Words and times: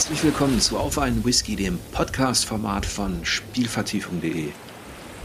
Herzlich 0.00 0.24
willkommen 0.24 0.58
zu 0.60 0.78
Auf 0.78 0.98
einen 0.98 1.22
Whisky, 1.26 1.56
dem 1.56 1.78
Podcast-Format 1.92 2.86
von 2.86 3.22
Spielvertiefung.de. 3.22 4.48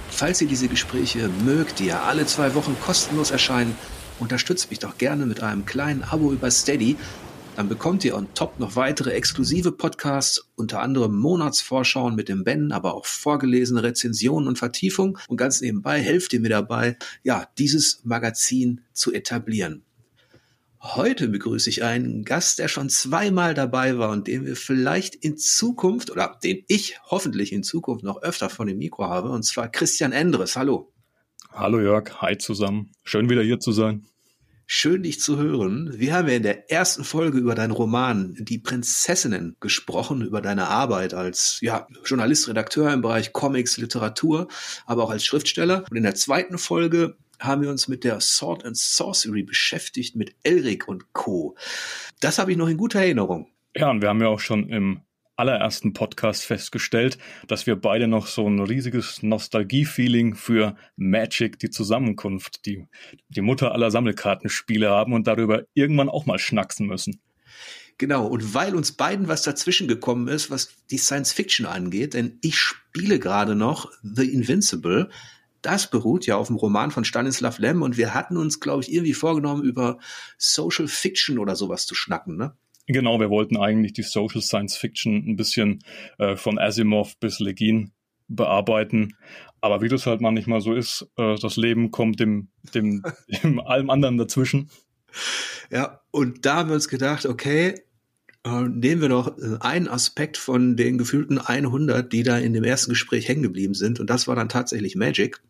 Falls 0.09 0.41
ihr 0.41 0.49
diese 0.49 0.67
Gespräche 0.67 1.29
mögt, 1.46 1.79
die 1.79 1.85
ja 1.85 2.03
alle 2.03 2.25
zwei 2.25 2.55
Wochen 2.55 2.75
kostenlos 2.81 3.31
erscheinen, 3.31 3.78
unterstützt 4.19 4.69
mich 4.69 4.79
doch 4.79 4.97
gerne 4.97 5.25
mit 5.25 5.42
einem 5.42 5.65
kleinen 5.65 6.03
Abo 6.03 6.33
über 6.33 6.51
Steady. 6.51 6.97
Dann 7.56 7.69
bekommt 7.69 8.03
ihr 8.03 8.17
on 8.17 8.28
top 8.33 8.60
noch 8.60 8.75
weitere 8.75 9.11
exklusive 9.11 9.71
Podcasts, 9.71 10.46
unter 10.57 10.81
anderem 10.81 11.15
Monatsvorschauen 11.15 12.13
mit 12.13 12.28
dem 12.28 12.44
Ben, 12.44 12.73
aber 12.73 12.96
auch 12.96 13.05
vorgelesene 13.05 13.81
Rezensionen 13.81 14.49
und 14.49 14.60
Vertiefung. 14.60 15.17
Und 15.29 15.37
ganz 15.37 15.62
nebenbei 15.62 16.02
helft 16.02 16.34
ihr 16.34 16.41
mir 16.41 16.49
dabei, 16.49 16.98
ja, 17.23 17.48
dieses 17.57 18.02
Magazin 18.03 18.81
zu 18.91 19.13
etablieren. 19.13 19.84
Heute 20.81 21.29
begrüße 21.29 21.70
ich 21.70 21.84
einen 21.84 22.23
Gast, 22.23 22.59
der 22.59 22.67
schon 22.67 22.89
zweimal 22.89 23.53
dabei 23.53 23.97
war 23.97 24.11
und 24.11 24.27
den 24.27 24.45
wir 24.45 24.55
vielleicht 24.55 25.15
in 25.15 25.38
Zukunft 25.38 26.11
oder 26.11 26.38
den 26.43 26.63
ich 26.67 26.99
hoffentlich 27.09 27.53
in 27.53 27.63
Zukunft 27.63 28.03
noch 28.03 28.21
öfter 28.21 28.49
von 28.49 28.67
dem 28.67 28.77
Mikro 28.77 29.05
habe, 29.05 29.29
und 29.29 29.43
zwar 29.43 29.70
Christian 29.70 30.11
Endres. 30.11 30.55
Hallo. 30.55 30.91
Hallo 31.51 31.79
Jörg, 31.79 32.21
hi 32.21 32.38
zusammen. 32.38 32.91
Schön 33.03 33.29
wieder 33.29 33.41
hier 33.41 33.59
zu 33.59 33.71
sein. 33.71 34.05
Schön 34.67 35.03
dich 35.03 35.20
zu 35.20 35.38
hören. 35.38 35.93
Wir 35.95 36.15
haben 36.15 36.27
ja 36.27 36.35
in 36.35 36.43
der 36.43 36.71
ersten 36.71 37.03
Folge 37.03 37.37
über 37.37 37.53
deinen 37.53 37.70
Roman 37.70 38.35
Die 38.39 38.57
Prinzessinnen 38.57 39.55
gesprochen, 39.59 40.23
über 40.23 40.41
deine 40.41 40.70
Arbeit 40.70 41.13
als 41.13 41.59
ja, 41.62 41.87
Journalist, 42.03 42.48
Redakteur 42.48 42.91
im 42.91 43.03
Bereich 43.03 43.31
Comics, 43.31 43.77
Literatur, 43.77 44.48
aber 44.87 45.03
auch 45.03 45.12
als 45.12 45.23
Schriftsteller. 45.23 45.85
Und 45.91 45.98
in 45.98 46.03
der 46.03 46.15
zweiten 46.15 46.57
Folge 46.57 47.15
haben 47.39 47.62
wir 47.62 47.70
uns 47.70 47.88
mit 47.88 48.03
der 48.03 48.20
Sword 48.20 48.66
and 48.66 48.77
Sorcery 48.77 49.43
beschäftigt, 49.43 50.16
mit 50.16 50.35
Elric 50.43 50.87
und 50.87 51.13
Co. 51.13 51.55
Das 52.20 52.40
habe 52.40 52.51
ich 52.51 52.57
noch 52.57 52.68
in 52.68 52.77
guter 52.77 52.99
Erinnerung. 52.99 53.48
Ja, 53.76 53.90
und 53.90 54.01
wir 54.01 54.09
haben 54.09 54.21
ja 54.21 54.27
auch 54.27 54.40
schon 54.40 54.70
im 54.70 55.01
allerersten 55.35 55.93
Podcast 55.93 56.46
festgestellt, 56.46 57.18
dass 57.48 57.68
wir 57.68 57.76
beide 57.76 58.07
noch 58.07 58.27
so 58.27 58.48
ein 58.48 58.59
riesiges 58.59 59.21
Nostalgie-Feeling 59.21 60.35
für 60.35 60.76
Magic, 60.96 61.59
die 61.59 61.70
Zusammenkunft, 61.70 62.65
die, 62.65 62.87
die 63.27 63.41
Mutter 63.41 63.74
aller 63.74 63.91
Sammelkartenspiele 63.91 64.90
haben 64.90 65.14
und 65.14 65.28
darüber 65.28 65.64
irgendwann 65.74 66.09
auch 66.09 66.26
mal 66.26 66.40
schnacksen 66.40 66.88
müssen. 66.88 67.20
Genau, 67.98 68.28
und 68.28 68.54
weil 68.54 68.76
uns 68.76 68.92
beiden 68.92 69.30
was 69.30 69.44
dazwischen 69.44 69.88
gekommen 69.88 70.28
ist, 70.28 70.52
was 70.52 70.76
die 70.92 70.98
Science 70.98 71.31
Fiction 71.31 71.66
angeht, 71.66 72.14
denn 72.14 72.40
ich 72.42 72.58
spiele 72.58 73.20
gerade 73.20 73.56
noch 73.56 73.90
The 74.04 74.30
Invincible, 74.30 75.09
das 75.66 75.90
beruht 75.90 76.26
ja 76.26 76.38
auf 76.38 76.48
dem 76.48 76.56
Roman 76.56 76.92
von 76.92 77.06
Stanislav 77.06 77.60
Lem 77.60 77.82
und 77.82 77.98
wir 77.98 78.14
hatten 78.14 78.38
uns, 78.38 78.60
glaube 78.60 78.84
ich, 78.84 78.94
irgendwie 78.94 79.14
vorgenommen, 79.14 79.64
über 79.64 79.98
Social 80.38 80.88
Fiction 80.88 81.40
oder 81.40 81.56
sowas 81.56 81.86
zu 81.86 81.96
schnacken, 81.96 82.38
ne? 82.38 82.56
Genau, 82.88 83.20
wir 83.20 83.32
wollten 83.32 83.58
eigentlich 83.58 83.94
die 83.94 84.04
Social 84.04 84.42
Science 84.42 84.78
Fiction 84.78 85.16
ein 85.28 85.36
bisschen 85.36 85.84
äh, 86.20 86.36
von 86.36 86.60
Asimov 86.60 87.18
bis 87.18 87.40
Legin 87.40 87.92
bearbeiten. 88.28 89.18
Aber 89.60 89.82
wie 89.82 89.88
das 89.88 90.06
halt 90.06 90.22
manchmal 90.22 90.62
so 90.62 90.74
ist, 90.74 91.08
äh, 91.18 91.36
das 91.42 91.58
Leben 91.58 91.90
kommt 91.90 92.20
dem, 92.20 92.50
dem, 92.76 93.04
dem 93.44 93.60
allem 93.60 93.90
anderen 93.90 94.18
dazwischen. 94.18 94.70
Ja, 95.72 96.02
und 96.12 96.46
da 96.46 96.58
haben 96.58 96.70
wir 96.70 96.76
uns 96.76 96.88
gedacht, 96.88 97.26
okay, 97.26 97.74
äh, 98.46 98.62
nehmen 98.62 99.02
wir 99.02 99.10
doch 99.10 99.36
äh, 99.38 99.58
einen 99.62 99.88
Aspekt 99.88 100.38
von 100.38 100.76
den 100.78 101.00
gefühlten 101.00 101.40
100, 101.40 102.14
die 102.14 102.22
da 102.22 102.38
in 102.38 102.54
dem 102.54 102.64
ersten 102.64 102.92
Gespräch 102.92 103.28
hängen 103.28 103.42
geblieben 103.42 103.74
sind. 103.74 104.00
Und 104.00 104.10
das 104.10 104.28
war 104.28 104.36
dann 104.36 104.50
tatsächlich 104.50 104.96
Magic. 104.96 105.42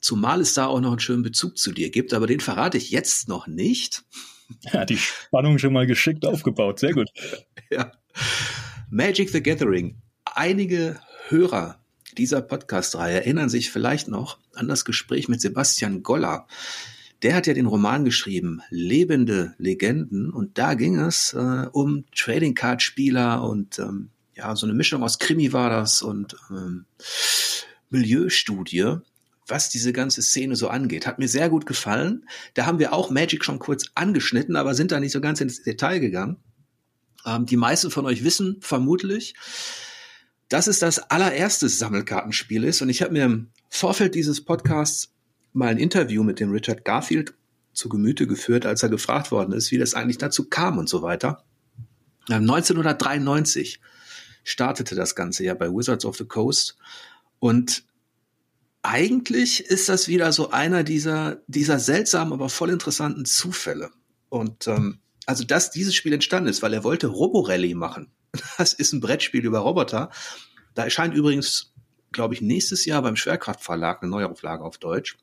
Zumal 0.00 0.40
es 0.40 0.54
da 0.54 0.66
auch 0.66 0.80
noch 0.80 0.90
einen 0.90 1.00
schönen 1.00 1.22
Bezug 1.22 1.58
zu 1.58 1.72
dir 1.72 1.90
gibt, 1.90 2.14
aber 2.14 2.26
den 2.26 2.40
verrate 2.40 2.78
ich 2.78 2.90
jetzt 2.90 3.28
noch 3.28 3.46
nicht. 3.46 4.04
Ja, 4.72 4.84
die 4.84 4.96
Spannung 4.96 5.60
schon 5.60 5.72
mal 5.72 5.86
geschickt 5.86 6.26
aufgebaut. 6.26 6.80
Sehr 6.80 6.92
gut. 6.92 7.08
ja. 7.70 7.92
Magic 8.90 9.30
the 9.30 9.40
Gathering. 9.40 10.02
Einige 10.24 10.98
Hörer 11.28 11.80
dieser 12.18 12.42
Podcast-Reihe 12.42 13.14
erinnern 13.14 13.48
sich 13.48 13.70
vielleicht 13.70 14.08
noch 14.08 14.38
an 14.54 14.66
das 14.66 14.84
Gespräch 14.84 15.28
mit 15.28 15.40
Sebastian 15.40 16.02
Goller. 16.02 16.48
Der 17.22 17.34
hat 17.34 17.46
ja 17.46 17.54
den 17.54 17.66
Roman 17.66 18.04
geschrieben, 18.04 18.62
Lebende 18.70 19.54
Legenden, 19.58 20.30
und 20.30 20.58
da 20.58 20.74
ging 20.74 20.98
es 20.98 21.32
äh, 21.34 21.66
um 21.70 22.04
Trading 22.14 22.54
Card 22.54 22.82
Spieler 22.82 23.44
und 23.44 23.78
ähm, 23.78 24.10
ja, 24.34 24.56
so 24.56 24.66
eine 24.66 24.74
Mischung 24.74 25.02
aus 25.02 25.18
Krimi 25.18 25.52
war 25.52 25.70
das 25.70 26.02
und 26.02 26.36
ähm, 26.50 26.86
Milieustudie 27.90 28.96
was 29.50 29.68
diese 29.68 29.92
ganze 29.92 30.22
Szene 30.22 30.56
so 30.56 30.68
angeht. 30.68 31.06
Hat 31.06 31.18
mir 31.18 31.28
sehr 31.28 31.48
gut 31.48 31.66
gefallen. 31.66 32.26
Da 32.54 32.66
haben 32.66 32.78
wir 32.78 32.92
auch 32.92 33.10
Magic 33.10 33.44
schon 33.44 33.58
kurz 33.58 33.86
angeschnitten, 33.94 34.56
aber 34.56 34.74
sind 34.74 34.92
da 34.92 35.00
nicht 35.00 35.12
so 35.12 35.20
ganz 35.20 35.40
ins 35.40 35.62
Detail 35.62 35.98
gegangen. 35.98 36.36
Ähm, 37.26 37.46
die 37.46 37.56
meisten 37.56 37.90
von 37.90 38.06
euch 38.06 38.24
wissen 38.24 38.56
vermutlich, 38.60 39.34
dass 40.48 40.66
es 40.66 40.78
das 40.78 40.98
allererste 40.98 41.68
Sammelkartenspiel 41.68 42.64
ist. 42.64 42.82
Und 42.82 42.88
ich 42.88 43.02
habe 43.02 43.12
mir 43.12 43.24
im 43.24 43.50
Vorfeld 43.68 44.14
dieses 44.14 44.44
Podcasts 44.44 45.12
mal 45.52 45.68
ein 45.68 45.78
Interview 45.78 46.22
mit 46.22 46.40
dem 46.40 46.50
Richard 46.50 46.84
Garfield 46.84 47.34
zu 47.72 47.88
Gemüte 47.88 48.26
geführt, 48.26 48.66
als 48.66 48.82
er 48.82 48.88
gefragt 48.88 49.30
worden 49.30 49.52
ist, 49.52 49.70
wie 49.70 49.78
das 49.78 49.94
eigentlich 49.94 50.18
dazu 50.18 50.48
kam 50.48 50.78
und 50.78 50.88
so 50.88 51.02
weiter. 51.02 51.44
1993 52.28 53.80
ähm, 53.80 53.88
startete 54.44 54.94
das 54.94 55.14
Ganze 55.14 55.44
ja 55.44 55.54
bei 55.54 55.68
Wizards 55.68 56.04
of 56.04 56.16
the 56.16 56.24
Coast 56.24 56.76
und 57.38 57.84
eigentlich 58.82 59.64
ist 59.66 59.88
das 59.88 60.08
wieder 60.08 60.32
so 60.32 60.50
einer 60.50 60.84
dieser, 60.84 61.42
dieser 61.46 61.78
seltsamen, 61.78 62.32
aber 62.32 62.48
voll 62.48 62.70
interessanten 62.70 63.24
Zufälle. 63.24 63.90
Und 64.28 64.66
ähm, 64.68 65.00
also, 65.26 65.44
dass 65.44 65.70
dieses 65.70 65.94
Spiel 65.94 66.12
entstanden 66.12 66.48
ist, 66.48 66.62
weil 66.62 66.72
er 66.72 66.84
wollte 66.84 67.08
Roborally 67.08 67.74
machen. 67.74 68.10
Das 68.58 68.72
ist 68.72 68.92
ein 68.92 69.00
Brettspiel 69.00 69.44
über 69.44 69.58
Roboter. 69.58 70.10
Da 70.74 70.84
erscheint 70.84 71.14
übrigens, 71.14 71.72
glaube 72.12 72.34
ich, 72.34 72.40
nächstes 72.40 72.84
Jahr 72.84 73.02
beim 73.02 73.16
Schwerkraftverlag 73.16 74.02
eine 74.02 74.10
Neuauflage 74.10 74.64
auf 74.64 74.78
Deutsch. 74.78 75.18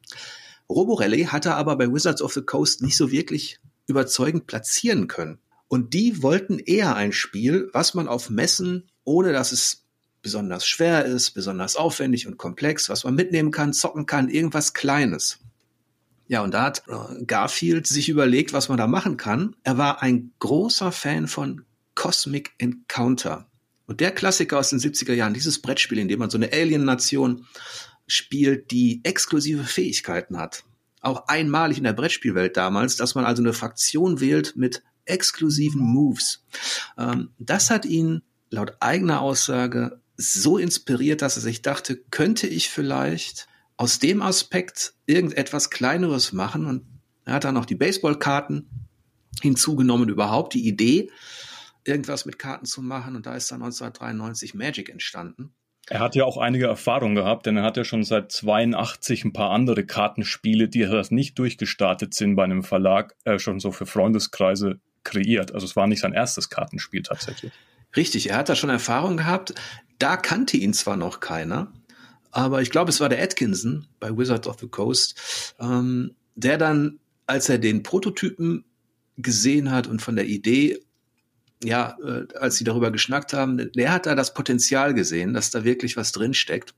Roborally 0.69 1.25
hatte 1.25 1.55
aber 1.55 1.77
bei 1.77 1.91
Wizards 1.91 2.21
of 2.21 2.33
the 2.33 2.41
Coast 2.41 2.81
nicht 2.81 2.97
so 2.97 3.11
wirklich 3.11 3.59
überzeugend 3.87 4.47
platzieren 4.47 5.07
können. 5.07 5.39
Und 5.69 5.93
die 5.93 6.21
wollten 6.21 6.59
eher 6.59 6.95
ein 6.95 7.11
Spiel, 7.11 7.69
was 7.73 7.93
man 7.93 8.07
auf 8.07 8.29
Messen, 8.29 8.89
ohne 9.03 9.31
dass 9.31 9.51
es 9.51 9.86
besonders 10.21 10.65
schwer 10.65 11.05
ist, 11.05 11.31
besonders 11.31 11.75
aufwendig 11.75 12.27
und 12.27 12.37
komplex, 12.37 12.89
was 12.89 13.03
man 13.03 13.15
mitnehmen 13.15 13.51
kann, 13.51 13.73
zocken 13.73 14.05
kann, 14.05 14.29
irgendwas 14.29 14.73
Kleines. 14.73 15.39
Ja, 16.27 16.41
und 16.41 16.53
da 16.53 16.63
hat 16.63 16.83
äh, 16.87 17.23
Garfield 17.23 17.87
sich 17.87 18.09
überlegt, 18.09 18.51
was 18.53 18.69
man 18.69 18.77
da 18.77 18.87
machen 18.87 19.17
kann. 19.17 19.55
Er 19.63 19.77
war 19.77 20.01
ein 20.01 20.31
großer 20.39 20.91
Fan 20.91 21.27
von 21.27 21.63
Cosmic 21.95 22.51
Encounter. 22.57 23.47
Und 23.85 24.01
der 24.01 24.11
Klassiker 24.11 24.59
aus 24.59 24.69
den 24.69 24.79
70er 24.79 25.13
Jahren, 25.13 25.33
dieses 25.33 25.61
Brettspiel, 25.61 25.99
in 25.99 26.09
dem 26.09 26.19
man 26.19 26.29
so 26.29 26.37
eine 26.37 26.51
Alien-Nation 26.51 27.45
spielt, 28.05 28.71
die 28.71 28.99
exklusive 29.03 29.63
Fähigkeiten 29.63 30.37
hat. 30.37 30.65
Auch 30.99 31.27
einmalig 31.27 31.77
in 31.77 31.85
der 31.85 31.93
Brettspielwelt 31.93 32.57
damals, 32.57 32.97
dass 32.97 33.15
man 33.15 33.23
also 33.23 33.41
eine 33.41 33.53
Fraktion 33.53 34.19
wählt 34.19 34.55
mit 34.57 34.83
exklusiven 35.05 35.81
Moves. 35.81 36.43
Ähm, 36.97 37.29
das 37.39 37.69
hat 37.69 37.85
ihn 37.85 38.21
laut 38.49 38.77
eigener 38.81 39.21
Aussage 39.21 40.01
so 40.17 40.57
inspiriert, 40.57 41.21
dass 41.21 41.37
er 41.37 41.43
sich 41.43 41.61
dachte, 41.61 41.95
könnte 41.95 42.47
ich 42.47 42.69
vielleicht 42.69 43.47
aus 43.77 43.99
dem 43.99 44.21
Aspekt 44.21 44.93
irgendetwas 45.05 45.69
Kleineres 45.69 46.33
machen? 46.33 46.65
Und 46.65 46.85
er 47.25 47.33
hat 47.33 47.43
dann 47.43 47.53
noch 47.53 47.65
die 47.65 47.75
Baseballkarten 47.75 48.67
hinzugenommen, 49.41 50.09
überhaupt 50.09 50.55
die 50.55 50.67
Idee, 50.67 51.11
irgendwas 51.83 52.25
mit 52.25 52.39
Karten 52.39 52.65
zu 52.65 52.81
machen. 52.81 53.15
Und 53.15 53.25
da 53.27 53.35
ist 53.35 53.51
dann 53.51 53.61
1993 53.61 54.55
Magic 54.55 54.89
entstanden. 54.89 55.53
Er 55.89 56.01
hat 56.01 56.15
ja 56.15 56.25
auch 56.25 56.37
einige 56.37 56.65
Erfahrungen 56.65 57.15
gehabt, 57.15 57.45
denn 57.45 57.55
er 57.55 57.63
hat 57.63 57.77
ja 57.77 57.85
schon 57.85 58.03
seit 58.03 58.31
82 58.31 59.23
ein 59.23 59.31
paar 59.31 59.51
andere 59.51 59.85
Kartenspiele, 59.85 60.67
die 60.67 60.81
das 60.81 61.11
nicht 61.11 61.39
durchgestartet 61.39 62.13
sind 62.13 62.35
bei 62.35 62.43
einem 62.43 62.63
Verlag, 62.63 63.15
äh, 63.23 63.39
schon 63.39 63.61
so 63.61 63.71
für 63.71 63.85
Freundeskreise 63.85 64.81
kreiert. 65.05 65.53
Also 65.53 65.65
es 65.65 65.77
war 65.77 65.87
nicht 65.87 66.01
sein 66.01 66.11
erstes 66.11 66.49
Kartenspiel 66.49 67.03
tatsächlich. 67.03 67.53
Richtig, 67.95 68.29
er 68.29 68.37
hat 68.37 68.49
da 68.49 68.55
schon 68.55 68.69
Erfahrung 68.69 69.15
gehabt. 69.15 69.53
Da 69.99 70.17
kannte 70.17 70.57
ihn 70.57 70.73
zwar 70.73 70.97
noch 70.97 71.19
keiner, 71.19 71.73
aber 72.31 72.61
ich 72.61 72.69
glaube, 72.69 72.89
es 72.89 72.99
war 72.99 73.09
der 73.09 73.21
Atkinson 73.21 73.87
bei 73.99 74.15
Wizards 74.15 74.47
of 74.47 74.59
the 74.59 74.67
Coast, 74.67 75.55
ähm, 75.59 76.13
der 76.35 76.57
dann, 76.57 76.99
als 77.25 77.49
er 77.49 77.57
den 77.57 77.83
Prototypen 77.83 78.63
gesehen 79.17 79.71
hat 79.71 79.87
und 79.87 80.01
von 80.01 80.15
der 80.15 80.25
Idee, 80.25 80.79
ja, 81.63 81.97
äh, 82.03 82.27
als 82.37 82.57
sie 82.57 82.63
darüber 82.63 82.91
geschnackt 82.91 83.33
haben, 83.33 83.71
der 83.73 83.91
hat 83.91 84.05
da 84.05 84.13
das 84.13 84.33
Potenzial 84.33 84.93
gesehen, 84.93 85.33
dass 85.33 85.49
da 85.49 85.63
wirklich 85.63 85.97
was 85.97 86.11
drin 86.11 86.35
steckt. 86.35 86.75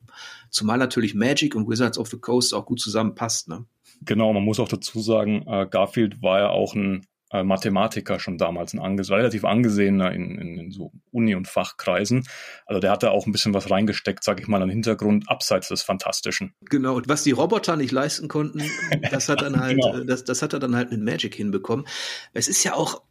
Zumal 0.49 0.77
natürlich 0.77 1.13
Magic 1.13 1.55
und 1.55 1.67
Wizards 1.67 1.97
of 1.97 2.07
the 2.07 2.17
Coast 2.17 2.53
auch 2.53 2.65
gut 2.65 2.79
zusammenpasst, 2.79 3.49
ne? 3.49 3.65
Genau, 4.03 4.31
man 4.31 4.43
muss 4.43 4.61
auch 4.61 4.69
dazu 4.69 5.01
sagen, 5.01 5.45
äh, 5.45 5.67
Garfield 5.69 6.21
war 6.21 6.39
ja 6.39 6.49
auch 6.49 6.73
ein 6.73 7.05
äh, 7.31 7.43
Mathematiker 7.43 8.19
schon 8.19 8.37
damals, 8.37 8.73
ein 8.73 8.79
anges 8.79 9.11
relativ 9.11 9.45
angesehener 9.45 10.11
in, 10.11 10.37
in, 10.37 10.57
in 10.57 10.71
so 10.71 10.91
Uni- 11.11 11.35
und 11.35 11.47
Fachkreisen. 11.47 12.27
Also 12.65 12.79
der 12.79 12.91
hat 12.91 13.03
da 13.03 13.09
auch 13.11 13.25
ein 13.25 13.31
bisschen 13.31 13.53
was 13.53 13.69
reingesteckt, 13.69 14.23
sag 14.23 14.39
ich 14.39 14.47
mal, 14.47 14.61
an 14.61 14.69
Hintergrund, 14.69 15.29
abseits 15.29 15.69
des 15.69 15.81
Fantastischen. 15.81 16.53
Genau, 16.61 16.95
und 16.95 17.07
was 17.07 17.23
die 17.23 17.31
Roboter 17.31 17.75
nicht 17.75 17.91
leisten 17.91 18.27
konnten, 18.27 18.63
das 19.11 19.29
hat 19.29 19.41
dann 19.41 19.59
halt, 19.59 19.79
genau. 19.81 20.03
das, 20.03 20.23
das 20.23 20.41
hat 20.41 20.53
er 20.53 20.59
dann 20.59 20.75
halt 20.75 20.91
mit 20.91 21.01
Magic 21.01 21.35
hinbekommen. 21.35 21.85
Es 22.33 22.47
ist 22.47 22.63
ja 22.63 22.73
auch, 22.73 23.03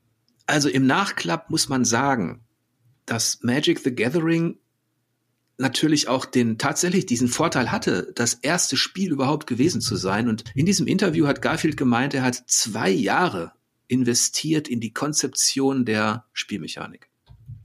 also 0.47 0.69
im 0.69 0.87
Nachklapp 0.87 1.51
muss 1.51 1.69
man 1.69 1.85
sagen, 1.85 2.45
dass 3.07 3.43
Magic 3.43 3.79
the 3.81 3.95
Gathering 3.95 4.59
natürlich 5.59 6.09
auch 6.09 6.25
den 6.25 6.57
tatsächlich 6.57 7.07
diesen 7.07 7.29
Vorteil 7.29 7.73
hatte, 7.73 8.13
das 8.15 8.35
erste 8.35 8.77
Spiel 8.77 9.11
überhaupt 9.11 9.47
gewesen 9.47 9.81
zu 9.81 9.97
sein. 9.97 10.29
Und 10.29 10.45
in 10.55 10.67
diesem 10.67 10.87
Interview 10.87 11.27
hat 11.27 11.43
Garfield 11.43 11.77
gemeint, 11.77 12.15
er 12.15 12.23
hat 12.23 12.45
zwei 12.47 12.91
Jahre 12.91 13.53
investiert 13.89 14.69
in 14.69 14.81
die 14.81 14.93
Konzeption 14.93 15.85
der 15.85 16.27
Spielmechanik. 16.33 17.11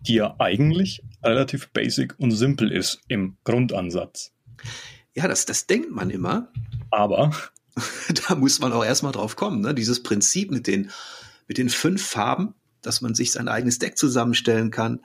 Die 0.02 0.16
ja 0.16 0.36
eigentlich 0.40 1.02
relativ 1.24 1.70
basic 1.70 2.16
und 2.18 2.32
simpel 2.32 2.72
ist 2.72 3.02
im 3.08 3.38
Grundansatz. 3.44 4.34
Ja, 5.14 5.28
das, 5.28 5.46
das 5.46 5.68
denkt 5.68 5.92
man 5.92 6.10
immer. 6.10 6.52
Aber 6.90 7.32
da 8.28 8.36
muss 8.36 8.60
man 8.60 8.74
auch 8.74 8.84
erstmal 8.84 9.12
drauf 9.12 9.36
kommen. 9.36 9.62
Ne? 9.62 9.74
Dieses 9.74 10.04
Prinzip 10.04 10.52
mit 10.52 10.68
den, 10.68 10.92
mit 11.48 11.58
den 11.58 11.70
fünf 11.70 12.04
Farben, 12.06 12.56
dass 12.82 13.02
man 13.02 13.16
sich 13.16 13.32
sein 13.32 13.48
eigenes 13.48 13.80
Deck 13.80 13.98
zusammenstellen 13.98 14.72
kann. 14.72 15.02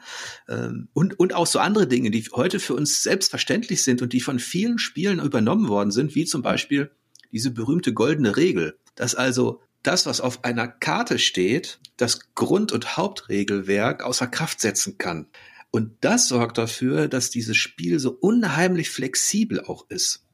Ähm, 0.48 0.88
und, 0.92 1.18
und 1.18 1.34
auch 1.34 1.46
so 1.46 1.58
andere 1.58 1.86
Dinge, 1.86 2.10
die 2.10 2.24
heute 2.32 2.58
für 2.60 2.74
uns 2.74 3.02
selbstverständlich 3.02 3.82
sind 3.82 4.02
und 4.02 4.12
die 4.12 4.20
von 4.20 4.38
vielen 4.38 4.78
Spielen 4.78 5.20
übernommen 5.20 5.68
worden 5.68 5.90
sind, 5.90 6.14
wie 6.14 6.24
zum 6.24 6.42
Beispiel 6.42 6.90
diese 7.30 7.50
berühmte 7.50 7.92
goldene 7.92 8.36
Regel, 8.36 8.78
dass 8.94 9.14
also 9.14 9.60
das, 9.82 10.06
was 10.06 10.20
auf 10.20 10.44
einer 10.44 10.68
Karte 10.68 11.18
steht, 11.18 11.80
das 11.96 12.34
Grund- 12.34 12.72
und 12.72 12.96
Hauptregelwerk 12.96 14.02
außer 14.02 14.26
Kraft 14.26 14.60
setzen 14.60 14.98
kann. 14.98 15.26
Und 15.70 15.92
das 16.00 16.28
sorgt 16.28 16.58
dafür, 16.58 17.08
dass 17.08 17.30
dieses 17.30 17.56
Spiel 17.56 17.98
so 17.98 18.16
unheimlich 18.20 18.90
flexibel 18.90 19.60
auch 19.60 19.88
ist. 19.90 20.24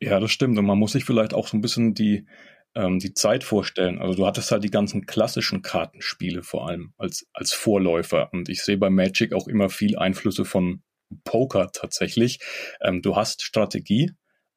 Ja, 0.00 0.18
das 0.18 0.30
stimmt. 0.30 0.58
Und 0.58 0.64
man 0.64 0.78
muss 0.78 0.92
sich 0.92 1.04
vielleicht 1.04 1.34
auch 1.34 1.46
so 1.46 1.56
ein 1.56 1.60
bisschen 1.60 1.94
die, 1.94 2.26
ähm, 2.74 2.98
die 2.98 3.14
Zeit 3.14 3.44
vorstellen. 3.44 3.98
Also 3.98 4.14
du 4.14 4.26
hattest 4.26 4.50
halt 4.50 4.64
die 4.64 4.70
ganzen 4.70 5.06
klassischen 5.06 5.62
Kartenspiele 5.62 6.42
vor 6.42 6.68
allem 6.68 6.92
als, 6.96 7.26
als 7.32 7.52
Vorläufer. 7.52 8.30
Und 8.32 8.48
ich 8.48 8.62
sehe 8.62 8.78
bei 8.78 8.90
Magic 8.90 9.32
auch 9.32 9.46
immer 9.46 9.68
viel 9.68 9.96
Einflüsse 9.96 10.44
von 10.44 10.82
Poker 11.24 11.70
tatsächlich. 11.72 12.40
Ähm, 12.80 13.02
du 13.02 13.14
hast 13.14 13.42
Strategie, 13.42 14.12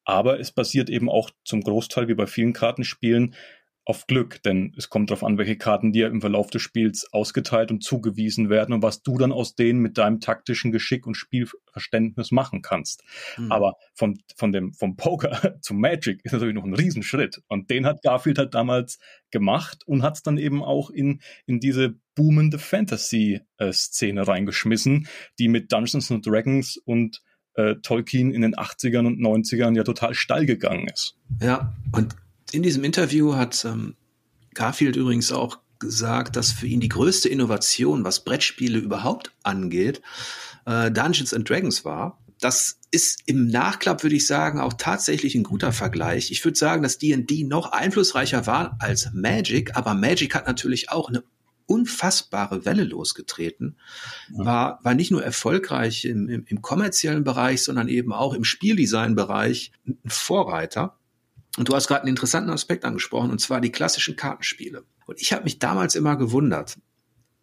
aber 0.05 0.39
es 0.39 0.51
basiert 0.51 0.89
eben 0.89 1.09
auch 1.09 1.29
zum 1.43 1.61
Großteil 1.61 2.07
wie 2.07 2.15
bei 2.15 2.27
vielen 2.27 2.53
Kartenspielen 2.53 3.35
auf 3.85 4.07
Glück, 4.07 4.41
denn 4.43 4.73
es 4.77 4.89
kommt 4.89 5.09
darauf 5.09 5.23
an, 5.23 5.37
welche 5.37 5.57
Karten 5.57 5.91
dir 5.91 6.07
im 6.07 6.21
Verlauf 6.21 6.49
des 6.49 6.61
Spiels 6.61 7.11
ausgeteilt 7.11 7.69
und 7.69 7.83
zugewiesen 7.83 8.49
werden 8.49 8.73
und 8.73 8.81
was 8.81 9.03
du 9.03 9.17
dann 9.17 9.33
aus 9.33 9.55
denen 9.55 9.79
mit 9.79 9.97
deinem 9.97 10.21
taktischen 10.21 10.71
Geschick 10.71 11.05
und 11.05 11.15
Spielverständnis 11.15 12.31
machen 12.31 12.61
kannst. 12.61 13.03
Mhm. 13.37 13.51
Aber 13.51 13.75
von, 13.93 14.17
von 14.35 14.53
dem, 14.53 14.73
vom 14.73 14.95
Poker 14.95 15.57
zum 15.61 15.81
Magic 15.81 16.21
ist 16.23 16.31
natürlich 16.31 16.55
noch 16.55 16.63
ein 16.63 16.73
Riesenschritt. 16.73 17.41
Und 17.47 17.69
den 17.69 17.85
hat 17.85 18.01
Garfield 18.03 18.37
halt 18.37 18.53
damals 18.53 18.99
gemacht 19.31 19.83
und 19.85 20.01
hat 20.01 20.15
es 20.15 20.23
dann 20.23 20.37
eben 20.37 20.63
auch 20.63 20.89
in, 20.89 21.21
in 21.45 21.59
diese 21.59 21.95
boomende 22.15 22.59
Fantasy-Szene 22.59 24.27
reingeschmissen, 24.27 25.07
die 25.39 25.49
mit 25.49 25.73
Dungeons 25.73 26.09
and 26.09 26.25
Dragons 26.25 26.77
und 26.77 27.21
äh, 27.55 27.75
Tolkien 27.81 28.31
in 28.31 28.41
den 28.41 28.55
80ern 28.55 29.05
und 29.05 29.19
90ern 29.19 29.75
ja 29.75 29.83
total 29.83 30.13
steil 30.13 30.45
gegangen 30.45 30.87
ist. 30.87 31.17
Ja, 31.41 31.73
und 31.91 32.15
in 32.53 32.61
diesem 32.61 32.83
Interview 32.83 33.35
hat 33.35 33.65
ähm, 33.65 33.95
Garfield 34.53 34.95
übrigens 34.95 35.31
auch 35.31 35.57
gesagt, 35.79 36.35
dass 36.35 36.51
für 36.51 36.67
ihn 36.67 36.79
die 36.79 36.89
größte 36.89 37.27
Innovation, 37.27 38.05
was 38.05 38.23
Brettspiele 38.23 38.77
überhaupt 38.77 39.31
angeht, 39.41 40.01
äh, 40.65 40.91
Dungeons 40.91 41.33
and 41.33 41.49
Dragons 41.49 41.83
war. 41.83 42.19
Das 42.39 42.79
ist 42.91 43.21
im 43.25 43.47
Nachklapp, 43.47 44.03
würde 44.03 44.15
ich 44.15 44.27
sagen, 44.27 44.59
auch 44.59 44.73
tatsächlich 44.73 45.33
ein 45.33 45.43
guter 45.43 45.73
Vergleich. 45.73 46.29
Ich 46.29 46.45
würde 46.45 46.57
sagen, 46.57 46.83
dass 46.83 46.99
D&D 46.99 47.43
noch 47.43 47.71
einflussreicher 47.71 48.45
war 48.45 48.77
als 48.79 49.09
Magic, 49.13 49.75
aber 49.75 49.95
Magic 49.95 50.35
hat 50.35 50.45
natürlich 50.45 50.91
auch 50.91 51.09
eine 51.09 51.23
unfassbare 51.65 52.65
Welle 52.65 52.83
losgetreten, 52.83 53.77
war, 54.29 54.79
war 54.83 54.93
nicht 54.93 55.11
nur 55.11 55.23
erfolgreich 55.23 56.05
im, 56.05 56.29
im, 56.29 56.45
im 56.47 56.61
kommerziellen 56.61 57.23
Bereich, 57.23 57.63
sondern 57.63 57.87
eben 57.87 58.13
auch 58.13 58.33
im 58.33 58.43
Spieldesign-Bereich 58.43 59.71
ein 59.87 59.97
Vorreiter. 60.05 60.97
Und 61.57 61.69
du 61.69 61.75
hast 61.75 61.87
gerade 61.87 62.01
einen 62.01 62.09
interessanten 62.09 62.49
Aspekt 62.49 62.83
angesprochen, 62.83 63.31
und 63.31 63.39
zwar 63.39 63.61
die 63.61 63.71
klassischen 63.71 64.15
Kartenspiele. 64.15 64.83
Und 65.05 65.21
ich 65.21 65.33
habe 65.33 65.43
mich 65.43 65.59
damals 65.59 65.95
immer 65.95 66.15
gewundert, 66.15 66.77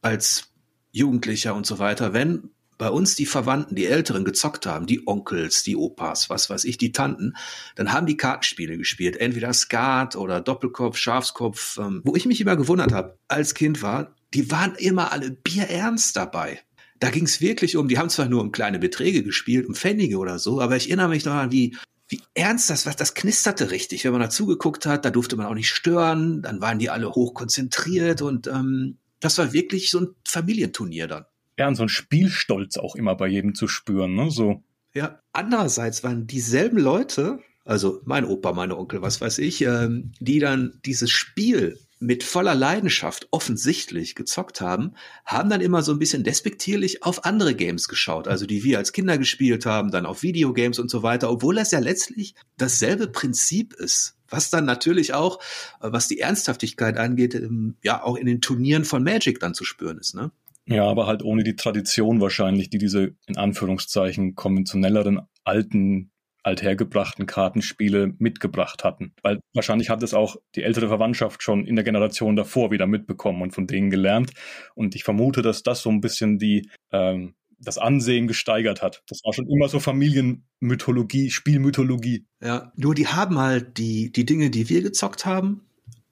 als 0.03 0.51
Jugendlicher 0.91 1.55
und 1.55 1.67
so 1.67 1.79
weiter, 1.79 2.13
wenn 2.13 2.51
bei 2.81 2.89
uns 2.89 3.15
die 3.15 3.27
Verwandten, 3.27 3.77
die 3.77 3.85
Älteren 3.85 4.25
gezockt 4.25 4.65
haben, 4.65 4.87
die 4.87 5.07
Onkels, 5.07 5.63
die 5.63 5.77
Opas, 5.77 6.31
was 6.31 6.49
weiß 6.49 6.65
ich, 6.65 6.79
die 6.79 6.93
Tanten, 6.93 7.35
dann 7.77 7.93
haben 7.93 8.07
die 8.07 8.17
Kartenspiele 8.17 8.79
gespielt, 8.79 9.19
entweder 9.19 9.53
Skat 9.53 10.17
oder 10.17 10.41
Doppelkopf, 10.41 10.97
Schafskopf, 10.97 11.79
ähm, 11.79 12.01
wo 12.05 12.17
ich 12.17 12.25
mich 12.25 12.41
immer 12.41 12.57
gewundert 12.57 12.93
habe, 12.93 13.19
als 13.29 13.53
Kind 13.53 13.83
war, 13.83 14.17
die 14.33 14.51
waren 14.51 14.75
immer 14.77 15.13
alle 15.13 15.31
bierernst 15.31 16.17
dabei. 16.17 16.61
Da 17.01 17.11
ging 17.11 17.25
es 17.25 17.43
wirklich 17.43 17.77
um, 17.77 17.87
die 17.87 17.99
haben 17.99 18.09
zwar 18.09 18.27
nur 18.27 18.41
um 18.41 18.51
kleine 18.51 18.79
Beträge 18.79 19.23
gespielt, 19.23 19.67
um 19.67 19.75
Pfennige 19.75 20.17
oder 20.17 20.39
so, 20.39 20.61
aber 20.61 20.77
ich 20.77 20.89
erinnere 20.89 21.11
mich 21.11 21.27
noch 21.27 21.35
an, 21.35 21.53
wie 21.53 21.77
wie 22.11 22.23
ernst 22.35 22.69
das 22.71 22.87
war. 22.87 22.95
Das 22.95 23.15
knisterte 23.15 23.71
richtig, 23.71 24.05
wenn 24.05 24.13
man 24.13 24.21
da 24.21 24.31
zugeguckt 24.31 24.85
hat. 24.85 25.05
Da 25.05 25.11
durfte 25.11 25.37
man 25.37 25.47
auch 25.47 25.55
nicht 25.55 25.69
stören. 25.69 26.43
Dann 26.43 26.61
waren 26.61 26.79
die 26.79 26.91
alle 26.91 27.11
hoch 27.11 27.35
konzentriert 27.35 28.21
und 28.21 28.47
ähm, 28.49 28.99
das 29.21 29.39
war 29.39 29.53
wirklich 29.53 29.91
so 29.91 30.01
ein 30.01 30.09
Familienturnier 30.27 31.07
dann. 31.07 31.25
Ja, 31.59 31.69
und 31.69 31.77
so 31.77 31.83
ein 31.83 31.89
Spielstolz 31.89 32.79
auch 32.79 32.97
immer 32.97 33.15
bei 33.15 33.29
jedem 33.29 33.55
zu 33.55 33.69
spüren, 33.69 34.15
ne? 34.15 34.31
So. 34.31 34.63
Ja, 34.95 35.21
andererseits 35.33 36.03
waren 36.03 36.27
dieselben 36.27 36.79
Leute, 36.79 37.39
also 37.65 38.01
mein 38.05 38.25
Opa, 38.25 38.53
meine 38.53 38.77
Onkel, 38.77 39.03
was 39.03 39.21
weiß 39.21 39.39
ich, 39.39 39.63
ähm, 39.63 40.13
die 40.19 40.41
dann 40.41 40.81
dieses 40.85 41.11
Spiel 41.11 41.79
mit 42.01 42.25
voller 42.25 42.55
Leidenschaft 42.55 43.29
offensichtlich 43.31 44.15
gezockt 44.15 44.63
haben, 44.63 44.95
haben 45.27 45.51
dann 45.51 45.61
immer 45.61 45.83
so 45.83 45.93
ein 45.93 45.99
bisschen 45.99 46.25
despektierlich 46.25 47.03
auf 47.03 47.27
andere 47.27 47.55
Games 47.55 47.89
geschaut, 47.89 48.27
also 48.27 48.47
die 48.47 48.65
wir 48.65 48.79
als 48.79 48.93
Kinder 48.93 49.19
gespielt 49.19 49.67
haben, 49.67 49.91
dann 49.91 50.07
auf 50.07 50.23
Videogames 50.23 50.79
und 50.79 50.91
so 50.91 51.03
weiter, 51.03 51.31
obwohl 51.31 51.55
das 51.55 51.71
ja 51.71 51.79
letztlich 51.79 52.35
dasselbe 52.57 53.07
Prinzip 53.07 53.75
ist, 53.75 54.17
was 54.31 54.49
dann 54.49 54.65
natürlich 54.65 55.13
auch, 55.13 55.41
was 55.81 56.09
die 56.09 56.21
Ernsthaftigkeit 56.21 56.97
angeht, 56.97 57.41
ja 57.83 58.03
auch 58.03 58.17
in 58.17 58.27
den 58.27 58.41
Turnieren 58.41 58.87
von 58.87 59.03
Magic 59.03 59.39
dann 59.39 59.55
zu 59.55 59.65
spüren 59.65 59.99
ist, 59.99 60.15
ne? 60.15 60.33
Ja, 60.67 60.85
aber 60.85 61.07
halt 61.07 61.25
ohne 61.25 61.43
die 61.43 61.57
Tradition 61.57 62.21
wahrscheinlich, 62.21 62.71
die 62.71 62.79
diese 62.79 63.17
in 63.27 63.37
Anführungszeichen 63.37 64.37
konventionelleren 64.37 65.23
alten 65.43 66.10
althergebrachten 66.43 67.27
Kartenspiele 67.27 68.15
mitgebracht 68.19 68.85
hatten. 68.85 69.13
Weil 69.23 69.41
wahrscheinlich 69.55 69.91
hat 69.91 70.03
es 70.03 70.15
auch 70.15 70.37
die 70.55 70.63
ältere 70.63 70.89
Verwandtschaft 70.89 71.43
schon 71.43 71.67
in 71.67 71.77
der 71.77 71.85
Generation 71.85 72.37
davor 72.37 72.71
wieder 72.71 72.87
mitbekommen 72.87 73.43
und 73.43 73.53
von 73.53 73.67
denen 73.67 73.91
gelernt. 73.91 74.33
Und 74.75 74.95
ich 74.95 75.05
vermute, 75.05 75.43
dass 75.43 75.63
das 75.63 75.83
so 75.83 75.91
ein 75.91 76.01
bisschen 76.01 76.39
die 76.39 76.71
ähm, 76.93 77.35
das 77.61 77.79
Ansehen 77.79 78.27
gesteigert 78.27 78.83
hat. 78.83 79.03
Das 79.07 79.21
war 79.25 79.33
schon 79.33 79.47
immer 79.47 79.69
so 79.69 79.81
Familienmythologie, 79.81 81.31
Spielmythologie. 81.31 82.25
Ja, 82.43 82.73
nur 82.77 82.95
die 82.95 83.07
haben 83.07 83.39
halt 83.39 83.77
die, 83.77 84.11
die 84.11 84.25
Dinge, 84.25 84.51
die 84.51 84.69
wir 84.69 84.83
gezockt 84.83 85.27
haben, 85.27 85.61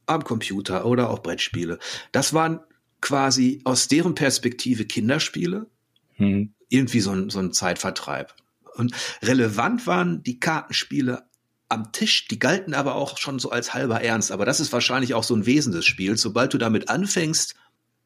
am 0.07 0.25
Computer 0.25 0.85
oder 0.85 1.11
auch 1.11 1.21
Brettspiele. 1.21 1.79
Das 2.13 2.35
waren 2.35 2.61
quasi 3.01 3.61
aus 3.65 3.89
deren 3.89 4.15
Perspektive 4.15 4.85
Kinderspiele. 4.85 5.67
Hm. 6.17 6.53
Irgendwie 6.69 7.01
so 7.01 7.13
ein, 7.13 7.31
so 7.31 7.39
ein 7.39 7.53
Zeitvertreib. 7.53 8.35
Und 8.79 8.95
relevant 9.23 9.87
waren 9.87 10.23
die 10.23 10.41
Kartenspiele 10.41 11.25
am 11.69 11.93
Tisch, 11.93 12.29
die 12.29 12.39
galten 12.39 12.75
aber 12.75 12.95
auch 12.95 13.19
schon 13.19 13.39
so 13.39 13.51
als 13.51 13.75
halber 13.75 14.01
Ernst. 14.01 14.33
Aber 14.33 14.47
das 14.47 14.61
ist 14.61 14.73
wahrscheinlich 14.73 15.15
auch 15.15 15.25
so 15.25 15.35
ein 15.35 15.47
Wesen 15.47 15.73
des 15.73 15.85
Spiels. 15.85 16.23
Sobald 16.23 16.55
du 16.55 16.59
damit 16.59 16.89
anfängst, 16.89 17.55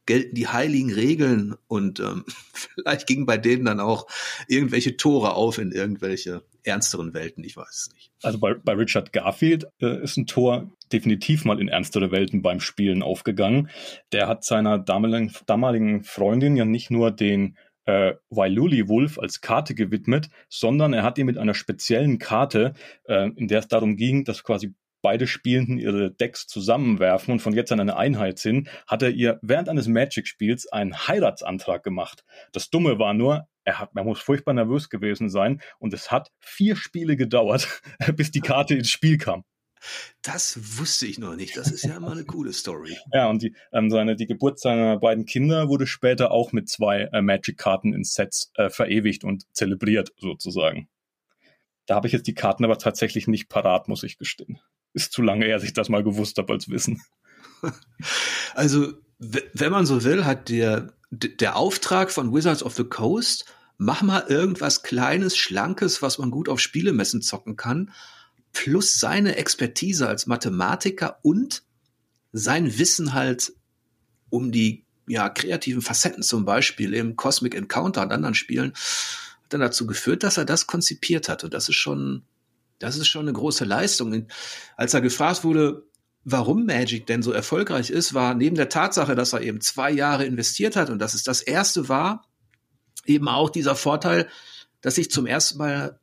gelten 0.07 0.35
die 0.35 0.49
heiligen 0.49 0.93
Regeln 0.93 1.55
und 1.69 2.01
ähm, 2.01 2.25
vielleicht 2.53 3.07
gingen 3.07 3.27
bei 3.27 3.39
denen 3.39 3.65
dann 3.65 3.81
auch 3.81 4.07
irgendwelche 4.49 4.97
Tore 4.97 5.35
auf 5.35 5.59
in 5.59 5.71
irgendwelche 5.71 6.43
ernsteren 6.65 7.15
Welten, 7.15 7.45
ich 7.45 7.57
weiß 7.57 7.69
es 7.89 7.93
nicht. 7.93 8.11
Also 8.23 8.39
bei, 8.39 8.55
bei 8.55 8.73
Richard 8.73 9.13
Garfield 9.13 9.67
äh, 9.81 10.03
ist 10.03 10.17
ein 10.17 10.27
Tor 10.27 10.71
definitiv 10.93 11.45
mal 11.45 11.61
in 11.61 11.69
ernstere 11.69 12.11
Welten 12.11 12.43
beim 12.43 12.61
Spielen 12.61 13.03
aufgegangen. 13.03 13.71
Der 14.13 14.29
hat 14.29 14.45
seiner 14.45 14.79
damaligen, 14.79 15.33
damaligen 15.47 16.05
Freundin 16.05 16.57
ja 16.57 16.65
nicht 16.65 16.91
nur 16.91 17.11
den 17.11 17.57
äh, 17.87 18.15
Wailuli 18.31 18.89
Wolf 18.89 19.19
als 19.19 19.41
Karte 19.41 19.75
gewidmet, 19.75 20.29
sondern 20.49 20.93
er 20.93 21.03
hat 21.03 21.19
ihn 21.19 21.27
mit 21.27 21.39
einer 21.39 21.55
speziellen 21.55 22.19
Karte, 22.19 22.75
äh, 23.05 23.31
in 23.37 23.49
der 23.49 23.61
es 23.61 23.69
darum 23.69 23.97
ging, 23.97 24.25
dass 24.25 24.45
quasi 24.45 24.75
beide 25.03 25.27
Spielenden 25.27 25.79
ihre 25.79 26.13
Decks 26.13 26.47
zusammenwerfen 26.47 27.33
und 27.33 27.41
von 27.41 27.53
jetzt 27.53 27.73
an 27.73 27.81
eine 27.81 27.97
Einheit 27.97 28.39
sind, 28.39 28.69
hat 28.87 29.03
er 29.03 29.11
ihr 29.11 29.39
während 29.43 29.69
eines 29.69 29.89
Magic-Spiels 29.89 30.73
einen 30.73 30.97
Heiratsantrag 30.97 31.83
gemacht. 31.83 32.25
Das 32.53 32.71
Dumme 32.71 32.99
war 32.99 33.13
nur, 33.13 33.49
er, 33.65 33.81
hat, 33.81 33.91
er 33.95 34.05
muss 34.05 34.21
furchtbar 34.21 34.55
nervös 34.55 34.89
gewesen 34.89 35.29
sein 35.29 35.61
und 35.79 35.93
es 35.93 36.11
hat 36.11 36.31
vier 36.39 36.77
Spiele 36.77 37.17
gedauert, 37.17 37.83
bis 38.17 38.31
die 38.31 38.41
Karte 38.41 38.75
ins 38.75 38.91
Spiel 38.91 39.19
kam. 39.19 39.45
Das 40.23 40.79
wusste 40.79 41.07
ich 41.07 41.19
noch 41.19 41.37
nicht. 41.37 41.57
Das 41.57 41.71
ist 41.71 41.85
ja 41.85 41.97
immer 41.97 42.13
eine 42.13 42.25
coole 42.25 42.53
Story. 42.53 42.97
Ja, 43.13 43.29
und 43.29 43.43
die, 43.43 43.55
ähm, 43.73 43.91
seine, 43.91 44.17
die 44.17 44.27
Geburt 44.27 44.61
seiner 44.61 44.99
beiden 44.99 45.27
Kinder 45.27 45.69
wurde 45.69 45.87
später 45.87 46.31
auch 46.31 46.53
mit 46.53 46.69
zwei 46.69 47.09
äh, 47.13 47.23
Magic-Karten 47.23 47.93
in 47.93 48.05
Sets 48.05 48.53
äh, 48.55 48.71
verewigt 48.71 49.25
und 49.25 49.45
zelebriert, 49.53 50.13
sozusagen. 50.19 50.89
Da 51.87 51.97
habe 51.97 52.07
ich 52.07 52.13
jetzt 52.13 52.27
die 52.27 52.35
Karten 52.35 52.65
aber 52.65 52.79
tatsächlich 52.79 53.27
nicht 53.27 53.49
parat, 53.49 53.89
muss 53.89 54.03
ich 54.03 54.19
gestehen. 54.19 54.61
Ist 54.95 55.13
zu 55.13 55.23
lange 55.23 55.47
her, 55.47 55.57
dass 55.57 55.65
ich 55.65 55.73
das 55.73 55.89
mal 55.89 56.05
gewusst 56.05 56.39
habe 56.39 56.53
als 56.53 56.69
Wissen. 56.69 57.03
Also, 58.55 58.93
wenn 59.19 59.71
man 59.71 59.87
so 59.87 60.03
will, 60.03 60.25
hat 60.25 60.49
der 60.49 60.93
der 61.13 61.57
Auftrag 61.57 62.11
von 62.11 62.35
Wizards 62.35 62.63
of 62.63 62.75
the 62.75 62.85
Coast, 62.85 63.45
mach 63.77 64.03
mal 64.03 64.25
irgendwas 64.29 64.83
Kleines, 64.83 65.37
Schlankes, 65.37 66.01
was 66.01 66.19
man 66.19 66.31
gut 66.31 66.49
auf 66.49 66.59
Spielemessen 66.59 67.21
zocken 67.21 67.57
kann, 67.57 67.93
plus 68.53 68.99
seine 69.01 69.37
Expertise 69.37 70.09
als 70.09 70.27
Mathematiker 70.27 71.19
und 71.23 71.63
sein 72.33 72.79
Wissen 72.79 73.13
halt 73.13 73.53
um 74.31 74.53
die 74.53 74.85
ja, 75.07 75.29
kreativen 75.29 75.83
Facetten 75.83 76.23
zum 76.23 76.45
Beispiel 76.45 76.95
im 76.95 77.17
Cosmic 77.17 77.55
Encounter 77.55 78.03
und 78.03 78.13
anderen 78.13 78.35
Spielen, 78.35 78.73
hat 78.73 79.53
dann 79.53 79.61
dazu 79.61 79.87
geführt, 79.87 80.23
dass 80.23 80.37
er 80.37 80.45
das 80.45 80.67
konzipiert 80.67 81.29
hat. 81.29 81.45
Und 81.45 81.55
das 81.55 81.69
ist 81.69 81.77
schon, 81.77 82.23
das 82.79 82.97
ist 82.97 83.09
schon 83.09 83.23
eine 83.23 83.33
große 83.33 83.65
Leistung. 83.65 84.27
Als 84.77 84.95
er 84.95 85.01
gefragt 85.01 85.45
wurde, 85.45 85.85
warum 86.25 86.67
Magic 86.67 87.07
denn 87.07 87.23
so 87.23 87.33
erfolgreich 87.33 87.91
ist, 87.91 88.15
war 88.15 88.35
neben 88.35 88.57
der 88.57 88.69
Tatsache, 88.69 89.15
dass 89.15 89.33
er 89.33 89.43
eben 89.43 89.61
zwei 89.61 89.91
Jahre 89.91 90.25
investiert 90.25 90.77
hat 90.77 90.89
und 90.89 90.99
dass 90.99 91.15
es 91.15 91.25
das 91.25 91.43
erste 91.43 91.89
war, 91.89 92.27
eben 93.05 93.29
auch 93.29 93.51
dieser 93.51 93.75
Vorteil, 93.75 94.29
dass 94.81 94.95
sich 94.95 95.11
zum 95.11 95.27
ersten 95.27 95.59
Mal 95.59 96.01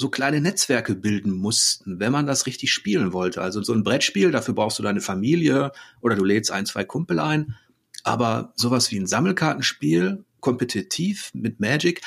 so 0.00 0.08
kleine 0.08 0.40
Netzwerke 0.40 0.94
bilden 0.94 1.30
mussten, 1.30 2.00
wenn 2.00 2.10
man 2.10 2.26
das 2.26 2.46
richtig 2.46 2.72
spielen 2.72 3.12
wollte. 3.12 3.42
Also 3.42 3.62
so 3.62 3.74
ein 3.74 3.84
Brettspiel, 3.84 4.30
dafür 4.30 4.54
brauchst 4.54 4.78
du 4.78 4.82
deine 4.82 5.02
Familie 5.02 5.72
oder 6.00 6.16
du 6.16 6.24
lädst 6.24 6.50
ein, 6.50 6.64
zwei 6.64 6.84
Kumpel 6.84 7.20
ein. 7.20 7.54
Aber 8.02 8.54
sowas 8.56 8.90
wie 8.90 8.98
ein 8.98 9.06
Sammelkartenspiel, 9.06 10.24
kompetitiv 10.40 11.30
mit 11.34 11.60
Magic, 11.60 12.00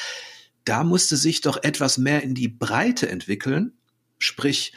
da 0.65 0.83
musste 0.83 1.17
sich 1.17 1.41
doch 1.41 1.62
etwas 1.62 2.00
mehr 2.00 2.23
in 2.23 2.33
die 2.33 2.47
Breite 2.47 3.09
entwickeln. 3.09 3.73
Sprich, 4.17 4.73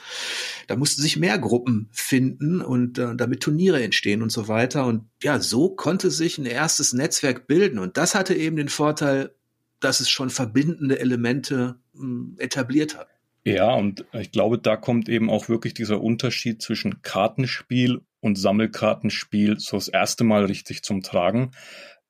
da 0.66 0.76
mussten 0.76 1.00
sich 1.00 1.16
mehr 1.16 1.38
Gruppen 1.38 1.88
finden 1.92 2.60
und 2.60 2.98
äh, 2.98 3.16
damit 3.16 3.40
Turniere 3.40 3.82
entstehen 3.82 4.20
und 4.20 4.30
so 4.30 4.46
weiter. 4.48 4.84
Und 4.84 5.08
ja, 5.22 5.40
so 5.40 5.70
konnte 5.70 6.10
sich 6.10 6.36
ein 6.36 6.44
erstes 6.44 6.92
Netzwerk 6.92 7.46
bilden. 7.46 7.78
Und 7.78 7.96
das 7.96 8.14
hatte 8.14 8.34
eben 8.34 8.56
den 8.56 8.68
Vorteil, 8.68 9.35
dass 9.80 10.00
es 10.00 10.10
schon 10.10 10.30
verbindende 10.30 10.98
Elemente 10.98 11.76
hm, 11.94 12.36
etabliert 12.38 12.96
hat. 12.96 13.08
Ja, 13.44 13.74
und 13.74 14.04
ich 14.12 14.32
glaube, 14.32 14.58
da 14.58 14.76
kommt 14.76 15.08
eben 15.08 15.30
auch 15.30 15.48
wirklich 15.48 15.72
dieser 15.72 16.00
Unterschied 16.00 16.60
zwischen 16.60 17.00
Kartenspiel 17.02 18.00
und 18.18 18.36
Sammelkartenspiel 18.36 19.60
so 19.60 19.76
das 19.76 19.86
erste 19.86 20.24
Mal 20.24 20.46
richtig 20.46 20.82
zum 20.82 21.02
Tragen. 21.02 21.52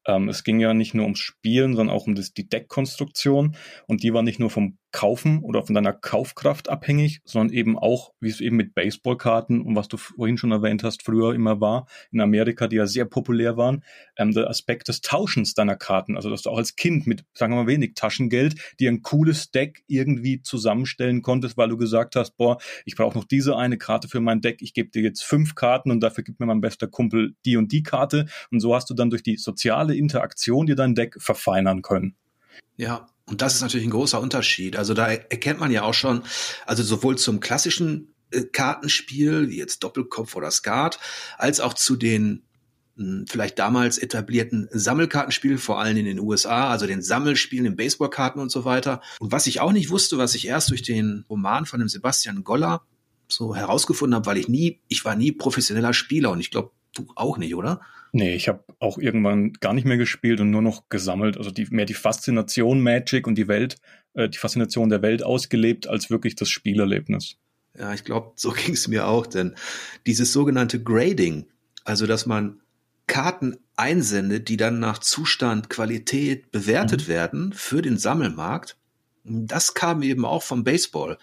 Ähm, 0.06 0.30
es 0.30 0.44
ging 0.44 0.60
ja 0.60 0.72
nicht 0.72 0.94
nur 0.94 1.04
ums 1.04 1.18
Spielen, 1.18 1.74
sondern 1.74 1.94
auch 1.94 2.06
um 2.06 2.14
das, 2.14 2.32
die 2.32 2.48
Deckkonstruktion. 2.48 3.56
Und 3.86 4.02
die 4.02 4.14
war 4.14 4.22
nicht 4.22 4.38
nur 4.38 4.48
vom 4.48 4.78
Kaufen 4.92 5.40
oder 5.42 5.64
von 5.64 5.74
deiner 5.74 5.92
Kaufkraft 5.92 6.68
abhängig, 6.68 7.20
sondern 7.24 7.54
eben 7.54 7.78
auch, 7.78 8.12
wie 8.20 8.28
es 8.28 8.40
eben 8.40 8.56
mit 8.56 8.74
Baseballkarten 8.74 9.60
und 9.60 9.76
was 9.76 9.88
du 9.88 9.96
vorhin 9.96 10.38
schon 10.38 10.52
erwähnt 10.52 10.84
hast, 10.84 11.02
früher 11.02 11.34
immer 11.34 11.60
war, 11.60 11.86
in 12.12 12.20
Amerika, 12.20 12.66
die 12.66 12.76
ja 12.76 12.86
sehr 12.86 13.04
populär 13.04 13.56
waren, 13.56 13.84
ähm, 14.16 14.32
der 14.32 14.48
Aspekt 14.48 14.88
des 14.88 15.00
Tauschens 15.00 15.54
deiner 15.54 15.76
Karten. 15.76 16.16
Also, 16.16 16.30
dass 16.30 16.42
du 16.42 16.50
auch 16.50 16.58
als 16.58 16.76
Kind 16.76 17.06
mit, 17.06 17.24
sagen 17.34 17.52
wir 17.52 17.64
mal, 17.64 17.66
wenig 17.66 17.94
Taschengeld 17.94 18.54
dir 18.80 18.90
ein 18.90 19.02
cooles 19.02 19.50
Deck 19.50 19.82
irgendwie 19.86 20.40
zusammenstellen 20.42 21.22
konntest, 21.22 21.56
weil 21.56 21.68
du 21.68 21.76
gesagt 21.76 22.16
hast, 22.16 22.36
boah, 22.36 22.58
ich 22.84 22.96
brauche 22.96 23.16
noch 23.16 23.24
diese 23.24 23.56
eine 23.56 23.78
Karte 23.78 24.08
für 24.08 24.20
mein 24.20 24.40
Deck, 24.40 24.62
ich 24.62 24.72
gebe 24.72 24.90
dir 24.90 25.02
jetzt 25.02 25.24
fünf 25.24 25.54
Karten 25.54 25.90
und 25.90 26.00
dafür 26.00 26.24
gibt 26.24 26.40
mir 26.40 26.46
mein 26.46 26.60
bester 26.60 26.86
Kumpel 26.86 27.34
die 27.44 27.56
und 27.56 27.72
die 27.72 27.82
Karte. 27.82 28.26
Und 28.50 28.60
so 28.60 28.74
hast 28.74 28.88
du 28.88 28.94
dann 28.94 29.10
durch 29.10 29.22
die 29.22 29.36
soziale 29.36 29.94
Interaktion 29.94 30.66
dir 30.66 30.76
dein 30.76 30.94
Deck 30.94 31.16
verfeinern 31.18 31.82
können. 31.82 32.16
Ja, 32.76 33.08
und 33.28 33.42
das 33.42 33.56
ist 33.56 33.62
natürlich 33.62 33.86
ein 33.86 33.90
großer 33.90 34.20
Unterschied. 34.20 34.76
Also 34.76 34.94
da 34.94 35.08
erkennt 35.08 35.58
man 35.58 35.72
ja 35.72 35.82
auch 35.82 35.94
schon, 35.94 36.22
also 36.64 36.82
sowohl 36.82 37.18
zum 37.18 37.40
klassischen 37.40 38.14
äh, 38.30 38.42
Kartenspiel, 38.42 39.48
wie 39.48 39.56
jetzt 39.56 39.82
Doppelkopf 39.82 40.36
oder 40.36 40.50
Skat, 40.50 41.00
als 41.36 41.58
auch 41.58 41.74
zu 41.74 41.96
den 41.96 42.44
mh, 42.94 43.04
hm, 43.04 43.26
vielleicht 43.28 43.58
damals 43.58 43.98
etablierten 43.98 44.68
Sammelkartenspielen, 44.70 45.58
vor 45.58 45.80
allem 45.80 45.96
in 45.96 46.04
den 46.04 46.20
USA, 46.20 46.70
also 46.70 46.86
den 46.86 47.02
Sammelspielen, 47.02 47.64
den 47.64 47.76
Baseballkarten 47.76 48.40
und 48.40 48.50
so 48.50 48.64
weiter. 48.64 49.02
Und 49.18 49.32
was 49.32 49.48
ich 49.48 49.60
auch 49.60 49.72
nicht 49.72 49.90
wusste, 49.90 50.18
was 50.18 50.36
ich 50.36 50.46
erst 50.46 50.70
durch 50.70 50.82
den 50.82 51.24
Roman 51.28 51.66
von 51.66 51.80
dem 51.80 51.88
Sebastian 51.88 52.44
Goller 52.44 52.82
so 53.28 53.56
herausgefunden 53.56 54.14
habe, 54.14 54.26
weil 54.26 54.38
ich 54.38 54.46
nie, 54.46 54.80
ich 54.86 55.04
war 55.04 55.16
nie 55.16 55.32
professioneller 55.32 55.94
Spieler 55.94 56.30
und 56.30 56.38
ich 56.38 56.52
glaube, 56.52 56.70
du 56.94 57.08
auch 57.16 57.38
nicht, 57.38 57.56
oder? 57.56 57.80
Nee, 58.16 58.34
ich 58.34 58.48
habe 58.48 58.64
auch 58.78 58.96
irgendwann 58.96 59.52
gar 59.60 59.74
nicht 59.74 59.84
mehr 59.84 59.98
gespielt 59.98 60.40
und 60.40 60.50
nur 60.50 60.62
noch 60.62 60.88
gesammelt. 60.88 61.36
Also 61.36 61.50
die, 61.50 61.66
mehr 61.66 61.84
die 61.84 61.92
Faszination 61.92 62.80
Magic 62.80 63.26
und 63.26 63.34
die 63.34 63.46
Welt, 63.46 63.76
äh, 64.14 64.30
die 64.30 64.38
Faszination 64.38 64.88
der 64.88 65.02
Welt 65.02 65.22
ausgelebt, 65.22 65.86
als 65.86 66.08
wirklich 66.08 66.34
das 66.34 66.48
Spielerlebnis. 66.48 67.36
Ja, 67.78 67.92
ich 67.92 68.04
glaube, 68.04 68.32
so 68.36 68.52
ging 68.64 68.72
es 68.72 68.88
mir 68.88 69.06
auch, 69.06 69.26
denn 69.26 69.54
dieses 70.06 70.32
sogenannte 70.32 70.82
Grading, 70.82 71.44
also 71.84 72.06
dass 72.06 72.24
man 72.24 72.62
Karten 73.06 73.58
einsendet, 73.76 74.48
die 74.48 74.56
dann 74.56 74.78
nach 74.78 74.96
Zustand, 74.96 75.68
Qualität 75.68 76.50
bewertet 76.50 77.02
mhm. 77.02 77.08
werden 77.08 77.52
für 77.52 77.82
den 77.82 77.98
Sammelmarkt, 77.98 78.78
das 79.24 79.74
kam 79.74 80.00
eben 80.00 80.24
auch 80.24 80.42
vom 80.42 80.64
Baseball. 80.64 81.18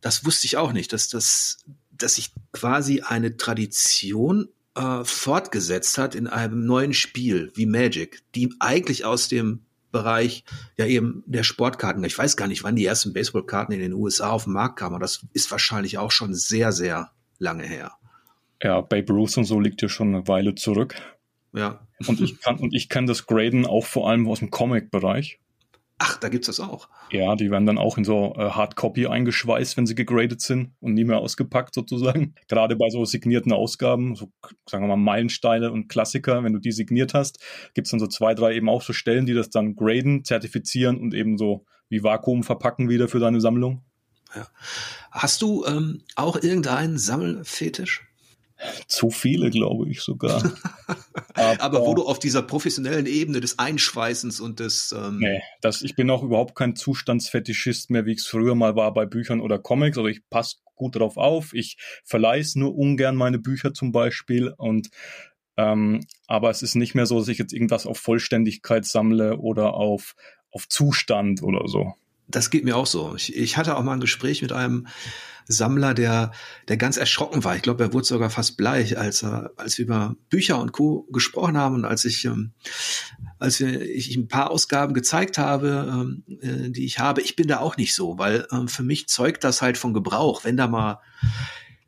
Das 0.00 0.24
wusste 0.24 0.48
ich 0.48 0.56
auch 0.56 0.72
nicht, 0.72 0.92
dass 0.92 1.08
das, 1.08 1.58
dass 1.92 2.16
sich 2.16 2.32
quasi 2.50 3.02
eine 3.02 3.36
Tradition 3.36 4.48
äh, 4.74 5.04
fortgesetzt 5.04 5.98
hat 5.98 6.14
in 6.14 6.26
einem 6.26 6.64
neuen 6.64 6.92
Spiel 6.92 7.52
wie 7.54 7.66
Magic, 7.66 8.22
die 8.34 8.54
eigentlich 8.60 9.04
aus 9.04 9.28
dem 9.28 9.60
Bereich 9.90 10.44
ja 10.78 10.86
eben 10.86 11.22
der 11.26 11.42
Sportkarten. 11.42 12.02
Ich 12.04 12.16
weiß 12.16 12.36
gar 12.36 12.48
nicht, 12.48 12.64
wann 12.64 12.76
die 12.76 12.86
ersten 12.86 13.12
Baseballkarten 13.12 13.74
in 13.74 13.80
den 13.80 13.92
USA 13.92 14.30
auf 14.30 14.44
den 14.44 14.54
Markt 14.54 14.78
kamen, 14.78 14.94
aber 14.94 15.04
das 15.04 15.26
ist 15.34 15.50
wahrscheinlich 15.50 15.98
auch 15.98 16.10
schon 16.10 16.34
sehr, 16.34 16.72
sehr 16.72 17.10
lange 17.38 17.64
her. 17.64 17.92
Ja, 18.62 18.80
Babe 18.80 19.12
Ruth 19.12 19.36
und 19.36 19.44
so 19.44 19.60
liegt 19.60 19.82
ja 19.82 19.88
schon 19.88 20.14
eine 20.14 20.26
Weile 20.28 20.54
zurück. 20.54 20.94
Ja. 21.52 21.86
Und 22.06 22.20
ich 22.20 22.40
kann, 22.40 22.56
und 22.56 22.74
ich 22.74 22.88
kann 22.88 23.06
das 23.06 23.26
Graden 23.26 23.66
auch 23.66 23.84
vor 23.84 24.08
allem 24.08 24.26
aus 24.28 24.38
dem 24.38 24.50
Comic-Bereich. 24.50 25.38
Ach, 26.04 26.16
da 26.16 26.28
gibt's 26.28 26.48
das 26.48 26.58
auch. 26.58 26.88
Ja, 27.12 27.36
die 27.36 27.52
werden 27.52 27.64
dann 27.64 27.78
auch 27.78 27.96
in 27.96 28.02
so 28.02 28.34
äh, 28.36 28.50
Hardcopy 28.50 29.06
eingeschweißt, 29.06 29.76
wenn 29.76 29.86
sie 29.86 29.94
gegradet 29.94 30.40
sind 30.40 30.72
und 30.80 30.94
nie 30.94 31.04
mehr 31.04 31.18
ausgepackt 31.18 31.76
sozusagen. 31.76 32.34
Gerade 32.48 32.74
bei 32.74 32.90
so 32.90 33.04
signierten 33.04 33.52
Ausgaben, 33.52 34.16
so 34.16 34.32
sagen 34.68 34.82
wir 34.82 34.88
mal 34.88 34.96
Meilensteine 34.96 35.70
und 35.70 35.86
Klassiker, 35.86 36.42
wenn 36.42 36.54
du 36.54 36.58
die 36.58 36.72
signiert 36.72 37.14
hast, 37.14 37.38
gibt's 37.74 37.92
dann 37.92 38.00
so 38.00 38.08
zwei, 38.08 38.34
drei 38.34 38.56
eben 38.56 38.68
auch 38.68 38.82
so 38.82 38.92
Stellen, 38.92 39.26
die 39.26 39.32
das 39.32 39.50
dann 39.50 39.76
graden, 39.76 40.24
zertifizieren 40.24 40.98
und 40.98 41.14
eben 41.14 41.38
so 41.38 41.66
wie 41.88 42.02
Vakuum 42.02 42.42
verpacken 42.42 42.88
wieder 42.88 43.06
für 43.06 43.20
deine 43.20 43.40
Sammlung. 43.40 43.84
Ja. 44.34 44.48
Hast 45.12 45.40
du 45.40 45.64
ähm, 45.66 46.02
auch 46.16 46.34
irgendeinen 46.34 46.98
Sammelfetisch? 46.98 48.11
Zu 48.86 49.10
viele, 49.10 49.50
glaube 49.50 49.88
ich 49.90 50.00
sogar. 50.00 50.42
Aber, 51.34 51.60
Aber, 51.60 51.80
wo 51.86 51.94
du 51.94 52.04
auf 52.04 52.18
dieser 52.18 52.42
professionellen 52.42 53.06
Ebene 53.06 53.40
des 53.40 53.58
Einschweißens 53.58 54.40
und 54.40 54.60
des. 54.60 54.94
Ähm 54.96 55.18
nee, 55.18 55.42
das, 55.60 55.82
ich 55.82 55.94
bin 55.94 56.10
auch 56.10 56.22
überhaupt 56.22 56.54
kein 56.54 56.76
Zustandsfetischist 56.76 57.90
mehr, 57.90 58.06
wie 58.06 58.12
ich 58.12 58.18
es 58.18 58.26
früher 58.26 58.54
mal 58.54 58.76
war 58.76 58.92
bei 58.94 59.06
Büchern 59.06 59.40
oder 59.40 59.58
Comics. 59.58 59.98
Also 59.98 60.08
ich 60.08 60.28
passe 60.28 60.56
gut 60.74 60.96
drauf 60.96 61.16
auf. 61.16 61.52
Ich 61.54 61.76
verleihe 62.04 62.44
nur 62.54 62.74
ungern 62.74 63.16
meine 63.16 63.38
Bücher 63.38 63.72
zum 63.72 63.92
Beispiel. 63.92 64.52
Und 64.56 64.88
ähm, 65.56 66.00
aber 66.26 66.50
es 66.50 66.62
ist 66.62 66.74
nicht 66.74 66.94
mehr 66.94 67.06
so, 67.06 67.18
dass 67.18 67.28
ich 67.28 67.38
jetzt 67.38 67.52
irgendwas 67.52 67.86
auf 67.86 67.98
Vollständigkeit 67.98 68.84
sammle 68.84 69.38
oder 69.38 69.74
auf, 69.74 70.14
auf 70.50 70.68
Zustand 70.68 71.42
oder 71.42 71.68
so. 71.68 71.94
Das 72.32 72.50
geht 72.50 72.64
mir 72.64 72.76
auch 72.76 72.86
so. 72.86 73.14
Ich, 73.14 73.36
ich 73.36 73.56
hatte 73.56 73.76
auch 73.76 73.82
mal 73.82 73.94
ein 73.94 74.00
Gespräch 74.00 74.42
mit 74.42 74.52
einem 74.52 74.86
Sammler, 75.46 75.94
der, 75.94 76.32
der 76.68 76.76
ganz 76.76 76.96
erschrocken 76.96 77.44
war. 77.44 77.56
Ich 77.56 77.62
glaube, 77.62 77.82
er 77.82 77.92
wurde 77.92 78.06
sogar 78.06 78.30
fast 78.30 78.56
bleich, 78.56 78.98
als, 78.98 79.24
als 79.24 79.78
wir 79.78 79.84
über 79.84 80.16
Bücher 80.30 80.60
und 80.60 80.72
Co. 80.72 81.06
gesprochen 81.10 81.56
haben 81.56 81.76
und 81.76 81.84
als 81.84 82.04
ich, 82.04 82.24
ähm, 82.24 82.52
als 83.38 83.60
ich 83.60 84.16
ein 84.16 84.28
paar 84.28 84.50
Ausgaben 84.50 84.94
gezeigt 84.94 85.38
habe, 85.38 85.88
ähm, 85.90 86.24
äh, 86.40 86.70
die 86.70 86.84
ich 86.84 86.98
habe. 86.98 87.20
Ich 87.22 87.36
bin 87.36 87.48
da 87.48 87.58
auch 87.58 87.76
nicht 87.76 87.94
so, 87.94 88.18
weil 88.18 88.46
ähm, 88.52 88.68
für 88.68 88.82
mich 88.82 89.08
zeugt 89.08 89.44
das 89.44 89.62
halt 89.62 89.78
von 89.78 89.94
Gebrauch. 89.94 90.44
Wenn 90.44 90.56
da 90.56 90.68
mal 90.68 91.00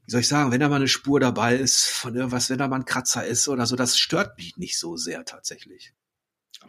wie 0.07 0.11
soll 0.11 0.21
ich 0.21 0.29
sagen, 0.29 0.53
wenn 0.53 0.61
da 0.61 0.69
mal 0.69 0.77
eine 0.77 0.89
Spur 0.89 1.19
dabei 1.19 1.57
ist 1.57 1.87
von 1.87 2.15
irgendwas, 2.15 2.51
wenn 2.51 2.59
da 2.59 2.69
mal 2.69 2.77
ein 2.77 2.85
Kratzer 2.85 3.25
ist 3.25 3.49
oder 3.49 3.65
so, 3.65 3.75
das 3.75 3.97
stört 3.97 4.37
mich 4.37 4.57
nicht 4.59 4.79
so 4.79 4.97
sehr 4.97 5.25
tatsächlich. 5.25 5.95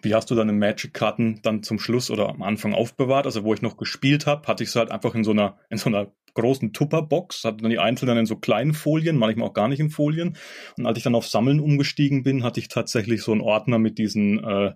Wie 0.02 0.14
hast 0.14 0.30
du 0.30 0.36
deine 0.36 0.54
Magic-Karten 0.54 1.40
dann 1.42 1.64
zum 1.64 1.80
Schluss 1.80 2.12
oder 2.12 2.30
am 2.30 2.42
Anfang 2.44 2.74
aufbewahrt? 2.74 3.26
Also 3.26 3.44
wo 3.44 3.54
ich 3.54 3.62
noch 3.62 3.78
gespielt 3.78 4.26
habe, 4.26 4.48
hatte 4.48 4.64
ich 4.64 4.72
sie 4.72 4.80
halt 4.80 4.92
einfach 4.92 5.16
in 5.16 5.24
so 5.24 5.32
einer, 5.32 5.58
in 5.70 5.78
so 5.78 5.90
einer 5.90 6.12
großen 6.34 6.74
Tupperbox, 6.74 7.44
hatte 7.44 7.58
dann 7.58 7.72
die 7.72 7.80
einzelnen 7.80 8.18
in 8.18 8.26
so 8.26 8.36
kleinen 8.36 8.74
Folien, 8.74 9.18
manchmal 9.18 9.48
auch 9.48 9.54
gar 9.54 9.68
nicht 9.68 9.80
in 9.80 9.90
Folien. 9.90 10.38
Und 10.78 10.86
als 10.86 10.98
ich 10.98 11.04
dann 11.04 11.16
auf 11.16 11.28
Sammeln 11.28 11.60
umgestiegen 11.60 12.24
bin, 12.24 12.44
hatte 12.44 12.60
ich 12.60 12.68
tatsächlich 12.68 13.24
so 13.24 13.32
einen 13.32 13.42
Ordner 13.42 13.80
mit 13.80 13.98
diesen 13.98 14.44
äh, 14.44 14.74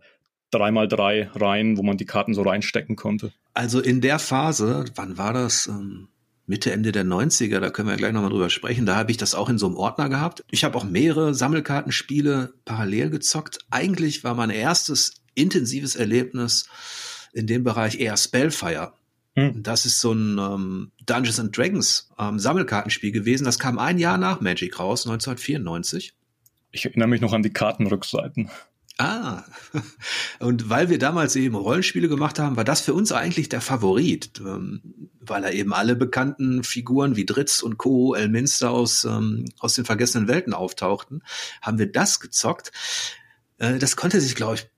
3x3 0.53 1.39
Reihen, 1.39 1.77
wo 1.77 1.83
man 1.83 1.97
die 1.97 2.05
Karten 2.05 2.33
so 2.33 2.41
reinstecken 2.41 2.95
konnte. 2.95 3.31
Also 3.53 3.79
in 3.81 4.01
der 4.01 4.19
Phase, 4.19 4.85
wann 4.95 5.17
war 5.17 5.33
das? 5.33 5.67
Ähm 5.67 6.07
Mitte, 6.49 6.71
Ende 6.71 6.91
der 6.91 7.05
90er, 7.05 7.59
da 7.59 7.69
können 7.69 7.89
wir 7.89 7.95
gleich 7.95 8.11
nochmal 8.11 8.31
drüber 8.31 8.49
sprechen. 8.49 8.87
Da 8.87 8.95
habe 8.95 9.11
ich 9.11 9.17
das 9.17 9.35
auch 9.35 9.49
in 9.49 9.59
so 9.59 9.67
einem 9.67 9.75
Ordner 9.75 10.09
gehabt. 10.09 10.43
Ich 10.49 10.63
habe 10.63 10.75
auch 10.79 10.83
mehrere 10.83 11.35
Sammelkartenspiele 11.35 12.55
parallel 12.65 13.11
gezockt. 13.11 13.59
Eigentlich 13.69 14.23
war 14.23 14.33
mein 14.33 14.49
erstes 14.49 15.13
intensives 15.35 15.95
Erlebnis 15.95 16.67
in 17.33 17.45
dem 17.45 17.63
Bereich 17.63 17.99
eher 17.99 18.17
Spellfire. 18.17 18.93
Hm. 19.35 19.61
Das 19.61 19.85
ist 19.85 20.01
so 20.01 20.11
ein 20.11 20.39
ähm, 20.39 20.91
Dungeons 21.05 21.39
and 21.39 21.55
Dragons 21.55 22.09
ähm, 22.17 22.39
Sammelkartenspiel 22.39 23.11
gewesen. 23.11 23.45
Das 23.45 23.59
kam 23.59 23.77
ein 23.77 23.99
Jahr 23.99 24.17
nach 24.17 24.41
Magic 24.41 24.79
raus, 24.79 25.05
1994. 25.05 26.15
Ich 26.71 26.83
erinnere 26.83 27.09
mich 27.09 27.21
noch 27.21 27.33
an 27.33 27.43
die 27.43 27.53
Kartenrückseiten. 27.53 28.49
Ah, 29.01 29.45
und 30.39 30.69
weil 30.69 30.89
wir 30.89 30.99
damals 30.99 31.37
eben 31.37 31.55
Rollenspiele 31.55 32.09
gemacht 32.09 32.37
haben, 32.37 32.57
war 32.57 32.65
das 32.65 32.81
für 32.81 32.93
uns 32.93 33.13
eigentlich 33.13 33.47
der 33.47 33.61
Favorit, 33.61 34.41
ähm, 34.41 34.81
weil 35.21 35.45
er 35.45 35.53
eben 35.53 35.73
alle 35.73 35.95
bekannten 35.95 36.65
Figuren 36.65 37.15
wie 37.15 37.25
Dritz 37.25 37.61
und 37.61 37.77
Co., 37.77 38.13
Elminster 38.13 38.71
aus, 38.71 39.05
ähm, 39.05 39.45
aus 39.57 39.75
den 39.75 39.85
vergessenen 39.85 40.27
Welten 40.27 40.53
auftauchten, 40.53 41.23
haben 41.61 41.79
wir 41.79 41.89
das 41.89 42.19
gezockt. 42.19 42.73
Äh, 43.57 43.79
das 43.79 43.95
konnte 43.95 44.19
sich, 44.19 44.35
glaube 44.35 44.55
ich, 44.55 44.69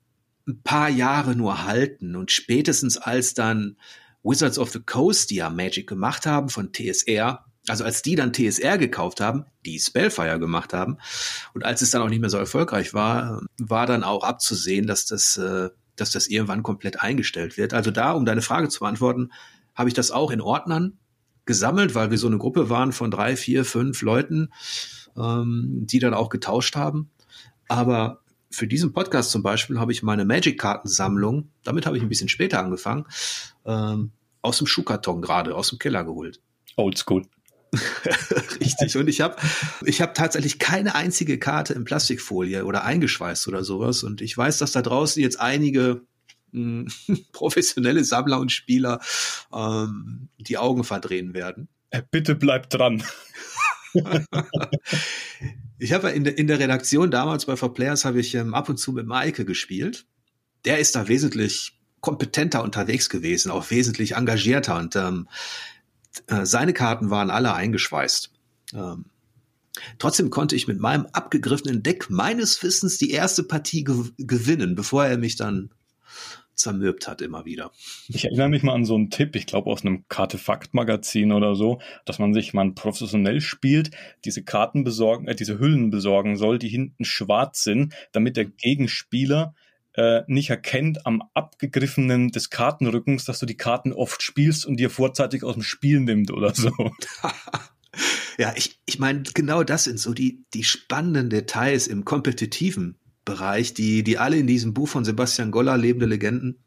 ein 0.48 0.62
paar 0.62 0.90
Jahre 0.90 1.36
nur 1.36 1.64
halten 1.64 2.16
und 2.16 2.32
spätestens 2.32 2.98
als 2.98 3.34
dann 3.34 3.76
Wizards 4.22 4.60
of 4.60 4.70
the 4.70 4.82
Coast, 4.82 5.32
die 5.32 5.38
ja 5.38 5.50
Magic 5.50 5.88
gemacht 5.88 6.28
haben 6.28 6.50
von 6.50 6.72
TSR, 6.72 7.44
also 7.68 7.84
als 7.84 8.02
die 8.02 8.16
dann 8.16 8.34
TSR 8.34 8.78
gekauft 8.78 9.22
haben, 9.22 9.46
die 9.66 9.80
Spellfire 9.80 10.40
gemacht 10.40 10.74
haben, 10.74 10.98
und 11.54 11.64
als 11.64 11.82
es 11.82 11.92
dann 11.92 12.02
auch 12.02 12.10
nicht 12.10 12.22
mehr 12.22 12.30
so 12.30 12.38
erfolgreich 12.38 12.94
war, 12.94 13.42
war 13.60 13.86
dann 13.86 14.04
auch 14.04 14.24
abzusehen, 14.24 14.88
dass 14.88 15.06
das, 15.06 15.38
äh, 15.38 15.70
dass 15.96 16.12
das 16.12 16.28
irgendwann 16.28 16.64
komplett 16.64 17.02
eingestellt 17.02 17.58
wird. 17.58 17.74
Also 17.74 17.92
da, 17.92 18.12
um 18.14 18.26
deine 18.26 18.42
Frage 18.42 18.70
zu 18.70 18.80
beantworten, 18.80 19.32
habe 19.76 19.90
ich 19.90 19.94
das 19.94 20.12
auch 20.12 20.32
in 20.32 20.42
Ordnern 20.42 20.98
gesammelt, 21.46 21.96
weil 21.96 22.12
wir 22.12 22.18
so 22.18 22.28
eine 22.28 22.38
Gruppe 22.38 22.70
waren 22.70 22.92
von 22.92 23.12
drei, 23.12 23.36
vier, 23.36 23.66
fünf 23.66 24.02
Leuten, 24.02 24.50
ähm, 25.18 25.86
die 25.86 26.00
dann 26.00 26.14
auch 26.14 26.30
getauscht 26.30 26.76
haben. 26.76 27.10
Aber 27.68 28.22
für 28.50 28.68
diesen 28.68 28.94
Podcast 28.94 29.32
zum 29.32 29.44
Beispiel 29.44 29.80
habe 29.80 29.92
ich 29.92 30.04
meine 30.04 30.26
Magic-Kartensammlung, 30.26 31.50
damit 31.64 31.86
habe 31.86 31.98
ich 31.98 32.04
ein 32.04 32.10
bisschen 32.10 32.30
später 32.30 32.60
angefangen, 32.60 33.06
ähm, 33.66 34.12
aus 34.42 34.58
dem 34.58 34.68
Schuhkarton 34.68 35.22
gerade, 35.22 35.56
aus 35.56 35.70
dem 35.70 35.80
Keller 35.80 36.04
geholt. 36.04 36.42
Oldschool. 36.76 37.24
Richtig. 38.60 38.98
Und 38.98 39.08
ich 39.08 39.22
habe 39.22 39.36
ich 39.86 40.02
hab 40.02 40.14
tatsächlich 40.14 40.60
keine 40.60 40.96
einzige 40.96 41.40
Karte 41.40 41.74
in 41.74 41.86
Plastikfolie 41.86 42.66
oder 42.66 42.84
eingeschweißt 42.84 43.48
oder 43.48 43.64
sowas. 43.64 44.04
Und 44.04 44.22
ich 44.22 44.38
weiß, 44.38 44.58
dass 44.58 44.74
da 44.74 44.82
draußen 44.82 45.22
jetzt 45.22 45.40
einige 45.40 46.02
mh, 46.52 46.86
hm, 47.06 47.26
professionelle 47.32 48.04
Sammler 48.04 48.40
und 48.40 48.52
Spieler 48.52 49.00
ähm, 49.54 50.30
die 50.38 50.58
Augen 50.58 50.84
verdrehen 50.84 51.34
werden. 51.34 51.70
Äh, 51.92 52.02
bitte 52.10 52.36
bleibt 52.36 52.74
dran. 52.74 53.04
ich 55.80 55.94
habe 55.94 56.12
in, 56.12 56.24
der 56.24 56.38
in 56.38 56.48
der 56.48 56.60
Redaktion 56.60 57.12
damals 57.12 57.46
bei 57.46 57.56
For 57.56 57.74
Players 57.74 58.06
habe 58.06 58.20
ich 58.20 58.36
ähm, 58.36 58.54
ab 58.54 58.70
und 58.70 58.78
zu 58.78 58.92
mit 58.94 59.06
Maike 59.06 59.46
gespielt. 59.46 60.06
Der 60.66 60.80
ist 60.80 60.96
da 60.96 61.08
wesentlich 61.08 61.78
kompetenter 62.02 62.64
unterwegs 62.64 63.10
gewesen, 63.10 63.52
auch 63.52 63.70
wesentlich 63.70 64.16
engagierter 64.16 64.78
und 64.78 64.96
ähm, 64.96 65.28
äh, 65.30 65.32
seine 66.44 66.74
Karten 66.74 67.10
waren 67.10 67.30
alle 67.30 67.54
eingeschweißt. 67.54 68.32
Ähm, 68.74 69.06
trotzdem 70.00 70.30
konnte 70.30 70.56
ich 70.56 70.68
mit 70.68 70.80
meinem 70.80 71.08
abgegriffenen 71.08 71.84
Deck 71.84 72.10
meines 72.10 72.62
Wissens 72.64 72.98
die 72.98 73.12
erste 73.12 73.44
Partie 73.44 73.84
gew 73.84 74.06
gewinnen, 74.18 74.76
bevor 74.76 75.06
er 75.06 75.18
mich 75.18 75.36
dann 75.36 75.72
zermürbt 76.56 77.08
hat 77.08 77.22
immer 77.22 77.46
wieder. 77.46 77.72
Ich 78.08 78.26
erinnere 78.26 78.50
mich 78.50 78.64
mal 78.64 78.74
an 78.74 78.86
so 78.86 78.96
einen 78.96 79.10
Tipp, 79.10 79.36
ich 79.36 79.48
glaube 79.48 79.70
aus 79.70 79.84
einem 79.84 80.06
Kartefakt-Magazin 80.10 81.32
oder 81.32 81.56
so, 81.56 81.82
dass 82.06 82.20
man 82.20 82.34
sich 82.34 82.54
mal 82.54 82.72
professionell 82.72 83.42
spielt, 83.42 83.92
diese 84.26 84.44
Karten 84.44 84.84
besorgen, 84.84 85.28
äh, 85.28 85.36
diese 85.36 85.60
Hüllen 85.60 85.90
besorgen 85.90 86.36
soll, 86.38 86.60
die 86.60 86.70
hinten 86.70 87.04
schwarz 87.04 87.64
sind, 87.64 87.94
damit 88.12 88.38
der 88.38 88.46
Gegenspieler 88.46 89.56
äh, 89.94 90.22
nicht 90.28 90.50
erkennt 90.50 91.06
am 91.06 91.24
abgegriffenen 91.34 92.30
des 92.30 92.50
Kartenrückens, 92.50 93.26
dass 93.26 93.40
du 93.40 93.46
die 93.46 93.58
Karten 93.58 93.92
oft 93.92 94.22
spielst 94.22 94.66
und 94.66 94.78
dir 94.78 94.90
vorzeitig 94.90 95.44
aus 95.44 95.56
dem 95.56 95.64
Spiel 95.64 96.00
nimmt 96.00 96.32
oder 96.32 96.54
so. 96.56 96.72
ja, 98.38 98.54
ich, 98.56 98.80
ich 98.86 99.00
meine, 99.00 99.24
genau 99.34 99.64
das 99.64 99.84
sind 99.84 100.00
so 100.00 100.14
die, 100.14 100.46
die 100.54 100.64
spannenden 100.64 101.30
Details 101.30 101.88
im 101.88 102.06
kompetitiven 102.06 102.98
Bereich, 103.26 103.74
die, 103.74 104.04
die 104.04 104.18
alle 104.18 104.38
in 104.38 104.48
diesem 104.48 104.74
Buch 104.74 104.88
von 104.88 105.06
Sebastian 105.06 105.52
Goller, 105.52 105.78
Lebende 105.78 106.06
Legenden, 106.06 106.64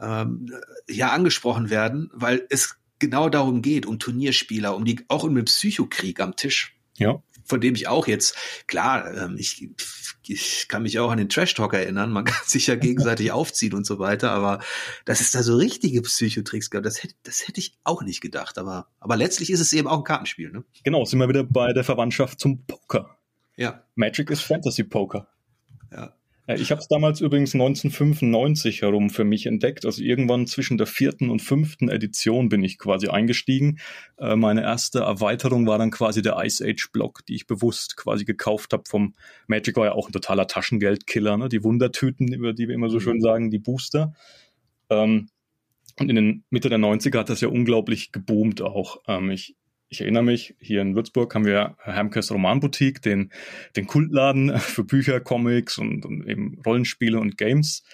ähm, 0.00 0.52
ja 0.88 1.12
angesprochen 1.12 1.70
werden, 1.70 2.10
weil 2.12 2.44
es 2.50 2.76
genau 2.98 3.28
darum 3.28 3.62
geht, 3.62 3.86
um 3.86 3.98
Turnierspieler, 3.98 4.74
um 4.74 4.84
die, 4.84 5.04
auch 5.08 5.24
um 5.24 5.34
den 5.34 5.44
Psychokrieg 5.44 6.20
am 6.20 6.36
Tisch. 6.36 6.76
Ja 6.96 7.22
von 7.44 7.60
dem 7.60 7.74
ich 7.74 7.88
auch 7.88 8.06
jetzt, 8.06 8.36
klar, 8.66 9.12
ähm, 9.14 9.36
ich, 9.38 9.68
ich 10.26 10.66
kann 10.68 10.82
mich 10.82 10.98
auch 10.98 11.10
an 11.10 11.18
den 11.18 11.28
Trash 11.28 11.54
Talk 11.54 11.74
erinnern, 11.74 12.10
man 12.10 12.24
kann 12.24 12.46
sich 12.46 12.66
ja 12.66 12.76
gegenseitig 12.76 13.32
aufziehen 13.32 13.74
und 13.74 13.86
so 13.86 13.98
weiter, 13.98 14.30
aber 14.30 14.60
dass 15.04 15.20
es 15.20 15.30
da 15.30 15.42
so 15.42 15.56
richtige 15.56 16.02
Psychotricks 16.02 16.70
gab, 16.70 16.82
das 16.82 17.02
hätte, 17.02 17.14
das 17.22 17.46
hätte 17.46 17.60
ich 17.60 17.76
auch 17.84 18.02
nicht 18.02 18.20
gedacht, 18.20 18.58
aber, 18.58 18.88
aber 19.00 19.16
letztlich 19.16 19.50
ist 19.50 19.60
es 19.60 19.72
eben 19.72 19.88
auch 19.88 19.98
ein 19.98 20.04
Kartenspiel, 20.04 20.50
ne? 20.50 20.64
Genau, 20.82 21.04
sind 21.04 21.18
wir 21.18 21.28
wieder 21.28 21.44
bei 21.44 21.72
der 21.72 21.84
Verwandtschaft 21.84 22.40
zum 22.40 22.64
Poker. 22.66 23.18
Ja. 23.56 23.84
Magic 23.94 24.30
ist 24.30 24.42
Fantasy 24.42 24.84
Poker. 24.84 25.28
Ja. 25.92 26.14
Ich 26.46 26.70
habe 26.70 26.80
es 26.80 26.88
damals 26.88 27.22
übrigens 27.22 27.54
1995 27.54 28.82
herum 28.82 29.08
für 29.08 29.24
mich 29.24 29.46
entdeckt. 29.46 29.86
Also 29.86 30.02
irgendwann 30.02 30.46
zwischen 30.46 30.76
der 30.76 30.86
vierten 30.86 31.30
und 31.30 31.40
fünften 31.40 31.88
Edition 31.88 32.50
bin 32.50 32.62
ich 32.62 32.76
quasi 32.76 33.08
eingestiegen. 33.08 33.78
Äh, 34.18 34.36
meine 34.36 34.62
erste 34.62 35.00
Erweiterung 35.00 35.66
war 35.66 35.78
dann 35.78 35.90
quasi 35.90 36.20
der 36.20 36.36
Ice 36.44 36.62
Age 36.62 36.90
Block, 36.92 37.24
die 37.26 37.34
ich 37.34 37.46
bewusst 37.46 37.96
quasi 37.96 38.26
gekauft 38.26 38.74
habe 38.74 38.82
vom 38.86 39.14
Magic 39.46 39.76
war 39.76 39.86
ja 39.86 39.92
auch 39.92 40.08
ein 40.08 40.12
totaler 40.12 40.46
Taschengeldkiller, 40.46 41.38
ne? 41.38 41.48
die 41.48 41.64
Wundertüten, 41.64 42.30
über 42.32 42.52
die 42.52 42.68
wir 42.68 42.74
immer 42.74 42.90
so 42.90 43.00
schön 43.00 43.16
mhm. 43.16 43.22
sagen, 43.22 43.50
die 43.50 43.58
Booster. 43.58 44.12
Ähm, 44.90 45.28
und 45.98 46.10
in 46.10 46.16
den 46.16 46.44
Mitte 46.50 46.68
der 46.68 46.78
90er 46.78 47.20
hat 47.20 47.30
das 47.30 47.40
ja 47.40 47.48
unglaublich 47.48 48.12
geboomt 48.12 48.60
auch. 48.60 49.00
Ähm, 49.06 49.30
ich 49.30 49.56
ich 49.94 50.00
erinnere 50.00 50.24
mich, 50.24 50.56
hier 50.58 50.82
in 50.82 50.96
Würzburg 50.96 51.32
haben 51.34 51.44
wir 51.44 51.76
Hermkes 51.78 52.32
Romanboutique, 52.32 53.00
den, 53.00 53.30
den 53.76 53.86
Kultladen 53.86 54.58
für 54.58 54.82
Bücher, 54.82 55.20
Comics 55.20 55.78
und, 55.78 56.04
und 56.04 56.26
eben 56.26 56.60
Rollenspiele 56.66 57.18
und 57.18 57.38
Games. 57.38 57.84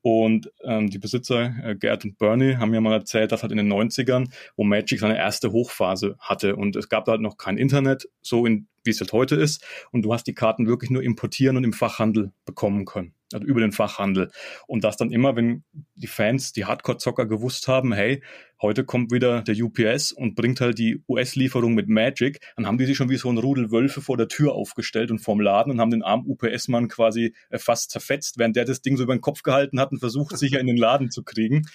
Und 0.00 0.50
ähm, 0.64 0.90
die 0.90 0.98
Besitzer, 0.98 1.54
äh, 1.62 1.76
Gerd 1.76 2.04
und 2.04 2.18
Bernie, 2.18 2.56
haben 2.56 2.70
mir 2.70 2.80
mal 2.80 2.94
erzählt, 2.94 3.30
dass 3.30 3.42
halt 3.42 3.52
in 3.52 3.58
den 3.58 3.72
90ern, 3.72 4.32
wo 4.56 4.64
Magic 4.64 4.98
seine 4.98 5.16
erste 5.16 5.52
Hochphase 5.52 6.16
hatte 6.18 6.56
und 6.56 6.74
es 6.74 6.88
gab 6.88 7.06
halt 7.06 7.20
noch 7.20 7.36
kein 7.36 7.56
Internet, 7.56 8.08
so 8.20 8.46
in 8.46 8.66
wie 8.82 8.90
es 8.90 9.00
halt 9.00 9.12
heute 9.12 9.36
ist. 9.36 9.64
Und 9.92 10.02
du 10.02 10.12
hast 10.12 10.26
die 10.26 10.34
Karten 10.34 10.66
wirklich 10.66 10.90
nur 10.90 11.02
importieren 11.02 11.56
und 11.56 11.64
im 11.64 11.72
Fachhandel 11.72 12.32
bekommen 12.44 12.84
können. 12.84 13.14
Also 13.34 13.46
über 13.46 13.60
den 13.60 13.72
Fachhandel. 13.72 14.30
Und 14.66 14.84
das 14.84 14.96
dann 14.96 15.10
immer, 15.10 15.36
wenn 15.36 15.64
die 15.94 16.06
Fans, 16.06 16.52
die 16.52 16.64
Hardcore-Zocker 16.64 17.26
gewusst 17.26 17.68
haben, 17.68 17.92
hey, 17.92 18.22
heute 18.60 18.84
kommt 18.84 19.10
wieder 19.10 19.42
der 19.42 19.56
UPS 19.56 20.12
und 20.12 20.34
bringt 20.34 20.60
halt 20.60 20.78
die 20.78 21.02
US-Lieferung 21.08 21.74
mit 21.74 21.88
Magic, 21.88 22.40
dann 22.56 22.66
haben 22.66 22.78
die 22.78 22.86
sich 22.86 22.96
schon 22.96 23.10
wie 23.10 23.16
so 23.16 23.28
ein 23.28 23.38
Rudel 23.38 23.70
Wölfe 23.70 24.00
vor 24.00 24.16
der 24.16 24.28
Tür 24.28 24.52
aufgestellt 24.52 25.10
und 25.10 25.18
vorm 25.18 25.40
Laden 25.40 25.72
und 25.72 25.80
haben 25.80 25.90
den 25.90 26.02
armen 26.02 26.26
UPS-Mann 26.26 26.88
quasi 26.88 27.34
äh, 27.50 27.58
fast 27.58 27.90
zerfetzt, 27.90 28.38
während 28.38 28.56
der 28.56 28.64
das 28.64 28.82
Ding 28.82 28.96
so 28.96 29.02
über 29.02 29.14
den 29.14 29.20
Kopf 29.20 29.42
gehalten 29.42 29.80
hat 29.80 29.92
und 29.92 29.98
versucht, 29.98 30.36
sicher 30.38 30.60
in 30.60 30.66
den 30.66 30.76
Laden 30.76 31.10
zu 31.10 31.24
kriegen. 31.24 31.66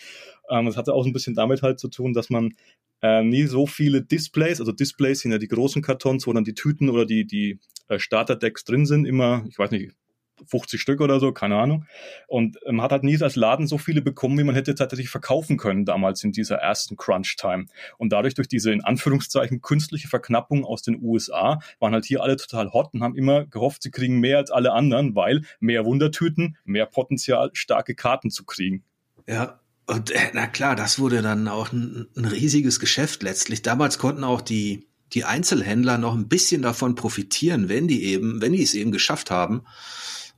Ähm, 0.50 0.66
das 0.66 0.78
hatte 0.78 0.94
auch 0.94 1.06
ein 1.06 1.14
bisschen 1.14 1.36
damit 1.36 1.62
halt 1.62 1.80
zu 1.80 1.90
tun, 1.90 2.14
dass 2.14 2.30
man 2.30 2.54
äh, 3.02 3.24
nie 3.24 3.44
so 3.44 3.68
viele 3.68 4.02
Displays, 4.02 4.60
also 4.60 4.72
Displays 4.72 5.20
sind 5.20 5.32
ja 5.32 5.38
die 5.38 5.48
großen 5.48 5.82
Kartons, 5.82 6.26
wo 6.26 6.34
dann 6.34 6.44
die 6.44 6.56
Tüten 6.56 6.90
oder 6.90 7.06
die, 7.06 7.26
die 7.26 7.60
äh, 7.90 8.00
Starterdecks 8.00 8.64
drin 8.64 8.86
sind, 8.86 9.06
immer, 9.06 9.46
ich 9.50 9.60
weiß 9.60 9.72
nicht, 9.72 9.92
50 10.46 10.80
Stück 10.80 11.02
oder 11.02 11.20
so, 11.20 11.32
keine 11.32 11.58
Ahnung. 11.58 11.86
Und 12.28 12.58
man 12.66 12.76
ähm, 12.76 12.82
hat 12.82 12.92
halt 12.92 13.04
nie 13.04 13.22
als 13.22 13.36
Laden 13.36 13.68
so 13.68 13.78
viele 13.78 14.02
bekommen, 14.02 14.38
wie 14.38 14.44
man 14.44 14.56
hätte 14.56 14.76
tatsächlich 14.76 15.10
verkaufen 15.10 15.58
können 15.58 15.86
damals 15.86 16.24
in 16.24 16.32
dieser 16.32 16.58
ersten 16.58 16.96
Crunch-Time. 16.96 17.66
Und 17.98 18.14
dadurch, 18.14 18.34
durch 18.34 18.48
diese 18.48 18.72
in 18.72 18.84
Anführungszeichen 18.84 19.62
künstliche 19.62 20.08
Verknappung 20.08 20.66
aus 20.66 20.82
den 20.82 21.02
USA, 21.02 21.60
waren 21.80 21.94
halt 21.94 22.06
hier 22.06 22.22
alle 22.22 22.38
total 22.38 22.72
hot 22.74 22.94
und 22.94 23.04
haben 23.04 23.16
immer 23.16 23.46
gehofft, 23.46 23.84
sie 23.84 23.92
kriegen 23.92 24.20
mehr 24.20 24.38
als 24.38 24.52
alle 24.52 24.74
anderen, 24.74 25.16
weil 25.16 25.42
mehr 25.60 25.86
Wundertüten, 25.86 26.58
mehr 26.66 26.86
Potenzial, 26.86 27.50
starke 27.54 27.96
Karten 27.96 28.30
zu 28.30 28.46
kriegen. 28.46 28.84
Ja, 29.28 29.60
und 29.88 30.12
äh, 30.12 30.32
na 30.34 30.48
klar, 30.48 30.76
das 30.76 31.00
wurde 31.00 31.22
dann 31.22 31.48
auch 31.48 31.72
ein, 31.72 32.08
ein 32.16 32.26
riesiges 32.26 32.80
Geschäft 32.80 33.24
letztlich. 33.24 33.62
Damals 33.62 33.98
konnten 33.98 34.24
auch 34.24 34.42
die, 34.42 34.88
die 35.14 35.24
Einzelhändler 35.24 35.98
noch 35.98 36.14
ein 36.14 36.28
bisschen 36.28 36.62
davon 36.62 36.96
profitieren, 36.96 37.70
wenn 37.70 37.88
die 37.88 38.04
eben, 38.04 38.42
wenn 38.42 38.52
die 38.52 38.62
es 38.62 38.74
eben 38.74 38.92
geschafft 38.92 39.32
haben, 39.32 39.64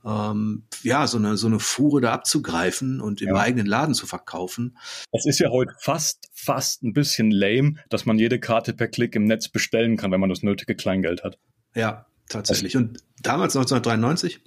ähm, 0.06 0.64
ja, 0.84 1.08
so 1.08 1.18
eine, 1.18 1.38
so 1.38 1.48
eine 1.48 1.60
Fuhre 1.60 2.02
da 2.02 2.14
abzugreifen 2.14 3.02
und 3.02 3.22
im 3.22 3.30
ja. 3.30 3.36
eigenen 3.36 3.66
Laden 3.66 3.94
zu 3.94 4.08
verkaufen. 4.08 4.78
Es 5.12 5.26
ist 5.26 5.40
ja 5.40 5.50
heute 5.50 5.74
fast, 5.80 6.30
fast 6.34 6.84
ein 6.84 6.94
bisschen 6.94 7.32
lame, 7.32 7.76
dass 7.90 8.06
man 8.06 8.18
jede 8.18 8.40
Karte 8.40 8.74
per 8.74 8.88
Klick 8.88 9.16
im 9.16 9.26
Netz 9.26 9.50
bestellen 9.50 9.98
kann, 9.98 10.12
wenn 10.12 10.22
man 10.22 10.30
das 10.30 10.44
nötige 10.44 10.76
Kleingeld 10.76 11.24
hat. 11.24 11.38
Ja, 11.76 12.06
tatsächlich. 12.30 12.76
Also, 12.76 12.88
und 12.88 13.04
damals 13.22 13.56
1993, 13.56 14.42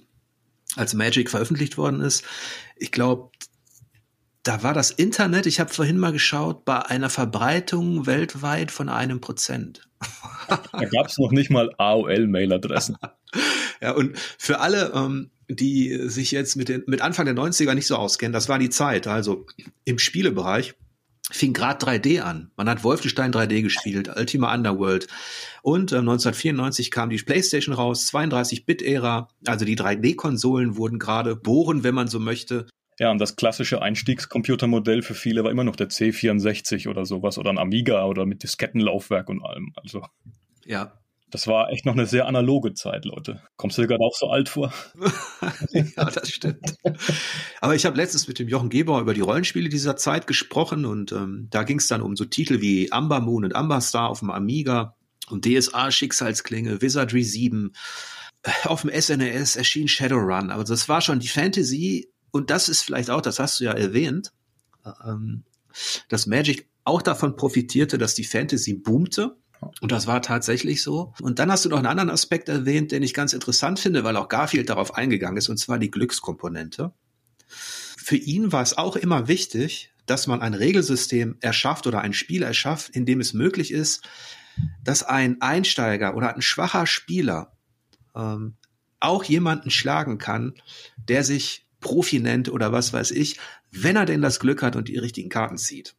als 0.75 0.93
Magic 0.93 1.29
veröffentlicht 1.29 1.77
worden 1.77 2.01
ist, 2.01 2.23
ich 2.77 2.91
glaube, 2.91 3.29
da 4.43 4.61
war 4.61 4.73
das 4.73 4.91
Internet, 4.91 5.45
ich 5.45 5.59
habe 5.59 5.73
vorhin 5.73 5.97
mal 5.97 6.11
geschaut, 6.11 6.65
bei 6.65 6.85
einer 6.85 7.09
Verbreitung 7.09 8.05
weltweit 8.05 8.71
von 8.71 8.89
einem 8.89 9.21
Prozent. 9.21 9.87
Da 10.49 10.85
gab 10.85 11.07
es 11.07 11.17
noch 11.17 11.31
nicht 11.31 11.49
mal 11.49 11.73
AOL-Mail-Adressen. 11.77 12.97
ja, 13.81 13.91
und 13.91 14.17
für 14.37 14.59
alle, 14.59 14.91
ähm, 14.93 15.31
die 15.55 16.09
sich 16.09 16.31
jetzt 16.31 16.55
mit, 16.55 16.69
den, 16.69 16.83
mit 16.87 17.01
Anfang 17.01 17.25
der 17.25 17.35
90er 17.35 17.73
nicht 17.73 17.87
so 17.87 17.95
auskennen, 17.95 18.33
das 18.33 18.49
war 18.49 18.59
die 18.59 18.69
Zeit. 18.69 19.07
Also 19.07 19.45
im 19.85 19.99
Spielebereich 19.99 20.75
fing 21.31 21.53
gerade 21.53 21.85
3D 21.85 22.21
an. 22.21 22.51
Man 22.55 22.69
hat 22.69 22.83
Wolfenstein 22.83 23.33
3D 23.33 23.61
gespielt, 23.61 24.09
Ultima 24.15 24.53
Underworld. 24.53 25.07
Und 25.61 25.91
äh, 25.91 25.97
1994 25.97 26.91
kam 26.91 27.09
die 27.09 27.17
PlayStation 27.17 27.73
raus, 27.73 28.11
32-Bit-Ära. 28.11 29.29
Also 29.45 29.65
die 29.65 29.77
3D-Konsolen 29.77 30.75
wurden 30.75 30.99
gerade 30.99 31.35
bohren, 31.35 31.83
wenn 31.83 31.95
man 31.95 32.07
so 32.07 32.19
möchte. 32.19 32.67
Ja, 32.99 33.09
und 33.09 33.19
das 33.19 33.35
klassische 33.35 33.81
Einstiegscomputermodell 33.81 35.01
für 35.01 35.15
viele 35.15 35.43
war 35.43 35.51
immer 35.51 35.63
noch 35.63 35.75
der 35.75 35.89
C64 35.89 36.87
oder 36.87 37.05
sowas 37.05 37.37
oder 37.37 37.49
ein 37.49 37.57
Amiga 37.57 38.05
oder 38.05 38.25
mit 38.25 38.43
Diskettenlaufwerk 38.43 39.29
und 39.29 39.43
allem. 39.43 39.73
Also. 39.75 40.05
Ja, 40.65 40.93
das 41.33 41.47
war 41.47 41.71
echt 41.71 41.83
noch 41.83 41.93
eine 41.93 42.05
sehr 42.05 42.27
analoge 42.27 42.75
Zeit, 42.75 43.05
Leute. 43.05 43.41
Kommst 43.57 43.77
du 43.77 43.81
dir 43.81 43.87
gerade 43.87 44.03
auch 44.03 44.15
so 44.15 44.29
alt 44.29 44.49
vor? 44.49 44.71
ja, 45.71 46.05
das 46.05 46.29
stimmt. 46.29 46.75
Aber 47.59 47.73
ich 47.73 47.87
habe 47.87 47.97
letztens 47.97 48.27
mit 48.27 48.37
dem 48.37 48.47
Jochen 48.47 48.69
Gebauer 48.69 49.01
über 49.01 49.15
die 49.15 49.21
Rollenspiele 49.21 49.67
dieser 49.67 49.97
Zeit 49.97 50.27
gesprochen 50.27 50.85
und 50.85 51.11
ähm, 51.11 51.47
da 51.49 51.63
ging 51.63 51.79
es 51.79 51.87
dann 51.87 52.03
um 52.03 52.15
so 52.15 52.25
Titel 52.25 52.61
wie 52.61 52.91
Amber 52.91 53.19
Moon 53.19 53.45
und 53.45 53.55
Amber 53.55 53.81
Star 53.81 54.09
auf 54.09 54.19
dem 54.19 54.29
Amiga 54.29 54.95
und 55.31 55.47
DSA 55.47 55.89
Schicksalsklinge, 55.89 56.83
Wizardry 56.83 57.23
7. 57.23 57.73
Äh, 58.43 58.51
auf 58.65 58.81
dem 58.83 58.91
SNES 58.91 59.55
e 59.55 59.59
erschien 59.59 59.87
Shadowrun. 59.87 60.51
Aber 60.51 60.63
das 60.63 60.87
war 60.87 61.01
schon 61.01 61.19
die 61.19 61.29
Fantasy 61.29 62.11
und 62.29 62.51
das 62.51 62.69
ist 62.69 62.83
vielleicht 62.83 63.09
auch, 63.09 63.21
das 63.21 63.39
hast 63.39 63.59
du 63.59 63.63
ja 63.63 63.71
erwähnt, 63.71 64.33
äh, 64.85 64.91
ähm, 65.09 65.45
dass 66.09 66.27
Magic 66.27 66.69
auch 66.83 67.01
davon 67.01 67.35
profitierte, 67.35 67.97
dass 67.97 68.13
die 68.13 68.23
Fantasy 68.23 68.75
boomte 68.75 69.35
und 69.81 69.91
das 69.91 70.07
war 70.07 70.21
tatsächlich 70.21 70.81
so. 70.81 71.13
Und 71.21 71.39
dann 71.39 71.51
hast 71.51 71.65
du 71.65 71.69
noch 71.69 71.77
einen 71.77 71.87
anderen 71.87 72.09
Aspekt 72.09 72.49
erwähnt, 72.49 72.91
den 72.91 73.03
ich 73.03 73.13
ganz 73.13 73.33
interessant 73.33 73.79
finde, 73.79 74.03
weil 74.03 74.17
auch 74.17 74.29
Garfield 74.29 74.69
darauf 74.69 74.95
eingegangen 74.95 75.37
ist, 75.37 75.49
und 75.49 75.57
zwar 75.57 75.79
die 75.79 75.91
Glückskomponente. 75.91 76.93
Für 77.47 78.15
ihn 78.15 78.51
war 78.51 78.61
es 78.61 78.77
auch 78.77 78.95
immer 78.95 79.27
wichtig, 79.27 79.93
dass 80.05 80.27
man 80.27 80.41
ein 80.41 80.53
Regelsystem 80.53 81.37
erschafft 81.39 81.87
oder 81.87 82.01
ein 82.01 82.13
Spiel 82.13 82.43
erschafft, 82.43 82.89
in 82.89 83.05
dem 83.05 83.19
es 83.19 83.33
möglich 83.33 83.71
ist, 83.71 84.07
dass 84.83 85.03
ein 85.03 85.41
Einsteiger 85.41 86.15
oder 86.15 86.35
ein 86.35 86.41
schwacher 86.41 86.85
Spieler 86.85 87.53
ähm, 88.15 88.55
auch 88.99 89.23
jemanden 89.23 89.69
schlagen 89.69 90.17
kann, 90.17 90.53
der 90.97 91.23
sich 91.23 91.67
Profi 91.79 92.19
nennt 92.19 92.49
oder 92.49 92.71
was 92.71 92.93
weiß 92.93 93.11
ich, 93.11 93.39
wenn 93.71 93.95
er 93.95 94.05
denn 94.05 94.21
das 94.21 94.39
Glück 94.39 94.61
hat 94.61 94.75
und 94.75 94.87
die 94.87 94.97
richtigen 94.97 95.29
Karten 95.29 95.57
zieht. 95.57 95.95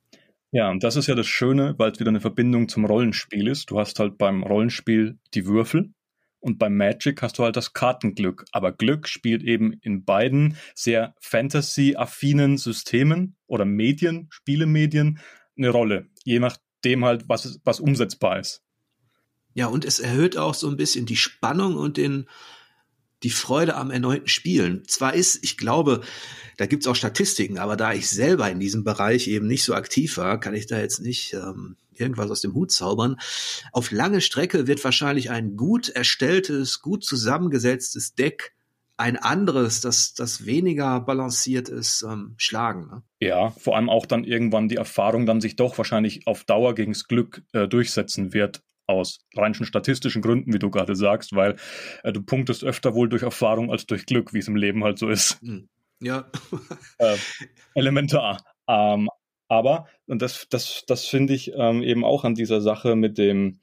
Ja, 0.54 0.70
und 0.70 0.84
das 0.84 0.94
ist 0.94 1.08
ja 1.08 1.16
das 1.16 1.26
Schöne, 1.26 1.74
weil 1.78 1.90
es 1.90 1.98
wieder 1.98 2.10
eine 2.10 2.20
Verbindung 2.20 2.68
zum 2.68 2.84
Rollenspiel 2.84 3.48
ist. 3.48 3.72
Du 3.72 3.80
hast 3.80 3.98
halt 3.98 4.18
beim 4.18 4.44
Rollenspiel 4.44 5.18
die 5.34 5.46
Würfel 5.46 5.92
und 6.38 6.60
beim 6.60 6.76
Magic 6.76 7.22
hast 7.22 7.40
du 7.40 7.42
halt 7.42 7.56
das 7.56 7.72
Kartenglück. 7.72 8.44
Aber 8.52 8.70
Glück 8.70 9.08
spielt 9.08 9.42
eben 9.42 9.72
in 9.82 10.04
beiden 10.04 10.56
sehr 10.76 11.16
Fantasy-affinen 11.18 12.56
Systemen 12.56 13.34
oder 13.48 13.64
Medien, 13.64 14.28
Spielemedien 14.30 15.18
eine 15.58 15.70
Rolle. 15.70 16.06
Je 16.22 16.38
nachdem 16.38 17.04
halt, 17.04 17.28
was, 17.28 17.58
was 17.64 17.80
umsetzbar 17.80 18.38
ist. 18.38 18.62
Ja, 19.54 19.66
und 19.66 19.84
es 19.84 19.98
erhöht 19.98 20.36
auch 20.36 20.54
so 20.54 20.68
ein 20.68 20.76
bisschen 20.76 21.04
die 21.04 21.16
Spannung 21.16 21.74
und 21.74 21.96
den, 21.96 22.28
die 23.24 23.30
Freude 23.30 23.74
am 23.74 23.90
erneuten 23.90 24.28
Spielen. 24.28 24.84
Zwar 24.86 25.14
ist, 25.14 25.42
ich 25.42 25.56
glaube, 25.56 26.02
da 26.56 26.66
gibt's 26.66 26.86
auch 26.86 26.94
Statistiken, 26.94 27.58
aber 27.58 27.76
da 27.76 27.92
ich 27.92 28.08
selber 28.08 28.50
in 28.50 28.60
diesem 28.60 28.84
Bereich 28.84 29.26
eben 29.28 29.46
nicht 29.46 29.64
so 29.64 29.74
aktiv 29.74 30.16
war, 30.16 30.38
kann 30.38 30.54
ich 30.54 30.66
da 30.66 30.78
jetzt 30.78 31.00
nicht 31.00 31.32
ähm, 31.32 31.76
irgendwas 31.92 32.30
aus 32.30 32.40
dem 32.40 32.54
Hut 32.54 32.70
zaubern. 32.70 33.16
Auf 33.72 33.90
lange 33.90 34.20
Strecke 34.20 34.66
wird 34.66 34.84
wahrscheinlich 34.84 35.30
ein 35.30 35.56
gut 35.56 35.88
erstelltes, 35.88 36.80
gut 36.80 37.04
zusammengesetztes 37.04 38.14
Deck 38.14 38.52
ein 38.96 39.16
anderes, 39.16 39.80
das, 39.80 40.14
das 40.14 40.46
weniger 40.46 41.00
balanciert 41.00 41.68
ist, 41.68 42.06
ähm, 42.08 42.34
schlagen. 42.36 42.86
Ne? 42.88 43.02
Ja, 43.18 43.50
vor 43.50 43.74
allem 43.74 43.90
auch 43.90 44.06
dann 44.06 44.22
irgendwann 44.22 44.68
die 44.68 44.76
Erfahrung 44.76 45.26
dann 45.26 45.40
sich 45.40 45.56
doch 45.56 45.76
wahrscheinlich 45.78 46.28
auf 46.28 46.44
Dauer 46.44 46.76
gegens 46.76 47.08
Glück 47.08 47.42
äh, 47.52 47.66
durchsetzen 47.66 48.32
wird 48.32 48.62
aus 48.86 49.20
rein 49.36 49.54
schon 49.54 49.66
statistischen 49.66 50.22
Gründen, 50.22 50.52
wie 50.52 50.58
du 50.58 50.70
gerade 50.70 50.94
sagst, 50.96 51.34
weil 51.34 51.56
äh, 52.02 52.12
du 52.12 52.22
punktest 52.22 52.64
öfter 52.64 52.94
wohl 52.94 53.08
durch 53.08 53.22
Erfahrung 53.22 53.70
als 53.70 53.86
durch 53.86 54.06
Glück, 54.06 54.32
wie 54.32 54.38
es 54.38 54.48
im 54.48 54.56
Leben 54.56 54.84
halt 54.84 54.98
so 54.98 55.08
ist. 55.08 55.40
Hm. 55.40 55.68
Ja. 56.00 56.30
äh, 56.98 57.16
elementar. 57.74 58.44
Ähm, 58.68 59.08
aber, 59.48 59.86
und 60.06 60.22
das, 60.22 60.46
das, 60.50 60.84
das 60.86 61.06
finde 61.06 61.34
ich 61.34 61.52
ähm, 61.54 61.82
eben 61.82 62.04
auch 62.04 62.24
an 62.24 62.34
dieser 62.34 62.60
Sache 62.60 62.96
mit 62.96 63.18
dem, 63.18 63.60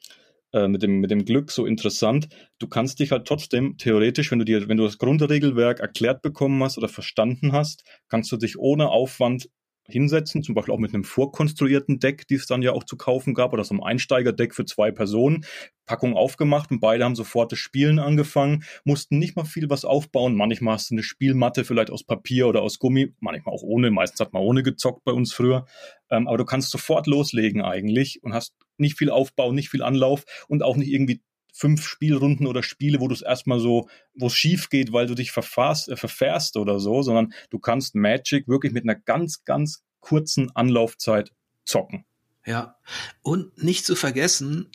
äh, 0.54 0.68
mit 0.68 0.84
dem, 0.84 1.00
mit 1.00 1.12
dem 1.12 1.26
Glück 1.26 1.52
so 1.52 1.66
interessant. 1.66 2.30
Du 2.60 2.68
kannst 2.68 3.00
dich 3.00 3.12
halt 3.12 3.28
trotzdem 3.28 3.78
theoretisch, 3.78 4.32
wenn 4.32 4.40
du 4.40 4.46
dir, 4.46 4.68
wenn 4.68 4.78
du 4.78 4.84
das 4.84 4.98
Grundregelwerk 4.98 5.80
erklärt 5.80 6.22
bekommen 6.22 6.64
hast 6.64 6.78
oder 6.78 6.88
verstanden 6.88 7.52
hast, 7.52 7.84
kannst 8.10 8.32
du 8.32 8.38
dich 8.38 8.58
ohne 8.58 8.90
Aufwand 8.90 9.50
hinsetzen, 9.88 10.44
zum 10.44 10.56
Beispiel 10.56 10.74
auch 10.74 10.80
mit 10.80 10.94
einem 10.94 11.04
vorkonstruierten 11.04 12.00
Deck, 12.00 12.28
die 12.28 12.36
es 12.36 12.48
dann 12.48 12.62
ja 12.62 12.72
auch 12.72 12.84
zu 12.84 12.98
kaufen 12.98 13.34
gab, 13.34 13.54
oder 13.54 13.64
so 13.64 13.74
einem 13.74 13.84
Einsteigerdeck 13.84 14.56
für 14.56 14.66
zwei 14.66 14.92
Personen, 14.92 15.46
Packung 15.86 16.16
aufgemacht 16.16 16.72
und 16.72 16.80
beide 16.80 17.04
haben 17.04 17.16
sofort 17.16 17.52
das 17.52 17.60
Spielen 17.60 18.00
angefangen, 18.00 18.64
mussten 18.86 19.20
nicht 19.20 19.36
mal 19.36 19.44
viel 19.44 19.70
was 19.70 19.84
aufbauen. 19.84 20.36
Manchmal 20.36 20.76
hast 20.76 20.92
du 20.92 20.96
eine 20.96 21.04
Spielmatte 21.04 21.66
vielleicht 21.66 21.92
aus 21.92 22.04
Papier 22.04 22.48
oder 22.48 22.62
aus 22.62 22.80
Gummi, 22.80 23.14
manchmal 23.20 23.54
auch 23.54 23.64
ohne, 23.64 23.92
meistens 23.92 24.20
hat 24.20 24.34
man 24.34 24.44
ohne 24.44 24.64
gezockt 24.64 25.04
bei 25.04 25.12
uns 25.12 25.34
früher. 25.34 25.66
Ähm, 26.10 26.28
aber 26.28 26.38
du 26.38 26.46
kannst 26.46 26.72
sofort 26.72 27.08
loslegen 27.08 27.62
eigentlich 27.62 28.24
und 28.24 28.34
hast 28.34 28.54
nicht 28.78 28.98
viel 28.98 29.10
Aufbau, 29.10 29.52
nicht 29.52 29.70
viel 29.70 29.84
Anlauf 29.84 30.24
und 30.48 30.64
auch 30.64 30.78
nicht 30.78 30.92
irgendwie 30.92 31.22
fünf 31.52 31.86
Spielrunden 31.86 32.48
oder 32.48 32.64
Spiele, 32.64 33.00
wo 33.00 33.08
du 33.08 33.14
es 33.14 33.22
erstmal 33.22 33.60
so, 33.60 33.90
wo 34.16 34.28
es 34.28 34.34
schief 34.34 34.70
geht, 34.70 34.94
weil 34.94 35.08
du 35.08 35.16
dich 35.16 35.32
verfährst, 35.32 35.90
äh, 35.90 35.96
verfährst 35.96 36.58
oder 36.58 36.80
so, 36.80 37.02
sondern 37.02 37.34
du 37.50 37.60
kannst 37.60 37.96
Magic 37.96 38.48
wirklich 38.48 38.74
mit 38.74 38.84
einer 38.84 38.96
ganz, 38.96 39.44
ganz 39.44 39.84
kurzen 40.00 40.56
Anlaufzeit 40.56 41.32
zocken. 41.64 42.06
Ja. 42.46 42.78
Und 43.22 43.62
nicht 43.62 43.86
zu 43.86 43.96
vergessen, 43.96 44.70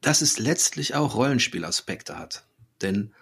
dass 0.00 0.22
es 0.22 0.38
letztlich 0.38 0.94
auch 0.94 1.14
Rollenspielaspekte 1.14 2.18
hat. 2.18 2.46
Denn 2.82 3.12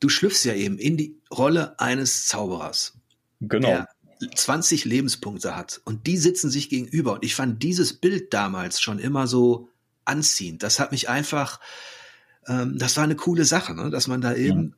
du 0.00 0.08
schlüpfst 0.08 0.44
ja 0.44 0.54
eben 0.54 0.78
in 0.78 0.96
die 0.96 1.16
Rolle 1.30 1.78
eines 1.80 2.26
Zauberers. 2.26 2.98
Genau. 3.40 3.68
Der 3.68 3.88
20 4.34 4.84
Lebenspunkte 4.84 5.56
hat. 5.56 5.80
Und 5.84 6.06
die 6.06 6.16
sitzen 6.16 6.50
sich 6.50 6.68
gegenüber. 6.68 7.14
Und 7.14 7.24
ich 7.24 7.34
fand 7.34 7.62
dieses 7.62 7.94
Bild 7.94 8.34
damals 8.34 8.80
schon 8.80 8.98
immer 8.98 9.26
so 9.26 9.68
anziehend. 10.04 10.62
Das 10.62 10.80
hat 10.80 10.92
mich 10.92 11.08
einfach, 11.08 11.60
ähm, 12.48 12.78
das 12.78 12.96
war 12.96 13.04
eine 13.04 13.16
coole 13.16 13.44
Sache, 13.44 13.74
ne? 13.74 13.90
dass 13.90 14.08
man 14.08 14.20
da 14.20 14.34
eben 14.34 14.74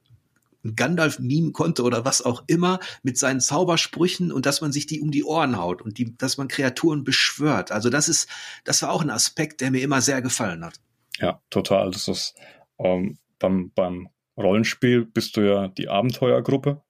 ja. 0.63 0.73
Gandalf 0.77 1.19
mimen 1.19 1.53
konnte 1.53 1.83
oder 1.83 2.05
was 2.05 2.23
auch 2.23 2.45
immer 2.47 2.81
mit 3.03 3.17
seinen 3.17 3.41
Zaubersprüchen 3.41 4.31
und 4.31 4.45
dass 4.45 4.61
man 4.61 4.73
sich 4.73 4.87
die 4.87 5.01
um 5.01 5.11
die 5.11 5.25
Ohren 5.25 5.57
haut 5.57 5.81
und 5.81 5.97
die, 5.99 6.17
dass 6.19 6.37
man 6.37 6.49
Kreaturen 6.49 7.05
beschwört. 7.05 7.73
Also 7.73 7.89
das 7.89 8.09
ist, 8.09 8.29
das 8.65 8.83
war 8.83 8.91
auch 8.91 9.03
ein 9.03 9.11
Aspekt, 9.11 9.61
der 9.61 9.71
mir 9.71 9.83
immer 9.83 10.03
sehr 10.03 10.21
gefallen 10.21 10.65
hat. 10.65 10.75
Ja, 11.19 11.41
total. 11.51 11.91
Das 11.91 12.09
ist 12.09 12.35
ähm, 12.79 13.19
beim, 13.39 13.71
beim 13.75 14.09
Rollenspiel 14.37 15.05
bist 15.05 15.37
du 15.37 15.43
ja 15.43 15.69
die 15.69 15.89
Abenteuergruppe 15.89 16.83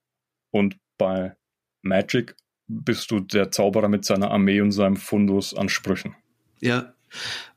und 0.51 0.77
bei 0.97 1.35
Magic 1.81 2.35
bist 2.67 3.11
du 3.11 3.19
der 3.19 3.51
Zauberer 3.51 3.89
mit 3.89 4.05
seiner 4.05 4.31
Armee 4.31 4.61
und 4.61 4.71
seinem 4.71 4.95
Fundus 4.95 5.53
an 5.53 5.69
Sprüchen. 5.69 6.15
Ja. 6.59 6.93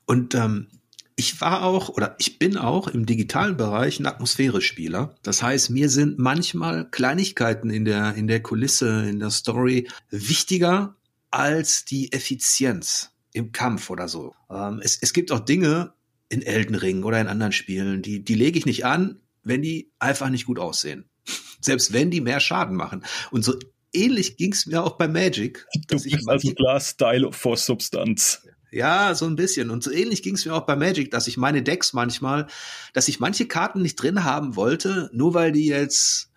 Und 0.05 0.35
ähm, 0.35 0.67
ich 1.15 1.39
war 1.39 1.63
auch 1.63 1.89
oder 1.89 2.15
ich 2.19 2.39
bin 2.39 2.57
auch 2.57 2.87
im 2.87 3.05
digitalen 3.05 3.55
Bereich 3.55 3.99
ein 3.99 4.05
Atmosphäre-Spieler. 4.05 5.15
Das 5.23 5.41
heißt, 5.41 5.69
mir 5.69 5.89
sind 5.89 6.19
manchmal 6.19 6.89
Kleinigkeiten 6.89 7.69
in 7.69 7.85
der, 7.85 8.15
in 8.15 8.27
der 8.27 8.41
Kulisse, 8.41 9.07
in 9.07 9.19
der 9.19 9.29
Story 9.31 9.87
wichtiger 10.09 10.95
als 11.31 11.85
die 11.85 12.11
Effizienz 12.11 13.11
im 13.31 13.51
Kampf 13.51 13.89
oder 13.89 14.07
so. 14.07 14.33
Ähm, 14.49 14.81
es, 14.83 14.97
es 15.01 15.13
gibt 15.13 15.31
auch 15.31 15.39
Dinge 15.39 15.93
in 16.29 16.41
Elden 16.41 16.75
Ring 16.75 17.03
oder 17.03 17.19
in 17.21 17.27
anderen 17.27 17.51
Spielen, 17.51 18.01
die, 18.01 18.23
die 18.23 18.35
lege 18.35 18.57
ich 18.57 18.65
nicht 18.65 18.85
an, 18.85 19.21
wenn 19.43 19.61
die 19.61 19.91
einfach 19.99 20.29
nicht 20.29 20.45
gut 20.45 20.59
aussehen. 20.59 21.05
Selbst 21.61 21.93
wenn 21.93 22.11
die 22.11 22.21
mehr 22.21 22.39
Schaden 22.39 22.75
machen. 22.75 23.05
Und 23.31 23.43
so 23.43 23.53
ähnlich 23.93 24.35
ging 24.37 24.51
es 24.51 24.65
mir 24.65 24.83
auch 24.83 24.97
bei 24.97 25.07
Magic. 25.07 25.65
Du 25.87 26.01
bist 26.01 26.27
also 26.27 26.53
klar 26.53 26.79
Style 26.79 27.31
vor 27.31 27.57
Substanz. 27.57 28.45
Ja, 28.75 29.15
so 29.15 29.25
ein 29.25 29.37
bisschen. 29.37 29.69
Und 29.69 29.83
so 29.83 29.91
ähnlich 29.91 30.21
ging 30.21 30.35
es 30.35 30.45
mir 30.45 30.53
auch 30.53 30.65
bei 30.65 30.75
Magic, 30.75 31.09
dass 31.09 31.27
ich 31.27 31.37
meine 31.37 31.63
Decks 31.63 31.93
manchmal, 31.93 32.47
dass 32.91 33.07
ich 33.07 33.21
manche 33.21 33.47
Karten 33.47 33.81
nicht 33.81 33.95
drin 33.95 34.25
haben 34.25 34.57
wollte, 34.57 35.09
nur 35.13 35.33
weil 35.33 35.53
die 35.53 35.67
jetzt 35.67 36.29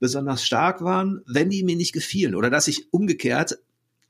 besonders 0.00 0.42
stark 0.42 0.80
waren, 0.80 1.20
wenn 1.26 1.50
die 1.50 1.62
mir 1.62 1.76
nicht 1.76 1.92
gefielen. 1.92 2.36
Oder 2.36 2.48
dass 2.48 2.68
ich 2.68 2.90
umgekehrt 2.90 3.58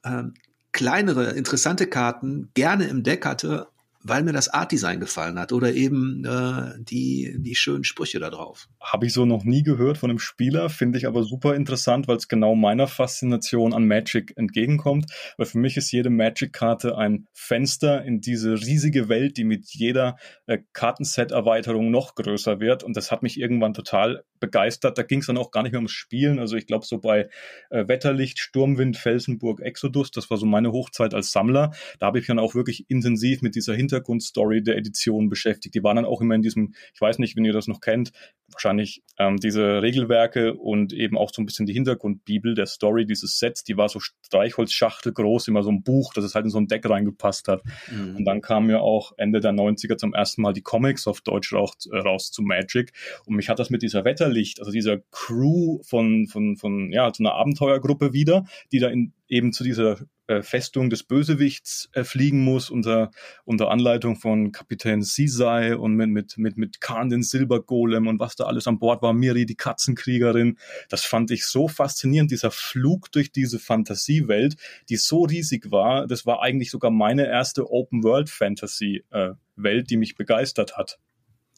ähm, 0.05 0.35
kleinere, 0.71 1.33
interessante 1.33 1.89
Karten 1.89 2.49
gerne 2.55 2.85
im 2.85 3.03
Deck 3.03 3.27
hatte, 3.27 3.67
weil 4.05 4.23
mir 4.23 4.33
das 4.33 4.49
Art-Design 4.49 5.01
gefallen 5.01 5.39
hat 5.39 5.51
oder 5.51 5.73
eben 5.73 6.25
äh, 6.27 6.75
die, 6.79 7.37
die 7.39 7.55
schönen 7.55 7.85
Sprüche 7.85 8.21
da 8.21 8.29
drauf. 8.29 8.69
Habe 8.79 9.07
ich 9.07 9.15
so 9.15 9.25
noch 9.25 9.45
nie 9.45 9.63
gehört 9.63 9.97
von 9.97 10.11
einem 10.11 10.19
Spieler, 10.19 10.69
finde 10.69 10.99
ich 10.99 11.07
aber 11.07 11.25
super 11.25 11.55
interessant, 11.55 12.07
weil 12.07 12.19
es 12.19 12.29
genau 12.29 12.55
meiner 12.55 12.87
Faszination 12.87 13.73
an 13.73 13.87
Magic 13.87 14.35
entgegenkommt. 14.37 15.07
Weil 15.39 15.47
für 15.47 15.59
mich 15.59 15.79
ist 15.79 15.91
jede 15.91 16.11
Magic-Karte 16.11 16.99
ein 16.99 17.27
Fenster 17.33 18.05
in 18.05 18.21
diese 18.21 18.53
riesige 18.53 19.09
Welt, 19.09 19.39
die 19.39 19.45
mit 19.45 19.71
jeder 19.71 20.17
äh, 20.47 20.59
Kartenset-Erweiterung 20.75 21.91
noch 21.91 22.15
größer 22.15 22.61
wird. 22.61 22.85
Und 22.85 22.99
das 22.99 23.11
hat 23.11 23.23
mich 23.23 23.41
irgendwann 23.41 23.73
total 23.73 24.23
begeistert. 24.45 24.99
Da 24.99 25.03
ging 25.03 25.21
es 25.21 25.27
dann 25.27 25.39
auch 25.39 25.51
gar 25.51 25.63
nicht 25.63 25.73
mehr 25.73 25.79
ums 25.79 25.93
Spielen. 25.93 26.39
Also 26.39 26.57
ich 26.57 26.67
glaube, 26.67 26.85
so 26.85 26.99
bei 26.99 27.29
äh, 27.71 27.89
Wetterlicht, 27.89 28.39
Sturmwind, 28.39 28.97
Felsenburg, 28.97 29.61
Exodus, 29.61 30.11
das 30.11 30.29
war 30.29 30.37
so 30.37 30.45
meine 30.45 30.73
Hochzeit 30.73 31.15
als 31.15 31.33
Sammler. 31.33 31.73
Da 31.99 32.07
habe 32.07 32.19
ich 32.19 32.27
dann 32.27 32.39
auch 32.39 32.55
wirklich 32.55 32.85
intensiv 32.89 33.41
mit 33.41 33.55
dieser 33.55 33.75
Hintergrundstory 33.75 34.63
der 34.63 34.77
Edition 34.77 35.29
beschäftigt. 35.29 35.75
Die 35.75 35.83
waren 35.83 35.97
dann 35.97 36.05
auch 36.05 36.21
immer 36.21 36.35
in 36.35 36.43
diesem, 36.43 36.75
ich 36.93 37.01
weiß 37.01 37.19
nicht, 37.19 37.37
wenn 37.37 37.45
ihr 37.45 37.53
das 37.53 37.69
noch 37.69 37.81
kennt, 37.81 38.13
wahrscheinlich 38.53 39.03
ähm, 39.19 39.39
diese 39.39 39.83
Regelwerke 39.83 40.55
und 40.55 40.93
eben 40.93 41.17
auch 41.17 41.31
so 41.33 41.41
ein 41.41 41.47
bisschen 41.47 41.67
die 41.67 41.73
Hintergrundbibel 41.73 42.55
der 42.55 42.67
Story 42.67 43.07
dieses 43.07 43.39
Sets, 43.39 43.65
die 43.65 43.77
war 43.77 43.89
so 43.89 44.01
Streichholzschachtel 44.01 45.13
groß, 45.13 45.49
immer 45.49 45.63
so 45.63 45.71
ein 45.71 45.83
Buch, 45.83 46.13
dass 46.15 46.25
es 46.25 46.35
halt 46.35 46.45
in 46.45 46.51
so 46.51 46.59
ein 46.59 46.67
Deck 46.67 46.89
reingepasst 46.89 47.49
hat. 47.49 47.63
Mhm. 47.91 48.17
Und 48.17 48.25
dann 48.25 48.41
kamen 48.43 48.71
ja 48.71 48.81
auch 48.81 49.13
Ende 49.17 49.41
der 49.41 49.53
90er 49.53 49.97
zum 49.97 50.15
ersten 50.15 50.43
Mal 50.43 50.53
die 50.53 50.63
Comics 50.63 51.07
auf 51.07 51.21
Deutsch 51.23 51.53
raus, 51.53 51.89
äh, 51.91 51.97
raus 51.97 52.31
zu 52.31 52.43
Magic. 52.43 52.93
Und 53.27 53.37
mich 53.37 53.49
hat 53.49 53.59
das 53.59 53.71
mit 53.71 53.83
dieser 53.83 54.05
Wetterlicht, 54.05 54.34
also 54.59 54.71
dieser 54.71 54.99
Crew 55.11 55.81
von, 55.83 56.27
von, 56.27 56.57
von 56.57 56.93
ja, 56.93 57.13
so 57.13 57.23
einer 57.23 57.35
Abenteuergruppe 57.35 58.13
wieder, 58.13 58.45
die 58.73 58.79
da 58.79 58.89
in, 58.89 59.13
eben 59.29 59.53
zu 59.53 59.65
dieser 59.65 59.99
äh, 60.27 60.43
Festung 60.43 60.89
des 60.89 61.03
Bösewichts 61.03 61.91
äh, 61.93 62.03
fliegen 62.03 62.45
muss 62.45 62.71
unter, 62.71 63.11
unter 63.45 63.71
Anleitung 63.71 64.17
von 64.17 64.53
Kapitän 64.53 65.03
Sisai 65.03 65.77
und 65.77 65.97
mit, 65.97 66.09
mit, 66.09 66.39
mit, 66.39 66.57
mit 66.57 66.81
Khan 66.81 67.11
den 67.11 67.23
Silbergolem 67.23 68.07
und 68.07 68.21
was 68.21 68.35
da 68.35 68.45
alles 68.45 68.67
an 68.67 68.79
Bord 68.79 69.03
war, 69.03 69.13
Miri, 69.13 69.45
die 69.45 69.57
Katzenkriegerin. 69.57 70.57
Das 70.89 71.05
fand 71.05 71.31
ich 71.31 71.45
so 71.45 71.69
faszinierend, 71.69 72.31
dieser 72.31 72.51
Flug 72.51 73.13
durch 73.13 73.33
diese 73.33 73.59
Fantasiewelt, 73.59 74.57
die 74.89 74.97
so 74.97 75.25
riesig 75.25 75.71
war. 75.71 76.07
Das 76.07 76.25
war 76.25 76.43
eigentlich 76.43 76.71
sogar 76.71 76.91
meine 76.91 77.27
erste 77.27 77.71
Open-World-Fantasy-Welt, 77.71 79.85
äh, 79.85 79.85
die 79.85 79.97
mich 79.99 80.17
begeistert 80.17 80.79
hat. 80.79 80.99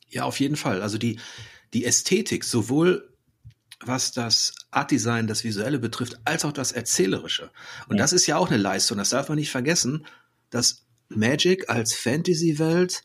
Ja, 0.08 0.24
auf 0.24 0.40
jeden 0.40 0.56
Fall. 0.56 0.82
Also 0.82 0.98
die, 0.98 1.20
die 1.72 1.84
Ästhetik, 1.84 2.44
sowohl 2.44 3.12
was 3.80 4.12
das 4.12 4.54
Artdesign, 4.70 5.26
das 5.26 5.44
Visuelle 5.44 5.78
betrifft, 5.78 6.18
als 6.24 6.44
auch 6.44 6.52
das 6.52 6.72
Erzählerische. 6.72 7.50
Und 7.88 7.96
ja. 7.96 8.02
das 8.02 8.12
ist 8.12 8.26
ja 8.26 8.36
auch 8.36 8.48
eine 8.48 8.56
Leistung. 8.56 8.98
Das 8.98 9.10
darf 9.10 9.28
man 9.28 9.36
nicht 9.36 9.50
vergessen, 9.50 10.06
dass 10.50 10.86
Magic 11.08 11.68
als 11.68 11.94
Fantasy-Welt 11.94 13.02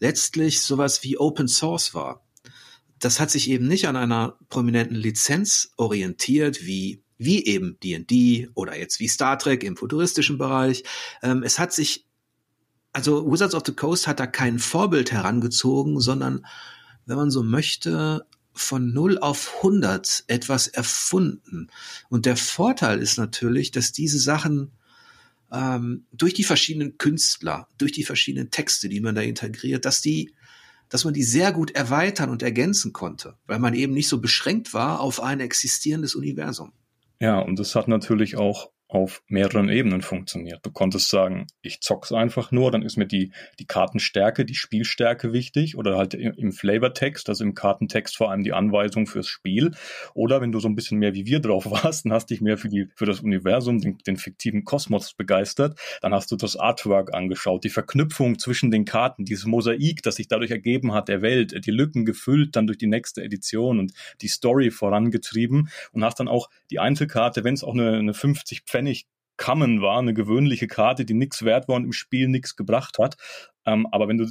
letztlich 0.00 0.60
sowas 0.60 1.02
wie 1.02 1.18
Open 1.18 1.48
Source 1.48 1.94
war. 1.94 2.26
Das 2.98 3.20
hat 3.20 3.30
sich 3.30 3.50
eben 3.50 3.66
nicht 3.66 3.88
an 3.88 3.96
einer 3.96 4.38
prominenten 4.48 4.96
Lizenz 4.96 5.72
orientiert, 5.76 6.64
wie, 6.64 7.02
wie 7.18 7.44
eben 7.44 7.78
D&D 7.82 8.50
oder 8.54 8.78
jetzt 8.78 9.00
wie 9.00 9.08
Star 9.08 9.38
Trek 9.38 9.64
im 9.64 9.76
futuristischen 9.76 10.38
Bereich. 10.38 10.84
Ähm, 11.22 11.42
es 11.42 11.58
hat 11.58 11.72
sich, 11.72 12.06
also 12.92 13.30
Wizards 13.30 13.54
of 13.54 13.62
the 13.66 13.74
Coast 13.74 14.06
hat 14.06 14.20
da 14.20 14.26
kein 14.26 14.58
Vorbild 14.58 15.12
herangezogen, 15.12 16.00
sondern 16.00 16.46
wenn 17.06 17.16
man 17.16 17.30
so 17.30 17.42
möchte, 17.42 18.26
von 18.52 18.92
0 18.92 19.18
auf 19.18 19.56
100 19.58 20.24
etwas 20.28 20.66
erfunden. 20.66 21.68
Und 22.08 22.26
der 22.26 22.36
Vorteil 22.36 23.00
ist 23.00 23.18
natürlich, 23.18 23.70
dass 23.70 23.92
diese 23.92 24.18
Sachen 24.18 24.72
ähm, 25.52 26.04
durch 26.12 26.34
die 26.34 26.44
verschiedenen 26.44 26.98
Künstler, 26.98 27.68
durch 27.78 27.92
die 27.92 28.04
verschiedenen 28.04 28.50
Texte, 28.50 28.88
die 28.88 29.00
man 29.00 29.14
da 29.14 29.20
integriert, 29.20 29.84
dass 29.84 30.00
die, 30.00 30.32
dass 30.88 31.04
man 31.04 31.14
die 31.14 31.22
sehr 31.22 31.52
gut 31.52 31.72
erweitern 31.72 32.30
und 32.30 32.42
ergänzen 32.42 32.92
konnte, 32.92 33.34
weil 33.46 33.58
man 33.58 33.74
eben 33.74 33.92
nicht 33.92 34.08
so 34.08 34.20
beschränkt 34.20 34.74
war 34.74 35.00
auf 35.00 35.20
ein 35.20 35.40
existierendes 35.40 36.14
Universum. 36.14 36.72
Ja, 37.20 37.38
und 37.38 37.58
das 37.58 37.74
hat 37.74 37.88
natürlich 37.88 38.36
auch 38.36 38.70
auf 38.96 39.22
mehreren 39.28 39.68
Ebenen 39.68 40.02
funktioniert. 40.02 40.64
Du 40.64 40.70
konntest 40.70 41.10
sagen, 41.10 41.46
ich 41.62 41.80
zock's 41.80 42.12
einfach 42.12 42.50
nur, 42.50 42.70
dann 42.70 42.82
ist 42.82 42.96
mir 42.96 43.06
die, 43.06 43.32
die 43.58 43.66
Kartenstärke, 43.66 44.44
die 44.44 44.54
Spielstärke 44.54 45.32
wichtig 45.32 45.76
oder 45.76 45.96
halt 45.96 46.14
im 46.14 46.52
Flavortext, 46.52 47.28
also 47.28 47.44
im 47.44 47.54
Kartentext 47.54 48.16
vor 48.16 48.30
allem 48.30 48.42
die 48.42 48.52
Anweisung 48.52 49.06
fürs 49.06 49.28
Spiel. 49.28 49.72
Oder 50.14 50.40
wenn 50.40 50.50
du 50.50 50.60
so 50.60 50.68
ein 50.68 50.74
bisschen 50.74 50.98
mehr 50.98 51.14
wie 51.14 51.26
wir 51.26 51.40
drauf 51.40 51.66
warst, 51.70 52.04
dann 52.04 52.12
hast 52.12 52.30
dich 52.30 52.40
mehr 52.40 52.56
für 52.56 52.68
die, 52.68 52.88
für 52.96 53.06
das 53.06 53.20
Universum, 53.20 53.80
den, 53.80 53.98
den 53.98 54.16
fiktiven 54.16 54.64
Kosmos 54.64 55.12
begeistert, 55.12 55.78
dann 56.00 56.14
hast 56.14 56.30
du 56.30 56.36
das 56.36 56.56
Artwork 56.56 57.14
angeschaut, 57.14 57.64
die 57.64 57.70
Verknüpfung 57.70 58.38
zwischen 58.38 58.70
den 58.70 58.84
Karten, 58.86 59.24
dieses 59.24 59.44
Mosaik, 59.44 60.02
das 60.02 60.16
sich 60.16 60.28
dadurch 60.28 60.50
ergeben 60.50 60.94
hat, 60.94 61.08
der 61.08 61.22
Welt, 61.22 61.66
die 61.66 61.70
Lücken 61.70 62.04
gefüllt 62.06 62.56
dann 62.56 62.66
durch 62.66 62.78
die 62.78 62.86
nächste 62.86 63.22
Edition 63.22 63.78
und 63.78 63.92
die 64.22 64.28
Story 64.28 64.70
vorangetrieben 64.70 65.68
und 65.92 66.04
hast 66.04 66.18
dann 66.18 66.28
auch 66.28 66.48
die 66.70 66.78
Einzelkarte, 66.78 67.44
wenn 67.44 67.54
es 67.54 67.62
auch 67.62 67.74
eine, 67.74 67.98
eine 67.98 68.14
50 68.14 68.62
Pfennig 68.62 68.85
Kammen 69.36 69.82
war, 69.82 69.98
eine 69.98 70.14
gewöhnliche 70.14 70.66
Karte, 70.66 71.04
die 71.04 71.14
nichts 71.14 71.44
wert 71.44 71.68
war 71.68 71.76
und 71.76 71.84
im 71.84 71.92
Spiel 71.92 72.28
nichts 72.28 72.56
gebracht 72.56 72.98
hat. 72.98 73.16
Ähm, 73.66 73.86
aber 73.90 74.08
wenn 74.08 74.18
du 74.18 74.26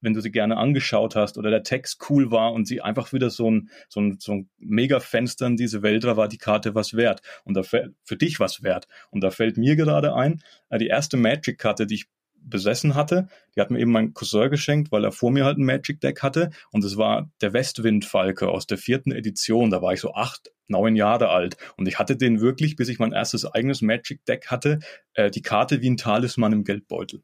wenn 0.00 0.14
du 0.14 0.20
sie 0.20 0.30
gerne 0.30 0.56
angeschaut 0.56 1.16
hast 1.16 1.38
oder 1.38 1.50
der 1.50 1.62
Text 1.62 2.04
cool 2.08 2.30
war 2.30 2.52
und 2.52 2.66
sie 2.66 2.80
einfach 2.80 3.12
wieder 3.12 3.30
so 3.30 3.50
ein, 3.50 3.70
so 3.88 4.00
ein, 4.00 4.18
so 4.20 4.32
ein 4.32 4.50
Mega-Fenster 4.58 5.46
in 5.46 5.56
diese 5.56 5.82
Welt 5.82 6.04
war, 6.04 6.16
war 6.16 6.28
die 6.28 6.38
Karte 6.38 6.74
was 6.74 6.94
wert. 6.94 7.22
Und 7.44 7.54
da 7.54 7.62
für 7.62 8.16
dich 8.16 8.38
was 8.38 8.62
wert. 8.62 8.86
Und 9.10 9.22
da 9.22 9.30
fällt 9.30 9.56
mir 9.56 9.74
gerade 9.74 10.14
ein, 10.14 10.42
äh, 10.68 10.78
die 10.78 10.86
erste 10.86 11.16
Magic-Karte, 11.16 11.86
die 11.86 11.96
ich 11.96 12.06
besessen 12.48 12.94
hatte. 12.94 13.28
Die 13.54 13.60
hat 13.60 13.70
mir 13.70 13.78
eben 13.78 13.92
mein 13.92 14.14
Cousin 14.14 14.50
geschenkt, 14.50 14.92
weil 14.92 15.04
er 15.04 15.12
vor 15.12 15.30
mir 15.30 15.44
halt 15.44 15.58
ein 15.58 15.64
Magic 15.64 16.00
Deck 16.00 16.22
hatte. 16.22 16.50
Und 16.70 16.84
es 16.84 16.96
war 16.96 17.30
der 17.40 17.52
Westwind-Falke 17.52 18.48
aus 18.48 18.66
der 18.66 18.78
vierten 18.78 19.12
Edition. 19.12 19.70
Da 19.70 19.82
war 19.82 19.92
ich 19.92 20.00
so 20.00 20.14
acht, 20.14 20.52
neun 20.68 20.96
Jahre 20.96 21.28
alt. 21.28 21.56
Und 21.76 21.86
ich 21.86 21.98
hatte 21.98 22.16
den 22.16 22.40
wirklich, 22.40 22.76
bis 22.76 22.88
ich 22.88 22.98
mein 22.98 23.12
erstes 23.12 23.44
eigenes 23.44 23.82
Magic 23.82 24.24
Deck 24.24 24.46
hatte, 24.48 24.80
äh, 25.14 25.30
die 25.30 25.42
Karte 25.42 25.82
wie 25.82 25.90
ein 25.90 25.96
Talisman 25.96 26.52
im 26.52 26.64
Geldbeutel. 26.64 27.22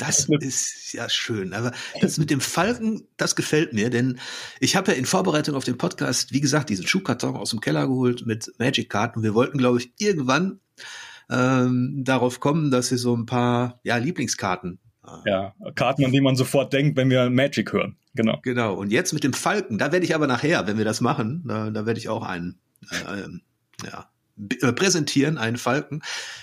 Das 0.00 0.30
ist 0.30 0.94
ja 0.94 1.10
schön. 1.10 1.52
Aber 1.52 1.72
das 2.00 2.16
mit 2.16 2.30
dem 2.30 2.40
Falken, 2.40 3.06
das 3.18 3.36
gefällt 3.36 3.74
mir, 3.74 3.90
denn 3.90 4.18
ich 4.58 4.74
habe 4.74 4.92
ja 4.92 4.96
in 4.96 5.04
Vorbereitung 5.04 5.54
auf 5.54 5.64
den 5.64 5.76
Podcast, 5.76 6.32
wie 6.32 6.40
gesagt, 6.40 6.70
diesen 6.70 6.86
Schuhkarton 6.86 7.36
aus 7.36 7.50
dem 7.50 7.60
Keller 7.60 7.86
geholt 7.86 8.24
mit 8.24 8.50
Magic-Karten. 8.58 9.22
Wir 9.22 9.34
wollten, 9.34 9.58
glaube 9.58 9.78
ich, 9.78 9.92
irgendwann 9.98 10.60
ähm, 11.30 12.02
darauf 12.04 12.40
kommen, 12.40 12.70
dass 12.70 12.88
sie 12.88 12.98
so 12.98 13.16
ein 13.16 13.26
paar 13.26 13.80
ja, 13.84 13.96
Lieblingskarten. 13.96 14.78
Äh, 15.06 15.30
ja, 15.30 15.54
Karten, 15.74 16.04
an 16.04 16.12
die 16.12 16.20
man 16.20 16.36
sofort 16.36 16.72
denkt, 16.72 16.96
wenn 16.96 17.10
wir 17.10 17.30
Magic 17.30 17.72
hören. 17.72 17.96
Genau. 18.14 18.40
Genau. 18.42 18.74
Und 18.74 18.90
jetzt 18.90 19.12
mit 19.12 19.22
dem 19.22 19.32
Falken, 19.32 19.78
da 19.78 19.92
werde 19.92 20.04
ich 20.04 20.14
aber 20.14 20.26
nachher, 20.26 20.66
wenn 20.66 20.78
wir 20.78 20.84
das 20.84 21.00
machen, 21.00 21.44
da, 21.46 21.70
da 21.70 21.86
werde 21.86 22.00
ich 22.00 22.08
auch 22.08 22.24
einen 22.24 22.58
äh, 22.90 23.20
ähm, 23.20 23.42
ja, 23.84 24.10
äh, 24.62 24.72
präsentieren, 24.72 25.38
einen 25.38 25.56
Falken. 25.56 26.02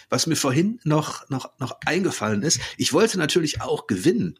Was 0.09 0.27
mir 0.27 0.35
vorhin 0.35 0.79
noch, 0.83 1.29
noch, 1.29 1.51
noch 1.59 1.77
eingefallen 1.85 2.41
ist, 2.41 2.61
ich 2.77 2.93
wollte 2.93 3.17
natürlich 3.17 3.61
auch 3.61 3.87
gewinnen, 3.87 4.39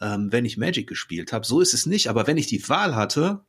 ähm, 0.00 0.30
wenn 0.30 0.44
ich 0.44 0.56
Magic 0.56 0.86
gespielt 0.86 1.32
habe. 1.32 1.44
So 1.44 1.60
ist 1.60 1.74
es 1.74 1.86
nicht, 1.86 2.08
aber 2.08 2.26
wenn 2.26 2.36
ich 2.36 2.46
die 2.46 2.68
Wahl 2.68 2.94
hatte, 2.94 3.40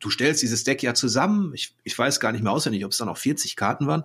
du 0.00 0.10
stellst 0.10 0.42
dieses 0.42 0.64
Deck 0.64 0.82
ja 0.82 0.94
zusammen, 0.94 1.52
ich, 1.54 1.76
ich 1.84 1.96
weiß 1.96 2.18
gar 2.20 2.32
nicht 2.32 2.42
mehr 2.42 2.52
auswendig, 2.52 2.84
ob 2.84 2.92
es 2.92 2.98
dann 2.98 3.08
noch 3.08 3.18
40 3.18 3.54
Karten 3.54 3.86
waren, 3.86 4.04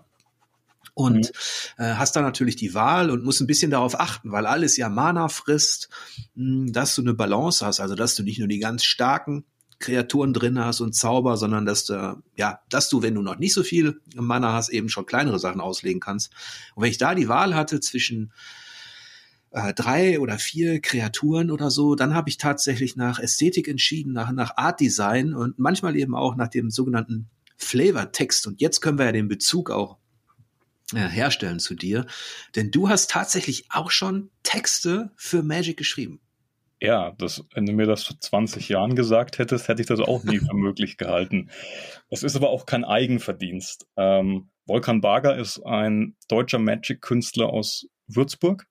und 0.94 1.32
mhm. 1.78 1.84
äh, 1.84 1.94
hast 1.96 2.16
dann 2.16 2.24
natürlich 2.24 2.56
die 2.56 2.74
Wahl 2.74 3.10
und 3.10 3.24
musst 3.24 3.42
ein 3.42 3.48
bisschen 3.48 3.72
darauf 3.72 4.00
achten, 4.00 4.32
weil 4.32 4.46
alles 4.46 4.78
ja 4.78 4.90
Mana 4.90 5.30
frisst, 5.30 5.90
mh, 6.36 6.66
hm, 6.66 6.74
dass 6.74 6.96
du 6.96 7.02
eine 7.02 7.14
Balance 7.14 7.66
hast, 7.66 7.80
also 7.80 7.96
dass 7.96 8.16
du 8.16 8.24
nicht 8.24 8.40
nur 8.40 8.48
die 8.48 8.60
ganz 8.60 8.84
starken 8.84 9.46
Kreaturen 9.82 10.32
drin 10.32 10.60
hast 10.60 10.80
und 10.80 10.94
Zauber, 10.94 11.36
sondern 11.36 11.66
dass 11.66 11.86
du, 11.86 12.22
ja, 12.38 12.62
dass 12.70 12.88
du, 12.88 13.02
wenn 13.02 13.16
du 13.16 13.22
noch 13.22 13.38
nicht 13.38 13.54
so 13.54 13.64
viel 13.64 14.00
Mana 14.16 14.54
hast, 14.54 14.70
eben 14.70 14.88
schon 14.88 15.06
kleinere 15.06 15.40
Sachen 15.40 15.60
auslegen 15.60 16.00
kannst. 16.00 16.32
Und 16.76 16.84
wenn 16.84 16.92
ich 16.92 16.98
da 16.98 17.16
die 17.16 17.28
Wahl 17.28 17.56
hatte 17.56 17.82
zwischen 17.82 18.32
äh, 19.52 19.74
drei 19.74 20.20
oder 20.20 20.38
vier 20.38 20.80
Kreaturen 20.80 21.52
oder 21.52 21.70
so, 21.70 21.96
dann 21.96 22.14
habe 22.14 22.30
ich 22.30 22.38
tatsächlich 22.38 22.96
nach 22.96 23.20
Ästhetik 23.20 23.68
entschieden, 23.68 24.14
nach, 24.14 24.32
nach 24.32 24.56
Art 24.56 24.80
Design 24.80 25.34
und 25.34 25.60
manchmal 25.60 25.98
eben 25.98 26.16
auch 26.16 26.36
nach 26.36 26.48
dem 26.48 26.70
sogenannten 26.70 27.30
Flavor 27.58 28.12
Text. 28.12 28.48
Und 28.48 28.62
jetzt 28.62 28.80
können 28.82 28.98
wir 28.98 29.06
ja 29.06 29.12
den 29.12 29.28
Bezug 29.28 29.70
auch 29.70 29.98
herstellen 31.00 31.60
zu 31.60 31.76
dir. 31.76 32.06
Denn 32.56 32.72
du 32.72 32.90
hast 32.90 33.10
tatsächlich 33.10 33.66
auch 33.70 33.92
schon 33.92 34.30
Texte 34.44 35.12
für 35.16 35.44
Magic 35.44 35.78
geschrieben. 35.78 36.20
Ja, 36.84 37.12
das, 37.20 37.44
wenn 37.54 37.68
du 37.68 37.74
mir 37.74 37.86
das 37.86 38.04
vor 38.04 38.20
20 38.20 38.68
Jahren 38.70 38.96
gesagt 38.96 39.38
hättest, 39.38 39.68
hätte 39.68 39.82
ich 39.82 39.88
das 39.88 40.00
auch 40.00 40.24
nie 40.24 40.40
für 40.40 40.56
möglich 40.56 40.98
gehalten. 40.98 41.52
Es 42.10 42.24
ist 42.24 42.36
aber 42.36 42.50
auch 42.50 42.66
kein 42.66 42.84
Eigenverdienst. 42.84 43.86
Ähm, 43.98 44.50
Volkan 44.66 45.00
Barger 45.00 45.38
ist 45.38 45.64
ein 45.64 46.16
deutscher 46.28 46.58
Magic-Künstler 46.58 47.50
aus 47.50 47.88
Würzburg, 48.08 48.66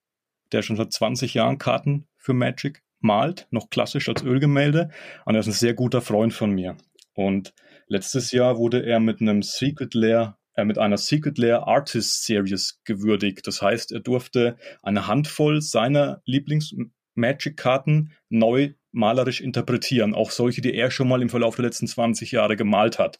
der 0.50 0.62
schon 0.62 0.76
seit 0.76 0.92
20 0.92 1.34
Jahren 1.34 1.58
Karten 1.58 2.08
für 2.16 2.32
Magic 2.32 2.82
malt, 2.98 3.46
noch 3.50 3.70
klassisch 3.70 4.08
als 4.08 4.22
Ölgemälde. 4.22 4.90
Und 5.24 5.34
er 5.34 5.40
ist 5.40 5.46
ein 5.46 5.52
sehr 5.52 5.74
guter 5.74 6.00
Freund 6.00 6.34
von 6.34 6.50
mir. 6.50 6.76
Und 7.14 7.54
letztes 7.86 8.32
Jahr 8.32 8.56
wurde 8.56 8.84
er 8.84 8.98
mit 8.98 9.20
einem 9.20 9.42
Secret 9.42 9.94
Lair 9.94 10.36
äh, 10.36 10.39
mit 10.64 10.78
einer 10.78 10.96
Secret 10.96 11.38
Lair 11.38 11.66
Artist 11.66 12.24
Series 12.24 12.80
gewürdigt. 12.84 13.46
Das 13.46 13.62
heißt, 13.62 13.92
er 13.92 14.00
durfte 14.00 14.56
eine 14.82 15.06
Handvoll 15.06 15.60
seiner 15.60 16.22
Lieblings 16.24 16.74
Magic-Karten 17.14 18.12
neu 18.28 18.74
malerisch 18.92 19.40
interpretieren, 19.40 20.14
auch 20.14 20.30
solche, 20.30 20.60
die 20.60 20.74
er 20.74 20.90
schon 20.90 21.08
mal 21.08 21.22
im 21.22 21.28
Verlauf 21.28 21.56
der 21.56 21.64
letzten 21.64 21.86
20 21.86 22.32
Jahre 22.32 22.56
gemalt 22.56 22.98
hat. 22.98 23.18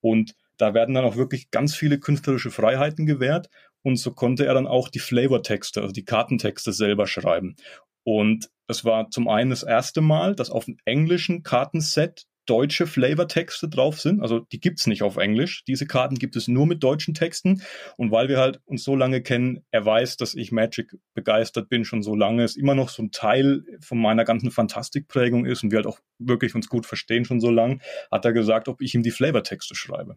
Und 0.00 0.34
da 0.56 0.74
werden 0.74 0.94
dann 0.94 1.04
auch 1.04 1.16
wirklich 1.16 1.50
ganz 1.50 1.74
viele 1.74 1.98
künstlerische 1.98 2.50
Freiheiten 2.50 3.06
gewährt 3.06 3.48
und 3.82 3.96
so 3.96 4.12
konnte 4.12 4.46
er 4.46 4.54
dann 4.54 4.66
auch 4.66 4.88
die 4.88 4.98
Flavortexte, 4.98 5.82
also 5.82 5.92
die 5.92 6.04
Kartentexte 6.04 6.72
selber 6.72 7.06
schreiben. 7.06 7.56
Und 8.02 8.48
es 8.66 8.84
war 8.84 9.10
zum 9.10 9.28
einen 9.28 9.50
das 9.50 9.62
erste 9.62 10.00
Mal, 10.00 10.34
dass 10.34 10.50
auf 10.50 10.66
einem 10.66 10.78
englischen 10.84 11.42
Kartenset 11.42 12.26
deutsche 12.46 12.86
Flavortexte 12.86 13.68
drauf 13.68 14.00
sind. 14.00 14.20
Also 14.20 14.40
die 14.40 14.60
gibt's 14.60 14.86
nicht 14.86 15.02
auf 15.02 15.16
Englisch. 15.16 15.64
Diese 15.64 15.86
Karten 15.86 16.16
gibt 16.16 16.36
es 16.36 16.48
nur 16.48 16.66
mit 16.66 16.82
deutschen 16.82 17.14
Texten. 17.14 17.62
Und 17.96 18.10
weil 18.10 18.28
wir 18.28 18.38
halt 18.38 18.60
uns 18.64 18.84
so 18.84 18.96
lange 18.96 19.22
kennen, 19.22 19.64
er 19.70 19.84
weiß, 19.84 20.16
dass 20.16 20.34
ich 20.34 20.52
Magic 20.52 20.96
begeistert 21.14 21.68
bin, 21.68 21.84
schon 21.84 22.02
so 22.02 22.14
lange, 22.14 22.44
es 22.44 22.56
immer 22.56 22.74
noch 22.74 22.88
so 22.88 23.02
ein 23.02 23.10
Teil 23.10 23.64
von 23.80 23.98
meiner 23.98 24.24
ganzen 24.24 24.50
Fantastikprägung 24.50 25.46
ist 25.46 25.62
und 25.62 25.70
wir 25.70 25.78
halt 25.78 25.86
auch 25.86 25.98
wirklich 26.18 26.54
uns 26.54 26.68
gut 26.68 26.86
verstehen 26.86 27.24
schon 27.24 27.40
so 27.40 27.50
lange, 27.50 27.78
hat 28.10 28.24
er 28.24 28.32
gesagt, 28.32 28.68
ob 28.68 28.80
ich 28.80 28.94
ihm 28.94 29.02
die 29.02 29.10
Flavortexte 29.10 29.74
schreibe. 29.74 30.16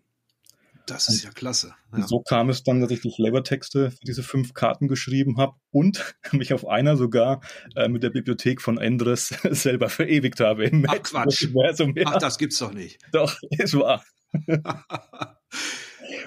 Das 0.87 1.09
ist 1.09 1.23
ja 1.23 1.31
klasse. 1.31 1.75
Ja. 1.95 2.07
So 2.07 2.21
kam 2.21 2.49
es 2.49 2.63
dann, 2.63 2.79
dass 2.79 2.89
ich 2.91 3.01
die 3.01 3.11
Flavortexte 3.11 3.91
für 3.91 4.05
diese 4.05 4.23
fünf 4.23 4.53
Karten 4.53 4.87
geschrieben 4.87 5.37
habe 5.37 5.53
und 5.69 6.15
mich 6.31 6.53
auf 6.53 6.65
einer 6.65 6.95
sogar 6.95 7.41
äh, 7.75 7.89
mit 7.89 8.03
der 8.03 8.09
Bibliothek 8.09 8.61
von 8.61 8.77
Endres 8.77 9.27
selber 9.51 9.89
verewigt 9.89 10.39
habe. 10.39 10.65
Im 10.65 10.85
Ach 10.87 11.03
Quatsch. 11.03 11.47
Ach, 12.05 12.17
das 12.17 12.37
gibt's 12.37 12.57
doch 12.59 12.73
nicht. 12.73 12.99
Doch, 13.11 13.37
es 13.57 13.73
war. 13.73 14.03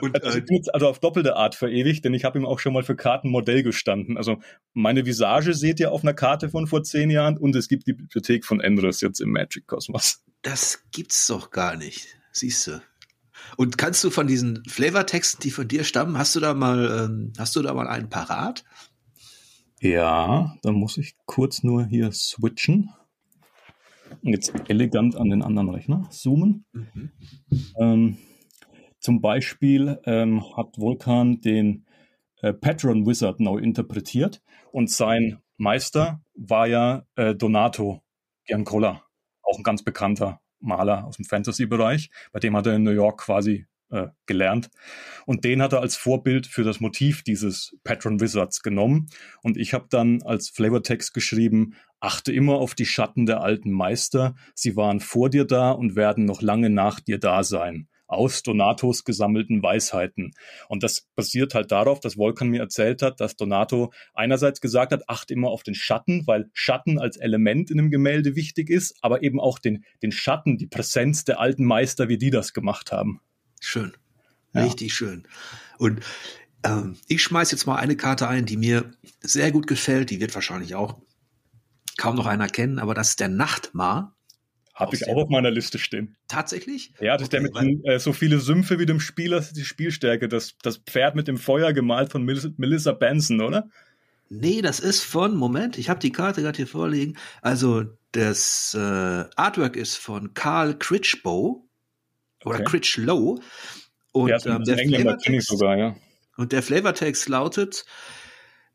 Und, 0.01 0.23
also, 0.23 0.41
also 0.73 0.89
auf 0.89 0.99
doppelte 0.99 1.37
Art 1.37 1.55
verewigt, 1.55 2.05
denn 2.05 2.13
ich 2.13 2.25
habe 2.25 2.39
ihm 2.39 2.45
auch 2.45 2.59
schon 2.59 2.75
mal 2.75 2.83
für 2.83 2.97
Karten 2.97 3.31
Modell 3.31 3.63
gestanden. 3.63 4.19
Also 4.19 4.41
meine 4.75 5.07
Visage 5.07 5.55
seht 5.55 5.81
ihr 5.81 5.91
auf 5.91 6.03
einer 6.03 6.15
Karte 6.15 6.51
von 6.51 6.67
vor 6.67 6.83
zehn 6.83 7.09
Jahren 7.09 7.39
und 7.39 7.57
es 7.57 7.69
gibt 7.69 7.87
die 7.87 7.95
Bibliothek 7.95 8.45
von 8.45 8.61
Endres 8.61 9.01
jetzt 9.01 9.21
im 9.21 9.31
Magic 9.31 9.67
Kosmos. 9.67 10.23
Das 10.43 10.85
gibt's 10.93 11.27
doch 11.27 11.51
gar 11.51 11.77
nicht. 11.77 12.19
Siehst 12.33 12.67
du. 12.67 12.83
Und 13.57 13.79
kannst 13.79 14.03
du 14.05 14.11
von 14.11 14.27
diesen 14.27 14.63
Flavortexten, 14.67 15.41
die 15.41 15.51
von 15.51 15.69
dir 15.69 15.85
stammen, 15.85 16.19
hast 16.19 16.35
du 16.37 16.41
da 16.41 16.55
mal, 16.55 17.05
ähm, 17.05 17.33
hast 17.39 17.57
du 17.57 17.63
da 17.63 17.75
mal 17.75 17.89
einen 17.89 18.09
parat? 18.09 18.65
Ja, 19.81 20.57
da 20.63 20.73
muss 20.73 20.99
ich 20.99 21.15
kurz 21.25 21.63
nur 21.63 21.87
hier 21.87 22.13
switchen. 22.13 22.91
Und 24.23 24.33
jetzt 24.33 24.53
elegant 24.69 25.17
an 25.17 25.31
den 25.31 25.43
anderen 25.43 25.71
Rechner 25.71 26.09
zoomen. 26.11 26.65
Mhm. 26.73 27.11
Ähm, 27.79 28.19
zum 28.99 29.23
Beispiel 29.23 29.99
ähm, 30.05 30.45
hat 30.57 30.77
Vulkan 30.77 31.41
den 31.41 31.87
äh, 32.43 32.53
Patron 32.53 33.07
Wizard 33.07 33.41
neu 33.41 33.59
interpretiert 33.59 34.43
und 34.73 34.91
sein 34.91 35.39
Meister 35.57 36.23
war 36.35 36.67
ja 36.67 37.07
äh, 37.17 37.35
Donato 37.35 38.03
Giancola, 38.45 39.03
auch 39.43 39.59
ein 39.59 39.63
ganz 39.63 39.83
bekannter 39.83 40.41
Maler 40.61 41.05
aus 41.05 41.17
dem 41.17 41.25
Fantasy-Bereich. 41.25 42.11
Bei 42.33 42.41
dem 42.41 42.57
hat 42.57 42.67
er 42.67 42.77
in 42.77 42.83
New 42.83 42.91
York 42.91 43.21
quasi 43.21 43.67
äh, 43.91 44.09
gelernt. 44.27 44.71
Und 45.27 45.45
den 45.45 45.63
hat 45.63 45.73
er 45.73 45.81
als 45.81 45.97
Vorbild 45.97 46.47
für 46.47 46.63
das 46.63 46.81
Motiv 46.81 47.23
dieses 47.23 47.77
Patron 47.85 48.21
Wizards 48.21 48.63
genommen. 48.63 49.09
Und 49.43 49.57
ich 49.57 49.75
habe 49.75 49.87
dann 49.91 50.23
als 50.23 50.49
Flavortext 50.49 51.13
geschrieben, 51.13 51.75
achte 51.99 52.33
immer 52.33 52.55
auf 52.55 52.75
die 52.75 52.87
Schatten 52.87 53.27
der 53.27 53.41
alten 53.43 53.71
Meister. 53.71 54.35
Sie 54.55 54.77
waren 54.77 55.01
vor 55.01 55.29
dir 55.29 55.45
da 55.45 55.73
und 55.73 55.97
werden 55.97 56.25
noch 56.25 56.41
lange 56.41 56.71
nach 56.71 57.01
dir 57.01 57.19
da 57.19 57.43
sein 57.43 57.89
aus 58.11 58.43
Donatos 58.43 59.05
gesammelten 59.05 59.63
Weisheiten. 59.63 60.33
Und 60.69 60.83
das 60.83 61.07
basiert 61.15 61.55
halt 61.55 61.71
darauf, 61.71 62.01
dass 62.01 62.17
Volkan 62.17 62.49
mir 62.49 62.61
erzählt 62.61 63.03
hat, 63.03 63.21
dass 63.21 63.37
Donato 63.37 63.93
einerseits 64.15 64.61
gesagt 64.61 64.93
hat, 64.93 65.09
acht 65.09 65.31
immer 65.31 65.49
auf 65.49 65.63
den 65.63 65.75
Schatten, 65.75 66.27
weil 66.27 66.51
Schatten 66.53 66.99
als 66.99 67.17
Element 67.17 67.71
in 67.71 67.79
einem 67.79 67.91
Gemälde 67.91 68.37
wichtig 68.37 68.71
ist, 68.71 68.97
aber 69.01 69.23
eben 69.23 69.41
auch 69.41 69.59
den, 69.59 69.85
den 70.03 70.13
Schatten, 70.13 70.59
die 70.59 70.67
Präsenz 70.67 71.25
der 71.25 71.41
alten 71.41 71.65
Meister, 71.65 72.09
wie 72.09 72.19
die 72.19 72.31
das 72.31 72.53
gemacht 72.53 72.93
haben. 72.93 73.21
Schön. 73.61 73.93
Ja. 74.55 74.65
Richtig 74.65 74.93
schön. 74.93 75.29
Und 75.79 76.01
ähm, 76.65 76.97
ich 77.07 77.23
schmeiß 77.23 77.51
jetzt 77.53 77.67
mal 77.67 77.77
eine 77.77 77.97
Karte 77.97 78.29
ein, 78.29 78.47
die 78.47 78.57
mir 78.57 78.91
sehr 79.21 79.53
gut 79.53 79.67
gefällt. 79.67 80.11
Die 80.11 80.21
wird 80.21 80.35
wahrscheinlich 80.35 80.75
auch 80.75 81.01
kaum 81.97 82.17
noch 82.17 82.27
einer 82.27 82.49
kennen, 82.49 82.79
aber 82.79 82.95
das 82.95 83.11
ist 83.11 83.21
der 83.21 83.29
Nachtmar. 83.29 84.17
Habe 84.81 84.97
ich 84.97 85.09
auch 85.09 85.17
auf 85.17 85.29
meiner 85.29 85.51
Liste 85.51 85.79
stehen. 85.79 86.17
Tatsächlich? 86.29 86.93
Ja, 87.01 87.17
das 87.17 87.29
okay, 87.29 87.37
ist 87.39 87.55
der 87.55 87.63
mit 87.63 87.85
den, 87.85 87.85
äh, 87.85 87.99
so 87.99 88.13
viele 88.13 88.41
Sümpfe 88.41 88.79
wie 88.79 88.87
dem 88.87 89.01
Spieler, 89.01 89.41
die 89.41 89.65
Spielstärke. 89.65 90.29
Das, 90.29 90.57
das 90.63 90.79
Pferd 90.79 91.15
mit 91.15 91.29
dem 91.29 91.37
Feuer 91.37 91.73
gemalt 91.73 92.11
von 92.11 92.25
Melissa 92.25 92.93
Benson, 92.93 93.41
oder? 93.41 93.69
Nee, 94.31 94.63
das 94.63 94.81
ist 94.81 95.03
von, 95.03 95.37
Moment, 95.37 95.77
ich 95.77 95.91
habe 95.91 96.01
die 96.01 96.13
Karte 96.13 96.41
gerade 96.43 96.57
hier 96.57 96.67
vorliegen. 96.67 97.19
Also 97.43 97.85
das 98.13 98.75
äh, 98.75 98.79
Artwork 99.37 99.77
ist 99.77 99.97
von 99.97 100.35
Carl 100.35 100.79
Critchbow 100.79 101.69
oder 102.45 102.61
okay. 102.61 102.65
Critchlow. 102.65 103.41
Und 104.13 104.29
ja, 104.29 104.39
ähm, 104.47 104.65
der 104.65 104.79
Flavortext, 104.79 105.49
sogar, 105.49 105.77
ja. 105.77 105.97
Und 106.37 106.53
der 106.53 106.63
Flavortext 106.63 107.29
lautet, 107.29 107.85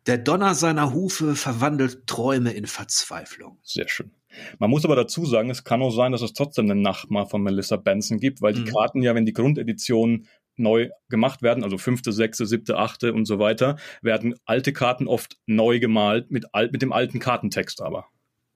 der 0.08 0.18
Donner 0.18 0.56
seiner 0.56 0.94
Hufe 0.94 1.36
verwandelt 1.36 2.06
Träume 2.06 2.52
in 2.52 2.68
Verzweiflung. 2.68 3.58
Sehr 3.64 3.88
schön. 3.88 4.12
Man 4.60 4.70
muss 4.70 4.86
aber 4.86 4.96
dazu 4.96 5.26
sagen, 5.26 5.50
es 5.50 5.64
kann 5.64 5.82
auch 5.82 5.92
sein, 5.92 6.12
dass 6.12 6.22
es 6.22 6.34
trotzdem 6.34 6.70
einen 6.70 6.82
Nachmar 6.82 7.28
von 7.28 7.42
Melissa 7.42 7.78
Benson 7.78 8.20
gibt, 8.20 8.42
weil 8.42 8.54
mhm. 8.54 8.66
die 8.66 8.72
Karten 8.72 9.02
ja, 9.02 9.16
wenn 9.16 9.26
die 9.26 9.34
Grundeditionen 9.34 10.28
neu 10.58 10.90
gemacht 11.10 11.42
werden, 11.42 11.64
also 11.64 11.78
fünfte, 11.78 12.12
sechste, 12.12 12.46
siebte, 12.46 12.78
achte 12.78 13.14
und 13.14 13.26
so 13.26 13.40
weiter, 13.40 13.78
werden 14.02 14.36
alte 14.46 14.74
Karten 14.74 15.08
oft 15.08 15.38
neu 15.46 15.80
gemalt 15.80 16.32
mit, 16.32 16.46
mit 16.72 16.82
dem 16.82 16.94
alten 16.94 17.20
Kartentext 17.20 17.82
aber. 17.82 18.06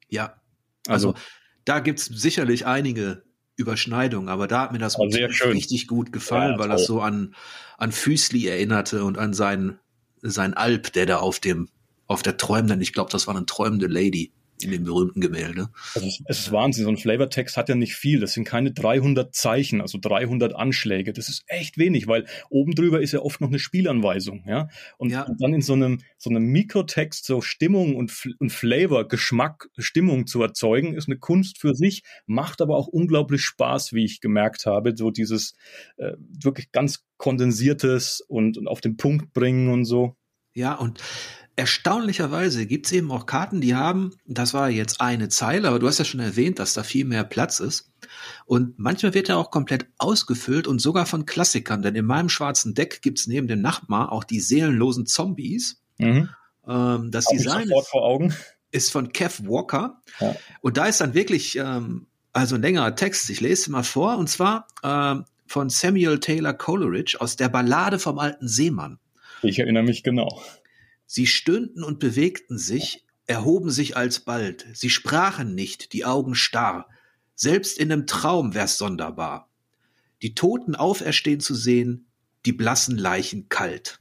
Ja, 0.07 0.41
also, 0.87 1.09
also 1.09 1.19
da 1.65 1.79
gibt's 1.79 2.05
sicherlich 2.05 2.65
einige 2.65 3.23
Überschneidungen, 3.55 4.29
aber 4.29 4.47
da 4.47 4.61
hat 4.61 4.71
mir 4.71 4.79
das 4.79 4.97
richtig 4.97 5.87
gut 5.87 6.13
gefallen, 6.13 6.53
ja, 6.53 6.59
weil 6.59 6.69
das 6.69 6.85
so 6.85 7.01
an, 7.01 7.35
an 7.77 7.91
Füßli 7.91 8.47
erinnerte 8.47 9.03
und 9.03 9.17
an 9.17 9.33
sein, 9.33 9.79
sein 10.21 10.53
Alp, 10.53 10.93
der 10.93 11.05
da 11.05 11.17
auf 11.17 11.39
dem, 11.39 11.67
auf 12.07 12.23
der 12.23 12.37
träumenden, 12.37 12.81
ich 12.81 12.93
glaube, 12.93 13.11
das 13.11 13.27
war 13.27 13.35
eine 13.35 13.45
träumende 13.45 13.87
Lady 13.87 14.31
in 14.63 14.71
dem 14.71 14.83
berühmten 14.83 15.21
Gemälde. 15.21 15.69
Also 15.95 16.07
es, 16.07 16.21
es 16.25 16.39
ist 16.39 16.51
Wahnsinn. 16.51 16.85
So 16.85 16.91
ein 16.91 16.97
Flavortext 16.97 17.57
hat 17.57 17.69
ja 17.69 17.75
nicht 17.75 17.95
viel. 17.95 18.19
Das 18.19 18.33
sind 18.33 18.43
keine 18.43 18.71
300 18.71 19.33
Zeichen, 19.33 19.81
also 19.81 19.97
300 19.99 20.55
Anschläge. 20.55 21.13
Das 21.13 21.29
ist 21.29 21.43
echt 21.47 21.77
wenig, 21.77 22.07
weil 22.07 22.25
oben 22.49 22.73
drüber 22.75 23.01
ist 23.01 23.11
ja 23.11 23.19
oft 23.19 23.41
noch 23.41 23.49
eine 23.49 23.59
Spielanweisung, 23.59 24.43
ja. 24.47 24.69
Und, 24.97 25.11
ja. 25.11 25.23
und 25.23 25.41
dann 25.41 25.53
in 25.53 25.61
so 25.61 25.73
einem, 25.73 25.99
so 26.17 26.29
einem 26.29 26.43
Mikrotext 26.43 27.25
so 27.25 27.41
Stimmung 27.41 27.95
und, 27.95 28.11
und 28.39 28.51
Flavor, 28.51 29.07
Geschmack, 29.07 29.69
Stimmung 29.77 30.27
zu 30.27 30.41
erzeugen, 30.41 30.93
ist 30.93 31.07
eine 31.07 31.17
Kunst 31.17 31.59
für 31.59 31.75
sich, 31.75 32.03
macht 32.25 32.61
aber 32.61 32.75
auch 32.75 32.87
unglaublich 32.87 33.41
Spaß, 33.41 33.93
wie 33.93 34.05
ich 34.05 34.21
gemerkt 34.21 34.65
habe. 34.65 34.95
So 34.95 35.11
dieses 35.11 35.53
äh, 35.97 36.13
wirklich 36.17 36.71
ganz 36.71 37.05
kondensiertes 37.17 38.21
und, 38.27 38.57
und 38.57 38.67
auf 38.67 38.81
den 38.81 38.97
Punkt 38.97 39.33
bringen 39.33 39.69
und 39.69 39.85
so. 39.85 40.15
Ja, 40.53 40.75
und 40.75 40.99
erstaunlicherweise 41.59 42.65
gibt's 42.65 42.91
eben 42.93 43.11
auch 43.11 43.25
Karten, 43.25 43.59
die 43.59 43.75
haben, 43.75 44.11
das 44.25 44.53
war 44.53 44.69
jetzt 44.69 45.01
eine 45.01 45.27
Zeile, 45.27 45.67
aber 45.67 45.79
du 45.79 45.87
hast 45.87 45.99
ja 45.99 46.05
schon 46.05 46.21
erwähnt, 46.21 46.57
dass 46.57 46.73
da 46.73 46.83
viel 46.83 47.03
mehr 47.03 47.25
Platz 47.25 47.59
ist. 47.59 47.91
Und 48.45 48.79
manchmal 48.79 49.13
wird 49.13 49.27
er 49.27 49.37
auch 49.37 49.51
komplett 49.51 49.87
ausgefüllt 49.97 50.67
und 50.67 50.79
sogar 50.79 51.05
von 51.05 51.25
Klassikern, 51.25 51.81
denn 51.81 51.95
in 51.95 52.05
meinem 52.05 52.29
schwarzen 52.29 52.75
Deck 52.75 53.01
gibt's 53.01 53.27
neben 53.27 53.47
dem 53.47 53.61
Nachbar 53.61 54.13
auch 54.13 54.23
die 54.23 54.39
seelenlosen 54.39 55.05
Zombies. 55.05 55.81
Mhm. 55.97 56.29
Ähm, 56.65 57.11
das 57.11 57.25
Hab 57.25 57.33
Design 57.33 57.69
ist, 57.69 58.37
ist, 58.71 58.91
von 58.93 59.11
Kev 59.11 59.43
Walker. 59.45 60.01
Ja. 60.21 60.35
Und 60.61 60.77
da 60.77 60.85
ist 60.85 61.01
dann 61.01 61.13
wirklich 61.13 61.57
ähm, 61.57 62.07
also 62.31 62.55
ein 62.55 62.61
längerer 62.61 62.95
Text. 62.95 63.29
Ich 63.29 63.41
lese 63.41 63.69
mal 63.69 63.83
vor, 63.83 64.17
und 64.17 64.29
zwar 64.29 64.65
ähm, 64.81 65.25
von 65.45 65.69
Samuel 65.69 66.21
Taylor 66.21 66.53
Coleridge 66.53 67.17
aus 67.19 67.35
der 67.35 67.49
Ballade 67.49 67.99
vom 67.99 68.17
alten 68.17 68.47
Seemann. 68.47 68.97
Ich 69.41 69.59
erinnere 69.59 69.83
mich 69.83 70.03
genau. 70.03 70.41
Sie 71.11 71.25
stöhnten 71.25 71.83
und 71.83 71.97
bewegten 71.97 72.59
sich, 72.59 73.03
erhoben 73.25 73.71
sich 73.71 73.97
alsbald. 73.97 74.67
Sie 74.73 74.91
sprachen 74.91 75.55
nicht, 75.55 75.93
die 75.93 76.05
Augen 76.05 76.35
starr. 76.35 76.87
Selbst 77.33 77.79
in 77.79 77.87
nem 77.87 78.05
Traum 78.05 78.53
wär's 78.53 78.77
sonderbar. 78.77 79.49
Die 80.21 80.35
Toten 80.35 80.75
auferstehen 80.75 81.39
zu 81.39 81.55
sehen, 81.55 82.05
die 82.45 82.53
blassen 82.53 82.95
Leichen 82.95 83.49
kalt 83.49 83.99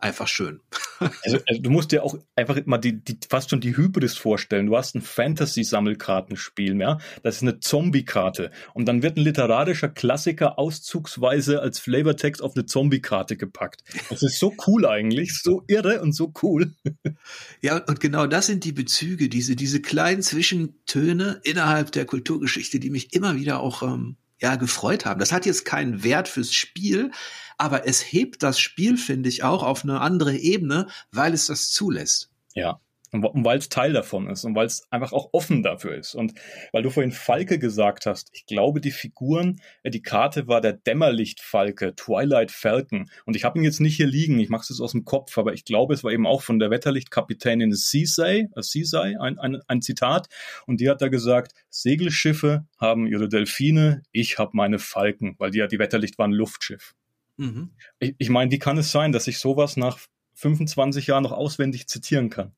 einfach 0.00 0.28
schön. 0.28 0.60
Also, 1.22 1.38
also, 1.46 1.62
du 1.62 1.70
musst 1.70 1.92
dir 1.92 2.02
auch 2.02 2.18
einfach 2.36 2.58
mal 2.66 2.78
die, 2.78 3.02
die 3.02 3.18
fast 3.28 3.50
schon 3.50 3.60
die 3.60 3.76
Hybris 3.76 4.16
vorstellen. 4.16 4.66
Du 4.66 4.76
hast 4.76 4.94
ein 4.94 5.00
Fantasy-Sammelkartenspiel, 5.00 6.78
ja. 6.80 6.98
Das 7.22 7.36
ist 7.36 7.42
eine 7.42 7.60
Zombie-Karte. 7.60 8.50
Und 8.74 8.86
dann 8.86 9.02
wird 9.02 9.16
ein 9.16 9.24
literarischer 9.24 9.88
Klassiker 9.88 10.58
auszugsweise 10.58 11.60
als 11.60 11.78
Flavortext 11.78 12.42
auf 12.42 12.54
eine 12.54 12.66
Zombie-Karte 12.66 13.36
gepackt. 13.36 13.82
Das 14.10 14.22
ist 14.22 14.38
so 14.38 14.54
cool 14.66 14.86
eigentlich, 14.86 15.38
so 15.38 15.62
irre 15.68 16.02
und 16.02 16.12
so 16.12 16.32
cool. 16.42 16.74
Ja, 17.62 17.78
und 17.78 18.00
genau 18.00 18.26
das 18.26 18.46
sind 18.46 18.64
die 18.64 18.72
Bezüge, 18.72 19.28
diese, 19.28 19.56
diese 19.56 19.80
kleinen 19.80 20.22
Zwischentöne 20.22 21.40
innerhalb 21.44 21.92
der 21.92 22.04
Kulturgeschichte, 22.04 22.78
die 22.80 22.90
mich 22.90 23.12
immer 23.12 23.36
wieder 23.36 23.60
auch 23.60 23.82
ähm, 23.82 24.16
ja, 24.40 24.56
gefreut 24.56 25.04
haben. 25.04 25.20
Das 25.20 25.32
hat 25.32 25.46
jetzt 25.46 25.64
keinen 25.64 26.02
Wert 26.02 26.28
fürs 26.28 26.52
Spiel, 26.52 27.10
aber 27.60 27.86
es 27.86 28.00
hebt 28.00 28.42
das 28.42 28.58
Spiel, 28.58 28.96
finde 28.96 29.28
ich, 29.28 29.44
auch 29.44 29.62
auf 29.62 29.84
eine 29.84 30.00
andere 30.00 30.34
Ebene, 30.34 30.86
weil 31.12 31.34
es 31.34 31.46
das 31.46 31.70
zulässt. 31.70 32.30
Ja. 32.54 32.80
Und 33.12 33.44
weil 33.44 33.58
es 33.58 33.68
Teil 33.68 33.92
davon 33.92 34.30
ist 34.30 34.44
und 34.44 34.54
weil 34.54 34.66
es 34.66 34.86
einfach 34.92 35.12
auch 35.12 35.30
offen 35.32 35.64
dafür 35.64 35.96
ist. 35.96 36.14
Und 36.14 36.32
weil 36.72 36.84
du 36.84 36.90
vorhin 36.90 37.10
Falke 37.10 37.58
gesagt 37.58 38.06
hast, 38.06 38.30
ich 38.32 38.46
glaube, 38.46 38.80
die 38.80 38.92
Figuren, 38.92 39.60
äh, 39.82 39.90
die 39.90 40.00
Karte 40.00 40.46
war 40.46 40.60
der 40.60 40.74
Dämmerlichtfalke, 40.74 41.96
Twilight 41.96 42.52
Falcon. 42.52 43.10
Und 43.26 43.34
ich 43.34 43.44
habe 43.44 43.58
ihn 43.58 43.64
jetzt 43.64 43.80
nicht 43.80 43.96
hier 43.96 44.06
liegen, 44.06 44.38
ich 44.38 44.48
mache 44.48 44.62
es 44.62 44.68
jetzt 44.68 44.80
aus 44.80 44.92
dem 44.92 45.04
Kopf, 45.04 45.36
aber 45.36 45.52
ich 45.52 45.64
glaube, 45.64 45.92
es 45.92 46.04
war 46.04 46.12
eben 46.12 46.26
auch 46.26 46.42
von 46.42 46.60
der 46.60 46.70
Wetterlichtkapitänin 46.70 47.72
äh, 47.72 47.74
Ceesay 47.74 49.16
ein, 49.18 49.38
ein, 49.40 49.58
ein 49.66 49.82
Zitat. 49.82 50.28
Und 50.66 50.80
die 50.80 50.88
hat 50.88 51.02
da 51.02 51.08
gesagt, 51.08 51.52
Segelschiffe 51.68 52.64
haben 52.78 53.08
ihre 53.08 53.28
Delfine, 53.28 54.02
ich 54.12 54.38
habe 54.38 54.52
meine 54.54 54.78
Falken, 54.78 55.34
weil 55.38 55.50
die 55.50 55.58
ja 55.58 55.66
die 55.66 55.80
Wetterlicht 55.80 56.16
waren 56.16 56.32
Luftschiff. 56.32 56.94
Mhm. 57.40 57.70
Ich, 58.00 58.14
ich 58.18 58.28
meine, 58.28 58.50
wie 58.50 58.58
kann 58.58 58.76
es 58.76 58.92
sein, 58.92 59.12
dass 59.12 59.26
ich 59.26 59.38
sowas 59.38 59.78
nach 59.78 59.98
25 60.34 61.06
Jahren 61.06 61.22
noch 61.22 61.32
auswendig 61.32 61.88
zitieren 61.88 62.28
kann? 62.28 62.52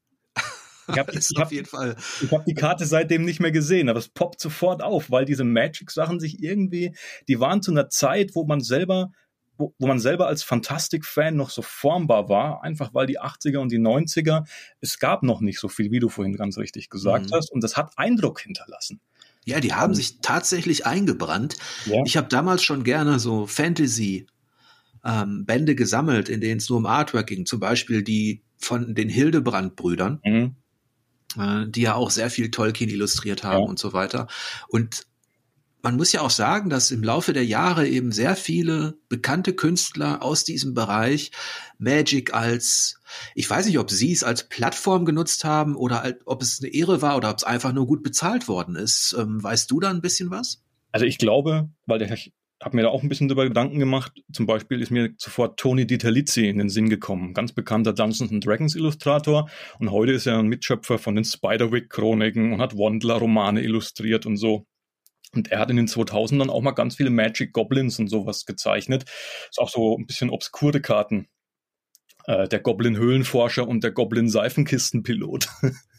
Ich 0.89 0.99
habe 0.99 1.13
hab, 1.13 1.53
hab 2.33 2.45
die 2.45 2.55
Karte 2.55 2.85
seitdem 2.85 3.25
nicht 3.25 3.39
mehr 3.39 3.53
gesehen, 3.53 3.89
aber 3.89 4.01
es 4.01 4.09
poppt 4.09 4.41
sofort 4.41 4.83
auf, 4.83 5.13
weil 5.13 5.25
diese 5.25 5.45
Magic-Sachen 5.45 6.19
sich 6.19 6.43
irgendwie, 6.43 6.97
die 7.29 7.39
waren 7.39 7.63
zu 7.63 7.71
einer 7.71 7.89
Zeit, 7.91 8.35
wo 8.35 8.45
man 8.45 8.61
selber, 8.61 9.13
wo, 9.57 9.73
wo 9.79 9.87
man 9.87 10.01
selber 10.01 10.27
als 10.27 10.43
Fantastic-Fan 10.43 11.37
noch 11.37 11.51
so 11.51 11.63
formbar 11.63 12.29
war, 12.29 12.65
einfach 12.65 12.93
weil 12.93 13.07
die 13.07 13.21
80er 13.21 13.59
und 13.59 13.71
die 13.71 13.79
90er, 13.79 14.45
es 14.81 14.99
gab 14.99 15.23
noch 15.23 15.41
nicht 15.41 15.61
so 15.61 15.69
viel, 15.69 15.93
wie 15.93 16.01
du 16.01 16.09
vorhin 16.09 16.35
ganz 16.35 16.59
richtig 16.59 16.91
gesagt 16.91 17.31
mhm. 17.31 17.35
hast, 17.37 17.53
und 17.53 17.63
das 17.63 17.77
hat 17.77 17.93
Eindruck 17.97 18.41
hinterlassen. 18.41 19.01
Ja, 19.45 19.61
die 19.61 19.75
haben 19.75 19.95
sich 19.95 20.19
tatsächlich 20.21 20.87
eingebrannt. 20.87 21.57
Ja. 21.87 22.03
Ich 22.05 22.17
habe 22.17 22.27
damals 22.29 22.65
schon 22.65 22.83
gerne 22.83 23.21
so 23.21 23.47
Fantasy 23.47 24.27
ähm, 25.05 25.45
Bände 25.45 25.75
gesammelt, 25.75 26.29
in 26.29 26.41
denen 26.41 26.59
es 26.59 26.69
nur 26.69 26.79
um 26.79 26.87
Artwork 26.87 27.27
ging, 27.27 27.47
zum 27.47 27.61
Beispiel 27.61 28.03
die 28.03 28.43
von 28.59 28.95
den 28.95 29.09
Hildebrand-Brüdern. 29.09 30.21
Mhm 30.25 30.57
äh, 31.39 31.67
die 31.67 31.83
ja 31.83 31.95
auch 31.95 32.11
sehr 32.11 32.31
viel 32.31 32.51
Tolkien 32.51 32.91
illustriert 32.91 33.43
haben 33.45 33.63
ja. 33.63 33.69
und 33.69 33.79
so 33.79 33.93
weiter. 33.93 34.27
Und 34.69 35.07
man 35.83 35.97
muss 35.97 36.13
ja 36.13 36.21
auch 36.21 36.31
sagen, 36.31 36.71
dass 36.71 36.91
im 36.93 37.03
Laufe 37.03 37.33
der 37.33 37.45
Jahre 37.45 37.89
eben 37.89 38.13
sehr 38.13 38.37
viele 38.37 38.99
bekannte 39.09 39.53
Künstler 39.53 40.23
aus 40.23 40.45
diesem 40.45 40.75
Bereich 40.75 41.33
Magic 41.79 42.33
als, 42.33 43.01
ich 43.35 43.51
weiß 43.51 43.67
nicht, 43.67 43.79
ob 43.79 43.91
sie 43.91 44.13
es 44.13 44.23
als 44.23 44.49
Plattform 44.49 45.05
genutzt 45.05 45.45
haben 45.45 45.75
oder 45.75 46.15
ob 46.25 46.43
es 46.43 46.61
eine 46.61 46.73
Ehre 46.73 47.03
war 47.03 47.17
oder 47.17 47.31
ob 47.31 47.39
es 47.39 47.45
einfach 47.45 47.73
nur 47.73 47.87
gut 47.87 48.05
bezahlt 48.05 48.47
worden 48.47 48.77
ist. 48.77 49.15
Ähm, 49.19 49.43
weißt 49.43 49.71
du 49.71 49.81
da 49.81 49.91
ein 49.91 50.03
bisschen 50.03 50.31
was? 50.31 50.63
Also 50.93 51.05
ich 51.05 51.19
glaube, 51.19 51.69
weil 51.87 51.99
der 51.99 52.09
habe 52.65 52.77
mir 52.77 52.83
da 52.83 52.89
auch 52.89 53.03
ein 53.03 53.09
bisschen 53.09 53.29
darüber 53.29 53.45
Gedanken 53.45 53.79
gemacht. 53.79 54.13
Zum 54.33 54.47
Beispiel 54.47 54.81
ist 54.81 54.91
mir 54.91 55.15
sofort 55.17 55.59
Tony 55.59 55.87
Ditalizzi 55.87 56.49
in 56.49 56.59
den 56.59 56.69
Sinn 56.69 56.89
gekommen, 56.89 57.35
ganz 57.35 57.53
bekannter 57.53 57.93
Dungeons 57.93 58.33
Dragons 58.45 58.75
Illustrator 58.77 59.49
und 59.79 59.91
heute 59.91 60.13
ist 60.13 60.27
er 60.27 60.39
ein 60.39 60.47
Mitschöpfer 60.47 60.99
von 60.99 61.15
den 61.15 61.25
Spiderwick 61.25 61.91
Chroniken 61.91 62.53
und 62.53 62.61
hat 62.61 62.77
Wandler 62.77 63.17
Romane 63.17 63.63
illustriert 63.63 64.27
und 64.27 64.37
so. 64.37 64.67
Und 65.35 65.51
er 65.51 65.61
hat 65.61 65.71
in 65.71 65.77
den 65.77 65.89
2000ern 65.89 66.51
auch 66.51 66.61
mal 66.61 66.73
ganz 66.73 66.97
viele 66.97 67.11
Magic 67.11 67.53
Goblins 67.53 67.99
und 67.99 68.09
sowas 68.09 68.45
gezeichnet. 68.45 69.05
Ist 69.49 69.59
auch 69.59 69.71
so 69.71 69.97
ein 69.97 70.07
bisschen 70.07 70.29
obskure 70.29 70.81
Karten. 70.81 71.29
Äh, 72.27 72.49
der 72.49 72.61
Goblin 72.61 72.97
Höhlenforscher 72.97 73.67
und 73.67 73.83
der 73.83 73.93
Goblin 73.93 74.29
Seifenkistenpilot. 74.29 75.49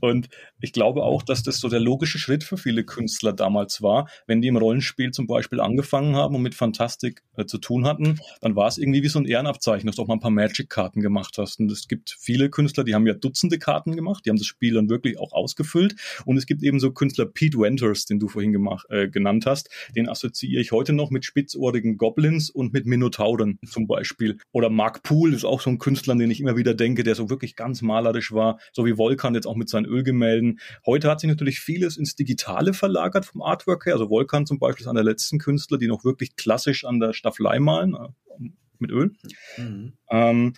Und 0.00 0.28
ich 0.60 0.72
glaube 0.72 1.02
auch, 1.02 1.22
dass 1.22 1.42
das 1.42 1.58
so 1.58 1.68
der 1.68 1.80
logische 1.80 2.18
Schritt 2.18 2.44
für 2.44 2.56
viele 2.56 2.84
Künstler 2.84 3.32
damals 3.32 3.82
war. 3.82 4.08
Wenn 4.26 4.40
die 4.40 4.48
im 4.48 4.56
Rollenspiel 4.56 5.10
zum 5.10 5.26
Beispiel 5.26 5.60
angefangen 5.60 6.16
haben 6.16 6.34
und 6.34 6.42
mit 6.42 6.54
Fantastik 6.54 7.22
äh, 7.36 7.44
zu 7.44 7.58
tun 7.58 7.86
hatten, 7.86 8.20
dann 8.40 8.56
war 8.56 8.68
es 8.68 8.78
irgendwie 8.78 9.02
wie 9.02 9.08
so 9.08 9.18
ein 9.18 9.26
Ehrenabzeichen, 9.26 9.86
dass 9.86 9.96
du 9.96 10.02
auch 10.02 10.08
mal 10.08 10.14
ein 10.14 10.20
paar 10.20 10.30
Magic-Karten 10.30 11.00
gemacht 11.00 11.36
hast. 11.38 11.60
Und 11.60 11.70
es 11.70 11.88
gibt 11.88 12.16
viele 12.18 12.50
Künstler, 12.50 12.84
die 12.84 12.94
haben 12.94 13.06
ja 13.06 13.14
Dutzende 13.14 13.58
Karten 13.58 13.94
gemacht, 13.94 14.24
die 14.24 14.30
haben 14.30 14.38
das 14.38 14.46
Spiel 14.46 14.74
dann 14.74 14.88
wirklich 14.88 15.18
auch 15.18 15.32
ausgefüllt. 15.32 15.96
Und 16.24 16.36
es 16.36 16.46
gibt 16.46 16.62
eben 16.62 16.80
so 16.80 16.92
Künstler, 16.92 17.26
Pete 17.26 17.58
Wenters, 17.58 18.06
den 18.06 18.18
du 18.18 18.28
vorhin 18.28 18.52
gemacht, 18.52 18.86
äh, 18.90 19.08
genannt 19.08 19.46
hast, 19.46 19.68
den 19.94 20.08
assoziiere 20.08 20.60
ich 20.60 20.72
heute 20.72 20.92
noch 20.92 21.10
mit 21.10 21.24
spitzohrigen 21.24 21.96
Goblins 21.96 22.50
und 22.50 22.72
mit 22.72 22.86
Minotauren 22.86 23.58
zum 23.66 23.86
Beispiel. 23.86 24.38
Oder 24.52 24.70
Mark 24.70 25.02
Poole 25.02 25.36
ist 25.36 25.44
auch 25.44 25.60
so 25.60 25.70
ein 25.70 25.78
Künstler, 25.78 26.12
an 26.12 26.18
den 26.18 26.30
ich 26.30 26.40
immer 26.40 26.56
wieder 26.56 26.74
denke, 26.74 27.02
der 27.02 27.14
so 27.14 27.30
wirklich 27.30 27.56
ganz 27.56 27.82
malerisch 27.82 28.32
war, 28.32 28.58
so 28.72 28.86
wie 28.86 28.96
Volkan 28.96 29.33
Volkan 29.34 29.34
jetzt 29.34 29.46
auch 29.46 29.56
mit 29.56 29.68
seinen 29.68 29.86
Ölgemälden. 29.86 30.60
Heute 30.86 31.10
hat 31.10 31.20
sich 31.20 31.28
natürlich 31.28 31.60
vieles 31.60 31.96
ins 31.96 32.14
Digitale 32.14 32.74
verlagert 32.74 33.26
vom 33.26 33.42
Artwork 33.42 33.86
her. 33.86 33.94
Also 33.94 34.10
Volkan 34.10 34.46
zum 34.46 34.58
Beispiel 34.58 34.82
ist 34.82 34.88
einer 34.88 35.02
der 35.02 35.12
letzten 35.12 35.38
Künstler, 35.38 35.78
die 35.78 35.88
noch 35.88 36.04
wirklich 36.04 36.36
klassisch 36.36 36.84
an 36.84 37.00
der 37.00 37.12
Staffelei 37.12 37.58
malen, 37.58 37.94
äh, 37.94 38.48
mit 38.78 38.90
Öl. 38.90 39.12
Mhm. 39.56 39.92
Ähm, 40.10 40.54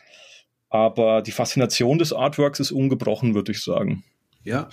aber 0.68 1.22
die 1.22 1.32
Faszination 1.32 1.98
des 1.98 2.12
Artworks 2.12 2.60
ist 2.60 2.72
ungebrochen, 2.72 3.34
würde 3.34 3.52
ich 3.52 3.62
sagen. 3.62 4.04
Ja, 4.42 4.68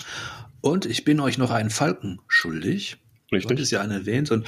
und 0.62 0.86
ich 0.86 1.04
bin 1.04 1.20
euch 1.20 1.38
noch 1.38 1.52
einen 1.52 1.70
Falken 1.70 2.20
schuldig. 2.28 2.98
Richtig. 3.32 3.58
Du 3.58 3.62
ist 3.62 3.72
ja 3.72 3.82
einen 3.82 3.92
erwähnt. 3.92 4.32
Und 4.32 4.48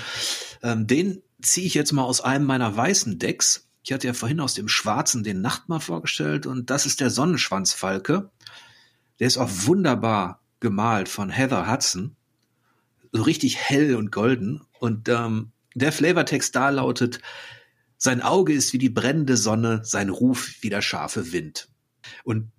ähm, 0.62 0.86
den 0.88 1.22
ziehe 1.42 1.66
ich 1.66 1.74
jetzt 1.74 1.92
mal 1.92 2.04
aus 2.04 2.22
einem 2.22 2.46
meiner 2.46 2.76
weißen 2.76 3.20
Decks. 3.20 3.70
Ich 3.84 3.92
hatte 3.92 4.08
ja 4.08 4.14
vorhin 4.14 4.40
aus 4.40 4.54
dem 4.54 4.68
Schwarzen 4.68 5.24
den 5.24 5.42
Nachtmar 5.42 5.80
vorgestellt 5.80 6.48
und 6.48 6.70
das 6.72 6.86
ist 6.86 7.02
der 7.02 7.12
Sonnenschwanzfalke. 7.12 8.32
Der 9.20 9.28
ist 9.28 9.38
auch 9.38 9.50
wunderbar 9.50 10.42
gemalt 10.60 11.10
von 11.10 11.30
Heather 11.30 11.72
Hudson. 11.72 12.16
So 13.12 13.22
richtig 13.24 13.58
hell 13.58 13.96
und 13.96 14.12
golden. 14.12 14.62
Und 14.80 15.10
ähm, 15.10 15.52
der 15.74 15.92
Flavortext 15.92 16.56
da 16.56 16.70
lautet, 16.70 17.20
sein 17.98 18.22
Auge 18.22 18.54
ist 18.54 18.74
wie 18.74 18.78
die 18.78 18.90
brennende 18.90 19.38
Sonne, 19.38 19.82
sein 19.84 20.10
Ruf 20.10 20.56
wie 20.62 20.70
der 20.70 20.82
scharfe 20.82 21.32
Wind. 21.32 21.70
Und 22.24 22.52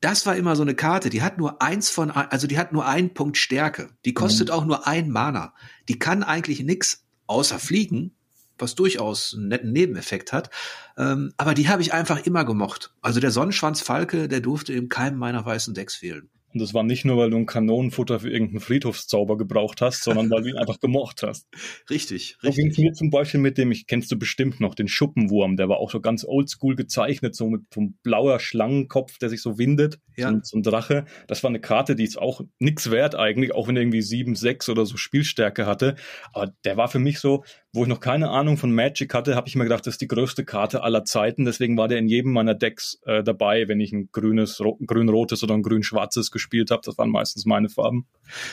das 0.00 0.26
war 0.26 0.36
immer 0.36 0.56
so 0.56 0.62
eine 0.62 0.74
Karte, 0.74 1.10
die 1.10 1.22
hat 1.22 1.38
nur 1.38 1.60
eins 1.62 1.90
von, 1.90 2.10
also 2.10 2.46
die 2.46 2.58
hat 2.58 2.72
nur 2.72 2.86
einen 2.86 3.14
Punkt 3.14 3.36
Stärke. 3.36 3.90
Die 4.04 4.14
kostet 4.14 4.48
mhm. 4.48 4.54
auch 4.54 4.64
nur 4.64 4.86
ein 4.86 5.10
Mana. 5.10 5.54
Die 5.88 5.98
kann 5.98 6.22
eigentlich 6.22 6.62
nix 6.62 7.04
außer 7.26 7.58
fliegen 7.58 8.15
was 8.58 8.74
durchaus 8.74 9.34
einen 9.34 9.48
netten 9.48 9.72
Nebeneffekt 9.72 10.32
hat. 10.32 10.50
Ähm, 10.96 11.32
aber 11.36 11.54
die 11.54 11.68
habe 11.68 11.82
ich 11.82 11.92
einfach 11.92 12.24
immer 12.24 12.44
gemocht. 12.44 12.92
Also 13.02 13.20
der 13.20 13.30
Sonnenschwanzfalke, 13.30 14.28
der 14.28 14.40
durfte 14.40 14.72
in 14.72 14.88
keinem 14.88 15.18
meiner 15.18 15.44
weißen 15.44 15.74
Decks 15.74 15.96
fehlen. 15.96 16.28
Und 16.56 16.62
das 16.62 16.72
war 16.72 16.84
nicht 16.84 17.04
nur, 17.04 17.18
weil 17.18 17.28
du 17.28 17.36
ein 17.36 17.44
Kanonenfutter 17.44 18.20
für 18.20 18.30
irgendeinen 18.30 18.60
Friedhofszauber 18.60 19.36
gebraucht 19.36 19.82
hast, 19.82 20.02
sondern 20.02 20.30
weil 20.30 20.40
du 20.40 20.48
ihn 20.48 20.56
einfach 20.56 20.80
gemocht 20.80 21.22
hast. 21.22 21.46
Richtig, 21.90 22.38
richtig. 22.42 22.72
So 22.72 22.76
ging 22.76 22.86
mir 22.86 22.92
zum 22.94 23.10
Beispiel 23.10 23.40
mit 23.40 23.58
dem, 23.58 23.70
ich 23.70 23.86
kennst 23.86 24.10
du 24.10 24.18
bestimmt 24.18 24.58
noch, 24.58 24.74
den 24.74 24.88
Schuppenwurm, 24.88 25.58
der 25.58 25.68
war 25.68 25.76
auch 25.76 25.90
so 25.90 26.00
ganz 26.00 26.24
oldschool 26.26 26.74
gezeichnet, 26.74 27.34
so 27.34 27.50
mit 27.50 27.64
so 27.74 27.80
einem 27.80 27.98
blauer 28.02 28.40
Schlangenkopf, 28.40 29.18
der 29.18 29.28
sich 29.28 29.42
so 29.42 29.58
windet, 29.58 29.98
ja. 30.16 30.30
so, 30.30 30.38
so 30.42 30.56
ein 30.56 30.62
Drache. 30.62 31.04
Das 31.26 31.42
war 31.42 31.50
eine 31.50 31.60
Karte, 31.60 31.94
die 31.94 32.04
ist 32.04 32.16
auch 32.16 32.40
nix 32.58 32.90
wert 32.90 33.14
eigentlich, 33.16 33.54
auch 33.54 33.68
wenn 33.68 33.76
er 33.76 33.82
irgendwie 33.82 34.00
sieben, 34.00 34.34
sechs 34.34 34.70
oder 34.70 34.86
so 34.86 34.96
Spielstärke 34.96 35.66
hatte. 35.66 35.96
Aber 36.32 36.54
der 36.64 36.78
war 36.78 36.88
für 36.88 36.98
mich 36.98 37.18
so, 37.18 37.44
wo 37.74 37.82
ich 37.82 37.88
noch 37.88 38.00
keine 38.00 38.30
Ahnung 38.30 38.56
von 38.56 38.74
Magic 38.74 39.12
hatte, 39.12 39.36
habe 39.36 39.48
ich 39.48 39.56
mir 39.56 39.64
gedacht, 39.64 39.86
das 39.86 39.94
ist 39.94 40.00
die 40.00 40.08
größte 40.08 40.46
Karte 40.46 40.82
aller 40.82 41.04
Zeiten. 41.04 41.44
Deswegen 41.44 41.76
war 41.76 41.88
der 41.88 41.98
in 41.98 42.08
jedem 42.08 42.32
meiner 42.32 42.54
Decks 42.54 42.98
äh, 43.04 43.22
dabei, 43.22 43.68
wenn 43.68 43.80
ich 43.80 43.92
ein 43.92 44.08
grünes, 44.10 44.62
grün-rotes 44.86 45.42
oder 45.42 45.54
ein 45.54 45.62
grün-schwarzes 45.62 46.30
gespielt 46.30 46.45
gespielt 46.46 46.70
habe. 46.70 46.82
Das 46.84 46.96
waren 46.96 47.10
meistens 47.10 47.44
meine 47.44 47.68
Farben. 47.68 48.06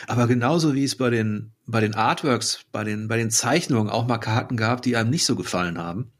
Aber 0.06 0.26
genauso 0.26 0.74
wie 0.74 0.84
es 0.84 0.96
bei 0.96 1.10
den, 1.10 1.52
bei 1.66 1.80
den 1.80 1.94
Artworks, 1.94 2.64
bei 2.72 2.84
den, 2.84 3.08
bei 3.08 3.16
den 3.16 3.30
Zeichnungen 3.30 3.90
auch 3.90 4.06
mal 4.06 4.18
Karten 4.18 4.56
gab, 4.56 4.82
die 4.82 4.96
einem 4.96 5.10
nicht 5.10 5.24
so 5.24 5.36
gefallen 5.36 5.78
haben, 5.78 6.12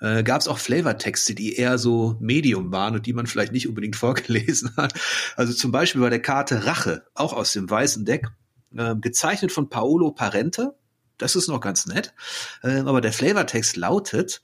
äh, 0.00 0.22
gab 0.22 0.40
es 0.40 0.48
auch 0.48 0.58
Flavortexte, 0.58 1.34
die 1.34 1.56
eher 1.56 1.78
so 1.78 2.16
Medium 2.20 2.72
waren 2.72 2.94
und 2.94 3.06
die 3.06 3.12
man 3.12 3.26
vielleicht 3.26 3.52
nicht 3.52 3.68
unbedingt 3.68 3.96
vorgelesen 4.04 4.76
hat. 4.76 4.94
Also 5.36 5.52
zum 5.54 5.72
Beispiel 5.72 6.02
bei 6.02 6.10
der 6.10 6.22
Karte 6.22 6.66
Rache, 6.66 7.04
auch 7.14 7.32
aus 7.32 7.52
dem 7.52 7.68
weißen 7.68 8.04
Deck, 8.04 8.26
äh, 8.76 8.94
gezeichnet 8.96 9.52
von 9.52 9.68
Paolo 9.68 10.12
Parente. 10.12 10.76
Das 11.18 11.36
ist 11.36 11.48
noch 11.48 11.60
ganz 11.60 11.86
nett. 11.86 12.14
Äh, 12.62 12.80
aber 12.80 13.00
der 13.00 13.12
Flavortext 13.12 13.76
lautet, 13.76 14.42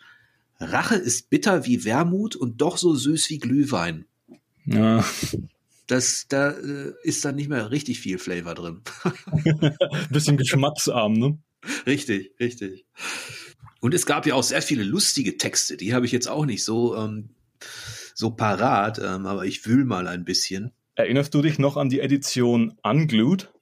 Rache 0.59 0.95
ist 0.95 1.29
bitter 1.29 1.67
wie 1.67 1.85
Wermut 1.85 2.35
und 2.35 2.63
doch 2.63 2.79
so 2.79 2.95
süß 2.95 3.29
wie 3.29 3.39
Glühwein. 3.39 4.07
Ja 4.65 5.05
das, 5.87 6.27
da 6.29 6.51
äh, 6.51 6.93
ist 7.03 7.25
dann 7.25 7.37
nicht 7.37 7.49
mehr 7.49 7.71
richtig 7.71 8.01
viel 8.01 8.19
Flavor 8.19 8.55
drin. 8.55 8.83
Bisschen 10.11 10.37
geschmacksarm, 10.37 11.13
ne? 11.15 11.39
Richtig, 11.87 12.33
richtig. 12.41 12.87
Und 13.81 13.95
es 13.95 14.07
gab 14.07 14.27
ja 14.27 14.35
auch 14.35 14.43
sehr 14.43 14.63
viele 14.63 14.83
lustige 14.83 15.37
Texte, 15.37 15.77
die 15.77 15.95
habe 15.95 16.07
ich 16.07 16.13
jetzt 16.13 16.29
auch 16.29 16.47
nicht 16.47 16.65
so, 16.65 16.97
ähm, 16.97 17.31
so 18.15 18.31
parat, 18.31 18.99
ähm, 18.99 19.27
aber 19.27 19.45
ich 19.45 19.67
wühl 19.67 19.85
mal 19.85 20.09
ein 20.09 20.25
bisschen. 20.25 20.73
Erinnerst 20.95 21.35
du 21.35 21.43
dich 21.43 21.59
noch 21.59 21.77
an 21.77 21.91
die 21.91 22.01
Edition 22.01 22.79
Unglued? 22.83 23.53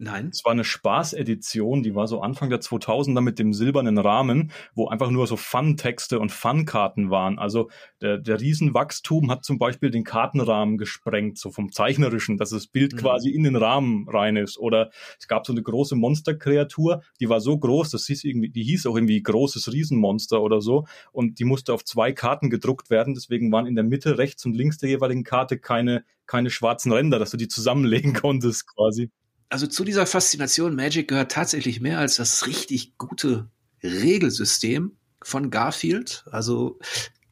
Nein. 0.00 0.30
Es 0.32 0.44
war 0.44 0.52
eine 0.52 0.62
Spaßedition, 0.62 1.82
die 1.82 1.96
war 1.96 2.06
so 2.06 2.20
Anfang 2.20 2.50
der 2.50 2.60
2000er 2.60 3.20
mit 3.20 3.40
dem 3.40 3.52
silbernen 3.52 3.98
Rahmen, 3.98 4.52
wo 4.72 4.86
einfach 4.86 5.10
nur 5.10 5.26
so 5.26 5.36
Fun-Texte 5.36 6.20
und 6.20 6.30
Fun-Karten 6.30 7.10
waren. 7.10 7.40
Also 7.40 7.68
der, 8.00 8.16
der 8.18 8.40
Riesenwachstum 8.40 9.28
hat 9.28 9.44
zum 9.44 9.58
Beispiel 9.58 9.90
den 9.90 10.04
Kartenrahmen 10.04 10.78
gesprengt, 10.78 11.38
so 11.38 11.50
vom 11.50 11.72
Zeichnerischen, 11.72 12.36
dass 12.36 12.50
das 12.50 12.68
Bild 12.68 12.92
mhm. 12.92 12.98
quasi 12.98 13.30
in 13.30 13.42
den 13.42 13.56
Rahmen 13.56 14.08
rein 14.08 14.36
ist. 14.36 14.56
Oder 14.56 14.90
es 15.18 15.26
gab 15.26 15.44
so 15.44 15.52
eine 15.52 15.62
große 15.62 15.96
Monsterkreatur, 15.96 17.02
die 17.18 17.28
war 17.28 17.40
so 17.40 17.58
groß, 17.58 17.90
das 17.90 18.06
hieß 18.06 18.22
irgendwie, 18.22 18.50
die 18.50 18.62
hieß 18.62 18.86
auch 18.86 18.94
irgendwie 18.94 19.20
großes 19.20 19.72
Riesenmonster 19.72 20.40
oder 20.40 20.60
so. 20.60 20.86
Und 21.10 21.40
die 21.40 21.44
musste 21.44 21.74
auf 21.74 21.84
zwei 21.84 22.12
Karten 22.12 22.50
gedruckt 22.50 22.88
werden. 22.88 23.14
Deswegen 23.14 23.50
waren 23.50 23.66
in 23.66 23.74
der 23.74 23.84
Mitte 23.84 24.16
rechts 24.16 24.46
und 24.46 24.54
links 24.54 24.78
der 24.78 24.90
jeweiligen 24.90 25.24
Karte 25.24 25.58
keine 25.58 26.04
keine 26.28 26.50
schwarzen 26.50 26.92
Ränder, 26.92 27.18
dass 27.18 27.30
du 27.30 27.36
die 27.36 27.48
zusammenlegen 27.48 28.12
konntest 28.22 28.68
quasi. 28.68 29.10
Also 29.48 29.66
zu 29.66 29.84
dieser 29.84 30.06
Faszination 30.06 30.74
Magic 30.74 31.08
gehört 31.08 31.32
tatsächlich 31.32 31.80
mehr 31.80 31.98
als 31.98 32.16
das 32.16 32.46
richtig 32.46 32.98
gute 32.98 33.48
Regelsystem 33.82 34.92
von 35.22 35.50
Garfield. 35.50 36.24
Also 36.30 36.78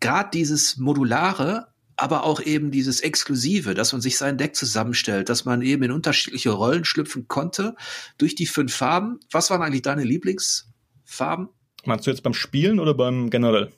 gerade 0.00 0.30
dieses 0.32 0.78
modulare, 0.78 1.68
aber 1.96 2.24
auch 2.24 2.40
eben 2.40 2.70
dieses 2.70 3.00
Exklusive, 3.00 3.74
dass 3.74 3.92
man 3.92 4.00
sich 4.00 4.18
sein 4.18 4.38
Deck 4.38 4.54
zusammenstellt, 4.54 5.28
dass 5.28 5.44
man 5.44 5.62
eben 5.62 5.82
in 5.82 5.92
unterschiedliche 5.92 6.50
Rollen 6.50 6.84
schlüpfen 6.84 7.28
konnte 7.28 7.74
durch 8.18 8.34
die 8.34 8.46
fünf 8.46 8.74
Farben. 8.74 9.20
Was 9.30 9.50
waren 9.50 9.62
eigentlich 9.62 9.82
deine 9.82 10.04
Lieblingsfarben? 10.04 11.48
Meinst 11.84 12.06
du 12.06 12.10
jetzt 12.10 12.22
beim 12.22 12.34
Spielen 12.34 12.80
oder 12.80 12.94
beim 12.94 13.30
generell? 13.30 13.72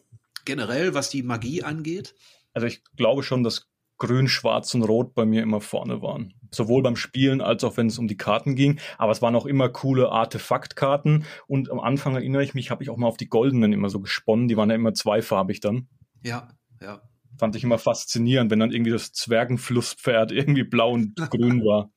Generell, 0.44 0.94
was 0.94 1.10
die 1.10 1.22
Magie 1.22 1.62
angeht? 1.62 2.14
Also 2.54 2.66
ich 2.66 2.82
glaube 2.96 3.22
schon, 3.22 3.44
dass 3.44 3.66
Grün, 3.98 4.28
Schwarz 4.28 4.74
und 4.74 4.82
Rot 4.82 5.14
bei 5.14 5.26
mir 5.26 5.42
immer 5.42 5.60
vorne 5.60 6.00
waren. 6.02 6.34
Sowohl 6.52 6.82
beim 6.82 6.96
Spielen 6.96 7.40
als 7.40 7.64
auch 7.64 7.76
wenn 7.76 7.88
es 7.88 7.98
um 7.98 8.08
die 8.08 8.16
Karten 8.16 8.54
ging. 8.54 8.80
Aber 8.96 9.12
es 9.12 9.20
waren 9.20 9.34
auch 9.34 9.44
immer 9.44 9.68
coole 9.68 10.10
Artefaktkarten. 10.10 11.24
Und 11.46 11.70
am 11.70 11.80
Anfang 11.80 12.14
erinnere 12.14 12.44
ich 12.44 12.54
mich, 12.54 12.70
habe 12.70 12.82
ich 12.82 12.90
auch 12.90 12.96
mal 12.96 13.08
auf 13.08 13.16
die 13.16 13.28
goldenen 13.28 13.72
immer 13.72 13.90
so 13.90 14.00
gesponnen. 14.00 14.48
Die 14.48 14.56
waren 14.56 14.70
ja 14.70 14.76
immer 14.76 14.94
zweifarbig 14.94 15.60
dann. 15.60 15.88
Ja, 16.22 16.48
ja. 16.80 17.02
Fand 17.36 17.54
ich 17.56 17.64
immer 17.64 17.78
faszinierend, 17.78 18.50
wenn 18.50 18.60
dann 18.60 18.72
irgendwie 18.72 18.90
das 18.90 19.12
Zwergenflusspferd 19.12 20.32
irgendwie 20.32 20.64
blau 20.64 20.92
und 20.92 21.16
grün 21.30 21.62
war. 21.62 21.90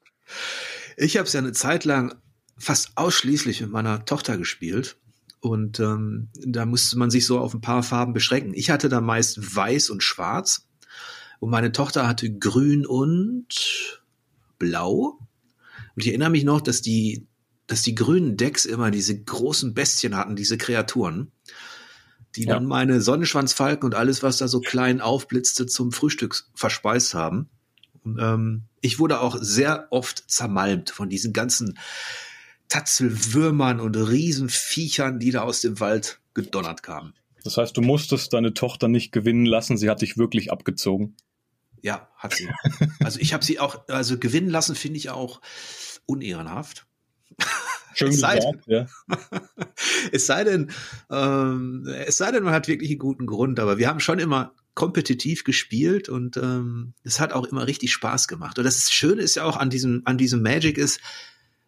Ich 0.98 1.18
habe 1.18 1.28
es 1.28 1.34
ja 1.34 1.40
eine 1.40 1.54
Zeit 1.54 1.86
lang 1.86 2.16
fast 2.58 2.92
ausschließlich 2.96 3.62
mit 3.62 3.72
meiner 3.72 4.06
Tochter 4.06 4.38
gespielt. 4.38 4.98
Und 5.40 5.80
ähm, 5.80 6.30
da 6.46 6.66
musste 6.68 6.98
man 7.00 7.10
sich 7.10 7.26
so 7.26 7.40
auf 7.40 7.54
ein 7.56 7.62
paar 7.62 7.82
Farben 7.82 8.14
beschränken. 8.14 8.54
Ich 8.54 8.70
hatte 8.70 8.90
da 8.90 9.02
meist 9.02 9.56
weiß 9.56 9.90
und 9.90 10.04
schwarz. 10.04 10.68
Und 11.42 11.50
meine 11.50 11.74
Tochter 11.74 12.08
hatte 12.08 12.32
grün 12.32 12.86
und 12.86 14.02
blau. 14.58 15.20
Und 15.96 16.04
ich 16.04 16.08
erinnere 16.08 16.30
mich 16.30 16.46
noch, 16.46 16.62
dass 16.62 16.82
die, 16.82 17.28
dass 17.68 17.82
die 17.82 17.96
grünen 17.96 18.38
Decks 18.38 18.64
immer 18.64 18.92
diese 18.92 19.22
großen 19.22 19.74
Bestien 19.74 20.16
hatten, 20.16 20.38
diese 20.38 20.58
Kreaturen 20.58 21.34
die 22.36 22.46
ja. 22.46 22.54
dann 22.54 22.66
meine 22.66 23.02
Sonnenschwanzfalken 23.02 23.86
und 23.86 23.96
alles, 23.96 24.24
was 24.24 24.38
da 24.38 24.48
so 24.48 24.62
klein 24.62 25.02
aufblitzte, 25.02 25.66
zum 25.66 25.92
Frühstück 25.92 26.44
verspeist 26.54 27.14
haben. 27.14 27.50
Und, 28.04 28.20
ähm, 28.20 28.64
ich 28.82 29.00
wurde 29.00 29.20
auch 29.20 29.38
sehr 29.40 29.88
oft 29.92 30.24
zermalmt 30.32 30.90
von 30.90 31.10
diesen 31.10 31.34
ganzen 31.34 31.78
Tatzelwürmern 32.70 33.80
und 33.80 33.96
Riesenviechern, 33.96 35.20
die 35.20 35.32
da 35.32 35.42
aus 35.42 35.62
dem 35.62 35.80
Wald 35.80 36.20
gedonnert 36.34 36.84
kamen. 36.84 37.14
Das 37.44 37.58
heißt, 37.58 37.76
du 37.76 37.82
musstest 37.82 38.34
deine 38.34 38.54
Tochter 38.54 38.88
nicht 38.88 39.12
gewinnen 39.12 39.46
lassen, 39.46 39.78
sie 39.78 39.90
hat 39.90 40.02
dich 40.02 40.18
wirklich 40.18 40.52
abgezogen. 40.52 41.16
Ja, 41.82 42.10
hat 42.16 42.36
sie. 42.36 42.50
Also 43.04 43.20
ich 43.20 43.34
habe 43.34 43.44
sie 43.44 43.60
auch, 43.60 43.88
also 43.88 44.18
gewinnen 44.18 44.50
lassen 44.50 44.76
finde 44.76 44.98
ich 44.98 45.10
auch 45.10 45.42
unehrenhaft. 46.06 46.86
Schön 47.94 48.10
es 48.10 48.16
gesagt, 48.16 48.44
sei, 48.44 48.52
ja. 48.68 48.88
es 50.12 50.26
sei 50.26 50.44
denn, 50.44 50.72
ähm, 51.10 51.88
es 52.06 52.18
sei 52.18 52.32
denn, 52.32 52.44
man 52.44 52.54
hat 52.54 52.68
wirklich 52.68 52.92
einen 52.92 53.00
guten 53.00 53.26
Grund, 53.26 53.60
aber 53.60 53.78
wir 53.78 53.88
haben 53.88 54.00
schon 54.00 54.20
immer 54.20 54.54
kompetitiv 54.74 55.44
gespielt 55.44 56.08
und 56.08 56.38
ähm, 56.38 56.94
es 57.04 57.20
hat 57.20 57.34
auch 57.34 57.46
immer 57.46 57.68
richtig 57.68 57.92
Spaß 57.92 58.28
gemacht. 58.28 58.58
Und 58.58 58.64
das 58.64 58.90
Schöne 58.92 59.22
ist 59.22 59.36
ja 59.36 59.44
auch 59.44 59.58
an 59.58 59.70
diesem, 59.70 60.04
an 60.06 60.18
diesem 60.18 60.42
Magic 60.42 60.78
ist, 60.78 61.02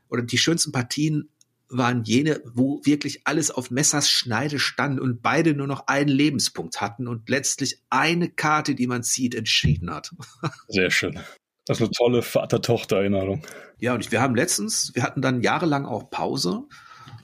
oder 0.10 0.22
die 0.22 0.38
schönsten 0.38 0.72
Partien 0.72 1.30
waren 1.78 2.04
jene, 2.04 2.42
wo 2.46 2.82
wirklich 2.84 3.22
alles 3.26 3.52
auf 3.52 3.72
Messers 3.72 4.10
Schneide 4.10 4.60
stand 4.60 5.00
und 5.00 5.22
beide 5.22 5.54
nur 5.54 5.68
noch 5.68 5.88
einen 5.88 6.10
Lebenspunkt 6.10 6.82
hatten 6.82 7.08
und 7.08 7.30
letztlich 7.30 7.82
eine 7.90 8.30
Karte, 8.30 8.76
die 8.76 8.88
man 8.88 9.04
zieht, 9.04 9.36
entschieden 9.36 9.92
hat. 9.92 10.12
Sehr 10.68 10.92
schön. 10.92 11.20
Das 11.66 11.78
ist 11.78 11.82
eine 11.82 11.92
tolle 11.92 12.22
Vater-Tochter-Erinnerung. 12.22 13.46
Ja, 13.80 13.94
und 13.94 14.12
wir 14.12 14.22
haben 14.22 14.36
letztens, 14.36 14.92
wir 14.96 15.04
hatten 15.04 15.22
dann 15.22 15.42
jahrelang 15.42 15.86
auch 15.86 16.10
Pause. 16.10 16.64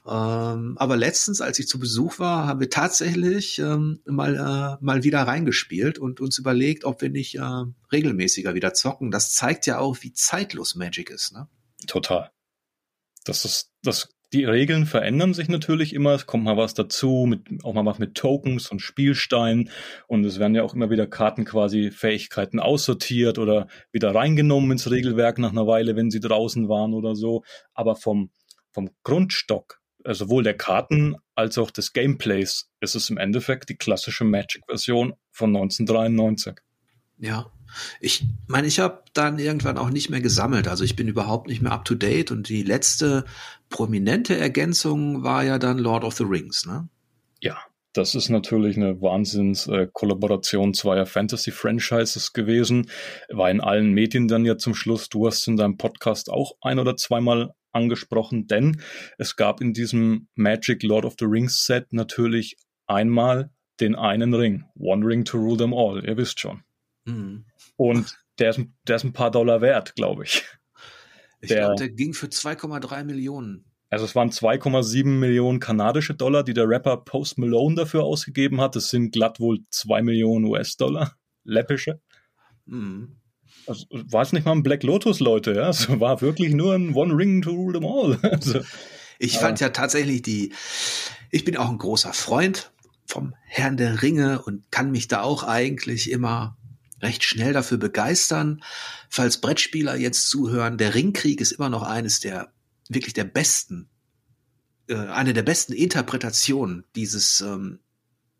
Ähm, 0.07 0.77
aber 0.77 0.97
letztens, 0.97 1.41
als 1.41 1.59
ich 1.59 1.67
zu 1.67 1.77
Besuch 1.77 2.19
war, 2.19 2.47
haben 2.47 2.59
wir 2.59 2.69
tatsächlich 2.69 3.59
ähm, 3.59 4.01
mal, 4.05 4.35
äh, 4.35 4.83
mal 4.83 5.03
wieder 5.03 5.21
reingespielt 5.21 5.99
und 5.99 6.21
uns 6.21 6.37
überlegt, 6.37 6.85
ob 6.85 7.01
wir 7.01 7.09
nicht 7.09 7.35
äh, 7.35 7.63
regelmäßiger 7.91 8.55
wieder 8.55 8.73
zocken. 8.73 9.11
Das 9.11 9.33
zeigt 9.33 9.65
ja 9.65 9.77
auch, 9.79 9.97
wie 10.01 10.13
zeitlos 10.13 10.75
Magic 10.75 11.09
ist. 11.09 11.33
Ne? 11.33 11.47
Total. 11.85 12.31
Das 13.25 13.45
ist, 13.45 13.71
das 13.83 14.09
die 14.33 14.45
Regeln 14.45 14.85
verändern 14.85 15.33
sich 15.33 15.49
natürlich 15.49 15.93
immer. 15.93 16.13
Es 16.13 16.27
kommt 16.27 16.43
mal 16.43 16.57
was 16.57 16.73
dazu, 16.73 17.25
mit, 17.27 17.63
auch 17.63 17.73
mal 17.73 17.85
was 17.85 17.97
mit 17.97 18.15
Tokens 18.15 18.69
und 18.69 18.79
Spielsteinen. 18.79 19.69
Und 20.07 20.23
es 20.23 20.39
werden 20.39 20.55
ja 20.55 20.63
auch 20.63 20.75
immer 20.75 20.89
wieder 20.89 21.07
Karten 21.07 21.45
quasi 21.45 21.89
Fähigkeiten 21.91 22.59
aussortiert 22.59 23.39
oder 23.39 23.67
wieder 23.91 24.13
reingenommen 24.13 24.71
ins 24.71 24.89
Regelwerk 24.89 25.39
nach 25.39 25.51
einer 25.51 25.65
Weile, 25.65 25.95
wenn 25.95 26.11
sie 26.11 26.19
draußen 26.19 26.69
waren 26.69 26.93
oder 26.93 27.15
so. 27.15 27.43
Aber 27.73 27.95
vom, 27.95 28.29
vom 28.71 28.91
Grundstock, 29.03 29.81
also 30.03 30.25
sowohl 30.25 30.43
der 30.43 30.55
Karten 30.55 31.15
als 31.33 31.57
auch 31.57 31.71
des 31.71 31.93
Gameplays, 31.93 32.69
ist 32.81 32.95
es 32.95 33.09
im 33.09 33.17
Endeffekt 33.17 33.69
die 33.69 33.77
klassische 33.77 34.25
Magic-Version 34.25 35.13
von 35.31 35.55
1993. 35.55 36.53
Ja, 37.17 37.51
ich 37.99 38.25
meine, 38.47 38.67
ich 38.67 38.79
habe 38.79 39.03
dann 39.13 39.39
irgendwann 39.39 39.77
auch 39.77 39.89
nicht 39.89 40.09
mehr 40.09 40.21
gesammelt. 40.21 40.67
Also 40.67 40.83
ich 40.83 40.95
bin 40.95 41.07
überhaupt 41.07 41.47
nicht 41.47 41.61
mehr 41.61 41.71
up 41.71 41.85
to 41.85 41.95
date. 41.95 42.31
Und 42.31 42.49
die 42.49 42.63
letzte 42.63 43.25
prominente 43.69 44.37
Ergänzung 44.37 45.23
war 45.23 45.43
ja 45.43 45.59
dann 45.59 45.77
Lord 45.77 46.03
of 46.03 46.15
the 46.15 46.23
Rings, 46.23 46.65
ne? 46.65 46.89
Ja, 47.41 47.57
das 47.93 48.15
ist 48.15 48.29
natürlich 48.29 48.77
eine 48.77 49.01
Wahnsinns-Kollaboration 49.01 50.73
zweier 50.73 51.05
Fantasy-Franchises 51.05 52.33
gewesen. 52.33 52.89
War 53.29 53.49
in 53.49 53.61
allen 53.61 53.93
Medien 53.93 54.27
dann 54.27 54.45
ja 54.45 54.57
zum 54.57 54.75
Schluss. 54.75 55.09
Du 55.09 55.25
hast 55.25 55.47
in 55.47 55.57
deinem 55.57 55.77
Podcast 55.77 56.29
auch 56.29 56.53
ein 56.61 56.79
oder 56.79 56.97
zweimal 56.97 57.53
angesprochen, 57.71 58.47
denn 58.47 58.81
es 59.17 59.35
gab 59.35 59.61
in 59.61 59.73
diesem 59.73 60.27
Magic 60.35 60.83
Lord 60.83 61.05
of 61.05 61.15
the 61.19 61.25
Rings 61.25 61.65
Set 61.65 61.91
natürlich 61.91 62.57
einmal 62.87 63.51
den 63.79 63.95
einen 63.95 64.33
Ring. 64.33 64.65
One 64.77 65.05
Ring 65.05 65.23
to 65.25 65.37
rule 65.37 65.57
them 65.57 65.73
all. 65.73 66.03
Ihr 66.05 66.17
wisst 66.17 66.39
schon. 66.39 66.63
Mhm. 67.05 67.45
Und 67.75 68.17
der 68.39 68.51
ist, 68.51 68.61
der 68.87 68.95
ist 68.97 69.03
ein 69.03 69.13
paar 69.13 69.31
Dollar 69.31 69.61
wert, 69.61 69.95
glaube 69.95 70.23
ich. 70.23 70.43
Ich 71.41 71.49
glaube, 71.49 71.75
der 71.75 71.89
ging 71.89 72.13
für 72.13 72.27
2,3 72.27 73.03
Millionen. 73.03 73.65
Also 73.89 74.05
es 74.05 74.15
waren 74.15 74.29
2,7 74.29 75.05
Millionen 75.05 75.59
kanadische 75.59 76.13
Dollar, 76.13 76.43
die 76.43 76.53
der 76.53 76.69
Rapper 76.69 76.97
Post 76.97 77.39
Malone 77.39 77.75
dafür 77.75 78.03
ausgegeben 78.03 78.61
hat. 78.61 78.75
Das 78.75 78.89
sind 78.89 79.11
glatt 79.11 79.39
wohl 79.39 79.59
2 79.71 80.03
Millionen 80.03 80.45
US-Dollar. 80.45 81.15
Läppische. 81.43 81.99
Mhm. 82.65 83.15
Also, 83.65 83.85
war 83.89 84.21
es 84.21 84.31
nicht 84.31 84.45
mal 84.45 84.51
ein 84.51 84.63
Black 84.63 84.83
Lotus, 84.83 85.19
Leute, 85.19 85.53
ja? 85.53 85.69
Es 85.69 85.89
war 85.99 86.21
wirklich 86.21 86.53
nur 86.53 86.75
ein 86.75 86.93
One 86.93 87.15
Ring 87.15 87.41
to 87.41 87.51
rule 87.51 87.73
them 87.73 87.85
all. 87.85 88.17
Also, 88.31 88.61
ich 89.17 89.37
fand 89.37 89.59
ja 89.59 89.69
tatsächlich 89.69 90.21
die, 90.21 90.53
ich 91.29 91.43
bin 91.43 91.57
auch 91.57 91.69
ein 91.69 91.77
großer 91.77 92.13
Freund 92.13 92.71
vom 93.05 93.35
Herrn 93.45 93.75
der 93.75 94.01
Ringe 94.01 94.41
und 94.41 94.71
kann 94.71 94.91
mich 94.91 95.07
da 95.07 95.21
auch 95.21 95.43
eigentlich 95.43 96.09
immer 96.09 96.57
recht 97.01 97.23
schnell 97.23 97.53
dafür 97.53 97.77
begeistern. 97.77 98.63
Falls 99.09 99.41
Brettspieler 99.41 99.95
jetzt 99.95 100.29
zuhören, 100.29 100.77
der 100.77 100.95
Ringkrieg 100.95 101.41
ist 101.41 101.51
immer 101.51 101.69
noch 101.69 101.83
eines 101.83 102.19
der 102.19 102.51
wirklich 102.89 103.13
der 103.13 103.23
besten, 103.23 103.87
äh, 104.87 104.95
eine 104.95 105.33
der 105.33 105.43
besten 105.43 105.73
Interpretationen 105.73 106.83
dieses, 106.95 107.41
ähm, 107.41 107.79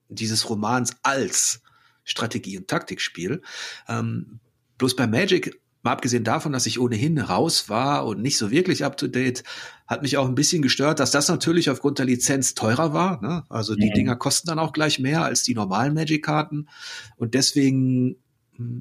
dieses 0.10 0.50
Romans 0.50 0.96
als 1.04 1.62
Strategie- 2.04 2.58
und 2.58 2.68
Taktikspiel. 2.68 3.42
Ähm, 3.88 4.40
bloß 4.78 4.96
bei 4.96 5.06
Magic, 5.06 5.62
mal 5.84 5.92
abgesehen 5.94 6.24
davon, 6.24 6.52
dass 6.52 6.66
ich 6.66 6.80
ohnehin 6.80 7.20
raus 7.20 7.70
war 7.70 8.06
und 8.06 8.22
nicht 8.22 8.38
so 8.38 8.52
wirklich 8.52 8.84
up 8.84 8.98
to 8.98 9.08
date, 9.08 9.44
hat 9.88 10.02
mich 10.02 10.18
auch 10.18 10.28
ein 10.28 10.36
bisschen 10.36 10.62
gestört, 10.62 11.00
dass 11.00 11.12
das 11.12 11.30
natürlich 11.30 11.70
aufgrund 11.70 12.00
der 12.00 12.06
Lizenz 12.06 12.54
teurer 12.54 12.94
war. 12.94 13.22
Ne? 13.22 13.44
Also 13.50 13.76
die 13.76 13.90
mhm. 13.90 13.94
Dinger 13.94 14.16
kosten 14.16 14.48
dann 14.48 14.60
auch 14.60 14.74
gleich 14.74 15.00
mehr 15.00 15.24
als 15.24 15.44
die 15.44 15.56
normalen 15.56 15.94
Magic-Karten. 15.94 16.68
Und 17.16 17.34
deswegen 17.34 18.18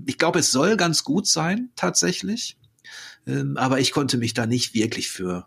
ich 0.07 0.18
glaube, 0.18 0.41
es 0.41 0.51
soll 0.51 0.76
ganz 0.76 1.05
gut 1.05 1.26
sein, 1.26 1.70
tatsächlich. 1.76 2.59
Ähm, 3.26 3.57
aber 3.57 3.81
ich 3.81 3.93
konnte 3.93 4.16
mich 4.18 4.35
da 4.35 4.47
nicht 4.47 4.74
wirklich 4.74 5.09
für 5.09 5.47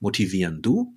motivieren. 0.00 0.62
Du? 0.62 0.94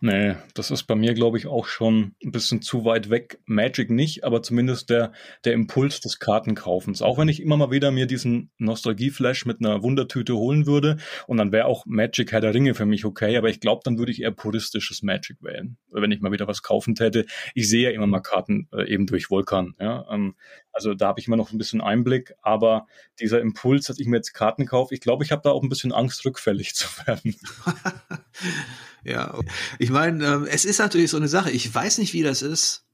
Nee, 0.00 0.36
das 0.54 0.70
ist 0.70 0.84
bei 0.84 0.94
mir, 0.94 1.12
glaube 1.14 1.38
ich, 1.38 1.48
auch 1.48 1.66
schon 1.66 2.14
ein 2.22 2.30
bisschen 2.30 2.62
zu 2.62 2.84
weit 2.84 3.10
weg. 3.10 3.40
Magic 3.46 3.90
nicht, 3.90 4.22
aber 4.22 4.42
zumindest 4.42 4.90
der, 4.90 5.12
der 5.44 5.54
Impuls 5.54 6.00
des 6.00 6.20
Kartenkaufens. 6.20 7.02
Auch 7.02 7.18
wenn 7.18 7.26
ich 7.26 7.42
immer 7.42 7.56
mal 7.56 7.72
wieder 7.72 7.90
mir 7.90 8.06
diesen 8.06 8.52
Nostalgie-Flash 8.58 9.44
mit 9.44 9.58
einer 9.58 9.82
Wundertüte 9.82 10.36
holen 10.36 10.66
würde 10.66 10.98
und 11.26 11.38
dann 11.38 11.50
wäre 11.50 11.66
auch 11.66 11.84
Magic 11.84 12.30
Herr 12.30 12.40
der 12.40 12.54
Ringe 12.54 12.74
für 12.74 12.86
mich 12.86 13.04
okay, 13.04 13.36
aber 13.36 13.48
ich 13.48 13.58
glaube, 13.58 13.80
dann 13.84 13.98
würde 13.98 14.12
ich 14.12 14.22
eher 14.22 14.30
puristisches 14.30 15.02
Magic 15.02 15.42
wählen, 15.42 15.78
wenn 15.90 16.12
ich 16.12 16.20
mal 16.20 16.30
wieder 16.30 16.46
was 16.46 16.62
kaufen 16.62 16.94
täte. 16.94 17.26
Ich 17.54 17.68
sehe 17.68 17.88
ja 17.88 17.90
immer 17.90 18.06
mal 18.06 18.20
Karten 18.20 18.68
äh, 18.72 18.88
eben 18.88 19.06
durch 19.06 19.30
Vulkan. 19.30 19.74
Ja? 19.80 20.06
Ähm, 20.12 20.36
also 20.70 20.94
da 20.94 21.08
habe 21.08 21.18
ich 21.18 21.26
immer 21.26 21.36
noch 21.36 21.50
ein 21.50 21.58
bisschen 21.58 21.80
Einblick, 21.80 22.34
aber 22.40 22.86
dieser 23.18 23.40
Impuls, 23.40 23.86
dass 23.86 23.98
ich 23.98 24.06
mir 24.06 24.18
jetzt 24.18 24.32
Karten 24.32 24.64
kaufe, 24.64 24.94
ich 24.94 25.00
glaube, 25.00 25.24
ich 25.24 25.32
habe 25.32 25.42
da 25.42 25.50
auch 25.50 25.64
ein 25.64 25.68
bisschen 25.68 25.90
Angst, 25.90 26.24
rückfällig 26.24 26.74
zu 26.76 26.88
werden. 27.04 27.34
Ja, 29.04 29.38
ich 29.78 29.90
meine, 29.90 30.24
ähm, 30.26 30.46
es 30.50 30.64
ist 30.64 30.78
natürlich 30.78 31.10
so 31.10 31.16
eine 31.16 31.28
Sache. 31.28 31.50
Ich 31.50 31.72
weiß 31.72 31.98
nicht, 31.98 32.12
wie 32.12 32.22
das 32.22 32.42
ist, 32.42 32.84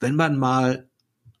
wenn 0.00 0.16
man 0.16 0.38
mal 0.38 0.88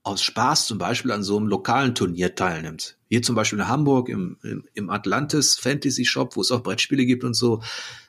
aus 0.02 0.22
Spaß 0.22 0.66
zum 0.66 0.78
Beispiel 0.78 1.12
an 1.12 1.22
so 1.22 1.38
einem 1.38 1.48
lokalen 1.48 1.94
Turnier 1.94 2.34
teilnimmt. 2.34 2.98
hier 3.08 3.22
zum 3.22 3.34
Beispiel 3.34 3.58
in 3.58 3.68
Hamburg 3.68 4.10
im, 4.10 4.36
im, 4.42 4.64
im 4.74 4.90
Atlantis 4.90 5.56
Fantasy 5.56 6.04
Shop, 6.04 6.36
wo 6.36 6.42
es 6.42 6.50
auch 6.50 6.62
Brettspiele 6.62 7.06
gibt 7.06 7.24
und 7.24 7.34
so, 7.34 7.62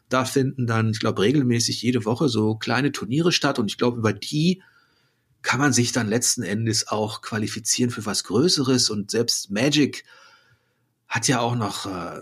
da 0.09 0.25
finden 0.25 0.67
dann, 0.67 0.91
ich 0.91 0.99
glaube, 0.99 1.21
regelmäßig 1.21 1.81
jede 1.81 2.05
Woche 2.05 2.27
so 2.27 2.55
kleine 2.55 2.91
Turniere 2.91 3.31
statt 3.31 3.59
und 3.59 3.71
ich 3.71 3.77
glaube, 3.77 3.97
über 3.97 4.13
die 4.13 4.61
kann 5.41 5.59
man 5.59 5.73
sich 5.73 5.93
dann 5.93 6.09
letzten 6.09 6.43
Endes 6.43 6.87
auch 6.87 7.21
qualifizieren 7.21 7.91
für 7.91 8.05
was 8.05 8.23
Größeres 8.25 8.89
und 8.89 9.11
selbst 9.11 9.49
Magic 9.49 10.03
hat 11.07 11.27
ja 11.27 11.39
auch 11.39 11.55
noch 11.55 11.85
äh, 11.85 12.19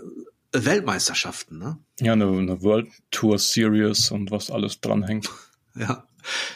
Weltmeisterschaften, 0.54 1.58
ne? 1.58 1.78
Ja, 2.00 2.12
eine, 2.12 2.26
eine 2.26 2.62
World 2.62 2.88
Tour 3.10 3.38
Series 3.38 4.10
und 4.10 4.30
was 4.30 4.50
alles 4.50 4.80
dranhängt. 4.80 5.30
Ja, 5.76 6.06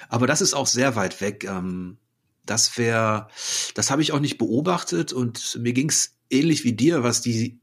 aber 0.09 0.29
das 0.29 0.41
ist 0.41 0.55
auch 0.55 0.69
sehr 0.69 0.95
weit 0.95 1.21
weg. 1.21 1.43
Ähm, 1.43 1.99
das 2.47 2.79
wäre, 2.79 3.27
das 3.75 3.91
habe 3.91 4.01
ich 4.01 4.13
auch 4.13 4.21
nicht 4.21 4.39
beobachtet 4.39 5.13
und 5.13 5.59
mir 5.61 5.73
ging 5.73 5.89
es 5.89 6.15
ähnlich 6.31 6.63
wie 6.63 6.73
dir, 6.73 7.03
was 7.03 7.21
die 7.21 7.59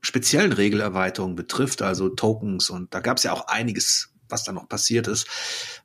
speziellen 0.00 0.52
Regelerweiterungen 0.52 1.34
betrifft, 1.34 1.82
also 1.82 2.08
Tokens 2.08 2.70
und 2.70 2.94
da 2.94 3.00
gab 3.00 3.16
es 3.16 3.24
ja 3.24 3.32
auch 3.32 3.48
einiges, 3.48 4.10
was 4.28 4.44
da 4.44 4.52
noch 4.52 4.68
passiert 4.68 5.08
ist. 5.08 5.26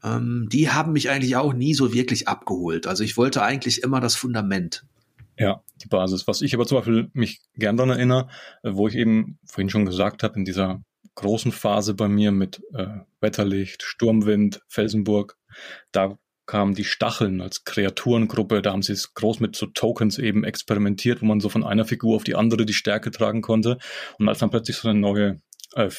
Ähm, 0.04 0.48
die 0.52 0.70
haben 0.70 0.92
mich 0.92 1.10
eigentlich 1.10 1.36
auch 1.36 1.54
nie 1.54 1.74
so 1.74 1.94
wirklich 1.94 2.28
abgeholt. 2.28 2.86
Also 2.86 3.04
ich 3.04 3.18
wollte 3.18 3.42
eigentlich 3.42 3.82
immer 3.82 4.02
das 4.02 4.16
Fundament. 4.16 4.86
Ja, 5.38 5.64
die 5.82 5.88
Basis. 5.88 6.28
Was 6.28 6.42
ich 6.42 6.54
aber 6.54 6.66
zum 6.66 6.78
Beispiel 6.78 7.10
mich 7.14 7.42
gern 7.56 7.78
daran 7.78 7.92
erinnere, 7.92 8.30
wo 8.64 8.88
ich 8.88 8.96
eben 8.96 9.40
vorhin 9.46 9.70
schon 9.70 9.86
gesagt 9.86 10.24
habe, 10.24 10.38
in 10.38 10.46
dieser 10.46 10.84
großen 11.16 11.52
Phase 11.52 11.94
bei 11.94 12.08
mir 12.08 12.32
mit 12.32 12.62
äh, 12.74 12.88
Wetterlicht, 13.22 13.84
Sturmwind, 13.84 14.62
Felsenburg, 14.68 15.38
da 15.92 16.18
kamen 16.46 16.76
die 16.76 16.84
Stacheln 16.84 17.42
als 17.42 17.64
Kreaturengruppe, 17.64 18.62
da 18.62 18.72
haben 18.72 18.82
sie 18.82 18.94
es 18.94 19.14
groß 19.14 19.40
mit 19.40 19.56
so 19.56 19.68
Tokens 19.68 20.18
eben 20.18 20.44
experimentiert, 20.44 21.22
wo 21.22 21.26
man 21.26 21.40
so 21.40 21.50
von 21.50 21.64
einer 21.64 21.86
Figur 21.86 22.16
auf 22.16 22.24
die 22.24 22.36
andere 22.36 22.66
die 22.66 22.74
Stärke 22.74 23.12
tragen 23.12 23.42
konnte. 23.42 23.78
Und 24.20 24.28
als 24.28 24.40
dann 24.40 24.50
plötzlich 24.50 24.78
so 24.78 24.90
eine 24.90 25.00
neue 25.00 25.42
äh, 25.76 25.90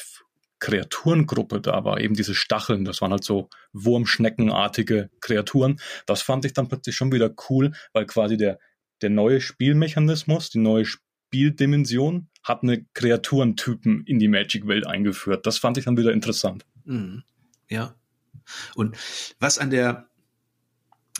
Kreaturengruppe 0.59 1.61
da 1.61 1.83
war, 1.83 1.99
eben 1.99 2.13
diese 2.13 2.35
Stacheln, 2.35 2.85
das 2.85 3.01
waren 3.01 3.11
halt 3.11 3.23
so 3.23 3.49
Wurmschneckenartige 3.73 5.09
Kreaturen, 5.19 5.79
das 6.05 6.21
fand 6.21 6.45
ich 6.45 6.53
dann 6.53 6.67
plötzlich 6.67 6.95
schon 6.95 7.11
wieder 7.11 7.33
cool, 7.49 7.71
weil 7.93 8.05
quasi 8.05 8.37
der 8.37 8.59
der 9.01 9.09
neue 9.09 9.41
Spielmechanismus, 9.41 10.49
die 10.49 10.59
neue 10.59 10.85
Spieldimension 10.85 12.27
hat 12.43 12.63
eine 12.63 12.85
Kreaturentypen 12.93 14.03
in 14.05 14.19
die 14.19 14.27
Magic-Welt 14.27 14.85
eingeführt. 14.85 15.45
Das 15.45 15.57
fand 15.57 15.77
ich 15.77 15.85
dann 15.85 15.97
wieder 15.97 16.13
interessant. 16.13 16.65
Mhm. 16.85 17.23
Ja. 17.69 17.95
Und 18.75 18.95
was 19.39 19.57
an 19.57 19.71
der 19.71 20.07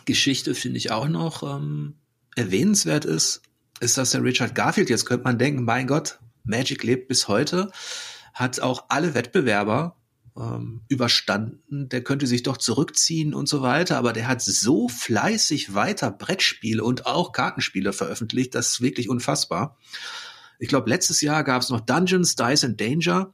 Geschichte 0.06 0.54
finde 0.54 0.78
ich 0.78 0.92
auch 0.92 1.08
noch 1.08 1.44
ähm, 1.44 1.96
erwähnenswert 2.36 3.06
ist, 3.06 3.42
ist, 3.80 3.98
dass 3.98 4.12
der 4.12 4.24
Richard 4.24 4.56
Garfield, 4.56 4.90
jetzt 4.90 5.06
könnte 5.06 5.24
man 5.24 5.40
denken, 5.40 5.64
mein 5.64 5.88
Gott, 5.88 6.20
Magic 6.44 6.84
lebt 6.84 7.08
bis 7.08 7.28
heute, 7.28 7.72
hat 8.34 8.60
auch 8.60 8.86
alle 8.90 9.16
Wettbewerber 9.16 9.98
ähm, 10.38 10.82
überstanden, 10.90 11.90
der 11.90 12.04
könnte 12.04 12.28
sich 12.28 12.44
doch 12.44 12.58
zurückziehen 12.58 13.34
und 13.34 13.48
so 13.48 13.62
weiter, 13.62 13.98
aber 13.98 14.14
der 14.14 14.28
hat 14.28 14.42
so 14.42 14.88
fleißig 14.90 15.74
weiter 15.74 16.12
Brettspiele 16.12 16.84
und 16.84 17.06
auch 17.06 17.32
Kartenspiele 17.32 17.94
veröffentlicht, 17.94 18.54
das 18.56 18.70
ist 18.70 18.82
wirklich 18.82 19.10
unfassbar. 19.10 19.78
Ich 20.60 20.68
glaube, 20.68 20.90
letztes 20.90 21.22
Jahr 21.22 21.44
gab 21.44 21.62
es 21.62 21.70
noch 21.70 21.82
Dungeons, 21.82 22.36
Dice 22.36 22.66
and 22.66 22.80
Danger 22.80 23.34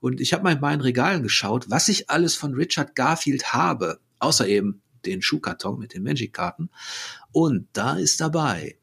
und 0.00 0.20
ich 0.20 0.32
habe 0.32 0.44
mal 0.44 0.52
in 0.54 0.60
meinen 0.60 0.80
Regalen 0.80 1.22
geschaut, 1.22 1.70
was 1.70 1.88
ich 1.88 2.10
alles 2.10 2.34
von 2.34 2.54
Richard 2.54 2.96
Garfield 2.96 3.52
habe, 3.52 4.00
außer 4.18 4.46
eben 4.46 4.82
den 5.04 5.22
Schuhkarton 5.22 5.78
mit 5.78 5.94
den 5.94 6.02
Magic-Karten. 6.02 6.70
Und 7.32 7.68
da 7.72 7.96
ist 7.96 8.20
dabei 8.20 8.78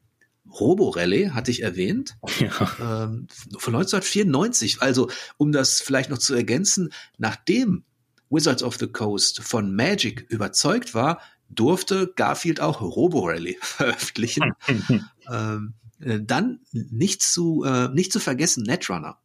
Roborally 0.60 1.30
hatte 1.34 1.52
ich 1.52 1.64
erwähnt, 1.64 2.18
ja. 2.39 3.04
ähm, 3.04 3.28
von 3.58 3.76
1994. 3.76 4.82
Also, 4.82 5.10
um 5.38 5.52
das 5.52 5.82
vielleicht 5.82 6.10
noch 6.10 6.18
zu 6.18 6.34
ergänzen, 6.34 6.91
nachdem 7.18 7.84
Wizards 8.30 8.64
of 8.64 8.78
the 8.78 8.88
Coast 8.88 9.41
von 9.41 9.76
Magic 9.76 10.26
überzeugt 10.30 10.93
war, 10.93 11.22
durfte 11.50 12.14
Garfield 12.16 12.62
auch 12.62 12.82
Roborally 12.82 13.58
veröffentlichen. 13.62 14.54
ähm, 15.32 15.74
äh, 16.00 16.20
dann 16.22 16.60
nicht 16.72 17.22
zu, 17.22 17.64
äh, 17.64 17.89
nicht 17.89 18.12
zu 18.12 18.20
vergessen 18.20 18.64
Netrunner. 18.64 19.20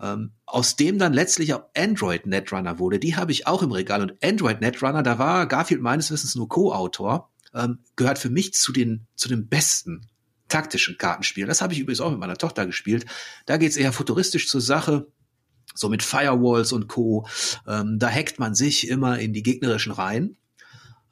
Ähm, 0.00 0.32
aus 0.46 0.74
dem 0.74 0.98
dann 0.98 1.12
letztlich 1.12 1.54
auch 1.54 1.64
Android 1.76 2.26
Netrunner 2.26 2.78
wurde. 2.78 2.98
Die 2.98 3.14
habe 3.14 3.30
ich 3.30 3.46
auch 3.46 3.62
im 3.62 3.70
Regal. 3.70 4.02
Und 4.02 4.14
Android 4.24 4.60
Netrunner, 4.60 5.02
da 5.02 5.18
war 5.18 5.46
Garfield 5.46 5.80
meines 5.80 6.10
Wissens 6.10 6.34
nur 6.34 6.48
Co-Autor, 6.48 7.30
ähm, 7.54 7.78
gehört 7.94 8.18
für 8.18 8.30
mich 8.30 8.54
zu 8.54 8.72
den, 8.72 9.06
zu 9.14 9.28
den 9.28 9.48
besten 9.48 10.08
taktischen 10.52 10.98
Kartenspielen. 10.98 11.48
Das 11.48 11.62
habe 11.62 11.72
ich 11.72 11.80
übrigens 11.80 12.00
auch 12.00 12.10
mit 12.10 12.20
meiner 12.20 12.36
Tochter 12.36 12.66
gespielt. 12.66 13.06
Da 13.46 13.56
geht 13.56 13.70
es 13.70 13.78
eher 13.78 13.92
futuristisch 13.92 14.48
zur 14.48 14.60
Sache. 14.60 15.06
So 15.74 15.88
mit 15.88 16.02
Firewalls 16.02 16.72
und 16.72 16.88
Co. 16.88 17.26
Ähm, 17.66 17.98
da 17.98 18.10
hackt 18.10 18.38
man 18.38 18.54
sich 18.54 18.88
immer 18.88 19.18
in 19.18 19.32
die 19.32 19.42
gegnerischen 19.42 19.92
Reihen. 19.92 20.36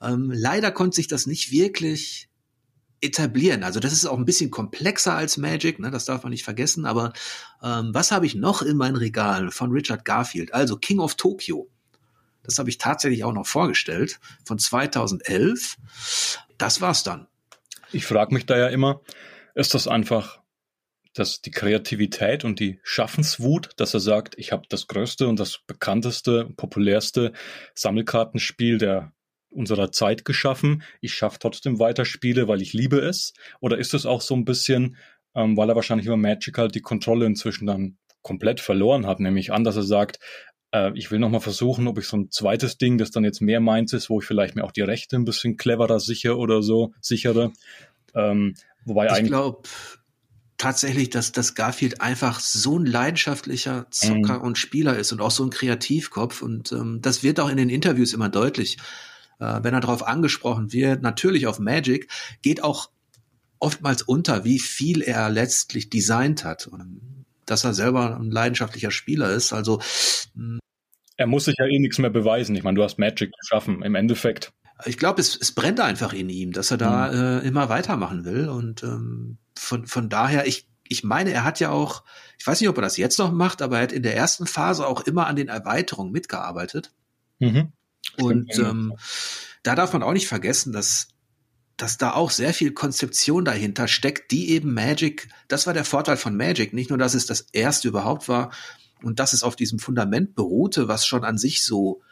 Ähm, 0.03 0.31
leider 0.35 0.71
konnte 0.71 0.97
sich 0.97 1.09
das 1.09 1.27
nicht 1.27 1.51
wirklich 1.51 2.29
etablieren. 3.01 3.63
Also 3.63 3.81
das 3.81 3.95
ist 3.95 4.05
auch 4.05 4.19
ein 4.19 4.27
bisschen 4.27 4.51
komplexer 4.51 5.15
als 5.15 5.39
Magic, 5.39 5.79
ne, 5.79 5.91
das 5.91 6.05
darf 6.05 6.23
man 6.23 6.31
nicht 6.31 6.45
vergessen. 6.45 6.85
Aber 6.85 7.15
ähm, 7.63 7.95
was 7.95 8.13
habe 8.13 8.27
ich 8.27 8.35
noch 8.35 8.61
in 8.61 8.77
meinen 8.77 8.97
Regalen 8.97 9.51
von 9.51 9.71
Richard 9.71 10.05
Garfield? 10.05 10.53
Also 10.53 10.77
King 10.77 10.99
of 10.99 11.15
Tokyo. 11.15 11.71
Das 12.43 12.59
habe 12.59 12.69
ich 12.69 12.77
tatsächlich 12.77 13.25
auch 13.25 13.33
noch 13.33 13.47
vorgestellt 13.47 14.21
von 14.45 14.59
2011. 14.59 15.79
Das 16.59 16.83
war's 16.83 17.03
dann. 17.03 17.27
Ich 17.93 18.05
frage 18.05 18.35
mich 18.35 18.45
da 18.45 18.59
ja 18.59 18.69
immer, 18.69 19.01
ist 19.55 19.75
das 19.75 19.89
einfach 19.89 20.41
dass 21.13 21.41
die 21.41 21.51
Kreativität 21.51 22.45
und 22.45 22.61
die 22.61 22.79
Schaffenswut, 22.83 23.71
dass 23.77 23.95
er 23.95 24.01
sagt, 24.01 24.39
ich 24.39 24.53
habe 24.53 24.63
das 24.69 24.87
größte 24.87 25.27
und 25.27 25.41
das 25.41 25.59
bekannteste, 25.67 26.49
populärste 26.57 27.33
Sammelkartenspiel 27.75 28.79
der 28.79 29.13
unserer 29.51 29.91
Zeit 29.91 30.25
geschaffen. 30.25 30.83
Ich 31.01 31.13
schaffe 31.13 31.39
trotzdem 31.41 31.81
weiter 31.81 32.05
Spiele, 32.05 32.47
weil 32.47 32.63
ich 32.63 32.73
liebe 32.73 32.99
es. 32.99 33.35
Oder 33.61 33.79
ist 33.79 33.95
es 33.95 34.07
auch 34.07 34.21
so 34.21 34.35
ein 34.35 34.45
bisschen, 34.45 34.97
ähm, 35.35 35.57
weil 35.57 35.69
er 35.69 35.75
wahrscheinlich 35.75 36.07
über 36.07 36.17
Magic 36.17 36.57
halt 36.57 36.77
die 36.77 36.81
Kontrolle 36.81 37.27
inzwischen 37.27 37.67
dann 37.67 37.99
komplett 38.23 38.61
verloren 38.61 39.07
hat, 39.07 39.19
nämlich 39.19 39.53
an, 39.53 39.65
dass 39.65 39.77
er 39.77 39.83
sagt, 39.83 40.21
äh, 40.73 40.93
ich 40.95 41.11
will 41.11 41.19
nochmal 41.19 41.41
versuchen, 41.41 41.89
ob 41.89 41.99
ich 41.99 42.07
so 42.07 42.19
ein 42.19 42.31
zweites 42.31 42.79
Ding, 42.79 42.99
das 42.99 43.11
dann 43.11 43.25
jetzt 43.25 43.41
mehr 43.41 43.61
meins 43.61 43.93
ist, 43.93 44.11
wo 44.11 44.21
ich 44.21 44.27
vielleicht 44.27 44.55
mir 44.55 44.63
auch 44.63 44.73
die 44.73 44.83
Rechte 44.83 45.17
ein 45.17 45.25
bisschen 45.25 45.57
cleverer 45.57 45.99
sicher 45.99 46.39
oder 46.39 46.63
so 46.63 46.93
sichere, 47.01 47.53
ähm, 48.15 48.55
wobei 48.85 49.21
ich 49.21 49.27
glaube 49.27 49.63
tatsächlich, 50.61 51.09
dass, 51.09 51.33
dass 51.33 51.55
Garfield 51.55 52.03
einfach 52.03 52.39
so 52.39 52.79
ein 52.79 52.85
leidenschaftlicher 52.85 53.87
Zocker 53.91 54.39
mhm. 54.39 54.45
und 54.45 54.59
Spieler 54.59 54.97
ist 54.97 55.11
und 55.11 55.21
auch 55.23 55.31
so 55.31 55.43
ein 55.43 55.51
Kreativkopf. 55.51 56.43
Und 56.43 56.71
ähm, 56.73 57.01
das 57.01 57.23
wird 57.23 57.41
auch 57.41 57.49
in 57.49 57.57
den 57.57 57.71
Interviews 57.71 58.13
immer 58.13 58.29
deutlich, 58.29 58.77
äh, 59.39 59.61
wenn 59.63 59.73
er 59.73 59.81
darauf 59.81 60.07
angesprochen 60.07 60.73
wird. 60.73 61.01
Natürlich 61.01 61.47
auf 61.47 61.59
Magic 61.59 62.11
geht 62.43 62.63
auch 62.63 62.91
oftmals 63.59 64.03
unter, 64.03 64.45
wie 64.45 64.59
viel 64.59 65.01
er 65.01 65.31
letztlich 65.31 65.89
designt 65.89 66.45
hat. 66.45 66.67
Und 66.67 67.25
dass 67.47 67.65
er 67.65 67.73
selber 67.73 68.17
ein 68.17 68.31
leidenschaftlicher 68.31 68.91
Spieler 68.91 69.31
ist. 69.33 69.55
Also 69.55 69.81
er 71.17 71.27
muss 71.27 71.47
sich 71.47 71.57
ja 71.59 71.67
eh 71.67 71.79
nichts 71.79 71.99
mehr 71.99 72.11
beweisen. 72.11 72.55
Ich 72.55 72.63
meine, 72.63 72.77
du 72.77 72.85
hast 72.85 72.99
Magic 72.99 73.33
geschaffen. 73.41 73.83
Im 73.83 73.95
Endeffekt 73.95 74.53
ich 74.85 74.99
glaube, 74.99 75.21
es, 75.21 75.37
es 75.37 75.53
brennt 75.53 75.81
einfach 75.81 76.13
in 76.13 76.29
ihm, 76.29 76.53
dass 76.53 76.71
er 76.71 76.79
da 76.79 77.11
mhm. 77.11 77.19
äh, 77.19 77.39
immer 77.41 77.69
weitermachen 77.69 78.25
will. 78.25 78.49
Und 78.49 78.83
ähm, 78.83 79.39
von, 79.57 79.87
von 79.87 80.09
daher, 80.09 80.47
ich, 80.47 80.69
ich 80.89 81.05
meine, 81.05 81.33
er 81.33 81.45
hat 81.45 81.61
ja 81.61 81.71
auch, 81.71 82.05
ich 82.39 82.47
weiß 82.47 82.61
nicht, 82.61 82.69
ob 82.69 82.79
er 82.79 82.83
das 82.83 82.97
jetzt 82.97 83.19
noch 83.19 83.33
macht, 83.33 83.63
aber 83.63 83.77
er 83.77 83.85
hat 83.85 83.93
in 83.93 84.03
der 84.03 84.17
ersten 84.17 84.47
Phase 84.47 84.87
auch 84.87 85.03
immer 85.03 85.27
an 85.27 85.37
den 85.37 85.49
Erweiterungen 85.49 86.13
mitgearbeitet. 86.13 86.93
Mhm. 87.39 87.73
Und 88.17 88.59
ähm, 88.59 88.95
da 89.63 89.75
darf 89.75 89.93
man 89.93 90.03
auch 90.03 90.13
nicht 90.13 90.29
vergessen, 90.29 90.73
dass 90.73 91.09
dass 91.81 91.97
da 91.97 92.13
auch 92.13 92.31
sehr 92.31 92.53
viel 92.53 92.73
Konzeption 92.73 93.45
dahinter 93.45 93.89
steckt, 93.89 94.33
die 94.33 94.51
eben 94.51 94.75
Magic, 94.75 95.29
das 95.49 95.67
war 95.67 95.73
der 95.73 95.87
Vorteil 95.87 96.19
von 96.19 96.37
Magic, 96.37 96.75
nicht 96.75 96.91
nur, 96.91 96.99
dass 96.99 97.15
es 97.15 97.25
das 97.25 97.41
erste 97.53 97.89
überhaupt 97.89 98.29
war 98.29 98.53
und 99.03 99.19
dass 99.19 99.33
es 99.33 99.43
auf 99.43 99.57
diesem 99.57 99.79
Fundament 99.79 100.35
beruhte, 100.35 100.89
was 100.89 101.07
schon 101.07 101.25
an 101.25 101.39
sich 101.39 101.65
so 101.65 102.03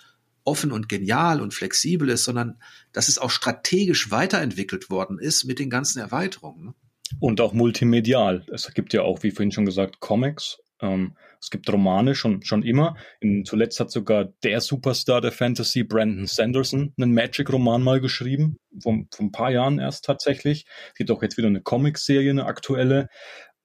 offen 0.48 0.72
und 0.72 0.88
genial 0.88 1.42
und 1.42 1.52
flexibel 1.52 2.08
ist, 2.08 2.24
sondern 2.24 2.58
dass 2.92 3.08
es 3.08 3.18
auch 3.18 3.30
strategisch 3.30 4.10
weiterentwickelt 4.10 4.88
worden 4.88 5.18
ist 5.18 5.44
mit 5.44 5.58
den 5.58 5.68
ganzen 5.68 6.00
Erweiterungen. 6.00 6.64
Ne? 6.64 6.74
Und 7.20 7.40
auch 7.42 7.52
multimedial. 7.52 8.46
Es 8.50 8.72
gibt 8.72 8.94
ja 8.94 9.02
auch, 9.02 9.22
wie 9.22 9.30
vorhin 9.30 9.52
schon 9.52 9.66
gesagt, 9.66 10.00
Comics. 10.00 10.58
Ähm, 10.80 11.16
es 11.40 11.50
gibt 11.50 11.70
Romane 11.70 12.14
schon, 12.14 12.42
schon 12.42 12.62
immer. 12.62 12.96
In, 13.20 13.44
zuletzt 13.44 13.78
hat 13.78 13.90
sogar 13.90 14.32
der 14.42 14.60
Superstar 14.62 15.20
der 15.20 15.32
Fantasy, 15.32 15.84
Brandon 15.84 16.26
Sanderson, 16.26 16.94
einen 16.96 17.12
Magic-Roman 17.12 17.82
mal 17.82 18.00
geschrieben. 18.00 18.56
Vor, 18.80 19.04
ein 19.18 19.32
paar 19.32 19.50
Jahren 19.50 19.78
erst 19.78 20.06
tatsächlich. 20.06 20.64
Es 20.88 20.94
gibt 20.94 21.10
auch 21.10 21.22
jetzt 21.22 21.36
wieder 21.36 21.48
eine 21.48 21.60
Comic-Serie, 21.60 22.30
eine 22.30 22.46
aktuelle. 22.46 23.08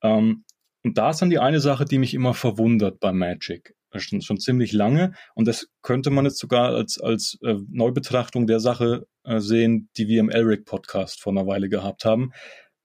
Ähm, 0.02 0.44
und 0.84 0.98
da 0.98 1.12
ist 1.12 1.22
dann 1.22 1.30
die 1.30 1.40
eine 1.40 1.62
Sache, 1.62 1.86
die 1.86 1.98
mich 1.98 2.14
immer 2.14 2.34
verwundert 2.34 3.00
bei 3.00 3.14
Magic 3.14 3.74
schon, 4.00 4.22
schon 4.22 4.40
ziemlich 4.40 4.72
lange. 4.72 5.14
Und 5.36 5.48
das 5.48 5.68
könnte 5.82 6.10
man 6.10 6.26
jetzt 6.26 6.40
sogar 6.40 6.70
als, 6.76 7.00
als 7.00 7.38
äh, 7.44 7.56
Neubetrachtung 7.70 8.48
der 8.48 8.60
Sache 8.60 9.08
äh, 9.24 9.40
sehen, 9.40 9.90
die 9.98 10.08
wir 10.08 10.20
im 10.20 10.30
Elric 10.30 10.66
Podcast 10.66 11.22
vor 11.22 11.34
einer 11.34 11.48
Weile 11.48 11.70
gehabt 11.70 12.06
haben. 12.06 12.32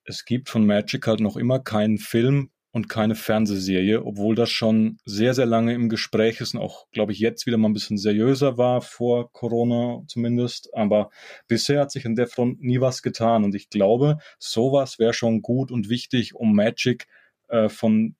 Es 0.05 0.25
gibt 0.25 0.49
von 0.49 0.67
Magic 0.67 1.07
halt 1.07 1.21
noch 1.21 1.37
immer 1.37 1.59
keinen 1.59 1.99
Film 1.99 2.51
und 2.71 2.89
keine 2.89 3.15
Fernsehserie, 3.15 4.05
obwohl 4.05 4.35
das 4.35 4.51
schon 4.51 4.99
sehr, 5.05 5.35
sehr 5.35 5.47
lange 5.47 5.75
im 5.75 5.89
Gespräch 5.89 6.41
ist 6.41 6.55
und 6.55 6.61
auch, 6.61 6.87
glaube 6.91 7.13
ich, 7.13 7.19
jetzt 7.19 7.47
wieder 7.47 7.57
mal 7.57 7.69
ein 7.69 7.75
bisschen 7.75 7.99
seriöser 7.99 8.59
war, 8.59 8.83
vor 8.83 9.33
Corona 9.33 10.03
zumindest. 10.07 10.75
Aber 10.75 11.11
bisher 11.47 11.81
hat 11.81 11.91
sich 11.91 12.07
an 12.07 12.15
der 12.15 12.27
Front 12.27 12.63
nie 12.63 12.81
was 12.81 13.03
getan 13.03 13.45
und 13.45 13.55
ich 13.55 13.71
glaube, 13.71 14.19
sowas 14.39 14.99
wäre 14.99 15.15
schon 15.15 15.43
gut 15.43 15.71
und 15.71 15.89
wichtig, 15.89 16.35
um 16.35 16.55
Magic 16.55 17.07
äh, 17.49 17.69
von 17.69 18.17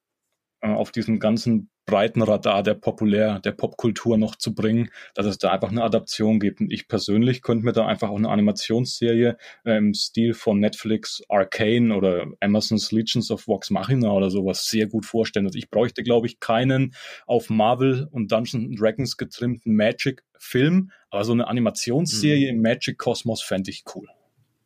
äh, 0.61 0.69
auf 0.69 0.93
diesen 0.93 1.21
ganzen 1.21 1.71
breiten 1.89 2.21
Radar 2.21 2.63
der 2.63 2.75
Populär, 2.75 3.41
der 3.41 3.53
Popkultur 3.53 4.19
noch 4.19 4.37
zu 4.37 4.55
bringen, 4.55 4.91
dass 5.15 5.25
es 5.25 5.39
da 5.39 5.51
einfach 5.51 5.71
eine 5.71 5.83
Adaption 5.83 6.39
gibt. 6.39 6.61
Und 6.61 6.71
ich 6.71 6.87
persönlich 6.87 7.41
könnte 7.41 7.65
mir 7.65 7.73
da 7.73 7.87
einfach 7.87 8.11
auch 8.11 8.19
eine 8.19 8.29
Animationsserie 8.29 9.39
äh, 9.65 9.79
im 9.79 9.95
Stil 9.95 10.35
von 10.35 10.61
Netflix 10.61 11.23
Arcane 11.31 11.97
oder 11.97 12.27
Amazon's 12.41 12.93
Legions 12.93 13.31
of 13.31 13.49
Vox 13.49 13.71
Machina 13.71 14.13
oder 14.13 14.31
sowas 14.31 14.67
sehr 14.67 14.87
gut 14.87 15.07
vorstellen. 15.07 15.47
Also 15.47 15.59
ich 15.59 15.71
bräuchte, 15.71 16.03
glaube 16.03 16.27
ich, 16.27 16.41
keinen 16.41 16.95
auf 17.27 17.49
Marvel 17.49 18.07
und 18.13 18.31
Dungeons 18.31 18.79
Dragons 18.79 19.17
getrimmten 19.17 19.75
Magic-Film, 19.75 20.91
aber 21.09 21.25
so 21.25 21.33
eine 21.33 21.49
Animationsserie 21.49 22.53
mhm. 22.53 22.59
im 22.59 22.63
Magic-Kosmos 22.63 23.41
fände 23.41 23.71
ich 23.71 23.85
cool. 23.95 24.07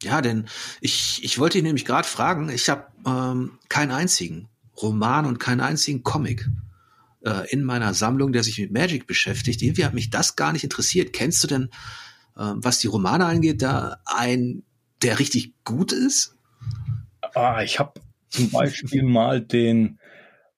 Ja, 0.02 0.20
denn 0.20 0.46
ich, 0.80 1.22
ich 1.22 1.38
wollte 1.38 1.58
ihn 1.58 1.64
nämlich 1.64 1.84
gerade 1.84 2.08
fragen, 2.08 2.48
ich 2.48 2.68
habe 2.68 2.86
ähm, 3.06 3.60
keinen 3.68 3.92
einzigen 3.92 4.48
Roman 4.82 5.24
und 5.24 5.38
keinen 5.38 5.60
einzigen 5.60 6.02
Comic 6.02 6.48
äh, 7.24 7.50
in 7.50 7.62
meiner 7.64 7.94
Sammlung, 7.94 8.32
der 8.32 8.42
sich 8.42 8.58
mit 8.58 8.72
Magic 8.72 9.06
beschäftigt. 9.06 9.62
Irgendwie 9.62 9.84
hat 9.84 9.94
mich 9.94 10.10
das 10.10 10.36
gar 10.36 10.52
nicht 10.52 10.64
interessiert. 10.64 11.12
Kennst 11.12 11.42
du 11.44 11.48
denn, 11.48 11.70
äh, 12.36 12.52
was 12.56 12.80
die 12.80 12.88
Romane 12.88 13.26
angeht, 13.26 13.62
da 13.62 13.98
ein, 14.04 14.62
der 15.02 15.18
richtig 15.18 15.54
gut 15.64 15.92
ist? 15.92 16.36
Ah, 17.34 17.62
ich 17.62 17.78
habe 17.78 18.00
zum 18.28 18.50
Beispiel 18.50 19.02
mal 19.04 19.40
den, 19.40 19.98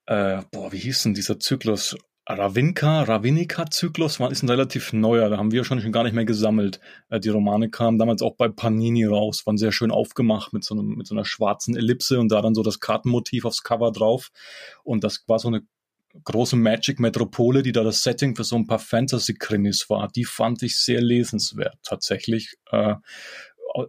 äh, 0.07 0.43
boah, 0.51 0.73
wie 0.73 0.79
hieß 0.79 1.05
denn 1.05 1.15
dieser 1.15 1.39
Zyklus? 1.39 1.97
Ravinka, 2.27 3.03
Ravinica-Zyklus 3.03 4.19
war, 4.19 4.31
ist 4.31 4.43
ein 4.43 4.49
relativ 4.49 4.95
neuer, 4.95 5.29
da 5.29 5.37
haben 5.37 5.53
wir 5.53 5.62
schon, 5.62 5.83
schon 5.83 5.93
gar 5.93 6.05
nicht 6.05 6.15
mehr 6.15 6.25
gesammelt. 6.25 6.81
Äh, 7.11 7.21
die 7.21 7.29
Romane 7.29 7.69
kamen 7.69 7.99
damals 7.99 8.23
auch 8.23 8.37
bei 8.37 8.49
Panini 8.49 9.05
raus, 9.05 9.47
waren 9.47 9.59
sehr 9.59 9.73
schön 9.73 9.91
aufgemacht 9.91 10.55
mit 10.55 10.65
so, 10.65 10.75
einem, 10.75 10.95
mit 10.97 11.07
so 11.07 11.15
einer 11.15 11.27
schwarzen 11.27 11.77
Ellipse 11.77 12.19
und 12.19 12.33
da 12.33 12.41
dann 12.41 12.55
so 12.55 12.62
das 12.62 12.81
Kartenmotiv 12.81 13.45
aufs 13.45 13.62
Cover 13.62 13.93
drauf. 13.93 14.31
Und 14.85 15.05
das 15.05 15.23
war 15.27 15.39
so 15.39 15.49
eine 15.49 15.65
große 16.23 16.57
Magic-Metropole, 16.57 17.62
die 17.62 17.73
da 17.73 17.83
das 17.83 18.03
Setting 18.03 18.37
für 18.37 18.45
so 18.45 18.57
ein 18.57 18.67
paar 18.67 18.79
Fantasy-Krimis 18.79 19.91
war. 19.91 20.09
Die 20.09 20.25
fand 20.25 20.62
ich 20.62 20.79
sehr 20.79 21.01
lesenswert, 21.01 21.79
tatsächlich. 21.83 22.55
Äh, 22.71 22.95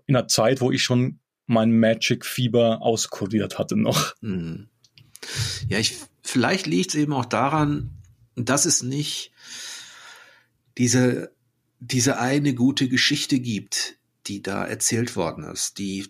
in 0.08 0.16
einer 0.16 0.28
Zeit, 0.28 0.62
wo 0.62 0.72
ich 0.72 0.82
schon 0.82 1.20
mein 1.46 1.78
Magic-Fieber 1.78 2.82
auskuriert 2.82 3.60
hatte 3.60 3.76
noch. 3.76 4.16
Hm. 4.22 4.70
Ja, 5.68 5.78
ich, 5.78 5.96
vielleicht 6.24 6.66
liegt 6.66 6.90
es 6.90 6.96
eben 6.96 7.14
auch 7.14 7.26
daran, 7.26 7.92
dass 8.36 8.66
es 8.66 8.82
nicht 8.82 9.32
diese, 10.78 11.32
diese 11.80 12.20
eine 12.20 12.54
gute 12.54 12.90
Geschichte 12.90 13.40
gibt, 13.40 13.98
die 14.28 14.42
da 14.42 14.66
erzählt 14.66 15.16
worden 15.16 15.44
ist, 15.44 15.78
die 15.78 16.08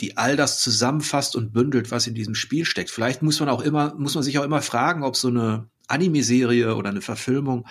die 0.00 0.16
all 0.16 0.36
das 0.36 0.60
zusammenfasst 0.60 1.36
und 1.36 1.52
bündelt, 1.52 1.90
was 1.90 2.06
in 2.06 2.14
diesem 2.14 2.34
Spiel 2.34 2.64
steckt. 2.64 2.90
Vielleicht 2.90 3.22
muss 3.22 3.40
man 3.40 3.48
auch 3.48 3.60
immer, 3.60 3.94
muss 3.96 4.14
man 4.14 4.24
sich 4.24 4.38
auch 4.38 4.44
immer 4.44 4.62
fragen, 4.62 5.02
ob 5.02 5.16
so 5.16 5.28
eine 5.28 5.68
Anime-Serie 5.88 6.76
oder 6.76 6.90
eine 6.90 7.02
Verfilmung 7.02 7.66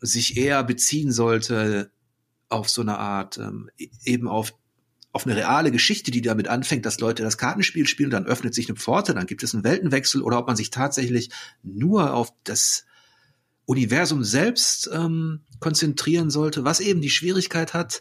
sich 0.00 0.36
eher 0.36 0.62
beziehen 0.64 1.12
sollte 1.12 1.90
auf 2.48 2.68
so 2.68 2.82
eine 2.82 2.98
Art, 2.98 3.38
ähm, 3.38 3.70
e-, 3.78 3.88
eben 4.04 4.28
auf 4.28 4.52
auf 5.10 5.26
eine 5.26 5.36
reale 5.36 5.72
Geschichte, 5.72 6.10
die 6.10 6.20
damit 6.20 6.48
anfängt, 6.48 6.84
dass 6.84 7.00
Leute 7.00 7.22
das 7.22 7.38
Kartenspiel 7.38 7.86
spielen, 7.86 8.10
dann 8.10 8.26
öffnet 8.26 8.54
sich 8.54 8.68
eine 8.68 8.76
Pforte, 8.76 9.14
dann 9.14 9.26
gibt 9.26 9.42
es 9.42 9.54
einen 9.54 9.64
Weltenwechsel, 9.64 10.22
oder 10.22 10.38
ob 10.38 10.46
man 10.46 10.54
sich 10.54 10.70
tatsächlich 10.70 11.30
nur 11.62 12.12
auf 12.12 12.32
das 12.44 12.84
Universum 13.68 14.24
selbst 14.24 14.88
ähm, 14.94 15.40
konzentrieren 15.60 16.30
sollte, 16.30 16.64
was 16.64 16.80
eben 16.80 17.02
die 17.02 17.10
Schwierigkeit 17.10 17.74
hat, 17.74 18.00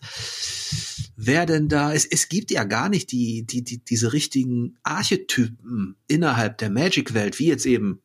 wer 1.18 1.46
denn 1.46 1.68
da 1.68 1.92
ist. 1.92 2.10
Es 2.10 2.30
gibt 2.30 2.52
ja 2.52 2.64
gar 2.64 2.88
nicht 2.88 3.12
die, 3.12 3.46
die, 3.46 3.66
die, 3.66 3.84
diese 3.84 4.14
richtigen 4.14 4.78
Archetypen 4.84 5.98
innerhalb 6.08 6.58
der 6.60 6.70
Magic-Welt, 6.70 7.38
wie 7.40 7.48
jetzt 7.48 7.66
eben 7.66 8.02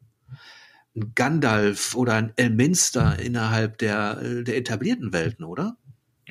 ein 0.96 1.12
Gandalf 1.14 1.94
oder 1.94 2.14
ein 2.14 2.32
Elminster 2.34 3.16
innerhalb 3.20 3.78
der, 3.78 4.42
der 4.42 4.56
etablierten 4.56 5.12
Welten, 5.12 5.44
oder? 5.44 5.76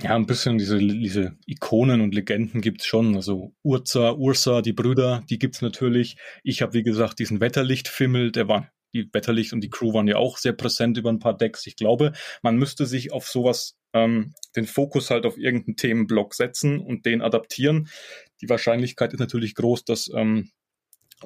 Ja, 0.01 0.17
ein 0.17 0.25
bisschen 0.25 0.57
diese, 0.57 0.79
diese 0.79 1.38
Ikonen 1.45 2.01
und 2.01 2.13
Legenden 2.13 2.59
gibt's 2.59 2.86
schon. 2.86 3.15
Also 3.15 3.53
Urza, 3.63 4.11
Ursa, 4.11 4.61
die 4.61 4.73
Brüder, 4.73 5.23
die 5.29 5.39
gibt's 5.39 5.61
natürlich. 5.61 6.17
Ich 6.43 6.61
habe, 6.61 6.73
wie 6.73 6.84
gesagt, 6.84 7.19
diesen 7.19 7.39
Wetterlichtfimmel, 7.39 8.34
der 8.34 8.49
war 8.49 8.69
die 8.93 9.09
Wetterlicht 9.13 9.53
und 9.53 9.61
die 9.61 9.69
Crew 9.69 9.93
waren 9.93 10.07
ja 10.07 10.17
auch 10.17 10.37
sehr 10.37 10.53
präsent 10.53 10.97
über 10.97 11.09
ein 11.11 11.19
paar 11.19 11.37
Decks. 11.37 11.65
Ich 11.67 11.75
glaube, 11.75 12.13
man 12.41 12.57
müsste 12.57 12.85
sich 12.85 13.11
auf 13.11 13.27
sowas, 13.27 13.75
ähm, 13.93 14.33
den 14.55 14.67
Fokus 14.67 15.09
halt 15.09 15.25
auf 15.25 15.37
irgendeinen 15.37 15.75
Themenblock 15.75 16.33
setzen 16.33 16.79
und 16.79 17.05
den 17.05 17.21
adaptieren. 17.21 17.89
Die 18.41 18.49
Wahrscheinlichkeit 18.49 19.13
ist 19.13 19.19
natürlich 19.19 19.55
groß, 19.55 19.85
dass 19.85 20.09
ähm, 20.13 20.51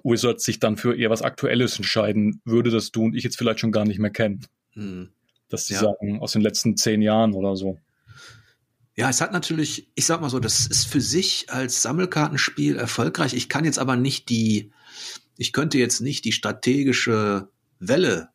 Wizards 0.04 0.44
sich 0.44 0.60
dann 0.60 0.78
für 0.78 0.96
eher 0.98 1.10
was 1.10 1.22
Aktuelles 1.22 1.78
entscheiden 1.78 2.42
würde, 2.44 2.70
das 2.70 2.92
du 2.92 3.06
und 3.06 3.16
ich 3.16 3.24
jetzt 3.24 3.38
vielleicht 3.38 3.60
schon 3.60 3.72
gar 3.72 3.86
nicht 3.86 4.00
mehr 4.00 4.12
kennen. 4.12 4.46
Hm. 4.74 5.10
Dass 5.50 5.68
sie 5.68 5.76
ja. 5.76 5.82
sagen, 5.82 6.20
aus 6.20 6.34
den 6.34 6.42
letzten 6.42 6.76
zehn 6.76 7.02
Jahren 7.02 7.34
oder 7.34 7.56
so. 7.56 7.80
Ja, 8.98 9.10
es 9.10 9.20
hat 9.20 9.34
natürlich, 9.34 9.92
ich 9.96 10.06
sag 10.06 10.22
mal 10.22 10.30
so, 10.30 10.40
das 10.40 10.68
ist 10.68 10.88
für 10.88 11.02
sich 11.02 11.48
als 11.50 11.82
Sammelkartenspiel 11.82 12.78
erfolgreich. 12.78 13.34
Ich 13.34 13.50
kann 13.50 13.66
jetzt 13.66 13.78
aber 13.78 13.98
nicht 13.98 14.30
die, 14.30 14.72
ich 15.38 15.52
könnte 15.52 15.78
jetzt 15.78 16.00
nicht 16.00 16.24
die 16.24 16.32
strategische 16.32 17.50
Welle 17.80 18.30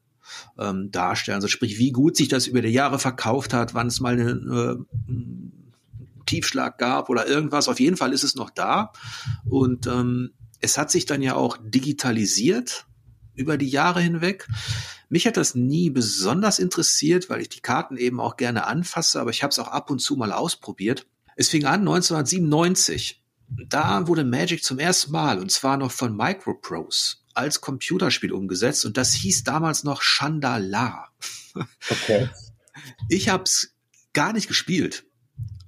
ähm, 0.59 0.91
darstellen. 0.91 1.37
Also 1.37 1.49
sprich, 1.49 1.79
wie 1.79 1.93
gut 1.93 2.17
sich 2.17 2.29
das 2.29 2.47
über 2.47 2.63
die 2.63 2.69
Jahre 2.69 2.99
verkauft 2.99 3.53
hat, 3.53 3.75
wann 3.75 3.89
es 3.89 4.01
mal 4.01 4.13
einen 4.13 4.87
äh, 5.09 6.25
Tiefschlag 6.27 6.79
gab 6.79 7.09
oder 7.09 7.27
irgendwas. 7.27 7.69
Auf 7.69 7.81
jeden 7.81 7.97
Fall 7.97 8.13
ist 8.13 8.25
es 8.25 8.35
noch 8.35 8.51
da. 8.51 8.93
Und 9.45 9.87
ähm, 9.87 10.31
es 10.61 10.79
hat 10.79 10.91
sich 10.91 11.07
dann 11.07 11.23
ja 11.23 11.35
auch 11.35 11.59
digitalisiert 11.63 12.87
über 13.35 13.57
die 13.57 13.69
Jahre 13.69 14.01
hinweg. 14.01 14.47
Mich 15.09 15.27
hat 15.27 15.37
das 15.37 15.55
nie 15.55 15.91
besonders 15.91 16.59
interessiert, 16.59 17.31
weil 17.31 17.41
ich 17.41 17.49
die 17.49 17.61
Karten 17.61 17.97
eben 17.97 18.21
auch 18.21 18.37
gerne 18.37 18.67
anfasse, 18.67 19.21
aber 19.21 19.31
ich 19.31 19.43
habe 19.43 19.51
es 19.51 19.59
auch 19.59 19.69
ab 19.69 19.91
und 19.91 20.01
zu 20.01 20.17
mal 20.17 20.31
ausprobiert. 20.31 21.07
Es 21.37 21.49
fing 21.49 21.65
an 21.65 21.81
1997. 21.81 23.25
Da 23.67 24.07
wurde 24.07 24.25
Magic 24.25 24.63
zum 24.63 24.79
ersten 24.79 25.11
Mal, 25.11 25.41
und 25.41 25.51
zwar 25.51 25.77
noch 25.77 25.91
von 25.91 26.17
Microprose, 26.17 27.17
als 27.35 27.61
Computerspiel 27.61 28.33
umgesetzt 28.33 28.85
und 28.85 28.97
das 28.97 29.13
hieß 29.15 29.45
damals 29.45 29.85
noch 29.85 30.03
Chandala. 30.03 31.09
Okay. 31.89 32.29
Ich 33.09 33.29
habe 33.29 33.45
es 33.45 33.75
gar 34.13 34.33
nicht 34.33 34.49
gespielt, 34.49 35.05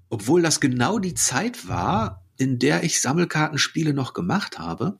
obwohl 0.08 0.42
das 0.42 0.60
genau 0.60 0.98
die 0.98 1.14
Zeit 1.14 1.68
war, 1.68 2.24
in 2.36 2.58
der 2.58 2.84
ich 2.84 3.00
Sammelkartenspiele 3.00 3.92
noch 3.92 4.14
gemacht 4.14 4.58
habe. 4.58 4.98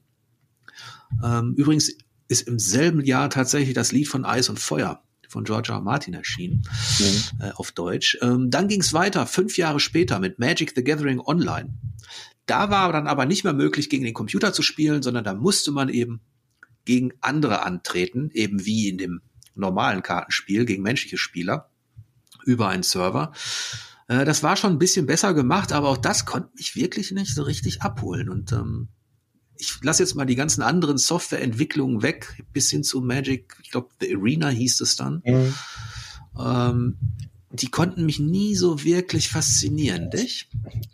Ähm, 1.23 1.55
übrigens 1.57 1.97
ist 2.29 2.49
im 2.49 2.59
selben 2.59 3.05
Jahr 3.05 3.31
tatsächlich 3.31 3.75
das 3.75 3.93
Lied 3.93 4.09
von 4.09 4.25
Eis 4.25 4.49
und 4.49 4.59
Feuer 4.59 5.03
von 5.33 5.45
George 5.45 5.73
R. 5.73 5.81
Martin 5.81 6.15
erschienen, 6.15 6.63
mhm. 6.99 7.41
äh, 7.41 7.51
auf 7.53 7.73
Deutsch. 7.73 8.19
Ähm, 8.21 8.51
dann 8.51 8.69
ging 8.69 8.81
es 8.81 8.93
weiter, 8.93 9.27
fünf 9.27 9.57
Jahre 9.57 9.81
später 9.81 10.21
mit 10.21 10.39
Magic 10.39 10.73
the 10.77 10.85
Gathering 10.85 11.21
Online. 11.21 11.75
Da 12.47 12.71
war 12.71 12.93
dann 12.93 13.07
aber 13.07 13.25
nicht 13.25 13.43
mehr 13.45 13.55
möglich, 13.55 13.89
gegen 13.89 14.05
den 14.05 14.15
Computer 14.15 14.53
zu 14.53 14.63
spielen, 14.63 15.03
sondern 15.03 15.25
da 15.25 15.35
musste 15.35 15.73
man 15.73 15.89
eben 15.89 16.21
gegen 16.85 17.13
andere 17.21 17.63
antreten, 17.63 18.31
eben 18.33 18.65
wie 18.65 18.89
in 18.89 18.99
dem 18.99 19.23
normalen 19.55 20.03
Kartenspiel 20.03 20.65
gegen 20.65 20.83
menschliche 20.83 21.19
Spieler 21.19 21.71
über 22.45 22.69
einen 22.69 22.83
Server. 22.83 23.33
Äh, 24.09 24.25
das 24.25 24.43
war 24.43 24.57
schon 24.57 24.73
ein 24.73 24.79
bisschen 24.79 25.07
besser 25.07 25.35
gemacht, 25.35 25.73
aber 25.73 25.89
auch 25.89 25.97
das 25.97 26.25
konnte 26.25 26.51
mich 26.57 26.77
wirklich 26.77 27.13
nicht 27.13 27.35
so 27.35 27.43
richtig 27.43 27.83
abholen. 27.83 28.29
Und 28.29 28.53
ähm, 28.53 28.89
ich 29.57 29.79
lasse 29.83 30.03
jetzt 30.03 30.15
mal 30.15 30.25
die 30.25 30.35
ganzen 30.35 30.63
anderen 30.63 30.99
Softwareentwicklungen 30.99 32.03
weg, 32.03 32.43
bis 32.53 32.71
hin 32.71 32.83
zu 32.83 33.01
Magic, 33.01 33.57
ich 33.63 33.71
glaube, 33.71 33.91
The 34.01 34.15
Arena 34.17 34.49
hieß 34.49 34.81
es 34.81 34.97
dann. 34.97 35.23
Mhm. 35.25 35.55
Ähm, 36.39 36.99
die 37.53 37.69
konnten 37.69 38.07
mich 38.07 38.19
nie 38.19 38.55
so 38.55 38.83
wirklich 38.83 39.29
faszinieren, 39.29 40.11
dich? 40.11 40.49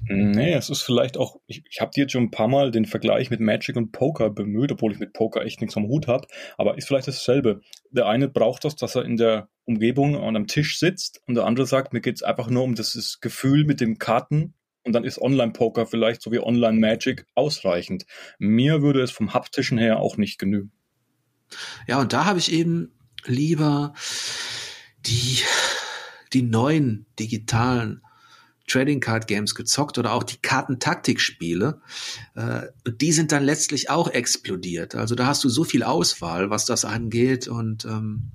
Nee, 0.09 0.54
es 0.54 0.70
ist 0.70 0.82
vielleicht 0.82 1.16
auch, 1.16 1.40
ich, 1.46 1.62
ich 1.70 1.80
habe 1.80 1.92
dir 1.94 2.02
jetzt 2.02 2.12
schon 2.12 2.24
ein 2.24 2.30
paar 2.30 2.48
Mal 2.48 2.72
den 2.72 2.84
Vergleich 2.84 3.30
mit 3.30 3.40
Magic 3.40 3.76
und 3.76 3.92
Poker 3.92 4.30
bemüht, 4.30 4.72
obwohl 4.72 4.92
ich 4.92 4.98
mit 4.98 5.12
Poker 5.12 5.44
echt 5.44 5.61
nichts 5.61 5.76
am 5.76 5.86
Hut 5.86 6.09
habe, 6.09 6.26
aber 6.56 6.76
ist 6.76 6.88
vielleicht 6.88 7.06
dasselbe. 7.06 7.61
Der 7.92 8.06
eine 8.06 8.28
braucht 8.28 8.64
das, 8.64 8.74
dass 8.74 8.96
er 8.96 9.04
in 9.04 9.16
der 9.16 9.48
Umgebung 9.66 10.16
an 10.16 10.34
einem 10.34 10.46
Tisch 10.48 10.78
sitzt 10.78 11.20
und 11.26 11.34
der 11.34 11.44
andere 11.44 11.66
sagt, 11.66 11.92
mir 11.92 12.00
geht's 12.00 12.22
einfach 12.22 12.50
nur 12.50 12.64
um 12.64 12.74
das 12.74 13.18
Gefühl 13.20 13.64
mit 13.64 13.80
dem 13.80 13.98
Karten 13.98 14.54
und 14.82 14.94
dann 14.94 15.04
ist 15.04 15.20
Online-Poker 15.20 15.86
vielleicht 15.86 16.22
so 16.22 16.32
wie 16.32 16.40
Online-Magic 16.40 17.26
ausreichend. 17.34 18.04
Mir 18.38 18.82
würde 18.82 19.02
es 19.02 19.11
vom 19.11 19.32
haptischen 19.32 19.78
her 19.78 20.00
auch 20.00 20.16
nicht 20.16 20.38
genügen. 20.38 20.72
Ja, 21.86 22.00
und 22.00 22.12
da 22.12 22.24
habe 22.24 22.38
ich 22.38 22.52
eben 22.52 22.92
lieber 23.26 23.94
die 25.06 25.38
die 26.33 26.43
neuen 26.43 27.07
digitalen 27.18 28.03
Trading 28.68 29.01
Card 29.01 29.26
Games 29.26 29.55
gezockt 29.55 29.99
oder 29.99 30.12
auch 30.12 30.22
die 30.22 30.37
Kartentaktikspiele. 30.37 31.81
Äh, 32.35 32.66
die 32.87 33.12
sind 33.12 33.33
dann 33.33 33.43
letztlich 33.43 33.91
auch 33.91 34.09
explodiert. 34.09 34.95
Also 34.95 35.14
da 35.14 35.26
hast 35.26 35.43
du 35.43 35.49
so 35.49 35.64
viel 35.64 35.83
Auswahl, 35.83 36.51
was 36.51 36.66
das 36.66 36.85
angeht 36.85 37.49
und 37.49 37.85
ähm, 37.87 38.31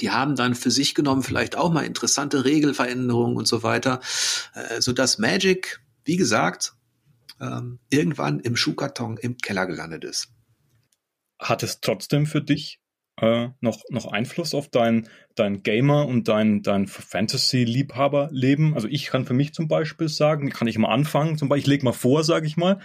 die 0.00 0.10
haben 0.10 0.36
dann 0.36 0.54
für 0.54 0.70
sich 0.70 0.94
genommen 0.94 1.22
vielleicht 1.22 1.56
auch 1.56 1.72
mal 1.72 1.84
interessante 1.84 2.44
Regelveränderungen 2.44 3.36
und 3.36 3.46
so 3.46 3.62
weiter, 3.62 4.00
äh, 4.54 4.80
so 4.80 4.92
dass 4.92 5.18
Magic, 5.18 5.80
wie 6.04 6.16
gesagt, 6.16 6.74
ähm, 7.40 7.78
irgendwann 7.90 8.40
im 8.40 8.56
Schuhkarton 8.56 9.16
im 9.16 9.36
Keller 9.38 9.66
gelandet 9.66 10.04
ist. 10.04 10.28
Hat 11.38 11.62
es 11.62 11.80
trotzdem 11.80 12.26
für 12.26 12.40
dich 12.40 12.80
äh, 13.20 13.48
noch, 13.60 13.82
noch 13.90 14.06
Einfluss 14.06 14.54
auf 14.54 14.68
dein, 14.68 15.08
dein 15.34 15.62
Gamer- 15.62 16.06
und 16.06 16.28
dein, 16.28 16.62
dein 16.62 16.86
Fantasy-Liebhaber-Leben? 16.86 18.74
Also 18.74 18.88
ich 18.88 19.06
kann 19.06 19.24
für 19.24 19.34
mich 19.34 19.54
zum 19.54 19.68
Beispiel 19.68 20.08
sagen, 20.08 20.50
kann 20.50 20.68
ich 20.68 20.78
mal 20.78 20.92
anfangen, 20.92 21.38
zum 21.38 21.48
Beispiel, 21.48 21.62
ich 21.62 21.68
lege 21.68 21.84
mal 21.84 21.92
vor, 21.92 22.24
sage 22.24 22.46
ich 22.46 22.56
mal. 22.56 22.80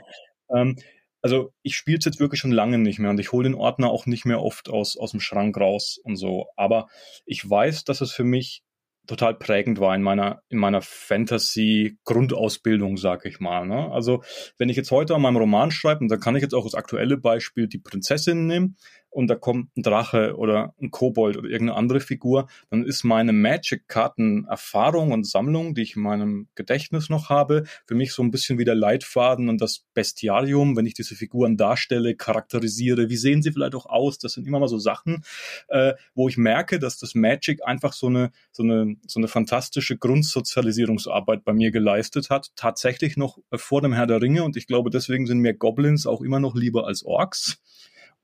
Ähm, 0.53 0.77
also 1.21 1.51
ich 1.63 1.75
spiele 1.75 1.97
es 1.97 2.05
jetzt 2.05 2.19
wirklich 2.19 2.39
schon 2.39 2.51
lange 2.51 2.77
nicht 2.77 2.99
mehr 2.99 3.09
und 3.09 3.19
ich 3.19 3.31
hole 3.31 3.43
den 3.43 3.55
Ordner 3.55 3.89
auch 3.89 4.05
nicht 4.05 4.25
mehr 4.25 4.41
oft 4.41 4.69
aus, 4.69 4.97
aus 4.97 5.11
dem 5.11 5.19
Schrank 5.19 5.57
raus 5.57 5.99
und 6.01 6.15
so. 6.15 6.47
Aber 6.55 6.87
ich 7.25 7.49
weiß, 7.49 7.83
dass 7.83 8.01
es 8.01 8.11
für 8.11 8.23
mich 8.23 8.63
total 9.09 9.33
prägend 9.33 9.79
war 9.79 9.95
in 9.95 10.03
meiner, 10.03 10.43
in 10.49 10.59
meiner 10.59 10.81
Fantasy-Grundausbildung, 10.81 12.97
sag 12.97 13.25
ich 13.25 13.39
mal. 13.39 13.65
Ne? 13.65 13.89
Also 13.91 14.21
wenn 14.57 14.69
ich 14.69 14.77
jetzt 14.77 14.91
heute 14.91 15.15
an 15.15 15.23
meinem 15.23 15.37
Roman 15.37 15.71
schreibe, 15.71 16.01
und 16.01 16.09
da 16.09 16.17
kann 16.17 16.35
ich 16.35 16.43
jetzt 16.43 16.53
auch 16.53 16.63
das 16.63 16.75
aktuelle 16.75 17.17
Beispiel 17.17 17.67
die 17.67 17.79
Prinzessin 17.79 18.45
nehmen, 18.45 18.77
und 19.09 19.27
da 19.27 19.35
kommt 19.35 19.75
ein 19.75 19.83
Drache 19.83 20.35
oder 20.37 20.73
ein 20.81 20.91
Kobold 20.91 21.37
oder 21.37 21.49
irgendeine 21.49 21.77
andere 21.77 21.99
Figur, 21.99 22.47
dann 22.69 22.83
ist 22.83 23.03
meine 23.03 23.33
Magic-Karten-Erfahrung 23.33 25.11
und 25.11 25.27
Sammlung, 25.27 25.73
die 25.73 25.81
ich 25.81 25.95
in 25.95 26.03
meinem 26.03 26.47
Gedächtnis 26.55 27.09
noch 27.09 27.29
habe, 27.29 27.63
für 27.85 27.95
mich 27.95 28.13
so 28.13 28.21
ein 28.21 28.31
bisschen 28.31 28.59
wie 28.59 28.65
der 28.65 28.75
Leitfaden 28.75 29.49
und 29.49 29.61
das 29.61 29.85
Bestiarium, 29.93 30.77
wenn 30.77 30.85
ich 30.85 30.93
diese 30.93 31.15
Figuren 31.15 31.57
darstelle, 31.57 32.15
charakterisiere, 32.15 33.09
wie 33.09 33.17
sehen 33.17 33.41
sie 33.41 33.51
vielleicht 33.51 33.75
auch 33.75 33.87
aus? 33.87 34.19
Das 34.19 34.33
sind 34.33 34.47
immer 34.47 34.59
mal 34.59 34.67
so 34.67 34.77
Sachen, 34.77 35.23
äh, 35.69 35.93
wo 36.13 36.27
ich 36.27 36.37
merke, 36.37 36.79
dass 36.79 36.97
das 36.97 37.15
Magic 37.15 37.65
einfach 37.65 37.93
so 37.93 38.07
eine, 38.07 38.31
so 38.51 38.63
eine, 38.63 38.95
so 39.07 39.19
eine 39.19 39.27
fantastische 39.27 39.97
Grundsozialisierungsarbeit 39.97 41.43
bei 41.43 41.53
mir 41.53 41.71
geleistet 41.71 42.29
hat, 42.29 42.51
tatsächlich 42.55 43.17
noch 43.17 43.39
vor 43.55 43.81
dem 43.81 43.93
Herr 43.93 44.07
der 44.07 44.21
Ringe 44.21 44.43
und 44.43 44.55
ich 44.55 44.67
glaube, 44.67 44.89
deswegen 44.89 45.25
sind 45.25 45.39
mir 45.39 45.53
Goblins 45.53 46.05
auch 46.05 46.21
immer 46.21 46.39
noch 46.39 46.55
lieber 46.55 46.85
als 46.85 47.03
Orks. 47.03 47.61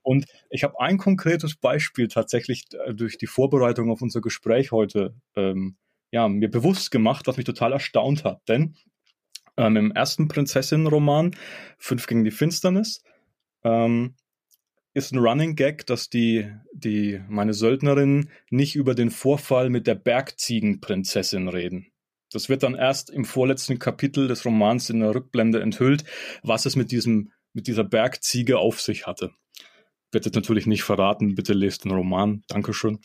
Und 0.06 0.28
ich 0.52 0.64
habe 0.64 0.80
ein 0.80 1.00
konkretes 1.00 1.56
Beispiel 1.56 2.08
tatsächlich 2.08 2.66
äh, 2.74 2.94
durch 2.94 3.18
die 3.18 3.26
Vorbereitung 3.26 3.90
auf 3.90 4.04
unser 4.04 4.22
Gespräch 4.22 4.72
heute 4.72 5.16
ähm, 5.36 5.78
ja, 6.12 6.28
mir 6.28 6.50
bewusst 6.50 6.92
gemacht, 6.92 7.26
was 7.26 7.38
mich 7.38 7.46
total 7.46 7.74
erstaunt 7.74 8.24
hat. 8.24 8.40
Denn 8.48 8.76
ähm, 9.58 9.76
im 9.78 9.92
ersten 9.92 10.28
Prinzessinnenroman, 10.28 11.36
Fünf 11.80 12.06
gegen 12.06 12.24
die 12.24 12.30
Finsternis, 12.30 13.02
ähm, 13.64 14.14
ist 14.94 15.12
ein 15.12 15.18
Running 15.18 15.56
Gag, 15.56 15.88
dass 15.88 16.08
die, 16.08 16.52
die, 16.72 17.20
meine 17.28 17.56
Söldnerinnen 17.56 18.30
nicht 18.52 18.76
über 18.76 18.94
den 18.94 19.10
Vorfall 19.10 19.72
mit 19.72 19.88
der 19.88 19.96
Bergziegenprinzessin 19.96 21.48
reden. 21.48 21.88
Das 22.32 22.48
wird 22.48 22.62
dann 22.62 22.76
erst 22.76 23.10
im 23.10 23.26
vorletzten 23.26 23.80
Kapitel 23.80 24.28
des 24.28 24.46
Romans 24.46 24.92
in 24.92 25.00
der 25.00 25.16
Rückblende 25.16 25.62
enthüllt, 25.62 26.04
was 26.44 26.68
es 26.68 26.76
mit 26.76 26.92
diesem, 26.92 27.32
mit 27.54 27.66
dieser 27.66 27.84
Bergziege 27.84 28.60
auf 28.60 28.80
sich 28.82 29.08
hatte 29.08 29.32
werde 30.16 30.26
jetzt 30.26 30.36
natürlich 30.36 30.66
nicht 30.66 30.82
verraten, 30.82 31.36
bitte 31.36 31.54
lest 31.54 31.86
den 31.86 31.92
Roman, 31.92 32.42
Dankeschön. 32.48 33.00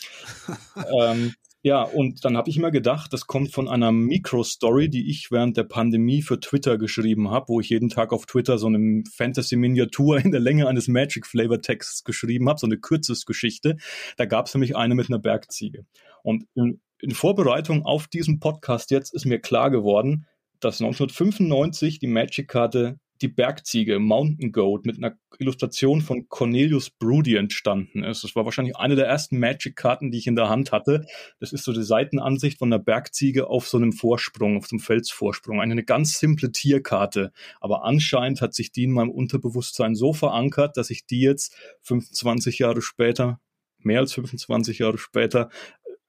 ähm, 0.98 1.34
ja, 1.62 1.82
und 1.82 2.24
dann 2.24 2.38
habe 2.38 2.48
ich 2.48 2.56
immer 2.56 2.70
gedacht, 2.70 3.12
das 3.12 3.26
kommt 3.26 3.52
von 3.52 3.68
einer 3.68 3.92
Micro-Story, 3.92 4.88
die 4.88 5.10
ich 5.10 5.30
während 5.30 5.58
der 5.58 5.64
Pandemie 5.64 6.22
für 6.22 6.40
Twitter 6.40 6.78
geschrieben 6.78 7.30
habe, 7.30 7.48
wo 7.48 7.60
ich 7.60 7.68
jeden 7.68 7.90
Tag 7.90 8.14
auf 8.14 8.24
Twitter 8.24 8.56
so 8.56 8.68
eine 8.68 9.02
Fantasy-Miniatur 9.14 10.24
in 10.24 10.30
der 10.30 10.40
Länge 10.40 10.68
eines 10.68 10.88
Magic-Flavor-Texts 10.88 12.04
geschrieben 12.04 12.48
habe, 12.48 12.58
so 12.58 12.66
eine 12.66 12.78
Kürzesgeschichte. 12.78 13.76
Da 14.16 14.24
gab 14.24 14.46
es 14.46 14.54
nämlich 14.54 14.74
eine 14.74 14.94
mit 14.94 15.10
einer 15.10 15.18
Bergziege. 15.18 15.84
Und 16.22 16.46
in, 16.54 16.80
in 16.98 17.10
Vorbereitung 17.10 17.84
auf 17.84 18.08
diesen 18.08 18.40
Podcast 18.40 18.90
jetzt 18.90 19.12
ist 19.12 19.26
mir 19.26 19.38
klar 19.38 19.70
geworden, 19.70 20.26
dass 20.60 20.80
1995 20.80 21.98
die 21.98 22.06
Magic-Karte 22.06 22.98
die 23.22 23.28
Bergziege 23.28 23.98
Mountain 23.98 24.52
Goat 24.52 24.86
mit 24.86 24.96
einer 24.96 25.16
Illustration 25.38 26.00
von 26.00 26.28
Cornelius 26.28 26.90
Broody 26.90 27.36
entstanden 27.36 28.02
ist. 28.02 28.24
Das 28.24 28.34
war 28.34 28.44
wahrscheinlich 28.44 28.76
eine 28.76 28.96
der 28.96 29.06
ersten 29.06 29.38
Magic-Karten, 29.38 30.10
die 30.10 30.18
ich 30.18 30.26
in 30.26 30.36
der 30.36 30.48
Hand 30.48 30.72
hatte. 30.72 31.06
Das 31.38 31.52
ist 31.52 31.64
so 31.64 31.72
die 31.72 31.82
Seitenansicht 31.82 32.58
von 32.58 32.70
der 32.70 32.78
Bergziege 32.78 33.48
auf 33.48 33.68
so 33.68 33.76
einem 33.76 33.92
Vorsprung, 33.92 34.56
auf 34.56 34.66
so 34.66 34.74
einem 34.74 34.80
Felsvorsprung. 34.80 35.60
Eine, 35.60 35.72
eine 35.72 35.84
ganz 35.84 36.18
simple 36.18 36.52
Tierkarte. 36.52 37.32
Aber 37.60 37.84
anscheinend 37.84 38.40
hat 38.40 38.54
sich 38.54 38.72
die 38.72 38.84
in 38.84 38.92
meinem 38.92 39.10
Unterbewusstsein 39.10 39.94
so 39.94 40.12
verankert, 40.12 40.76
dass 40.76 40.90
ich 40.90 41.06
die 41.06 41.20
jetzt 41.20 41.56
25 41.82 42.58
Jahre 42.58 42.82
später, 42.82 43.40
mehr 43.78 44.00
als 44.00 44.14
25 44.14 44.78
Jahre 44.78 44.98
später, 44.98 45.50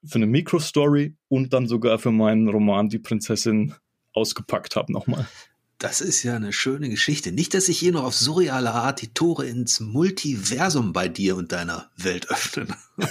für 0.04 0.16
eine 0.16 0.28
Microstory 0.28 1.16
und 1.28 1.54
dann 1.54 1.68
sogar 1.68 2.00
für 2.00 2.12
meinen 2.12 2.50
Roman 2.50 2.90
Die 2.90 3.00
Prinzessin 3.00 3.76
ausgepackt 4.14 4.76
habe 4.76 4.92
nochmal. 4.92 5.28
Das 5.82 6.00
ist 6.00 6.22
ja 6.22 6.36
eine 6.36 6.54
schöne 6.54 6.90
Geschichte. 6.90 7.32
Nicht, 7.32 7.56
dass 7.56 7.66
sich 7.66 7.80
hier 7.80 7.92
noch 7.92 8.04
auf 8.04 8.14
surreale 8.14 8.72
Art 8.72 9.02
die 9.02 9.16
Tore 9.16 9.48
ins 9.48 9.80
Multiversum 9.80 10.94
bei 10.94 11.08
dir 11.08 11.36
und 11.36 11.52
deiner 11.52 11.90
Welt 11.98 12.30
öffnen. 12.30 12.76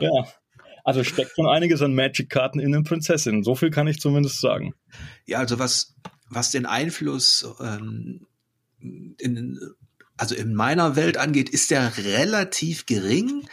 ja. 0.00 0.10
Also 0.82 1.04
steckt 1.04 1.36
schon 1.36 1.46
einiges 1.46 1.82
an 1.82 1.94
Magic-Karten 1.94 2.58
in 2.58 2.72
den 2.72 2.82
Prinzessinnen. 2.82 3.44
So 3.44 3.54
viel 3.54 3.70
kann 3.70 3.86
ich 3.86 4.00
zumindest 4.00 4.40
sagen. 4.40 4.74
Ja, 5.24 5.38
also 5.38 5.60
was, 5.60 5.94
was 6.28 6.50
den 6.50 6.66
Einfluss 6.66 7.46
ähm, 7.60 8.26
in, 8.80 9.60
also 10.16 10.34
in 10.34 10.52
meiner 10.52 10.96
Welt 10.96 11.16
angeht, 11.16 11.48
ist 11.48 11.70
der 11.70 11.96
relativ 11.96 12.86
gering. 12.86 13.46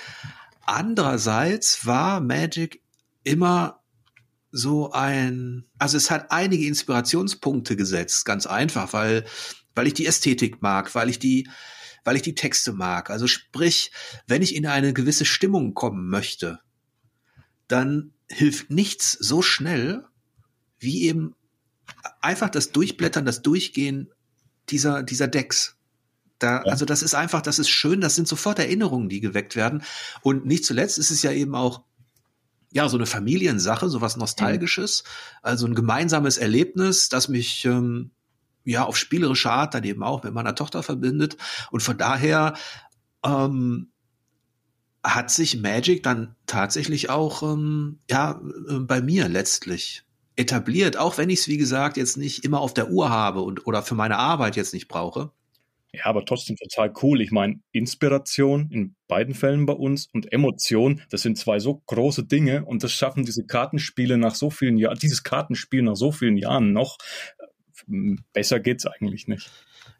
Andererseits 0.65 1.85
war 1.85 2.21
Magic 2.21 2.81
immer 3.23 3.83
so 4.57 4.91
ein, 4.91 5.65
also 5.77 5.97
es 5.97 6.09
hat 6.09 6.31
einige 6.31 6.65
Inspirationspunkte 6.65 7.75
gesetzt, 7.75 8.25
ganz 8.25 8.47
einfach, 8.47 8.91
weil, 8.91 9.23
weil 9.75 9.85
ich 9.85 9.93
die 9.93 10.07
Ästhetik 10.07 10.63
mag, 10.63 10.95
weil 10.95 11.09
ich 11.09 11.19
die, 11.19 11.47
weil 12.03 12.15
ich 12.15 12.23
die 12.23 12.33
Texte 12.33 12.73
mag. 12.73 13.11
Also 13.11 13.27
sprich, 13.27 13.91
wenn 14.25 14.41
ich 14.41 14.55
in 14.55 14.65
eine 14.65 14.93
gewisse 14.93 15.25
Stimmung 15.25 15.75
kommen 15.75 16.09
möchte, 16.09 16.59
dann 17.67 18.13
hilft 18.31 18.71
nichts 18.71 19.11
so 19.11 19.43
schnell 19.43 20.05
wie 20.79 21.03
eben 21.03 21.35
einfach 22.19 22.49
das 22.49 22.71
Durchblättern, 22.71 23.25
das 23.25 23.43
Durchgehen 23.43 24.11
dieser, 24.69 25.03
dieser 25.03 25.27
Decks. 25.27 25.75
Da. 26.39 26.61
Also 26.61 26.85
das 26.85 27.03
ist 27.03 27.13
einfach, 27.13 27.43
das 27.43 27.59
ist 27.59 27.69
schön, 27.69 28.01
das 28.01 28.15
sind 28.15 28.27
sofort 28.27 28.57
Erinnerungen, 28.57 29.07
die 29.07 29.21
geweckt 29.21 29.55
werden. 29.55 29.83
Und 30.21 30.47
nicht 30.47 30.65
zuletzt 30.65 30.97
ist 30.97 31.11
es 31.11 31.21
ja 31.21 31.31
eben 31.31 31.53
auch 31.53 31.83
ja, 32.77 32.87
so 32.89 32.97
eine 32.97 33.07
Familiensache, 33.07 33.89
so 33.89 34.01
was 34.01 34.17
Nostalgisches, 34.17 35.03
also 35.41 35.65
ein 35.65 35.73
gemeinsames 35.73 36.37
Erlebnis, 36.37 37.09
das 37.09 37.27
mich 37.27 37.65
ähm, 37.65 38.11
ja 38.65 38.85
auf 38.85 38.97
spielerische 38.97 39.49
Art 39.49 39.73
dann 39.73 39.83
eben 39.83 40.03
auch 40.03 40.21
mit 40.21 40.31
meiner 40.31 40.53
Tochter 40.53 40.83
verbindet. 40.83 41.37
Und 41.71 41.81
von 41.81 41.97
daher 41.97 42.53
ähm, 43.25 43.89
hat 45.03 45.31
sich 45.31 45.59
Magic 45.59 46.03
dann 46.03 46.35
tatsächlich 46.45 47.09
auch 47.09 47.41
ähm, 47.41 47.97
ja 48.11 48.39
äh, 48.69 48.77
bei 48.77 49.01
mir 49.01 49.27
letztlich 49.27 50.03
etabliert, 50.35 50.97
auch 50.97 51.17
wenn 51.17 51.31
ich 51.31 51.39
es 51.39 51.47
wie 51.47 51.57
gesagt 51.57 51.97
jetzt 51.97 52.15
nicht 52.15 52.45
immer 52.45 52.59
auf 52.59 52.75
der 52.75 52.91
Uhr 52.91 53.09
habe 53.09 53.41
und 53.41 53.65
oder 53.65 53.81
für 53.81 53.95
meine 53.95 54.17
Arbeit 54.19 54.55
jetzt 54.55 54.75
nicht 54.75 54.87
brauche. 54.87 55.31
Ja, 55.97 56.05
aber 56.05 56.25
trotzdem 56.25 56.55
total 56.55 56.93
cool. 57.01 57.21
Ich 57.21 57.31
meine, 57.31 57.59
Inspiration 57.71 58.69
in 58.71 58.95
beiden 59.07 59.33
Fällen 59.33 59.65
bei 59.65 59.73
uns 59.73 60.07
und 60.13 60.31
Emotion, 60.31 61.01
das 61.09 61.21
sind 61.23 61.37
zwei 61.37 61.59
so 61.59 61.81
große 61.87 62.25
Dinge 62.25 62.65
und 62.65 62.83
das 62.83 62.91
schaffen 62.91 63.25
diese 63.25 63.45
Kartenspiele 63.45 64.17
nach 64.17 64.35
so 64.35 64.49
vielen 64.51 64.77
Jahren, 64.77 64.99
dieses 64.99 65.23
Kartenspiel 65.23 65.81
nach 65.81 65.95
so 65.95 66.11
vielen 66.11 66.37
Jahren 66.37 66.71
noch. 66.71 66.97
Besser 68.33 68.59
geht's 68.59 68.85
eigentlich 68.85 69.27
nicht. 69.27 69.49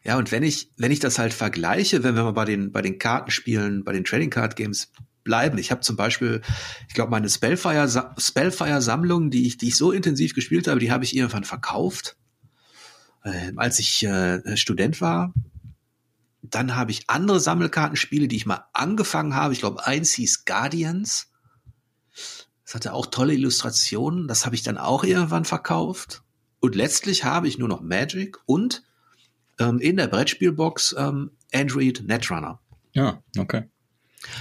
Ja, 0.03 0.17
und 0.17 0.31
wenn 0.31 0.43
ich, 0.43 0.69
wenn 0.77 0.91
ich 0.91 0.99
das 0.99 1.17
halt 1.17 1.33
vergleiche, 1.33 2.03
wenn 2.03 2.15
wir 2.15 2.23
mal 2.23 2.31
bei 2.31 2.45
den, 2.45 2.71
bei 2.71 2.81
den 2.81 2.99
Kartenspielen, 2.99 3.83
bei 3.83 3.93
den 3.93 4.03
Trading 4.03 4.29
Card 4.29 4.55
Games 4.55 4.91
bleiben. 5.23 5.57
Ich 5.57 5.71
habe 5.71 5.81
zum 5.81 5.97
Beispiel, 5.97 6.41
ich 6.87 6.93
glaube, 6.93 7.11
meine 7.11 7.29
Spellfire, 7.29 8.13
Spellfire 8.17 8.81
Sammlung, 8.81 9.29
die 9.29 9.47
ich, 9.47 9.57
die 9.57 9.67
ich 9.67 9.75
so 9.75 9.91
intensiv 9.91 10.33
gespielt 10.33 10.67
habe, 10.67 10.79
die 10.79 10.91
habe 10.91 11.03
ich 11.03 11.15
irgendwann 11.15 11.43
verkauft. 11.43 12.15
Äh, 13.23 13.51
als 13.57 13.79
ich 13.79 14.03
äh, 14.03 14.55
Student 14.55 15.01
war, 15.01 15.33
dann 16.49 16.75
habe 16.75 16.91
ich 16.91 17.09
andere 17.09 17.39
Sammelkartenspiele, 17.39 18.27
die 18.27 18.35
ich 18.35 18.45
mal 18.45 18.65
angefangen 18.73 19.35
habe. 19.35 19.53
Ich 19.53 19.59
glaube, 19.59 19.85
eins 19.85 20.11
hieß 20.13 20.45
Guardians. 20.45 21.31
Das 22.65 22.75
hatte 22.75 22.93
auch 22.93 23.05
tolle 23.05 23.33
Illustrationen. 23.33 24.27
Das 24.27 24.45
habe 24.45 24.55
ich 24.55 24.63
dann 24.63 24.77
auch 24.77 25.03
irgendwann 25.03 25.45
verkauft. 25.45 26.23
Und 26.59 26.75
letztlich 26.75 27.23
habe 27.23 27.47
ich 27.47 27.57
nur 27.57 27.67
noch 27.67 27.81
Magic 27.81 28.37
und 28.45 28.83
ähm, 29.59 29.79
in 29.79 29.97
der 29.97 30.07
Brettspielbox 30.07 30.95
ähm, 30.97 31.31
Android 31.53 32.03
Netrunner. 32.05 32.59
Ja, 32.93 33.21
okay. 33.37 33.69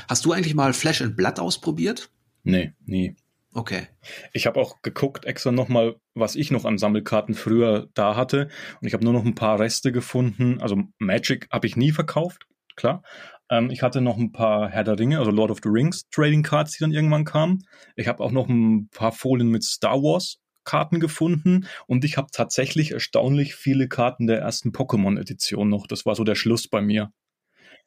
Hast 0.09 0.24
du 0.24 0.32
eigentlich 0.32 0.54
mal 0.54 0.72
Flash 0.72 1.02
and 1.02 1.16
Blood 1.16 1.38
ausprobiert? 1.38 2.11
Nee, 2.42 2.72
nie. 2.84 3.16
Okay. 3.57 3.88
Ich 4.34 4.46
habe 4.46 4.61
auch 4.61 4.82
geguckt 4.82 5.24
extra 5.24 5.50
nochmal, 5.50 5.96
was 6.12 6.36
ich 6.36 6.50
noch 6.50 6.66
an 6.66 6.76
Sammelkarten 6.76 7.34
früher 7.34 7.88
da 7.94 8.14
hatte. 8.14 8.50
Und 8.82 8.86
ich 8.86 8.92
habe 8.92 9.02
nur 9.02 9.14
noch 9.14 9.24
ein 9.24 9.34
paar 9.34 9.59
Reste 9.59 9.92
gefunden. 9.92 10.61
Also 10.61 10.82
Magic 10.98 11.48
habe 11.50 11.66
ich 11.66 11.74
nie 11.74 11.90
verkauft, 11.90 12.46
klar. 12.76 13.02
Ähm, 13.50 13.70
ich 13.70 13.80
hatte 13.80 14.02
noch 14.02 14.18
ein 14.18 14.30
paar 14.30 14.68
Herr 14.68 14.84
der 14.84 14.98
Ringe, 14.98 15.18
also 15.20 15.30
Lord 15.30 15.50
of 15.50 15.61
the 15.62 15.70
Rings 15.70 16.02
Trading 16.11 16.42
Cards, 16.42 16.72
die 16.72 16.80
dann 16.80 16.92
irgendwann 16.92 17.24
kamen. 17.24 17.62
Ich 17.94 18.09
habe 18.09 18.22
auch 18.22 18.30
noch 18.30 18.46
ein 18.46 18.90
paar 18.90 19.12
Folien 19.12 19.48
mit 19.48 19.64
Star 19.64 20.02
Wars 20.02 20.36
Karten 20.64 21.00
gefunden 21.00 21.66
und 21.86 22.04
ich 22.04 22.18
habe 22.18 22.28
tatsächlich 22.30 22.90
erstaunlich 22.90 23.54
viele 23.54 23.88
Karten 23.88 24.26
der 24.26 24.40
ersten 24.40 24.72
Pokémon-Edition 24.72 25.66
noch. 25.66 25.86
Das 25.86 26.04
war 26.04 26.14
so 26.14 26.24
der 26.24 26.34
Schluss 26.34 26.68
bei 26.68 26.82
mir. 26.82 27.11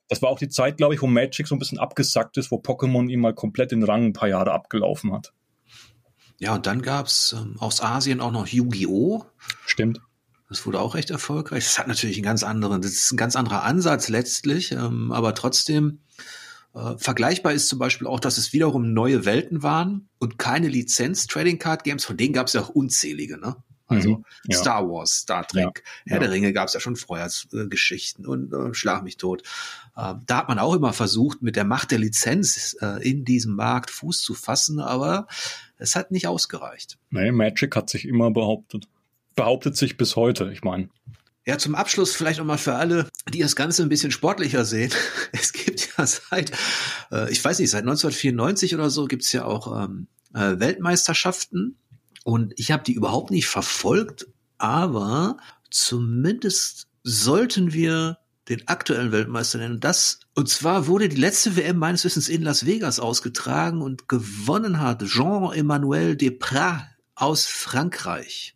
Das 0.07 0.24
war 0.24 0.30
auch 0.30 0.39
die 0.39 0.49
Zeit, 0.49 0.78
glaube 0.78 0.95
ich, 0.95 1.01
wo 1.03 1.07
Magic 1.07 1.45
so 1.45 1.53
ein 1.53 1.59
bisschen 1.59 1.78
abgesackt 1.78 2.38
ist, 2.38 2.49
wo 2.49 2.55
Pokémon 2.55 3.07
ihm 3.07 3.20
mal 3.20 3.36
komplett 3.36 3.72
den 3.72 3.84
Rang 3.84 4.05
ein 4.05 4.13
paar 4.13 4.30
Jahre 4.30 4.53
abgelaufen 4.53 5.13
hat. 5.13 5.34
Ja, 6.40 6.56
und 6.56 6.66
dann 6.66 6.82
gab's 6.82 7.36
ähm, 7.38 7.56
aus 7.60 7.82
Asien 7.82 8.22
auch 8.22 8.32
noch 8.32 8.48
Yu-Gi-Oh! 8.48 9.26
Stimmt. 9.66 10.02
Das 10.48 10.66
wurde 10.66 10.80
auch 10.80 10.96
recht 10.96 11.12
erfolgreich. 11.12 11.66
Das 11.66 11.78
hat 11.78 11.88
natürlich 11.88 12.18
einen 12.18 12.24
ganz 12.24 12.44
anderen, 12.44 12.82
das 12.82 12.94
ist 12.94 13.12
ein 13.12 13.18
ganz 13.18 13.36
anderer 13.36 13.64
Ansatz 13.64 14.10
letztlich, 14.10 14.72
ähm, 14.72 15.12
aber 15.12 15.36
trotzdem 15.36 16.00
äh, 16.74 16.98
vergleichbar 16.98 17.54
ist 17.54 17.68
zum 17.68 17.78
Beispiel 17.78 18.08
auch, 18.08 18.20
dass 18.20 18.38
es 18.38 18.54
wiederum 18.54 18.94
neue 18.94 19.26
Welten 19.26 19.64
waren 19.64 20.10
und 20.18 20.40
keine 20.40 20.70
Lizenz-Trading 20.70 21.60
Card 21.60 21.84
Games, 21.84 22.06
von 22.06 22.18
denen 22.18 22.34
gab 22.34 22.48
es 22.48 22.54
ja 22.54 22.62
auch 22.62 22.70
unzählige, 22.70 23.38
ne? 23.38 23.58
Also 23.90 24.18
mhm, 24.18 24.26
ja. 24.46 24.58
Star 24.58 24.88
Wars, 24.88 25.12
Star 25.18 25.46
Trek, 25.48 25.84
ja, 26.06 26.14
Herr 26.14 26.18
ja. 26.18 26.20
der 26.20 26.32
Ringe 26.32 26.54
gab 26.54 26.68
es 26.68 26.76
ja 26.76 26.80
schon 26.80 26.96
vorher 26.96 27.30
äh, 27.54 27.66
Geschichten 27.68 28.26
und 28.26 28.54
äh, 28.54 28.74
Schlag 28.74 29.04
mich 29.04 29.18
tot. 29.18 29.42
Äh, 29.98 30.14
da 30.26 30.38
hat 30.38 30.48
man 30.48 30.60
auch 30.60 30.76
immer 30.76 30.94
versucht, 30.94 31.42
mit 31.42 31.56
der 31.56 31.66
Macht 31.66 31.90
der 31.90 31.98
Lizenz 31.98 32.78
äh, 32.82 33.02
in 33.08 33.26
diesem 33.26 33.56
Markt 33.56 33.90
Fuß 33.90 34.22
zu 34.22 34.36
fassen, 34.36 34.80
aber 34.80 35.28
es 35.78 35.96
hat 35.96 36.12
nicht 36.12 36.28
ausgereicht. 36.28 37.00
Nee, 37.10 37.32
Magic 37.32 37.76
hat 37.76 37.90
sich 37.90 38.06
immer 38.06 38.30
behauptet. 38.30 38.88
Behauptet 39.36 39.76
sich 39.76 39.98
bis 39.98 40.16
heute, 40.16 40.52
ich 40.52 40.64
meine. 40.64 40.90
Ja, 41.46 41.58
zum 41.58 41.74
Abschluss 41.74 42.16
vielleicht 42.16 42.38
nochmal 42.38 42.60
für 42.60 42.76
alle, 42.76 43.10
die 43.34 43.40
das 43.40 43.56
Ganze 43.56 43.82
ein 43.82 43.90
bisschen 43.90 44.12
sportlicher 44.12 44.66
sehen. 44.66 44.92
Es 45.32 45.52
gibt 45.52 45.98
ja 45.98 46.06
seit, 46.06 46.52
äh, 47.12 47.32
ich 47.32 47.44
weiß 47.44 47.58
nicht, 47.58 47.72
seit 47.72 47.82
1994 47.82 48.76
oder 48.76 48.92
so 48.92 49.06
gibt 49.06 49.24
es 49.24 49.32
ja 49.32 49.46
auch 49.46 49.86
ähm, 49.86 50.08
äh, 50.36 50.60
Weltmeisterschaften 50.60 51.76
und 52.30 52.53
ich 52.57 52.71
habe 52.71 52.84
die 52.84 52.93
überhaupt 52.93 53.32
nicht 53.32 53.47
verfolgt, 53.47 54.27
aber 54.59 55.38
zumindest 55.71 56.88
sollten 57.03 57.73
wir 57.73 58.19
den 58.49 58.67
aktuellen 58.67 59.11
Weltmeister 59.11 59.57
nennen. 59.57 59.80
Das, 59.80 60.19
und 60.36 60.47
zwar 60.47 60.86
wurde 60.86 61.09
die 61.09 61.15
letzte 61.15 61.55
WM 61.55 61.77
meines 61.77 62.03
Wissens 62.03 62.30
in 62.30 62.43
Las 62.43 62.67
Vegas 62.67 62.99
ausgetragen 62.99 63.82
und 63.82 64.07
gewonnen 64.07 64.80
hat 64.80 65.03
Jean-Emmanuel 65.03 66.15
Deprat 66.15 66.88
aus 67.15 67.45
Frankreich. 67.45 68.55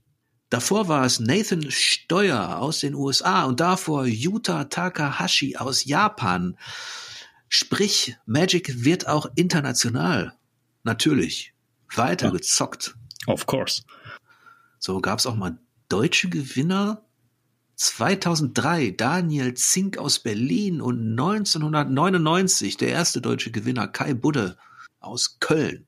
Davor 0.50 0.88
war 0.88 1.04
es 1.06 1.20
Nathan 1.20 1.72
Steuer 1.72 2.60
aus 2.60 2.80
den 2.80 2.94
USA 2.94 3.46
und 3.46 3.60
davor 3.60 4.06
Yuta 4.06 4.66
Takahashi 4.66 5.58
aus 5.58 5.86
Japan. 5.86 6.58
Sprich, 7.50 8.18
Magic 8.28 8.84
wird 8.84 9.08
auch 9.08 9.28
international 9.36 10.38
natürlich 10.84 11.54
weiter 11.98 12.28
ja. 12.28 12.32
gezockt. 12.32 12.96
Of 13.28 13.46
course. 13.46 13.84
So 14.80 15.00
gab 15.02 15.20
es 15.20 15.26
auch 15.26 15.36
mal 15.36 15.58
deutsche 15.90 16.30
Gewinner. 16.30 17.06
2003 17.76 18.92
Daniel 18.92 19.56
Zink 19.56 19.98
aus 19.98 20.20
Berlin 20.20 20.80
und 20.80 21.12
1999 21.12 22.78
der 22.78 22.90
erste 22.90 23.20
deutsche 23.20 23.52
Gewinner 23.52 23.88
Kai 23.88 24.14
Budde 24.14 24.58
aus 25.00 25.40
Köln. 25.40 25.88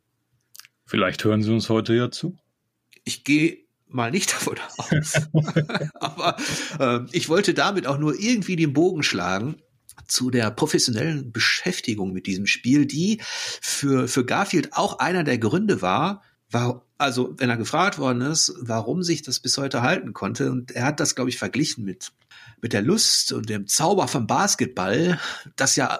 Vielleicht 0.86 1.24
hören 1.24 1.44
Sie 1.44 1.52
uns 1.52 1.70
heute 1.70 1.94
ja 1.94 2.10
zu. 2.12 2.38
Ich 3.04 3.24
gehe 3.24 3.66
mal 3.88 4.12
nicht 4.12 4.32
davon 4.34 4.58
aus. 4.78 5.14
Aber 6.00 6.38
äh, 6.80 7.00
ich 7.12 7.30
wollte 7.30 7.54
damit 7.54 7.88
auch 7.88 7.98
nur 7.98 8.20
irgendwie 8.20 8.56
den 8.56 8.74
Bogen 8.74 9.04
schlagen 9.04 9.58
zu 10.08 10.30
der 10.30 10.52
professionellen 10.52 11.32
Beschäftigung 11.32 12.12
mit 12.12 12.28
diesem 12.28 12.46
Spiel, 12.46 12.86
die 12.86 13.22
für, 13.62 14.08
für 14.08 14.26
Garfield 14.26 14.74
auch 14.74 15.00
einer 15.00 15.24
der 15.24 15.38
Gründe 15.38 15.82
war, 15.82 16.24
war, 16.52 16.85
also 16.98 17.34
wenn 17.38 17.50
er 17.50 17.58
gefragt 17.58 18.00
worden 18.00 18.22
ist, 18.22 18.54
warum 18.60 19.04
sich 19.04 19.22
das 19.22 19.40
bis 19.40 19.58
heute 19.58 19.82
halten 19.82 20.14
konnte, 20.14 20.52
und 20.52 20.72
er 20.72 20.86
hat 20.86 21.00
das, 21.00 21.16
glaube 21.16 21.30
ich, 21.30 21.38
verglichen 21.38 21.84
mit, 21.84 22.14
mit 22.62 22.74
der 22.74 22.82
Lust 22.82 23.34
und 23.34 23.50
dem 23.50 23.68
Zauber 23.68 24.08
vom 24.08 24.28
Basketball, 24.28 25.20
das 25.56 25.76
ja 25.76 26.00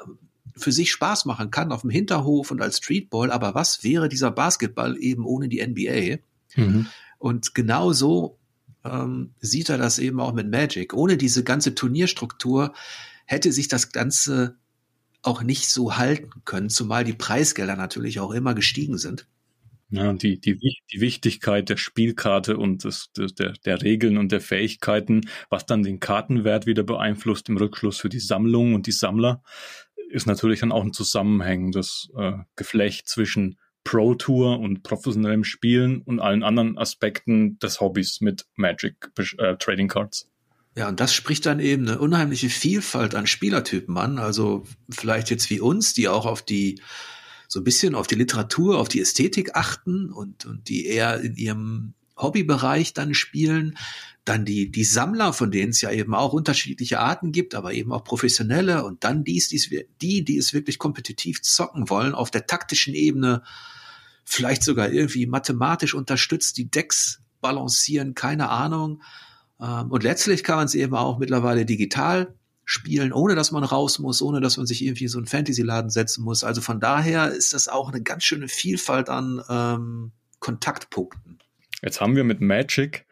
für 0.58 0.72
sich 0.72 0.92
Spaß 0.92 1.26
machen 1.26 1.52
kann 1.52 1.72
auf 1.72 1.82
dem 1.82 1.90
Hinterhof 1.90 2.52
und 2.52 2.62
als 2.62 2.78
Streetball, 2.78 3.30
aber 3.30 3.56
was 3.56 3.84
wäre 3.84 4.08
dieser 4.08 4.32
Basketball 4.32 4.98
eben 4.98 5.26
ohne 5.26 5.50
die 5.50 5.66
NBA? 5.66 6.20
Mhm. 6.56 6.88
Und 7.18 7.54
genau 7.56 7.92
so 7.92 8.38
ähm, 8.86 9.32
sieht 9.42 9.70
er 9.70 9.78
das 9.78 10.00
eben 10.00 10.20
auch 10.22 10.34
mit 10.34 10.50
Magic. 10.50 10.94
Ohne 10.94 11.18
diese 11.18 11.44
ganze 11.44 11.76
Turnierstruktur 11.76 12.74
hätte 13.26 13.52
sich 13.52 13.68
das 13.68 13.92
Ganze 13.92 14.56
auch 15.22 15.42
nicht 15.42 15.70
so 15.70 15.98
halten 15.98 16.30
können, 16.46 16.70
zumal 16.70 17.04
die 17.04 17.14
Preisgelder 17.14 17.76
natürlich 17.76 18.20
auch 18.20 18.32
immer 18.32 18.54
gestiegen 18.54 18.98
sind. 18.98 19.28
Ja, 19.96 20.12
die, 20.12 20.40
die, 20.42 20.58
die 20.92 21.00
Wichtigkeit 21.00 21.70
der 21.70 21.78
Spielkarte 21.78 22.58
und 22.58 22.84
des, 22.84 23.12
der, 23.16 23.54
der 23.54 23.82
Regeln 23.82 24.18
und 24.18 24.32
der 24.32 24.42
Fähigkeiten, 24.42 25.30
was 25.50 25.66
dann 25.66 25.84
den 25.84 26.02
Kartenwert 26.02 26.66
wieder 26.66 26.84
beeinflusst 26.84 27.48
im 27.48 27.56
Rückschluss 27.56 28.00
für 28.00 28.10
die 28.10 28.20
Sammlung 28.20 28.74
und 28.74 28.88
die 28.88 28.92
Sammler, 28.92 29.42
ist 30.10 30.28
natürlich 30.28 30.60
dann 30.60 30.74
auch 30.74 30.84
ein 30.84 30.92
zusammenhängendes 30.92 32.10
äh, 32.18 32.34
Geflecht 32.58 33.08
zwischen 33.08 33.58
Pro 33.86 34.16
Tour 34.16 34.60
und 34.60 34.84
professionellem 34.84 35.46
Spielen 35.46 36.02
und 36.02 36.20
allen 36.20 36.44
anderen 36.44 36.78
Aspekten 36.78 37.58
des 37.60 37.80
Hobbys 37.80 38.20
mit 38.20 38.48
Magic 38.56 39.12
äh, 39.38 39.56
Trading 39.56 39.88
Cards. 39.88 40.30
Ja, 40.76 40.90
und 40.90 41.00
das 41.00 41.14
spricht 41.14 41.46
dann 41.46 41.62
eben 41.62 41.88
eine 41.88 42.00
unheimliche 42.00 42.50
Vielfalt 42.50 43.16
an 43.16 43.28
Spielertypen 43.28 43.98
an. 43.98 44.20
Also 44.20 44.66
vielleicht 44.90 45.30
jetzt 45.30 45.50
wie 45.50 45.62
uns, 45.62 45.94
die 45.94 46.10
auch 46.10 46.26
auf 46.26 46.42
die 46.42 46.82
so 47.48 47.60
ein 47.60 47.64
bisschen 47.64 47.96
auf 47.96 48.08
die 48.08 48.16
Literatur, 48.16 48.80
auf 48.80 48.90
die 48.90 49.02
Ästhetik 49.02 49.56
achten 49.56 50.12
und, 50.12 50.46
und 50.46 50.70
die 50.70 50.86
eher 50.86 51.20
in 51.22 51.36
ihrem 51.36 51.94
Hobbybereich 52.18 52.94
dann 52.94 53.14
spielen. 53.14 53.78
Dann 54.24 54.46
die, 54.46 54.72
die 54.72 54.84
Sammler, 54.84 55.34
von 55.34 55.52
denen 55.52 55.70
es 55.70 55.82
ja 55.82 55.92
eben 55.92 56.16
auch 56.16 56.34
unterschiedliche 56.34 57.00
Arten 57.00 57.32
gibt, 57.32 57.54
aber 57.54 57.74
eben 57.74 57.92
auch 57.92 58.04
professionelle 58.04 58.84
und 58.84 59.04
dann 59.04 59.24
dies, 59.24 59.50
dies, 59.50 59.70
die, 60.02 60.26
die 60.26 60.38
es 60.38 60.54
wirklich 60.54 60.80
kompetitiv 60.80 61.42
zocken 61.44 61.90
wollen, 61.90 62.16
auf 62.16 62.32
der 62.32 62.48
taktischen 62.48 62.96
Ebene, 62.96 63.44
vielleicht 64.24 64.64
sogar 64.64 64.92
irgendwie 64.92 65.28
mathematisch 65.28 65.94
unterstützt, 65.94 66.58
die 66.58 66.70
Decks 66.72 67.22
balancieren, 67.40 68.16
keine 68.16 68.50
Ahnung. 68.50 69.04
Ähm, 69.62 69.92
und 69.92 70.02
letztlich 70.02 70.44
kann 70.44 70.58
man 70.58 70.66
es 70.66 70.74
eben 70.74 70.96
auch 70.96 71.20
mittlerweile 71.20 71.66
digital 71.66 72.34
spielen, 72.66 73.14
ohne 73.14 73.36
dass 73.36 73.52
man 73.52 73.64
raus 73.64 74.00
muss, 74.00 74.22
ohne 74.22 74.42
dass 74.42 74.58
man 74.58 74.66
sich 74.66 74.84
irgendwie 74.84 75.08
so 75.08 75.20
einen 75.20 75.28
Fantasy-Laden 75.28 75.92
setzen 75.92 76.24
muss. 76.24 76.44
Also 76.44 76.62
von 76.62 76.80
daher 76.80 77.30
ist 77.30 77.54
das 77.54 77.68
auch 77.68 77.92
eine 77.92 78.02
ganz 78.02 78.24
schöne 78.24 78.48
Vielfalt 78.48 79.10
an 79.10 79.42
ähm, 79.50 80.12
Kontaktpunkten. 80.40 81.40
Jetzt 81.82 82.02
haben 82.02 82.16
wir 82.16 82.24
mit 82.24 82.42
Magic 82.42 83.06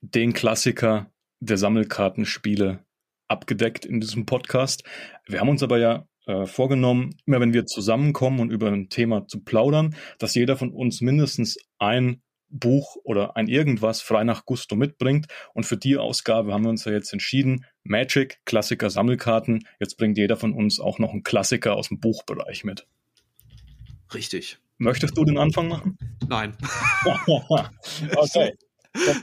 den 0.00 0.32
Klassiker 0.32 1.10
der 1.40 1.56
Sammelkartenspiele 1.56 2.84
abgedeckt 3.28 3.84
in 3.84 4.00
diesem 4.00 4.26
Podcast. 4.26 4.82
Wir 5.26 5.40
haben 5.40 5.48
uns 5.48 5.62
aber 5.62 5.78
ja 5.78 6.06
äh, 6.26 6.46
vorgenommen, 6.46 7.16
immer 7.24 7.40
wenn 7.40 7.52
wir 7.52 7.66
zusammenkommen 7.66 8.40
und 8.40 8.50
über 8.50 8.68
ein 8.68 8.88
Thema 8.88 9.26
zu 9.28 9.42
plaudern, 9.42 9.94
dass 10.18 10.34
jeder 10.34 10.56
von 10.56 10.70
uns 10.70 11.00
mindestens 11.00 11.56
ein 11.78 12.22
Buch 12.48 12.96
oder 13.04 13.36
ein 13.36 13.48
irgendwas 13.48 14.00
frei 14.00 14.24
nach 14.24 14.44
Gusto 14.44 14.76
mitbringt. 14.76 15.26
Und 15.54 15.64
für 15.64 15.76
die 15.76 15.96
Ausgabe 15.96 16.52
haben 16.52 16.64
wir 16.64 16.70
uns 16.70 16.84
ja 16.84 16.92
jetzt 16.92 17.12
entschieden, 17.12 17.64
Magic, 17.82 18.40
Klassiker, 18.44 18.90
Sammelkarten. 18.90 19.66
Jetzt 19.80 19.96
bringt 19.96 20.18
jeder 20.18 20.36
von 20.36 20.52
uns 20.52 20.80
auch 20.80 20.98
noch 20.98 21.12
einen 21.12 21.22
Klassiker 21.22 21.76
aus 21.76 21.88
dem 21.88 22.00
Buchbereich 22.00 22.64
mit. 22.64 22.86
Richtig. 24.14 24.58
Möchtest 24.78 25.16
du 25.16 25.24
den 25.24 25.38
Anfang 25.38 25.68
machen? 25.68 25.98
Nein. 26.28 26.56
okay. 28.16 28.52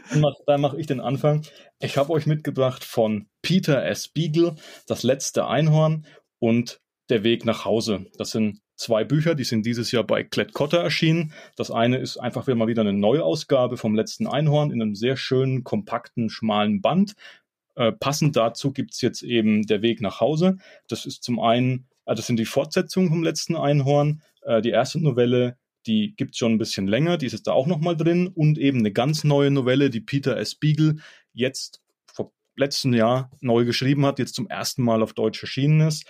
Dann 0.06 0.22
mache 0.22 0.58
mach 0.58 0.74
ich 0.74 0.88
den 0.88 1.00
Anfang. 1.00 1.44
Ich 1.80 1.98
habe 1.98 2.12
euch 2.12 2.26
mitgebracht 2.26 2.84
von 2.84 3.28
Peter 3.42 3.84
S. 3.86 4.08
Beagle, 4.08 4.56
Das 4.88 5.04
letzte 5.04 5.48
Einhorn 5.48 6.06
und 6.40 6.80
Der 7.10 7.24
Weg 7.24 7.46
nach 7.46 7.66
Hause. 7.66 8.06
Das 8.18 8.32
sind 8.32 8.62
zwei 8.84 9.04
Bücher, 9.06 9.34
die 9.34 9.46
sind 9.46 9.66
dieses 9.66 9.92
Jahr 9.92 10.04
bei 10.04 10.24
Klett-Cotta 10.24 10.78
erschienen. 10.78 11.32
Das 11.56 11.72
eine 11.72 11.98
ist 11.98 12.18
einfach 12.18 12.46
mal 12.48 12.68
wieder 12.68 12.82
eine 12.82 12.94
Neuausgabe 12.94 13.78
vom 13.78 13.96
letzten 13.96 14.28
Einhorn 14.28 14.72
in 14.72 14.82
einem 14.82 14.96
sehr 14.96 15.16
schönen, 15.16 15.64
kompakten, 15.64 16.30
schmalen 16.30 16.82
Band. 16.82 17.14
Äh, 17.76 17.94
passend 17.94 18.36
dazu 18.36 18.72
gibt's 18.72 19.02
jetzt 19.02 19.24
eben 19.24 19.66
Der 19.66 19.82
Weg 19.82 20.02
nach 20.02 20.20
Hause. 20.20 20.58
Das 20.88 21.06
ist 21.06 21.24
zum 21.24 21.40
einen, 21.40 21.88
äh, 22.06 22.14
das 22.14 22.28
sind 22.28 22.38
die 22.38 22.46
Fortsetzungen 22.46 23.10
vom 23.10 23.24
letzten 23.24 23.56
Einhorn. 23.56 24.22
Äh, 24.42 24.62
die 24.62 24.72
erste 24.72 25.00
Novelle, 25.02 25.58
die 25.88 26.14
gibt's 26.16 26.38
schon 26.38 26.52
ein 26.52 26.58
bisschen 26.58 26.88
länger, 26.88 27.18
die 27.18 27.26
ist 27.26 27.34
jetzt 27.34 27.48
da 27.48 27.54
auch 27.54 27.68
nochmal 27.68 27.96
drin. 27.96 28.28
Und 28.28 28.58
eben 28.58 28.80
eine 28.80 28.92
ganz 28.92 29.24
neue 29.24 29.50
Novelle, 29.50 29.90
die 29.90 30.02
Peter 30.02 30.38
S. 30.38 30.56
Beagle 30.56 30.98
jetzt 31.34 31.82
vor 32.06 32.34
letzten 32.58 32.94
Jahr 32.94 33.32
neu 33.40 33.64
geschrieben 33.64 34.06
hat, 34.06 34.20
jetzt 34.20 34.36
zum 34.36 34.48
ersten 34.50 34.84
Mal 34.84 35.02
auf 35.02 35.14
Deutsch 35.14 35.42
erschienen 35.42 35.88
ist. 35.88 36.06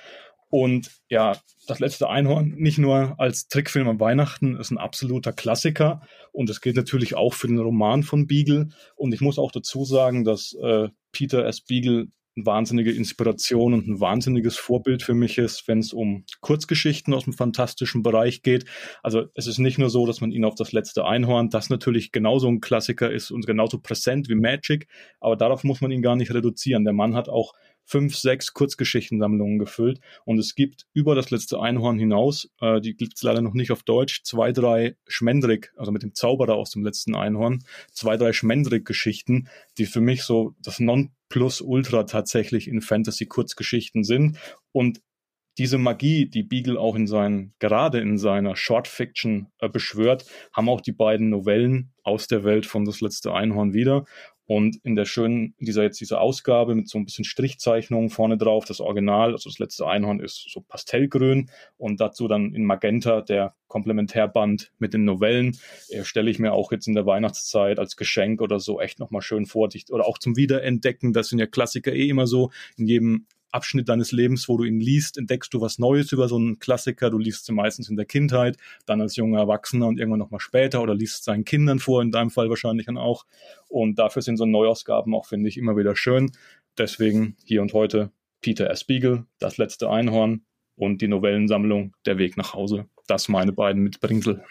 Und 0.53 0.91
ja, 1.09 1.35
das 1.65 1.79
letzte 1.79 2.11
Einhorn, 2.11 2.53
nicht 2.57 2.77
nur 2.77 3.19
als 3.19 3.47
Trickfilm 3.47 3.87
an 3.87 3.99
Weihnachten, 3.99 4.55
ist 4.55 4.69
ein 4.69 4.77
absoluter 4.77 5.33
Klassiker. 5.33 6.03
Und 6.31 6.47
es 6.47 6.61
gilt 6.61 6.75
natürlich 6.75 7.15
auch 7.15 7.33
für 7.33 7.47
den 7.47 7.57
Roman 7.57 8.03
von 8.03 8.27
Beagle. 8.27 8.69
Und 8.95 9.15
ich 9.15 9.21
muss 9.21 9.39
auch 9.39 9.51
dazu 9.51 9.83
sagen, 9.83 10.23
dass 10.23 10.53
äh, 10.61 10.89
Peter 11.11 11.43
S. 11.47 11.61
Beagle 11.61 12.09
eine 12.35 12.45
wahnsinnige 12.45 12.91
Inspiration 12.91 13.73
und 13.73 13.87
ein 13.87 13.99
wahnsinniges 13.99 14.55
Vorbild 14.55 15.01
für 15.01 15.15
mich 15.15 15.39
ist, 15.39 15.67
wenn 15.67 15.79
es 15.79 15.91
um 15.91 16.23
Kurzgeschichten 16.41 17.15
aus 17.15 17.23
dem 17.23 17.33
fantastischen 17.33 18.03
Bereich 18.03 18.43
geht. 18.43 18.65
Also 19.01 19.25
es 19.33 19.47
ist 19.47 19.57
nicht 19.57 19.79
nur 19.79 19.89
so, 19.89 20.05
dass 20.05 20.21
man 20.21 20.31
ihn 20.31 20.45
auf 20.45 20.53
das 20.53 20.71
letzte 20.71 21.05
Einhorn, 21.05 21.49
das 21.49 21.71
natürlich 21.71 22.11
genauso 22.11 22.47
ein 22.47 22.61
Klassiker 22.61 23.11
ist 23.11 23.31
und 23.31 23.47
genauso 23.47 23.79
präsent 23.79 24.29
wie 24.29 24.35
Magic, 24.35 24.87
aber 25.19 25.35
darauf 25.35 25.63
muss 25.63 25.81
man 25.81 25.89
ihn 25.89 26.03
gar 26.03 26.15
nicht 26.15 26.33
reduzieren. 26.33 26.83
Der 26.83 26.93
Mann 26.93 27.15
hat 27.15 27.27
auch 27.27 27.53
fünf, 27.85 28.15
sechs 28.15 28.53
Kurzgeschichtensammlungen 28.53 29.59
gefüllt 29.59 29.99
und 30.25 30.39
es 30.39 30.55
gibt 30.55 30.85
über 30.93 31.15
das 31.15 31.31
letzte 31.31 31.59
Einhorn 31.59 31.99
hinaus, 31.99 32.49
äh, 32.61 32.81
die 32.81 32.95
gibt 32.95 33.13
es 33.15 33.23
leider 33.23 33.41
noch 33.41 33.53
nicht 33.53 33.71
auf 33.71 33.83
Deutsch, 33.83 34.23
zwei, 34.23 34.51
drei 34.51 34.95
Schmendrick, 35.07 35.73
also 35.77 35.91
mit 35.91 36.03
dem 36.03 36.13
Zauberer 36.13 36.55
aus 36.55 36.71
dem 36.71 36.83
letzten 36.83 37.15
Einhorn, 37.15 37.63
zwei, 37.91 38.17
drei 38.17 38.33
Schmendrick-Geschichten, 38.33 39.47
die 39.77 39.85
für 39.85 40.01
mich 40.01 40.23
so 40.23 40.55
das 40.61 40.79
Non 40.79 41.11
plus 41.29 41.61
ultra 41.61 42.03
tatsächlich 42.03 42.67
in 42.67 42.81
Fantasy-Kurzgeschichten 42.81 44.03
sind. 44.03 44.37
Und 44.71 45.01
diese 45.57 45.77
Magie, 45.77 46.27
die 46.27 46.43
Beagle 46.43 46.79
auch 46.79 46.95
in 46.95 47.07
seinen, 47.07 47.53
gerade 47.59 47.99
in 47.99 48.17
seiner 48.17 48.55
Short 48.55 48.87
Fiction 48.87 49.47
äh, 49.59 49.69
beschwört, 49.69 50.25
haben 50.51 50.69
auch 50.69 50.81
die 50.81 50.91
beiden 50.91 51.29
Novellen 51.29 51.93
aus 52.03 52.27
der 52.27 52.43
Welt 52.43 52.65
von 52.65 52.85
Das 52.85 53.01
letzte 53.01 53.33
Einhorn 53.33 53.73
wieder. 53.73 54.05
Und 54.45 54.77
in 54.83 54.95
der 54.95 55.05
schönen, 55.05 55.55
dieser 55.59 55.83
jetzt 55.83 56.01
diese 56.01 56.19
Ausgabe 56.19 56.75
mit 56.75 56.89
so 56.89 56.97
ein 56.97 57.05
bisschen 57.05 57.23
Strichzeichnungen 57.23 58.09
vorne 58.09 58.37
drauf, 58.37 58.65
das 58.65 58.81
Original, 58.81 59.31
also 59.31 59.49
das 59.49 59.59
letzte 59.59 59.87
Einhorn 59.87 60.19
ist 60.19 60.49
so 60.51 60.59
pastellgrün 60.61 61.49
und 61.77 62.01
dazu 62.01 62.27
dann 62.27 62.53
in 62.53 62.65
Magenta 62.65 63.21
der 63.21 63.55
Komplementärband 63.67 64.71
mit 64.79 64.93
den 64.93 65.05
Novellen, 65.05 65.57
äh, 65.89 66.03
stelle 66.03 66.29
ich 66.29 66.39
mir 66.39 66.53
auch 66.53 66.71
jetzt 66.71 66.87
in 66.87 66.93
der 66.93 67.05
Weihnachtszeit 67.05 67.79
als 67.79 67.95
Geschenk 67.95 68.41
oder 68.41 68.59
so 68.59 68.79
echt 68.79 68.99
nochmal 68.99 69.21
schön 69.21 69.45
vor. 69.45 69.69
Oder 69.89 70.05
auch 70.05 70.17
zum 70.17 70.35
Wiederentdecken, 70.35 71.13
das 71.13 71.29
sind 71.29 71.39
ja 71.39 71.47
Klassiker 71.47 71.93
eh 71.93 72.09
immer 72.09 72.27
so. 72.27 72.51
In 72.77 72.87
jedem 72.87 73.25
Abschnitt 73.53 73.89
deines 73.89 74.11
Lebens, 74.11 74.49
wo 74.49 74.57
du 74.57 74.63
ihn 74.63 74.79
liest, 74.79 75.17
entdeckst 75.17 75.53
du 75.53 75.61
was 75.61 75.79
Neues 75.79 76.11
über 76.11 76.27
so 76.27 76.35
einen 76.35 76.59
Klassiker. 76.59 77.09
Du 77.09 77.17
liest 77.17 77.45
sie 77.45 77.53
meistens 77.53 77.89
in 77.89 77.95
der 77.95 78.05
Kindheit, 78.05 78.57
dann 78.85 79.01
als 79.01 79.15
junger 79.15 79.39
Erwachsener 79.39 79.87
und 79.87 79.99
irgendwann 79.99 80.19
nochmal 80.19 80.39
später 80.39 80.81
oder 80.81 80.95
liest 80.95 81.23
seinen 81.23 81.45
Kindern 81.45 81.79
vor, 81.79 82.01
in 82.01 82.11
deinem 82.11 82.31
Fall 82.31 82.49
wahrscheinlich 82.49 82.87
dann 82.87 82.97
auch. 82.97 83.25
Und 83.69 83.99
dafür 83.99 84.21
sind 84.21 84.37
so 84.37 84.45
Neuausgaben 84.45 85.13
auch, 85.13 85.25
finde 85.25 85.49
ich, 85.49 85.57
immer 85.57 85.77
wieder 85.77 85.95
schön. 85.95 86.31
Deswegen 86.77 87.37
hier 87.43 87.61
und 87.61 87.73
heute 87.73 88.11
Peter 88.41 88.69
S. 88.69 88.81
Spiegel, 88.81 89.25
Das 89.39 89.57
letzte 89.57 89.89
Einhorn 89.89 90.43
und 90.75 91.01
die 91.01 91.07
Novellensammlung 91.07 91.95
Der 92.05 92.17
Weg 92.17 92.37
nach 92.37 92.53
Hause. 92.53 92.87
Das 93.07 93.27
meine 93.27 93.51
beiden 93.51 93.83
Mitbringsel. 93.83 94.43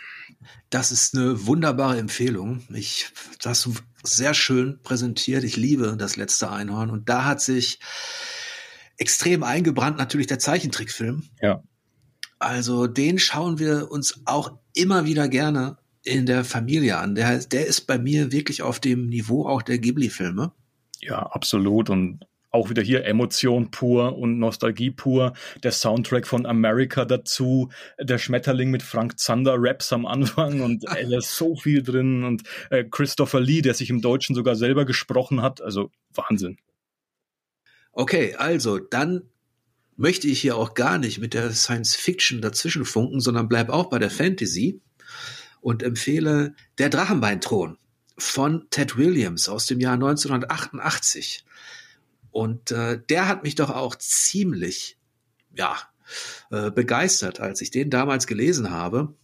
Das 0.71 0.93
ist 0.93 1.17
eine 1.17 1.47
wunderbare 1.47 1.99
Empfehlung. 1.99 2.63
Ich, 2.75 3.09
das 3.41 3.69
sehr 4.03 4.35
schön 4.35 4.81
präsentiert. 4.83 5.45
Ich 5.45 5.57
liebe 5.57 5.97
das 5.99 6.17
letzte 6.17 6.51
Einhorn. 6.51 6.91
Und 6.91 7.09
da 7.09 7.25
hat 7.25 7.41
sich 7.41 7.79
extrem 9.03 9.43
eingebrannt 9.43 9.99
natürlich 9.99 10.29
der 10.29 10.39
Zeichentrickfilm. 10.39 11.25
Ja. 11.41 11.65
Also 12.39 12.87
den 12.87 13.19
schauen 13.19 13.59
wir 13.59 13.91
uns 13.91 14.23
auch 14.27 14.59
immer 14.75 15.07
wieder 15.07 15.29
gerne 15.29 15.77
in 16.05 16.25
der 16.25 16.45
Familie 16.45 16.99
an. 16.99 17.17
Der, 17.17 17.39
der 17.39 17.67
ist 17.67 17.83
bei 17.89 17.99
mir 17.99 18.31
wirklich 18.31 18.63
auf 18.63 18.79
dem 18.79 19.09
Niveau 19.09 19.45
auch 19.47 19.63
der 19.63 19.79
Ghibli-Filme. 19.79 20.53
Ja, 21.01 21.19
absolut. 21.19 21.91
Und 21.91 22.25
auch 22.53 22.71
wieder 22.71 22.83
hier 22.83 23.05
Emotion 23.05 23.73
pur 23.73 24.17
und 24.17 24.39
Nostalgie 24.39 24.93
pur. 24.93 25.33
Der 25.65 25.73
Soundtrack 25.73 26.29
von 26.29 26.47
America 26.47 27.05
dazu, 27.05 27.71
der 28.01 28.19
Schmetterling 28.19 28.71
mit 28.71 28.85
Frank 28.85 29.19
Zander 29.19 29.57
Raps 29.59 29.93
am 29.93 30.07
Anfang 30.07 30.61
und 30.61 30.85
da 30.89 30.95
ist 30.95 31.37
so 31.37 31.57
viel 31.57 31.83
drin 31.83 32.23
und 32.23 32.43
äh, 32.71 32.85
Christopher 32.85 33.41
Lee, 33.41 33.63
der 33.63 33.75
sich 33.75 33.91
im 33.91 34.01
Deutschen 34.01 34.37
sogar 34.37 34.55
selber 34.55 34.85
gesprochen 34.85 35.43
hat. 35.43 35.61
Also 35.61 35.91
Wahnsinn. 36.15 36.59
Okay, 37.93 38.35
also 38.35 38.79
dann 38.79 39.23
möchte 39.97 40.27
ich 40.27 40.41
hier 40.41 40.57
auch 40.57 40.75
gar 40.75 40.99
nicht 40.99 41.19
mit 41.19 41.35
der 41.35 41.53
Science 41.53 41.95
Fiction 41.95 42.41
dazwischen 42.41 42.85
funken, 42.85 43.21
sondern 43.21 43.49
bleib 43.49 43.69
auch 43.69 43.91
bei 43.91 43.99
der 43.99 44.11
Fantasy 44.11 44.81
und 45.61 45.83
empfehle 45.83 46.55
Der 46.79 46.89
Drachenbeinthron 46.89 47.79
von 48.19 48.67
Ted 48.71 48.97
Williams 48.97 49.49
aus 49.49 49.67
dem 49.67 49.81
Jahr 49.81 49.95
1988. 49.95 51.45
Und 52.31 52.71
äh, 52.71 53.01
der 53.11 53.29
hat 53.29 53.43
mich 53.43 53.55
doch 53.55 53.71
auch 53.71 53.95
ziemlich, 53.95 54.99
ja, 55.55 55.77
äh, 56.51 56.71
begeistert, 56.71 57.41
als 57.41 57.61
ich 57.61 57.71
den 57.71 57.91
damals 57.91 58.27
gelesen 58.27 58.71
habe. 58.71 59.15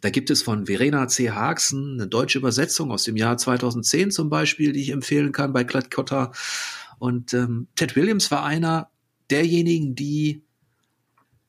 Da 0.00 0.10
gibt 0.10 0.30
es 0.30 0.42
von 0.42 0.66
Verena 0.66 1.06
C. 1.06 1.30
Haxen 1.30 1.94
eine 1.94 2.08
deutsche 2.08 2.38
Übersetzung 2.38 2.90
aus 2.90 3.04
dem 3.04 3.16
Jahr 3.16 3.38
2010 3.38 4.10
zum 4.10 4.30
Beispiel, 4.30 4.72
die 4.72 4.82
ich 4.82 4.90
empfehlen 4.90 5.32
kann 5.32 5.52
bei 5.52 5.64
Klett-Cotta. 5.64 6.32
Und 6.98 7.34
ähm, 7.34 7.68
Ted 7.74 7.96
Williams 7.96 8.30
war 8.30 8.44
einer 8.44 8.90
derjenigen, 9.30 9.94
die 9.94 10.44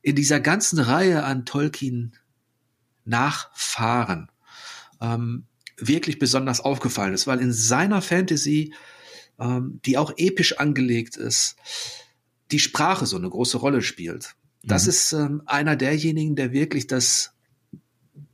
in 0.02 0.16
dieser 0.16 0.40
ganzen 0.40 0.80
Reihe 0.80 1.24
an 1.24 1.46
Tolkien 1.46 2.16
Nachfahren 3.06 4.32
ähm, 5.02 5.46
wirklich 5.78 6.20
besonders 6.20 6.62
aufgefallen 6.62 7.14
ist, 7.14 7.28
weil 7.28 7.40
in 7.40 7.52
seiner 7.52 8.02
Fantasy, 8.02 8.74
ähm, 9.40 9.80
die 9.86 9.98
auch 9.98 10.14
episch 10.18 10.58
angelegt 10.60 11.18
ist, 11.18 11.56
die 12.52 12.60
Sprache 12.60 13.06
so 13.06 13.18
eine 13.18 13.30
große 13.30 13.58
Rolle 13.58 13.82
spielt. 13.82 14.36
Das 14.64 14.84
mhm. 14.84 14.90
ist 14.90 15.14
ähm, 15.14 15.44
einer 15.46 15.76
derjenigen, 15.76 16.36
der 16.36 16.52
wirklich 16.52 16.88
das, 16.88 17.34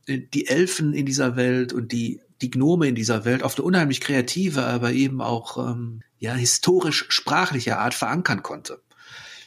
äh, 0.07 0.19
die 0.19 0.47
Elfen 0.47 0.93
in 0.93 1.05
dieser 1.05 1.35
Welt 1.35 1.73
und 1.73 1.91
die 1.91 2.21
die 2.41 2.51
Gnome 2.51 2.87
in 2.87 2.95
dieser 2.95 3.25
Welt 3.25 3.43
auf 3.43 3.57
eine 3.57 3.65
unheimlich 3.65 4.01
kreative, 4.01 4.63
aber 4.63 4.93
eben 4.93 5.21
auch 5.21 5.57
ähm, 5.71 6.01
ja 6.17 6.33
historisch 6.33 7.05
sprachliche 7.09 7.77
Art 7.77 7.93
verankern 7.93 8.43
konnte. 8.43 8.81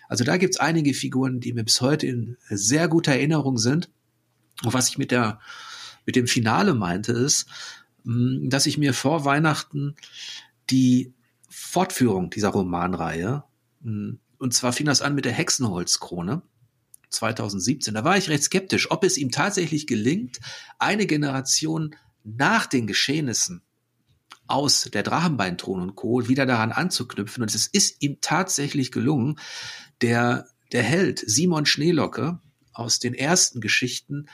Also 0.09 0.25
da 0.25 0.37
gibt's 0.37 0.59
einige 0.61 0.93
Figuren, 0.93 1.41
die 1.41 1.55
mir 1.55 1.65
bis 1.65 1.81
heute 1.81 2.07
in 2.07 2.37
sehr 2.51 2.89
guter 2.89 3.13
Erinnerung 3.13 3.57
sind. 3.57 3.91
Und 4.63 4.75
was 4.75 4.89
ich 4.89 4.99
mit 4.99 5.11
der 5.11 5.41
mit 6.05 6.17
dem 6.17 6.27
Finale 6.27 6.75
meinte, 6.75 7.13
ist, 7.13 7.47
hm, 8.05 8.49
dass 8.51 8.67
ich 8.67 8.79
mir 8.79 8.95
vor 8.95 9.25
Weihnachten 9.25 9.95
die 10.71 11.13
Fortführung 11.49 12.31
dieser 12.31 12.49
Romanreihe, 12.49 13.45
hm, 13.83 14.19
und 14.39 14.55
zwar 14.55 14.73
fing 14.73 14.87
das 14.87 15.03
an 15.03 15.15
mit 15.15 15.25
der 15.25 15.33
Hexenholzkrone 15.33 16.43
2017, 17.11 17.95
da 17.95 18.05
war 18.05 18.17
ich 18.17 18.29
recht 18.29 18.43
skeptisch, 18.43 18.91
ob 18.91 19.05
es 19.05 19.17
ihm 19.17 19.31
tatsächlich 19.31 19.87
gelingt, 19.87 20.41
eine 20.79 21.07
Generation 21.07 21.95
nach 22.25 22.67
den 22.67 22.87
Geschehnissen 22.87 23.63
aus 24.47 24.89
der 24.93 25.03
Drachenbeinthron 25.03 25.81
und 25.81 25.95
Co. 25.95 26.29
wieder 26.29 26.47
daran 26.47 26.73
anzuknüpfen. 26.73 27.43
Und 27.43 27.55
es 27.55 27.67
ist 27.67 28.03
ihm 28.03 28.19
tatsächlich 28.21 28.93
gelungen. 28.93 29.39
Der, 30.01 30.47
der 30.73 30.83
Held 30.83 31.23
Simon 31.27 31.67
Schneelocke 31.67 32.41
aus 32.73 32.99
den 32.99 33.15
ersten 33.15 33.61
Geschichten 33.61 34.27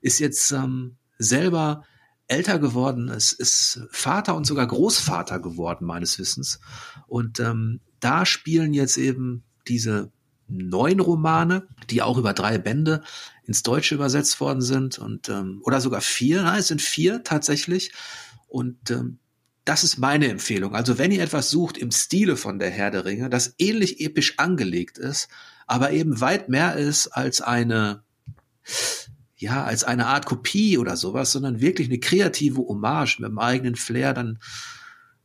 ist 0.00 0.18
jetzt 0.18 0.50
ähm, 0.50 0.96
selber 1.18 1.84
älter 2.26 2.58
geworden, 2.58 3.08
es 3.08 3.32
ist 3.32 3.86
Vater 3.90 4.34
und 4.34 4.46
sogar 4.46 4.66
Großvater 4.66 5.40
geworden, 5.40 5.84
meines 5.84 6.18
Wissens. 6.18 6.60
Und 7.06 7.38
ähm, 7.40 7.80
da 8.00 8.24
spielen 8.26 8.72
jetzt 8.72 8.96
eben 8.96 9.44
diese 9.68 10.10
neun 10.46 11.00
Romane, 11.00 11.66
die 11.90 12.02
auch 12.02 12.18
über 12.18 12.32
drei 12.32 12.58
Bände 12.58 13.02
ins 13.46 13.62
Deutsche 13.62 13.94
übersetzt 13.94 14.40
worden 14.40 14.62
sind 14.62 14.98
und 14.98 15.28
ähm, 15.28 15.60
oder 15.64 15.80
sogar 15.80 16.00
vier, 16.00 16.42
nein, 16.42 16.60
es 16.60 16.68
sind 16.68 16.82
vier 16.82 17.24
tatsächlich. 17.24 17.92
Und 18.48 18.90
ähm, 18.90 19.18
das 19.64 19.84
ist 19.84 19.98
meine 19.98 20.28
Empfehlung. 20.28 20.74
Also 20.74 20.98
wenn 20.98 21.10
ihr 21.10 21.22
etwas 21.22 21.50
sucht 21.50 21.78
im 21.78 21.90
Stile 21.90 22.36
von 22.36 22.58
der 22.58 22.70
Herr 22.70 22.90
der 22.90 23.04
Ringe, 23.04 23.30
das 23.30 23.54
ähnlich 23.58 24.00
episch 24.00 24.38
angelegt 24.38 24.98
ist, 24.98 25.28
aber 25.66 25.92
eben 25.92 26.20
weit 26.20 26.48
mehr 26.48 26.76
ist 26.76 27.08
als 27.08 27.40
eine 27.40 28.02
ja, 29.36 29.64
als 29.64 29.84
eine 29.84 30.06
Art 30.06 30.26
Kopie 30.26 30.78
oder 30.78 30.96
sowas, 30.96 31.32
sondern 31.32 31.60
wirklich 31.60 31.88
eine 31.88 31.98
kreative 31.98 32.62
Hommage 32.62 33.18
mit 33.20 33.28
dem 33.28 33.38
eigenen 33.38 33.76
Flair, 33.76 34.14
dann, 34.14 34.38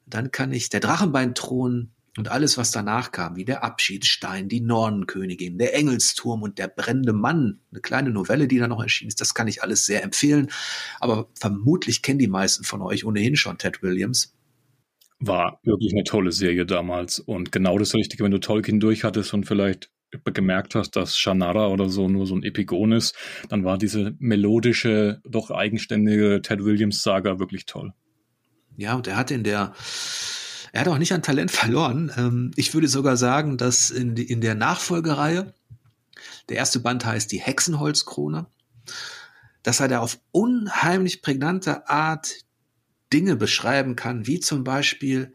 dann 0.06 0.32
kann 0.32 0.52
ich 0.52 0.70
der 0.70 0.82
Drachenbeinthron 0.82 1.92
und 2.20 2.30
alles, 2.30 2.58
was 2.58 2.72
danach 2.72 3.14
kam, 3.14 3.38
wie 3.38 3.46
der 3.46 3.64
Abschiedsstein, 3.64 4.50
die 4.50 4.60
Nornenkönigin, 4.60 5.58
der 5.58 5.74
Engelsturm 5.74 6.44
und 6.44 6.58
der 6.58 6.68
brennende 6.68 7.14
Mann, 7.14 7.62
eine 7.72 7.80
kleine 7.80 8.10
Novelle, 8.10 8.50
die 8.50 8.58
da 8.58 8.68
noch 8.68 8.84
erschienen 8.84 9.08
ist, 9.08 9.22
das 9.22 9.34
kann 9.34 9.48
ich 9.48 9.64
alles 9.64 9.86
sehr 9.86 10.04
empfehlen. 10.04 10.50
Aber 11.00 11.30
vermutlich 11.34 12.02
kennen 12.02 12.20
die 12.20 12.28
meisten 12.28 12.66
von 12.66 12.82
euch 12.82 13.06
ohnehin 13.06 13.38
schon 13.38 13.58
Ted 13.58 13.82
Williams. 13.82 14.36
War 15.20 15.62
wirklich 15.64 15.94
eine 15.94 16.04
tolle 16.04 16.34
Serie 16.34 16.66
damals 16.66 17.20
und 17.20 17.54
genau 17.54 17.78
das 17.80 17.94
Richtige, 17.94 18.26
wenn 18.26 18.32
du 18.32 18.40
Tolkien 18.40 18.82
durchhattest 18.82 19.34
und 19.34 19.46
vielleicht 19.46 19.90
gemerkt 20.26 20.76
hast, 20.76 20.98
dass 20.98 21.18
Shannara 21.18 21.68
oder 21.68 21.88
so 21.88 22.10
nur 22.10 22.26
so 22.26 22.36
ein 22.36 22.44
Epigon 22.44 22.92
ist, 22.92 23.16
dann 23.48 23.64
war 23.64 23.78
diese 23.78 24.14
melodische, 24.20 25.22
doch 25.24 25.52
eigenständige 25.52 26.42
Ted 26.42 26.66
Williams 26.66 27.02
Saga 27.02 27.40
wirklich 27.40 27.66
toll. 27.66 27.94
Ja, 28.76 28.96
und 28.96 29.08
er 29.08 29.16
hat 29.16 29.32
in 29.32 29.46
der 29.46 29.74
er 30.72 30.82
hat 30.82 30.88
auch 30.88 30.98
nicht 30.98 31.14
an 31.14 31.24
Talent 31.24 31.52
verloren. 31.52 32.12
Ähm, 32.18 32.52
ich 32.56 32.74
würde 32.74 32.88
sogar 32.88 33.18
sagen, 33.18 33.58
dass 33.58 33.90
in, 33.90 34.16
in 34.18 34.42
der 34.42 34.56
Nachfolgereihe, 34.56 35.54
Der 36.50 36.58
erste 36.58 36.80
Band 36.80 37.06
heißt 37.06 37.32
Die 37.32 37.40
Hexenholzkrone. 37.40 38.48
Dass 39.64 39.80
er 39.80 39.88
da 39.88 40.00
auf 40.00 40.20
unheimlich 40.32 41.22
prägnante 41.22 41.90
Art 41.90 42.46
Dinge 43.12 43.36
beschreiben 43.36 43.96
kann, 43.96 44.28
wie 44.28 44.40
zum 44.40 44.64
Beispiel 44.64 45.34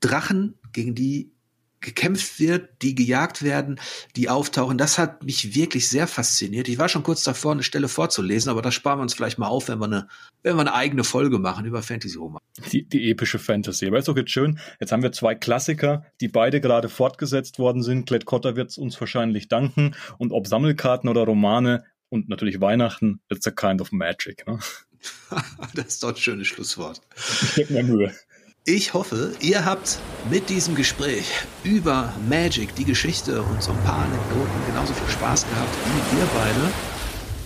Drachen, 0.00 0.58
gegen 0.72 0.94
die 0.94 1.31
gekämpft 1.82 2.40
wird, 2.40 2.70
die 2.82 2.94
gejagt 2.94 3.42
werden, 3.42 3.78
die 4.16 4.28
auftauchen. 4.28 4.78
Das 4.78 4.98
hat 4.98 5.22
mich 5.24 5.54
wirklich 5.54 5.88
sehr 5.88 6.06
fasziniert. 6.06 6.68
Ich 6.68 6.78
war 6.78 6.88
schon 6.88 7.02
kurz 7.02 7.24
davor, 7.24 7.52
eine 7.52 7.62
Stelle 7.62 7.88
vorzulesen, 7.88 8.50
aber 8.50 8.62
das 8.62 8.74
sparen 8.74 8.98
wir 8.98 9.02
uns 9.02 9.14
vielleicht 9.14 9.38
mal 9.38 9.48
auf, 9.48 9.68
wenn 9.68 9.78
wir 9.78 9.86
eine, 9.86 10.08
wenn 10.42 10.56
wir 10.56 10.60
eine 10.60 10.74
eigene 10.74 11.04
Folge 11.04 11.38
machen 11.38 11.66
über 11.66 11.82
Fantasy-Roman. 11.82 12.40
Die, 12.72 12.84
die 12.84 13.10
epische 13.10 13.38
Fantasy. 13.38 13.86
Aber 13.86 13.98
ist 13.98 14.08
doch 14.08 14.16
jetzt 14.16 14.30
schön. 14.30 14.58
Jetzt 14.80 14.92
haben 14.92 15.02
wir 15.02 15.12
zwei 15.12 15.34
Klassiker, 15.34 16.04
die 16.20 16.28
beide 16.28 16.60
gerade 16.60 16.88
fortgesetzt 16.88 17.58
worden 17.58 17.82
sind. 17.82 18.06
Klett 18.06 18.24
Cotter 18.24 18.56
wird 18.56 18.76
uns 18.78 18.98
wahrscheinlich 19.00 19.48
danken. 19.48 19.94
Und 20.18 20.32
ob 20.32 20.46
Sammelkarten 20.46 21.08
oder 21.08 21.22
Romane 21.22 21.84
und 22.08 22.28
natürlich 22.28 22.60
Weihnachten, 22.60 23.20
it's 23.30 23.46
a 23.46 23.50
kind 23.50 23.80
of 23.80 23.90
magic. 23.90 24.46
Ne? 24.46 24.58
das 25.74 25.86
ist 25.86 26.02
doch 26.02 26.10
ein 26.10 26.16
schönes 26.16 26.46
Schlusswort. 26.46 27.00
Ich 27.16 27.54
gebe 27.54 27.72
mir 27.72 27.82
Mühe. 27.82 28.12
Ich 28.64 28.94
hoffe, 28.94 29.34
ihr 29.40 29.64
habt 29.64 29.98
mit 30.30 30.48
diesem 30.48 30.76
Gespräch 30.76 31.26
über 31.64 32.14
Magic, 32.28 32.72
die 32.76 32.84
Geschichte 32.84 33.42
und 33.42 33.60
so 33.60 33.72
ein 33.72 33.82
paar 33.82 34.04
Anekdoten 34.04 34.66
genauso 34.68 34.94
viel 34.94 35.08
Spaß 35.08 35.46
gehabt 35.48 35.76
wie 35.84 36.16
wir 36.16 36.26
beide. 36.32 36.72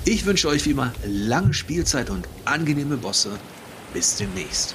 Ich 0.05 0.27
wünsche 0.27 0.47
euch 0.47 0.67
wie 0.67 0.73
immer 0.73 0.93
lange 1.07 1.55
Spielzeit 1.55 2.11
und 2.11 2.29
angenehme 2.45 2.99
Bosse. 2.99 3.31
Bis 3.95 4.17
demnächst. 4.17 4.75